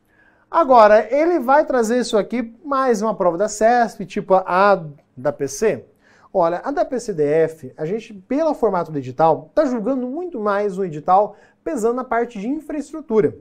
Agora, 0.51 1.07
ele 1.15 1.39
vai 1.39 1.65
trazer 1.65 1.99
isso 2.01 2.19
aqui 2.19 2.55
mais 2.65 3.01
uma 3.01 3.15
prova 3.15 3.39
da 3.39 3.49
CESP, 3.49 4.05
tipo 4.05 4.35
a 4.35 4.85
da 5.17 5.33
PC. 5.33 5.85
Olha, 6.33 6.61
a 6.63 6.71
da 6.71 6.85
PCDF, 6.85 7.73
a 7.77 7.87
gente, 7.87 8.13
pelo 8.13 8.53
formato 8.55 8.93
do 8.93 8.99
edital, 8.99 9.47
está 9.49 9.65
julgando 9.65 10.07
muito 10.07 10.39
mais 10.39 10.77
o 10.77 10.85
edital 10.85 11.37
pesando 11.65 11.95
na 11.95 12.05
parte 12.05 12.39
de 12.39 12.49
infraestrutura. 12.49 13.37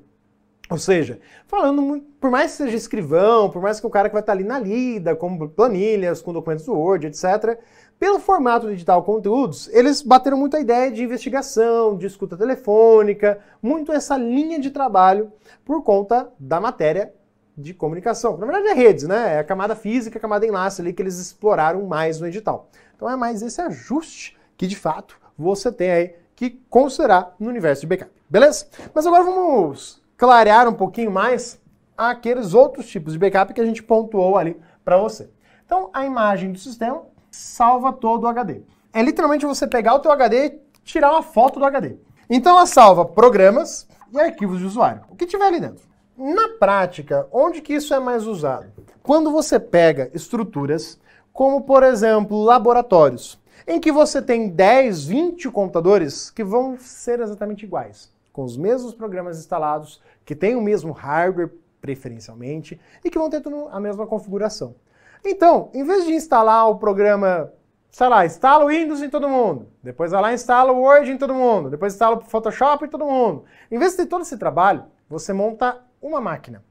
Ou 0.69 0.77
seja, 0.77 1.19
falando, 1.47 2.03
por 2.19 2.29
mais 2.29 2.51
que 2.51 2.57
seja 2.57 2.77
escrivão, 2.77 3.49
por 3.49 3.61
mais 3.61 3.79
que 3.79 3.87
o 3.87 3.89
cara 3.89 4.07
que 4.07 4.13
vai 4.13 4.21
estar 4.21 4.33
ali 4.33 4.43
na 4.43 4.59
lida, 4.59 5.15
com 5.15 5.47
planilhas, 5.47 6.21
com 6.21 6.31
documentos 6.31 6.65
do 6.65 6.73
Word, 6.73 7.07
etc., 7.07 7.59
pelo 7.99 8.19
formato 8.19 8.67
de 8.67 8.73
digital 8.73 9.03
conteúdos, 9.03 9.67
eles 9.73 10.01
bateram 10.01 10.37
muito 10.37 10.55
a 10.55 10.59
ideia 10.59 10.89
de 10.89 11.03
investigação, 11.03 11.97
de 11.97 12.07
escuta 12.07 12.37
telefônica, 12.37 13.39
muito 13.61 13.91
essa 13.91 14.15
linha 14.15 14.57
de 14.57 14.71
trabalho 14.71 15.31
por 15.65 15.83
conta 15.83 16.31
da 16.39 16.61
matéria 16.61 17.13
de 17.57 17.73
comunicação. 17.73 18.37
Na 18.37 18.45
verdade 18.45 18.69
é 18.69 18.73
redes, 18.73 19.03
né? 19.03 19.35
É 19.35 19.39
a 19.39 19.43
camada 19.43 19.75
física, 19.75 20.17
a 20.17 20.21
camada 20.21 20.47
enlace 20.47 20.81
ali 20.81 20.93
que 20.93 21.01
eles 21.01 21.19
exploraram 21.19 21.85
mais 21.85 22.21
no 22.21 22.27
edital. 22.27 22.69
Então 22.95 23.09
é 23.09 23.17
mais 23.17 23.41
esse 23.41 23.59
ajuste 23.61 24.37
que 24.55 24.65
de 24.65 24.77
fato 24.77 25.19
você 25.37 25.69
tem 25.69 25.91
aí 25.91 26.15
que 26.37 26.51
considerar 26.69 27.35
no 27.37 27.49
universo 27.49 27.81
de 27.81 27.87
backup. 27.87 28.11
Beleza? 28.29 28.67
Mas 28.93 29.05
agora 29.05 29.25
vamos 29.25 30.01
clarear 30.15 30.69
um 30.69 30.73
pouquinho 30.73 31.11
mais 31.11 31.59
aqueles 31.97 32.53
outros 32.53 32.87
tipos 32.87 33.11
de 33.11 33.19
backup 33.19 33.53
que 33.53 33.59
a 33.59 33.65
gente 33.65 33.83
pontuou 33.83 34.37
ali 34.37 34.55
para 34.85 34.97
você. 34.97 35.29
Então, 35.65 35.89
a 35.93 36.05
imagem 36.05 36.51
do 36.53 36.57
sistema 36.57 37.03
salva 37.31 37.93
todo 37.93 38.23
o 38.23 38.27
HD. 38.27 38.61
é 38.93 39.01
literalmente 39.01 39.45
você 39.45 39.67
pegar 39.67 39.95
o 39.95 39.99
teu 39.99 40.11
HD 40.11 40.45
e 40.45 40.59
tirar 40.83 41.11
uma 41.11 41.21
foto 41.21 41.59
do 41.59 41.65
HD. 41.65 41.95
Então 42.29 42.53
ela 42.57 42.65
salva 42.65 43.05
programas 43.05 43.87
e 44.11 44.19
arquivos 44.19 44.59
de 44.59 44.65
usuário, 44.65 45.03
o 45.09 45.15
que 45.15 45.25
tiver 45.25 45.45
ali 45.45 45.59
dentro. 45.59 45.87
Na 46.17 46.49
prática, 46.59 47.27
onde 47.31 47.61
que 47.61 47.73
isso 47.73 47.93
é 47.93 47.99
mais 47.99 48.27
usado? 48.27 48.67
Quando 49.01 49.31
você 49.31 49.59
pega 49.59 50.09
estruturas 50.13 50.99
como, 51.31 51.61
por 51.61 51.83
exemplo, 51.83 52.43
laboratórios, 52.43 53.39
em 53.65 53.79
que 53.79 53.91
você 53.91 54.21
tem 54.21 54.49
10, 54.49 55.05
20 55.05 55.49
computadores 55.49 56.29
que 56.29 56.43
vão 56.43 56.77
ser 56.77 57.19
exatamente 57.19 57.63
iguais, 57.63 58.11
com 58.33 58.43
os 58.43 58.57
mesmos 58.57 58.93
programas 58.93 59.37
instalados, 59.39 60.01
que 60.25 60.35
têm 60.35 60.55
o 60.55 60.61
mesmo 60.61 60.91
hardware 60.91 61.51
preferencialmente 61.79 62.79
e 63.03 63.09
que 63.09 63.17
vão 63.17 63.29
ter 63.29 63.41
a 63.71 63.79
mesma 63.79 64.05
configuração. 64.05 64.75
Então, 65.23 65.69
em 65.73 65.83
vez 65.83 66.05
de 66.05 66.13
instalar 66.13 66.69
o 66.69 66.77
programa, 66.77 67.51
sei 67.91 68.07
lá, 68.07 68.25
instala 68.25 68.65
o 68.65 68.69
Windows 68.69 69.01
em 69.01 69.09
todo 69.09 69.27
mundo, 69.27 69.67
depois 69.83 70.11
vai 70.11 70.21
lá 70.21 70.31
e 70.31 70.35
instala 70.35 70.71
o 70.71 70.81
Word 70.81 71.11
em 71.11 71.17
todo 71.17 71.33
mundo, 71.33 71.69
depois 71.69 71.93
instala 71.93 72.17
o 72.17 72.21
Photoshop 72.21 72.85
em 72.85 72.89
todo 72.89 73.05
mundo. 73.05 73.43
Em 73.69 73.77
vez 73.77 73.91
de 73.91 73.97
ter 73.97 74.05
todo 74.05 74.21
esse 74.21 74.37
trabalho, 74.37 74.85
você 75.09 75.33
monta 75.33 75.81
uma 76.01 76.21
máquina. 76.21 76.63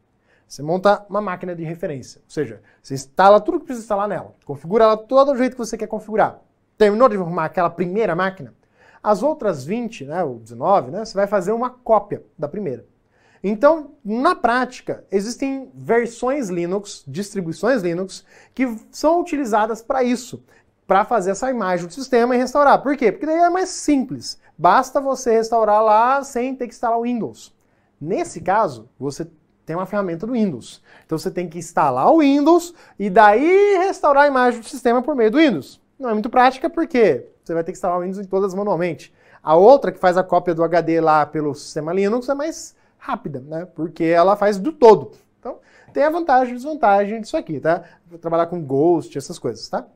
Você 0.46 0.62
monta 0.62 1.04
uma 1.10 1.20
máquina 1.20 1.54
de 1.54 1.62
referência, 1.62 2.22
ou 2.24 2.30
seja, 2.30 2.62
você 2.82 2.94
instala 2.94 3.38
tudo 3.38 3.60
que 3.60 3.66
precisa 3.66 3.84
instalar 3.84 4.08
nela, 4.08 4.34
configura 4.46 4.84
ela 4.84 4.96
todo 4.96 5.32
o 5.32 5.36
jeito 5.36 5.52
que 5.52 5.58
você 5.58 5.76
quer 5.76 5.86
configurar. 5.86 6.40
Terminou 6.78 7.06
de 7.06 7.16
arrumar 7.16 7.44
aquela 7.44 7.68
primeira 7.68 8.16
máquina? 8.16 8.54
As 9.02 9.22
outras 9.22 9.62
20, 9.64 10.06
né, 10.06 10.24
ou 10.24 10.38
19, 10.38 10.90
né, 10.90 11.04
você 11.04 11.14
vai 11.14 11.26
fazer 11.26 11.52
uma 11.52 11.68
cópia 11.68 12.22
da 12.38 12.48
primeira. 12.48 12.86
Então, 13.42 13.92
na 14.04 14.34
prática, 14.34 15.04
existem 15.10 15.70
versões 15.74 16.48
Linux, 16.48 17.04
distribuições 17.06 17.82
Linux, 17.82 18.24
que 18.54 18.76
são 18.90 19.20
utilizadas 19.20 19.80
para 19.80 20.02
isso, 20.02 20.44
para 20.86 21.04
fazer 21.04 21.30
essa 21.30 21.50
imagem 21.50 21.86
do 21.86 21.92
sistema 21.92 22.34
e 22.34 22.38
restaurar. 22.38 22.82
Por 22.82 22.96
quê? 22.96 23.12
Porque 23.12 23.26
daí 23.26 23.38
é 23.38 23.50
mais 23.50 23.68
simples. 23.68 24.38
Basta 24.56 25.00
você 25.00 25.32
restaurar 25.32 25.82
lá 25.82 26.22
sem 26.24 26.54
ter 26.54 26.66
que 26.66 26.74
instalar 26.74 26.98
o 26.98 27.02
Windows. 27.02 27.54
Nesse 28.00 28.40
caso, 28.40 28.88
você 28.98 29.26
tem 29.68 29.76
uma 29.76 29.86
ferramenta 29.86 30.26
do 30.26 30.32
Windows. 30.32 30.82
Então 31.04 31.18
você 31.18 31.30
tem 31.30 31.46
que 31.46 31.58
instalar 31.58 32.10
o 32.10 32.20
Windows 32.20 32.72
e 32.98 33.10
daí 33.10 33.76
restaurar 33.76 34.24
a 34.24 34.26
imagem 34.26 34.60
do 34.60 34.66
sistema 34.66 35.02
por 35.02 35.14
meio 35.14 35.30
do 35.30 35.36
Windows. 35.36 35.78
Não 35.98 36.08
é 36.08 36.12
muito 36.14 36.30
prática 36.30 36.70
porque 36.70 37.26
você 37.44 37.52
vai 37.52 37.62
ter 37.62 37.72
que 37.72 37.76
instalar 37.76 37.98
o 37.98 38.00
Windows 38.00 38.18
em 38.18 38.28
todas 38.28 38.54
manualmente. 38.54 39.12
A 39.42 39.56
outra 39.56 39.92
que 39.92 39.98
faz 39.98 40.16
a 40.16 40.24
cópia 40.24 40.54
do 40.54 40.64
HD 40.64 41.02
lá 41.02 41.26
pelo 41.26 41.54
sistema 41.54 41.92
Linux 41.92 42.28
é 42.30 42.34
mais 42.34 42.74
rápida, 42.98 43.40
né? 43.40 43.66
Porque 43.74 44.04
ela 44.04 44.36
faz 44.36 44.58
do 44.58 44.72
todo. 44.72 45.12
Então, 45.38 45.58
tem 45.92 46.02
a 46.02 46.10
vantagem 46.10 46.52
e 46.52 46.56
desvantagem 46.56 47.20
disso 47.20 47.36
aqui, 47.36 47.60
tá? 47.60 47.84
Vou 48.06 48.18
trabalhar 48.18 48.46
com 48.46 48.62
Ghost, 48.62 49.16
essas 49.16 49.38
coisas, 49.38 49.68
tá? 49.68 49.86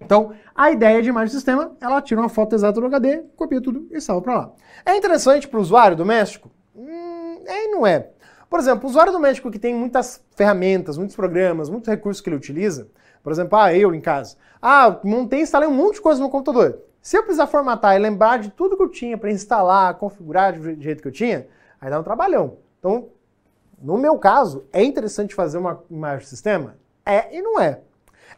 Então, 0.00 0.32
a 0.54 0.70
ideia 0.70 1.02
de 1.02 1.08
imagem 1.08 1.32
do 1.32 1.36
sistema, 1.36 1.72
ela 1.80 2.02
tira 2.02 2.20
uma 2.20 2.28
foto 2.28 2.54
exata 2.54 2.80
do 2.80 2.86
HD, 2.86 3.24
copia 3.34 3.60
tudo 3.60 3.88
e 3.90 4.00
salva 4.00 4.22
para 4.22 4.36
lá. 4.36 4.52
É 4.84 4.96
interessante 4.96 5.48
para 5.48 5.58
o 5.58 5.62
usuário 5.62 5.96
doméstico? 5.96 6.50
Hum, 6.74 7.40
é 7.46 7.64
e 7.64 7.68
não 7.68 7.86
é. 7.86 8.10
Por 8.48 8.60
exemplo, 8.60 8.86
o 8.86 8.90
usuário 8.90 9.12
doméstico 9.12 9.50
que 9.50 9.58
tem 9.58 9.74
muitas 9.74 10.22
ferramentas, 10.36 10.98
muitos 10.98 11.16
programas, 11.16 11.68
muitos 11.68 11.88
recursos 11.88 12.20
que 12.20 12.28
ele 12.28 12.36
utiliza, 12.36 12.88
por 13.22 13.32
exemplo, 13.32 13.58
ah, 13.58 13.74
eu 13.74 13.94
em 13.94 14.00
casa, 14.00 14.36
ah, 14.62 15.00
montei, 15.02 15.40
instalei 15.40 15.68
um 15.68 15.74
monte 15.74 15.94
de 15.94 16.00
coisa 16.02 16.20
no 16.20 16.30
computador. 16.30 16.78
Se 17.00 17.16
eu 17.16 17.22
precisar 17.22 17.46
formatar 17.46 17.96
e 17.96 17.98
lembrar 17.98 18.38
de 18.38 18.50
tudo 18.50 18.76
que 18.76 18.82
eu 18.82 18.88
tinha 18.88 19.16
para 19.16 19.30
instalar, 19.30 19.94
configurar 19.94 20.58
do 20.58 20.80
jeito 20.80 21.02
que 21.02 21.08
eu 21.08 21.12
tinha, 21.12 21.46
Aí 21.80 21.90
dá 21.90 21.98
um 21.98 22.02
trabalhão. 22.02 22.58
Então, 22.78 23.08
no 23.80 23.98
meu 23.98 24.18
caso, 24.18 24.64
é 24.72 24.82
interessante 24.82 25.34
fazer 25.34 25.58
uma 25.58 25.82
imagem 25.90 26.20
de 26.20 26.28
sistema? 26.28 26.76
É 27.04 27.36
e 27.36 27.42
não 27.42 27.60
é. 27.60 27.80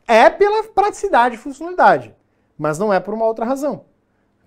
É 0.06 0.28
pela 0.28 0.64
praticidade 0.64 1.36
e 1.36 1.38
funcionalidade, 1.38 2.14
mas 2.58 2.78
não 2.78 2.92
é 2.92 2.98
por 2.98 3.14
uma 3.14 3.26
outra 3.26 3.44
razão. 3.44 3.84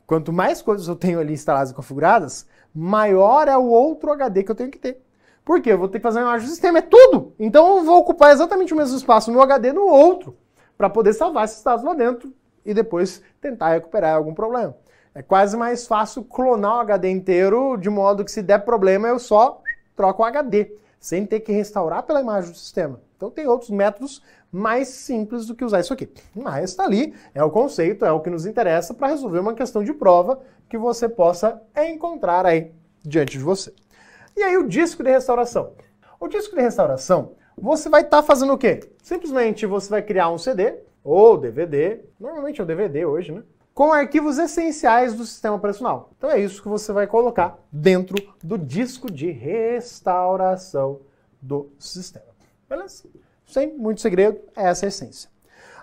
Quanto 0.06 0.34
mais 0.34 0.62
coisas 0.62 0.88
eu 0.88 0.96
tenho 0.96 1.20
ali 1.20 1.34
instaladas 1.34 1.72
e 1.72 1.74
configuradas, 1.74 2.46
maior 2.74 3.48
é 3.48 3.58
o 3.58 3.68
outro 3.68 4.12
HD 4.12 4.44
que 4.44 4.52
eu 4.52 4.56
tenho 4.56 4.72
que 4.72 4.78
ter. 4.78 5.02
Por 5.44 5.62
quê? 5.62 5.72
Eu 5.72 5.78
vou 5.78 5.88
ter 5.88 6.00
que 6.00 6.04
fazer 6.04 6.20
uma 6.20 6.30
imagem 6.30 6.48
do 6.48 6.52
sistema, 6.52 6.80
é 6.80 6.82
tudo! 6.82 7.34
Então 7.40 7.78
eu 7.78 7.84
vou 7.84 8.00
ocupar 8.00 8.32
exatamente 8.32 8.74
o 8.74 8.78
mesmo 8.78 8.98
espaço 8.98 9.32
no 9.32 9.42
HD 9.42 9.72
no 9.72 9.86
outro, 9.86 10.38
para 10.78 10.90
poder 10.90 11.14
salvar 11.14 11.46
esses 11.46 11.64
dados 11.64 11.84
lá 11.84 11.94
dentro 11.94 12.34
e 12.66 12.74
depois 12.74 13.22
tentar 13.40 13.70
recuperar 13.70 14.16
algum 14.16 14.34
problema. 14.34 14.76
É 15.14 15.22
quase 15.22 15.58
mais 15.58 15.86
fácil 15.86 16.24
clonar 16.24 16.78
o 16.78 16.80
HD 16.80 17.10
inteiro, 17.10 17.76
de 17.76 17.90
modo 17.90 18.24
que 18.24 18.32
se 18.32 18.42
der 18.42 18.60
problema 18.60 19.10
eu 19.10 19.20
só 19.20 19.62
troco 19.96 20.24
o 20.24 20.26
HD, 20.26 20.74
sem 21.00 21.26
ter 21.26 21.42
que 21.42 21.52
restaurar 21.52 22.04
pela 22.04 22.22
imagem 22.22 22.52
do 22.52 22.58
sistema. 22.58 23.00
Então 23.18 23.30
tem 23.30 23.46
outros 23.46 23.70
métodos 23.70 24.24
mais 24.52 24.88
simples 24.88 25.46
do 25.46 25.54
que 25.54 25.66
usar 25.66 25.82
isso 25.82 25.94
aqui. 25.94 26.10
Mas 26.34 26.72
está 26.72 26.86
ali, 26.86 27.14
é 27.36 27.44
o 27.44 27.52
conceito, 27.52 28.06
é 28.06 28.12
o 28.12 28.22
que 28.22 28.30
nos 28.30 28.46
interessa 28.46 28.94
para 28.94 29.10
resolver 29.10 29.40
uma 29.40 29.54
questão 29.54 29.84
de 29.84 29.94
prova 29.94 30.40
que 30.70 30.78
você 30.78 31.10
possa 31.10 31.62
encontrar 31.76 32.46
aí 32.46 32.72
diante 33.04 33.38
de 33.38 33.44
você. 33.44 33.74
E 34.36 34.42
aí 34.42 34.58
o 34.58 34.68
disco 34.68 35.04
de 35.04 35.12
restauração. 35.12 35.74
O 36.20 36.28
disco 36.28 36.56
de 36.56 36.62
restauração, 36.62 37.34
você 37.58 37.90
vai 37.90 38.02
estar 38.02 38.22
tá 38.22 38.24
fazendo 38.24 38.54
o 38.54 38.58
quê? 38.58 38.80
Simplesmente 39.04 39.66
você 39.66 39.90
vai 39.90 40.02
criar 40.02 40.30
um 40.30 40.38
CD 40.38 40.76
ou 41.04 41.38
DVD, 41.38 42.00
normalmente 42.20 42.62
é 42.62 42.64
o 42.64 42.68
DVD 42.68 43.06
hoje, 43.06 43.32
né? 43.32 43.44
Com 43.74 43.92
arquivos 43.92 44.38
essenciais 44.38 45.14
do 45.14 45.26
sistema 45.26 45.56
operacional. 45.56 46.12
Então 46.18 46.30
é 46.30 46.40
isso 46.40 46.62
que 46.62 46.68
você 46.68 46.92
vai 46.92 47.08
colocar 47.08 47.58
dentro 47.72 48.16
do 48.44 48.58
disco 48.58 49.12
de 49.12 49.32
restauração 49.32 51.00
do 51.42 51.70
sistema. 51.80 52.26
Beleza? 52.70 53.04
Sem 53.46 53.74
muito 53.74 54.02
segredo, 54.02 54.40
é 54.56 54.68
essa 54.68 54.86
a 54.86 54.90
essência. 54.90 55.30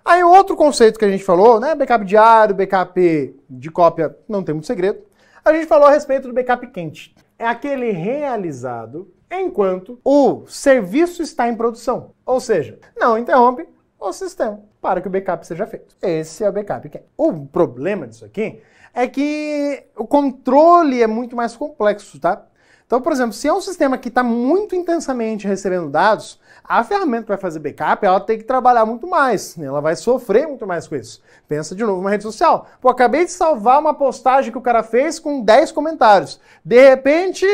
Aí 0.05 0.23
outro 0.23 0.57
conceito 0.57 0.99
que 0.99 1.05
a 1.05 1.11
gente 1.11 1.25
falou, 1.25 1.61
né, 1.61 1.75
backup 1.75 2.05
diário, 2.05 2.55
backup 2.55 3.37
de 3.49 3.71
cópia, 3.71 4.17
não 4.29 4.43
tem 4.43 4.55
muito 4.55 4.67
segredo. 4.67 5.01
A 5.45 5.53
gente 5.53 5.67
falou 5.67 5.89
a 5.89 5.91
respeito 5.91 6.29
do 6.29 6.35
backup 6.35 6.67
quente. 6.69 7.15
É 7.39 7.47
aquele 7.47 7.91
realizado 7.91 9.13
enquanto 9.31 10.01
o 10.05 10.47
serviço 10.47 11.23
está 11.23 11.49
em 11.49 11.57
produção. 11.57 12.13
Ou 12.25 12.41
seja, 12.41 12.79
não 12.97 13.19
interrompe 13.19 13.69
o 13.99 14.13
sistema 14.13 14.61
para 14.81 15.01
que 15.01 15.09
o 15.09 15.11
backup 15.11 15.47
seja 15.47 15.67
feito. 15.67 15.95
Esse 16.01 16.45
é 16.45 16.49
o 16.49 16.53
backup. 16.53 16.91
O 17.17 17.47
problema 17.47 18.07
disso 18.07 18.25
aqui 18.25 18.61
é 18.95 19.07
que 19.07 19.85
o 19.97 20.07
controle 20.07 21.03
é 21.03 21.07
muito 21.07 21.37
mais 21.37 21.57
complexo, 21.57 22.19
tá? 22.21 22.45
Então, 22.89 23.03
por 23.03 23.13
exemplo, 23.13 23.35
se 23.35 23.47
é 23.47 23.53
um 23.53 23.61
sistema 23.61 23.99
que 23.99 24.09
está 24.09 24.23
muito 24.23 24.75
intensamente 24.75 25.47
recebendo 25.47 25.91
dados, 25.91 26.41
a 26.65 26.83
ferramenta 26.83 27.25
que 27.25 27.29
vai 27.29 27.37
fazer 27.37 27.59
backup, 27.59 28.05
ela 28.05 28.19
tem 28.19 28.39
que 28.39 28.45
trabalhar 28.45 28.87
muito 28.87 29.07
mais, 29.07 29.57
né? 29.57 29.67
ela 29.67 29.83
vai 29.83 29.95
sofrer 29.95 30.49
muito 30.49 30.67
mais 30.67 30.89
com 30.89 30.97
isso. 30.97 31.23
Pensa 31.47 31.75
de 31.75 31.85
novo 31.85 32.01
uma 32.01 32.09
rede 32.09 32.23
social. 32.23 32.67
Pô, 32.81 32.89
acabei 32.89 33.27
de 33.27 33.31
salvar 33.31 33.79
uma 33.79 33.93
postagem 33.93 34.51
que 34.51 34.57
o 34.57 34.63
cara 34.63 34.83
fez 34.83 35.19
com 35.19 35.43
10 35.43 35.71
comentários. 35.73 36.41
De 36.65 36.89
repente, 36.89 37.47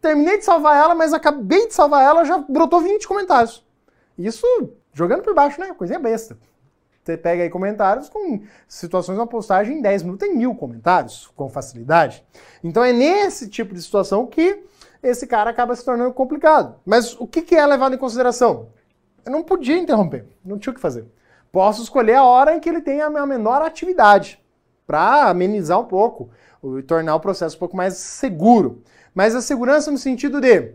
terminei 0.00 0.38
de 0.38 0.44
salvar 0.46 0.74
ela, 0.74 0.94
mas 0.94 1.12
acabei 1.12 1.68
de 1.68 1.74
salvar 1.74 2.02
ela, 2.02 2.24
já 2.24 2.38
brotou 2.38 2.80
20 2.80 3.06
comentários. 3.06 3.62
Isso 4.18 4.46
jogando 4.92 5.22
por 5.22 5.34
baixo, 5.34 5.60
né? 5.60 5.74
Coisinha 5.74 5.98
besta. 5.98 6.36
Você 7.02 7.16
pega 7.16 7.42
aí 7.42 7.50
comentários 7.50 8.08
com 8.08 8.42
situações 8.68 9.18
uma 9.18 9.26
postagem 9.26 9.78
em 9.78 9.82
10 9.82 10.04
minutos 10.04 10.26
tem 10.26 10.36
mil 10.36 10.54
comentários 10.54 11.28
com 11.34 11.48
facilidade. 11.48 12.24
Então 12.62 12.84
é 12.84 12.92
nesse 12.92 13.48
tipo 13.48 13.74
de 13.74 13.82
situação 13.82 14.24
que 14.26 14.62
esse 15.02 15.26
cara 15.26 15.50
acaba 15.50 15.74
se 15.74 15.84
tornando 15.84 16.12
complicado. 16.12 16.76
Mas 16.86 17.18
o 17.20 17.26
que, 17.26 17.42
que 17.42 17.56
é 17.56 17.66
levado 17.66 17.94
em 17.96 17.98
consideração? 17.98 18.68
Eu 19.24 19.32
não 19.32 19.42
podia 19.42 19.76
interromper, 19.76 20.26
não 20.44 20.58
tinha 20.58 20.70
o 20.70 20.74
que 20.74 20.80
fazer. 20.80 21.04
Posso 21.50 21.82
escolher 21.82 22.14
a 22.14 22.24
hora 22.24 22.54
em 22.54 22.60
que 22.60 22.68
ele 22.68 22.80
tem 22.80 23.00
a 23.00 23.10
menor 23.26 23.62
atividade 23.62 24.40
para 24.86 25.28
amenizar 25.28 25.80
um 25.80 25.84
pouco 25.84 26.30
e 26.78 26.82
tornar 26.82 27.16
o 27.16 27.20
processo 27.20 27.56
um 27.56 27.58
pouco 27.58 27.76
mais 27.76 27.94
seguro. 27.94 28.80
Mas 29.12 29.34
a 29.34 29.42
segurança 29.42 29.90
no 29.90 29.98
sentido 29.98 30.40
de 30.40 30.74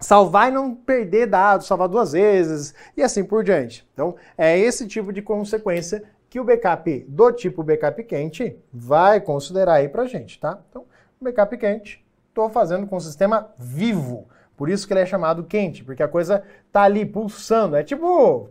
salvar 0.00 0.48
e 0.48 0.54
não 0.54 0.74
perder 0.74 1.26
dados, 1.26 1.66
salvar 1.66 1.88
duas 1.88 2.12
vezes 2.12 2.74
e 2.96 3.02
assim 3.02 3.22
por 3.22 3.44
diante. 3.44 3.86
Então, 3.92 4.16
é 4.36 4.58
esse 4.58 4.88
tipo 4.88 5.12
de 5.12 5.20
consequência 5.20 6.02
que 6.28 6.40
o 6.40 6.44
backup 6.44 7.04
do 7.06 7.32
tipo 7.32 7.62
backup 7.62 8.02
quente 8.04 8.56
vai 8.72 9.20
considerar 9.20 9.74
aí 9.74 9.88
pra 9.88 10.06
gente, 10.06 10.40
tá? 10.40 10.58
Então, 10.70 10.86
backup 11.20 11.56
quente, 11.58 12.04
estou 12.28 12.48
fazendo 12.48 12.86
com 12.86 12.96
o 12.96 13.00
sistema 13.00 13.50
vivo. 13.58 14.26
Por 14.56 14.68
isso 14.68 14.86
que 14.86 14.92
ele 14.92 15.00
é 15.00 15.06
chamado 15.06 15.44
quente, 15.44 15.84
porque 15.84 16.02
a 16.02 16.08
coisa 16.08 16.42
tá 16.72 16.82
ali 16.82 17.04
pulsando. 17.04 17.76
É 17.76 17.82
tipo 17.82 18.48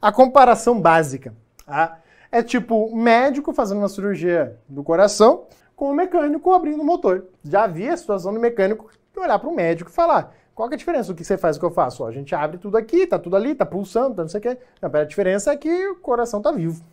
a 0.00 0.12
comparação 0.12 0.80
básica. 0.80 1.34
Tá? 1.64 1.98
É 2.30 2.42
tipo 2.42 2.94
médico 2.94 3.52
fazendo 3.52 3.78
uma 3.78 3.88
cirurgia 3.88 4.58
do 4.68 4.82
coração 4.82 5.46
com 5.76 5.90
o 5.90 5.94
mecânico 5.94 6.52
abrindo 6.52 6.80
o 6.80 6.84
motor. 6.84 7.26
Já 7.42 7.66
vi 7.66 7.88
a 7.88 7.96
situação 7.96 8.32
do 8.34 8.40
mecânico 8.40 8.90
olhar 9.16 9.38
para 9.38 9.48
o 9.48 9.54
médico 9.54 9.90
e 9.90 9.94
falar: 9.94 10.34
qual 10.54 10.70
é 10.70 10.74
a 10.74 10.76
diferença 10.76 11.12
do 11.12 11.16
que 11.16 11.24
você 11.24 11.36
faz 11.36 11.56
e 11.56 11.58
o 11.58 11.60
que 11.60 11.66
eu 11.66 11.70
faço? 11.70 12.04
Ó, 12.04 12.06
a 12.06 12.12
gente 12.12 12.34
abre 12.34 12.58
tudo 12.58 12.76
aqui, 12.76 13.06
tá 13.06 13.18
tudo 13.18 13.36
ali, 13.36 13.54
tá 13.54 13.66
pulsando, 13.66 14.14
tá 14.14 14.22
não 14.22 14.28
sei 14.28 14.38
o 14.38 14.42
quê. 14.42 14.58
Não, 14.80 14.90
a 14.90 15.04
diferença 15.04 15.52
é 15.52 15.56
que 15.56 15.88
o 15.88 15.96
coração 15.96 16.40
tá 16.40 16.52
vivo 16.52 16.84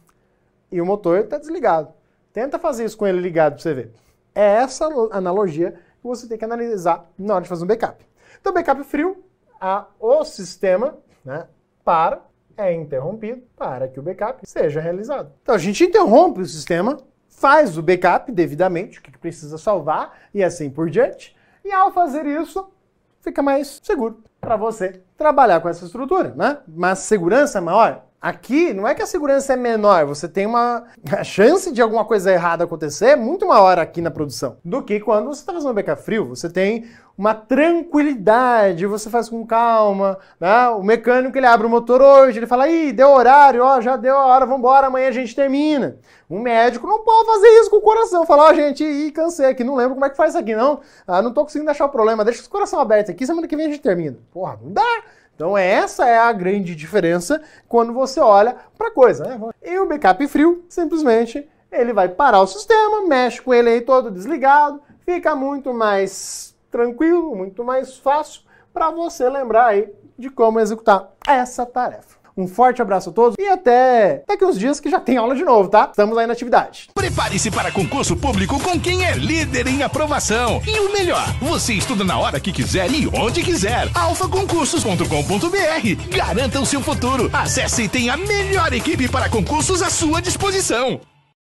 e 0.72 0.82
o 0.82 0.86
motor 0.86 1.24
tá 1.28 1.38
desligado. 1.38 1.94
Tenta 2.34 2.58
fazer 2.58 2.86
isso 2.86 2.98
com 2.98 3.06
ele 3.06 3.20
ligado 3.20 3.54
para 3.54 3.62
você 3.62 3.74
ver. 3.74 3.92
É 4.34 4.42
essa 4.42 4.86
analogia 5.12 5.72
que 5.72 6.08
você 6.08 6.28
tem 6.28 6.38
que 6.38 6.46
analisar 6.46 7.06
na 7.18 7.36
hora 7.36 7.44
de 7.44 7.50
fazer 7.50 7.64
um 7.64 7.68
backup. 7.68 8.06
Então, 8.40 8.54
backup 8.54 8.84
frio, 8.84 9.24
a, 9.60 9.86
o 10.00 10.24
sistema 10.24 10.98
né, 11.24 11.46
para, 11.84 12.22
é 12.58 12.74
interrompido 12.74 13.44
para 13.56 13.88
que 13.88 14.00
o 14.00 14.04
backup 14.04 14.48
seja 14.48 14.80
realizado. 14.80 15.32
Então, 15.44 15.54
a 15.54 15.58
gente 15.58 15.84
interrompe 15.84 16.42
o 16.42 16.46
sistema 16.46 16.98
faz 17.42 17.76
o 17.76 17.82
backup 17.82 18.32
devidamente, 18.32 19.00
o 19.00 19.02
que 19.02 19.18
precisa 19.18 19.58
salvar 19.58 20.16
e 20.32 20.44
assim 20.44 20.70
por 20.70 20.90
diante. 20.92 21.36
E 21.66 21.72
ao 21.72 21.92
fazer 21.92 22.26
isso, 22.26 22.70
fica 23.22 23.42
mais 23.42 23.80
seguro 23.84 24.22
para 24.40 24.58
você 24.58 25.02
trabalhar 25.18 25.60
com 25.62 25.70
essa 25.70 25.86
estrutura, 25.86 26.34
né? 26.36 26.58
Mas 26.68 27.00
segurança 27.00 27.62
maior? 27.62 28.04
Aqui 28.22 28.72
não 28.72 28.88
é 28.88 28.94
que 28.94 29.02
a 29.02 29.08
segurança 29.08 29.54
é 29.54 29.56
menor, 29.56 30.06
você 30.06 30.28
tem 30.28 30.46
uma 30.46 30.84
a 31.12 31.24
chance 31.24 31.72
de 31.72 31.82
alguma 31.82 32.06
coisa 32.06 32.32
errada 32.32 32.64
acontecer 32.64 33.16
muito 33.16 33.48
maior 33.48 33.80
aqui 33.80 34.00
na 34.00 34.12
produção 34.12 34.58
do 34.64 34.84
que 34.84 35.00
quando 35.00 35.28
você 35.28 35.42
está 35.42 35.54
fazendo 35.54 35.74
backup 35.74 36.02
frio. 36.04 36.28
Você 36.28 36.50
tem 36.50 36.86
uma 37.22 37.36
tranquilidade, 37.36 38.88
você 38.88 39.08
faz 39.08 39.30
com 39.30 39.46
calma, 39.46 40.18
né? 40.40 40.70
O 40.70 40.82
mecânico 40.82 41.38
ele 41.38 41.46
abre 41.46 41.68
o 41.68 41.70
motor 41.70 42.02
hoje, 42.02 42.40
ele 42.40 42.48
fala: 42.48 42.68
"Ih, 42.68 42.92
deu 42.92 43.12
horário, 43.12 43.64
ó, 43.64 43.80
já 43.80 43.96
deu 43.96 44.18
a 44.18 44.26
hora, 44.26 44.44
vamos 44.44 44.58
embora, 44.58 44.88
amanhã 44.88 45.10
a 45.10 45.12
gente 45.12 45.36
termina". 45.36 45.98
Um 46.28 46.40
médico 46.40 46.88
não 46.88 47.04
pode 47.04 47.28
fazer 47.28 47.48
isso 47.60 47.70
com 47.70 47.76
o 47.76 47.82
coração, 47.82 48.26
falar: 48.26 48.46
"Ó, 48.46 48.50
oh, 48.50 48.56
gente, 48.56 48.84
ih, 48.84 49.12
cansei 49.12 49.46
aqui, 49.46 49.64
não 49.64 49.76
lembro 49.76 49.94
como 49.94 50.06
é 50.06 50.10
que 50.10 50.18
faz 50.18 50.32
isso 50.32 50.40
aqui 50.40 50.56
não. 50.56 50.80
Ah, 51.06 51.22
não 51.22 51.32
tô 51.32 51.44
conseguindo 51.44 51.70
achar 51.70 51.86
o 51.86 51.90
problema, 51.90 52.26
deixa 52.26 52.44
o 52.44 52.50
coração 52.50 52.80
aberto 52.80 53.12
aqui, 53.12 53.24
semana 53.24 53.48
que 53.48 53.56
vem 53.56 53.68
a 53.68 53.70
gente 53.70 53.82
termina". 53.82 54.18
Porra, 54.34 54.58
não 54.60 54.74
dá. 54.74 55.04
Então 55.36 55.56
essa 55.56 56.08
é 56.08 56.18
a 56.18 56.34
grande 56.34 56.76
diferença 56.76 57.40
quando 57.68 57.94
você 57.94 58.20
olha 58.20 58.56
para 58.76 58.90
coisa. 58.90 59.26
Né? 59.26 59.40
E 59.62 59.78
o 59.78 59.88
backup 59.88 60.28
frio, 60.28 60.66
simplesmente, 60.68 61.48
ele 61.72 61.94
vai 61.94 62.10
parar 62.10 62.42
o 62.42 62.48
sistema, 62.48 63.06
mexe 63.08 63.40
com 63.40 63.54
ele 63.54 63.70
aí 63.70 63.82
todo 63.82 64.10
desligado, 64.10 64.82
fica 65.06 65.36
muito 65.36 65.72
mais 65.72 66.51
tranquilo, 66.72 67.36
muito 67.36 67.64
mais 67.64 67.98
fácil 67.98 68.42
para 68.74 68.90
você 68.90 69.30
lembrar 69.30 69.68
aí 69.68 69.88
de 70.18 70.30
como 70.30 70.60
executar 70.60 71.10
essa 71.28 71.66
tarefa. 71.66 72.22
Um 72.38 72.48
forte 72.48 72.82
abraço 72.82 73.10
a 73.10 73.14
todos 73.14 73.36
e 73.38 73.48
até 73.48 74.24
daqui 74.28 74.46
uns 74.46 74.58
dias 74.58 74.80
que 74.80 74.90
já 74.90 75.00
tem 75.00 75.18
aula 75.18 75.36
de 75.36 75.44
novo, 75.44 75.70
tá? 75.70 75.90
Estamos 75.92 76.18
aí 76.18 76.26
na 76.26 76.34
atividade. 76.34 76.90
Prepare-se 76.94 77.52
para 77.52 77.72
concurso 77.72 78.16
público 78.16 78.60
com 78.62 78.80
quem 78.80 79.06
é 79.06 79.16
líder 79.16 79.68
em 79.68 79.84
aprovação. 79.84 80.62
E 80.66 80.80
o 80.80 80.94
melhor, 80.94 81.26
você 81.42 81.74
estuda 81.74 82.06
na 82.06 82.18
hora 82.18 82.40
que 82.40 82.54
quiser 82.54 82.90
e 82.90 83.10
onde 83.14 83.44
quiser. 83.44 83.90
alfaconcursos.com.br. 83.94 86.16
Garanta 86.16 86.60
o 86.60 86.66
seu 86.66 86.82
futuro. 86.82 87.30
Acesse 87.34 87.84
e 87.84 87.90
tenha 87.90 88.14
a 88.14 88.18
melhor 88.18 88.72
equipe 88.72 89.10
para 89.10 89.30
concursos 89.30 89.82
à 89.82 89.90
sua 89.90 90.22
disposição. 90.22 91.02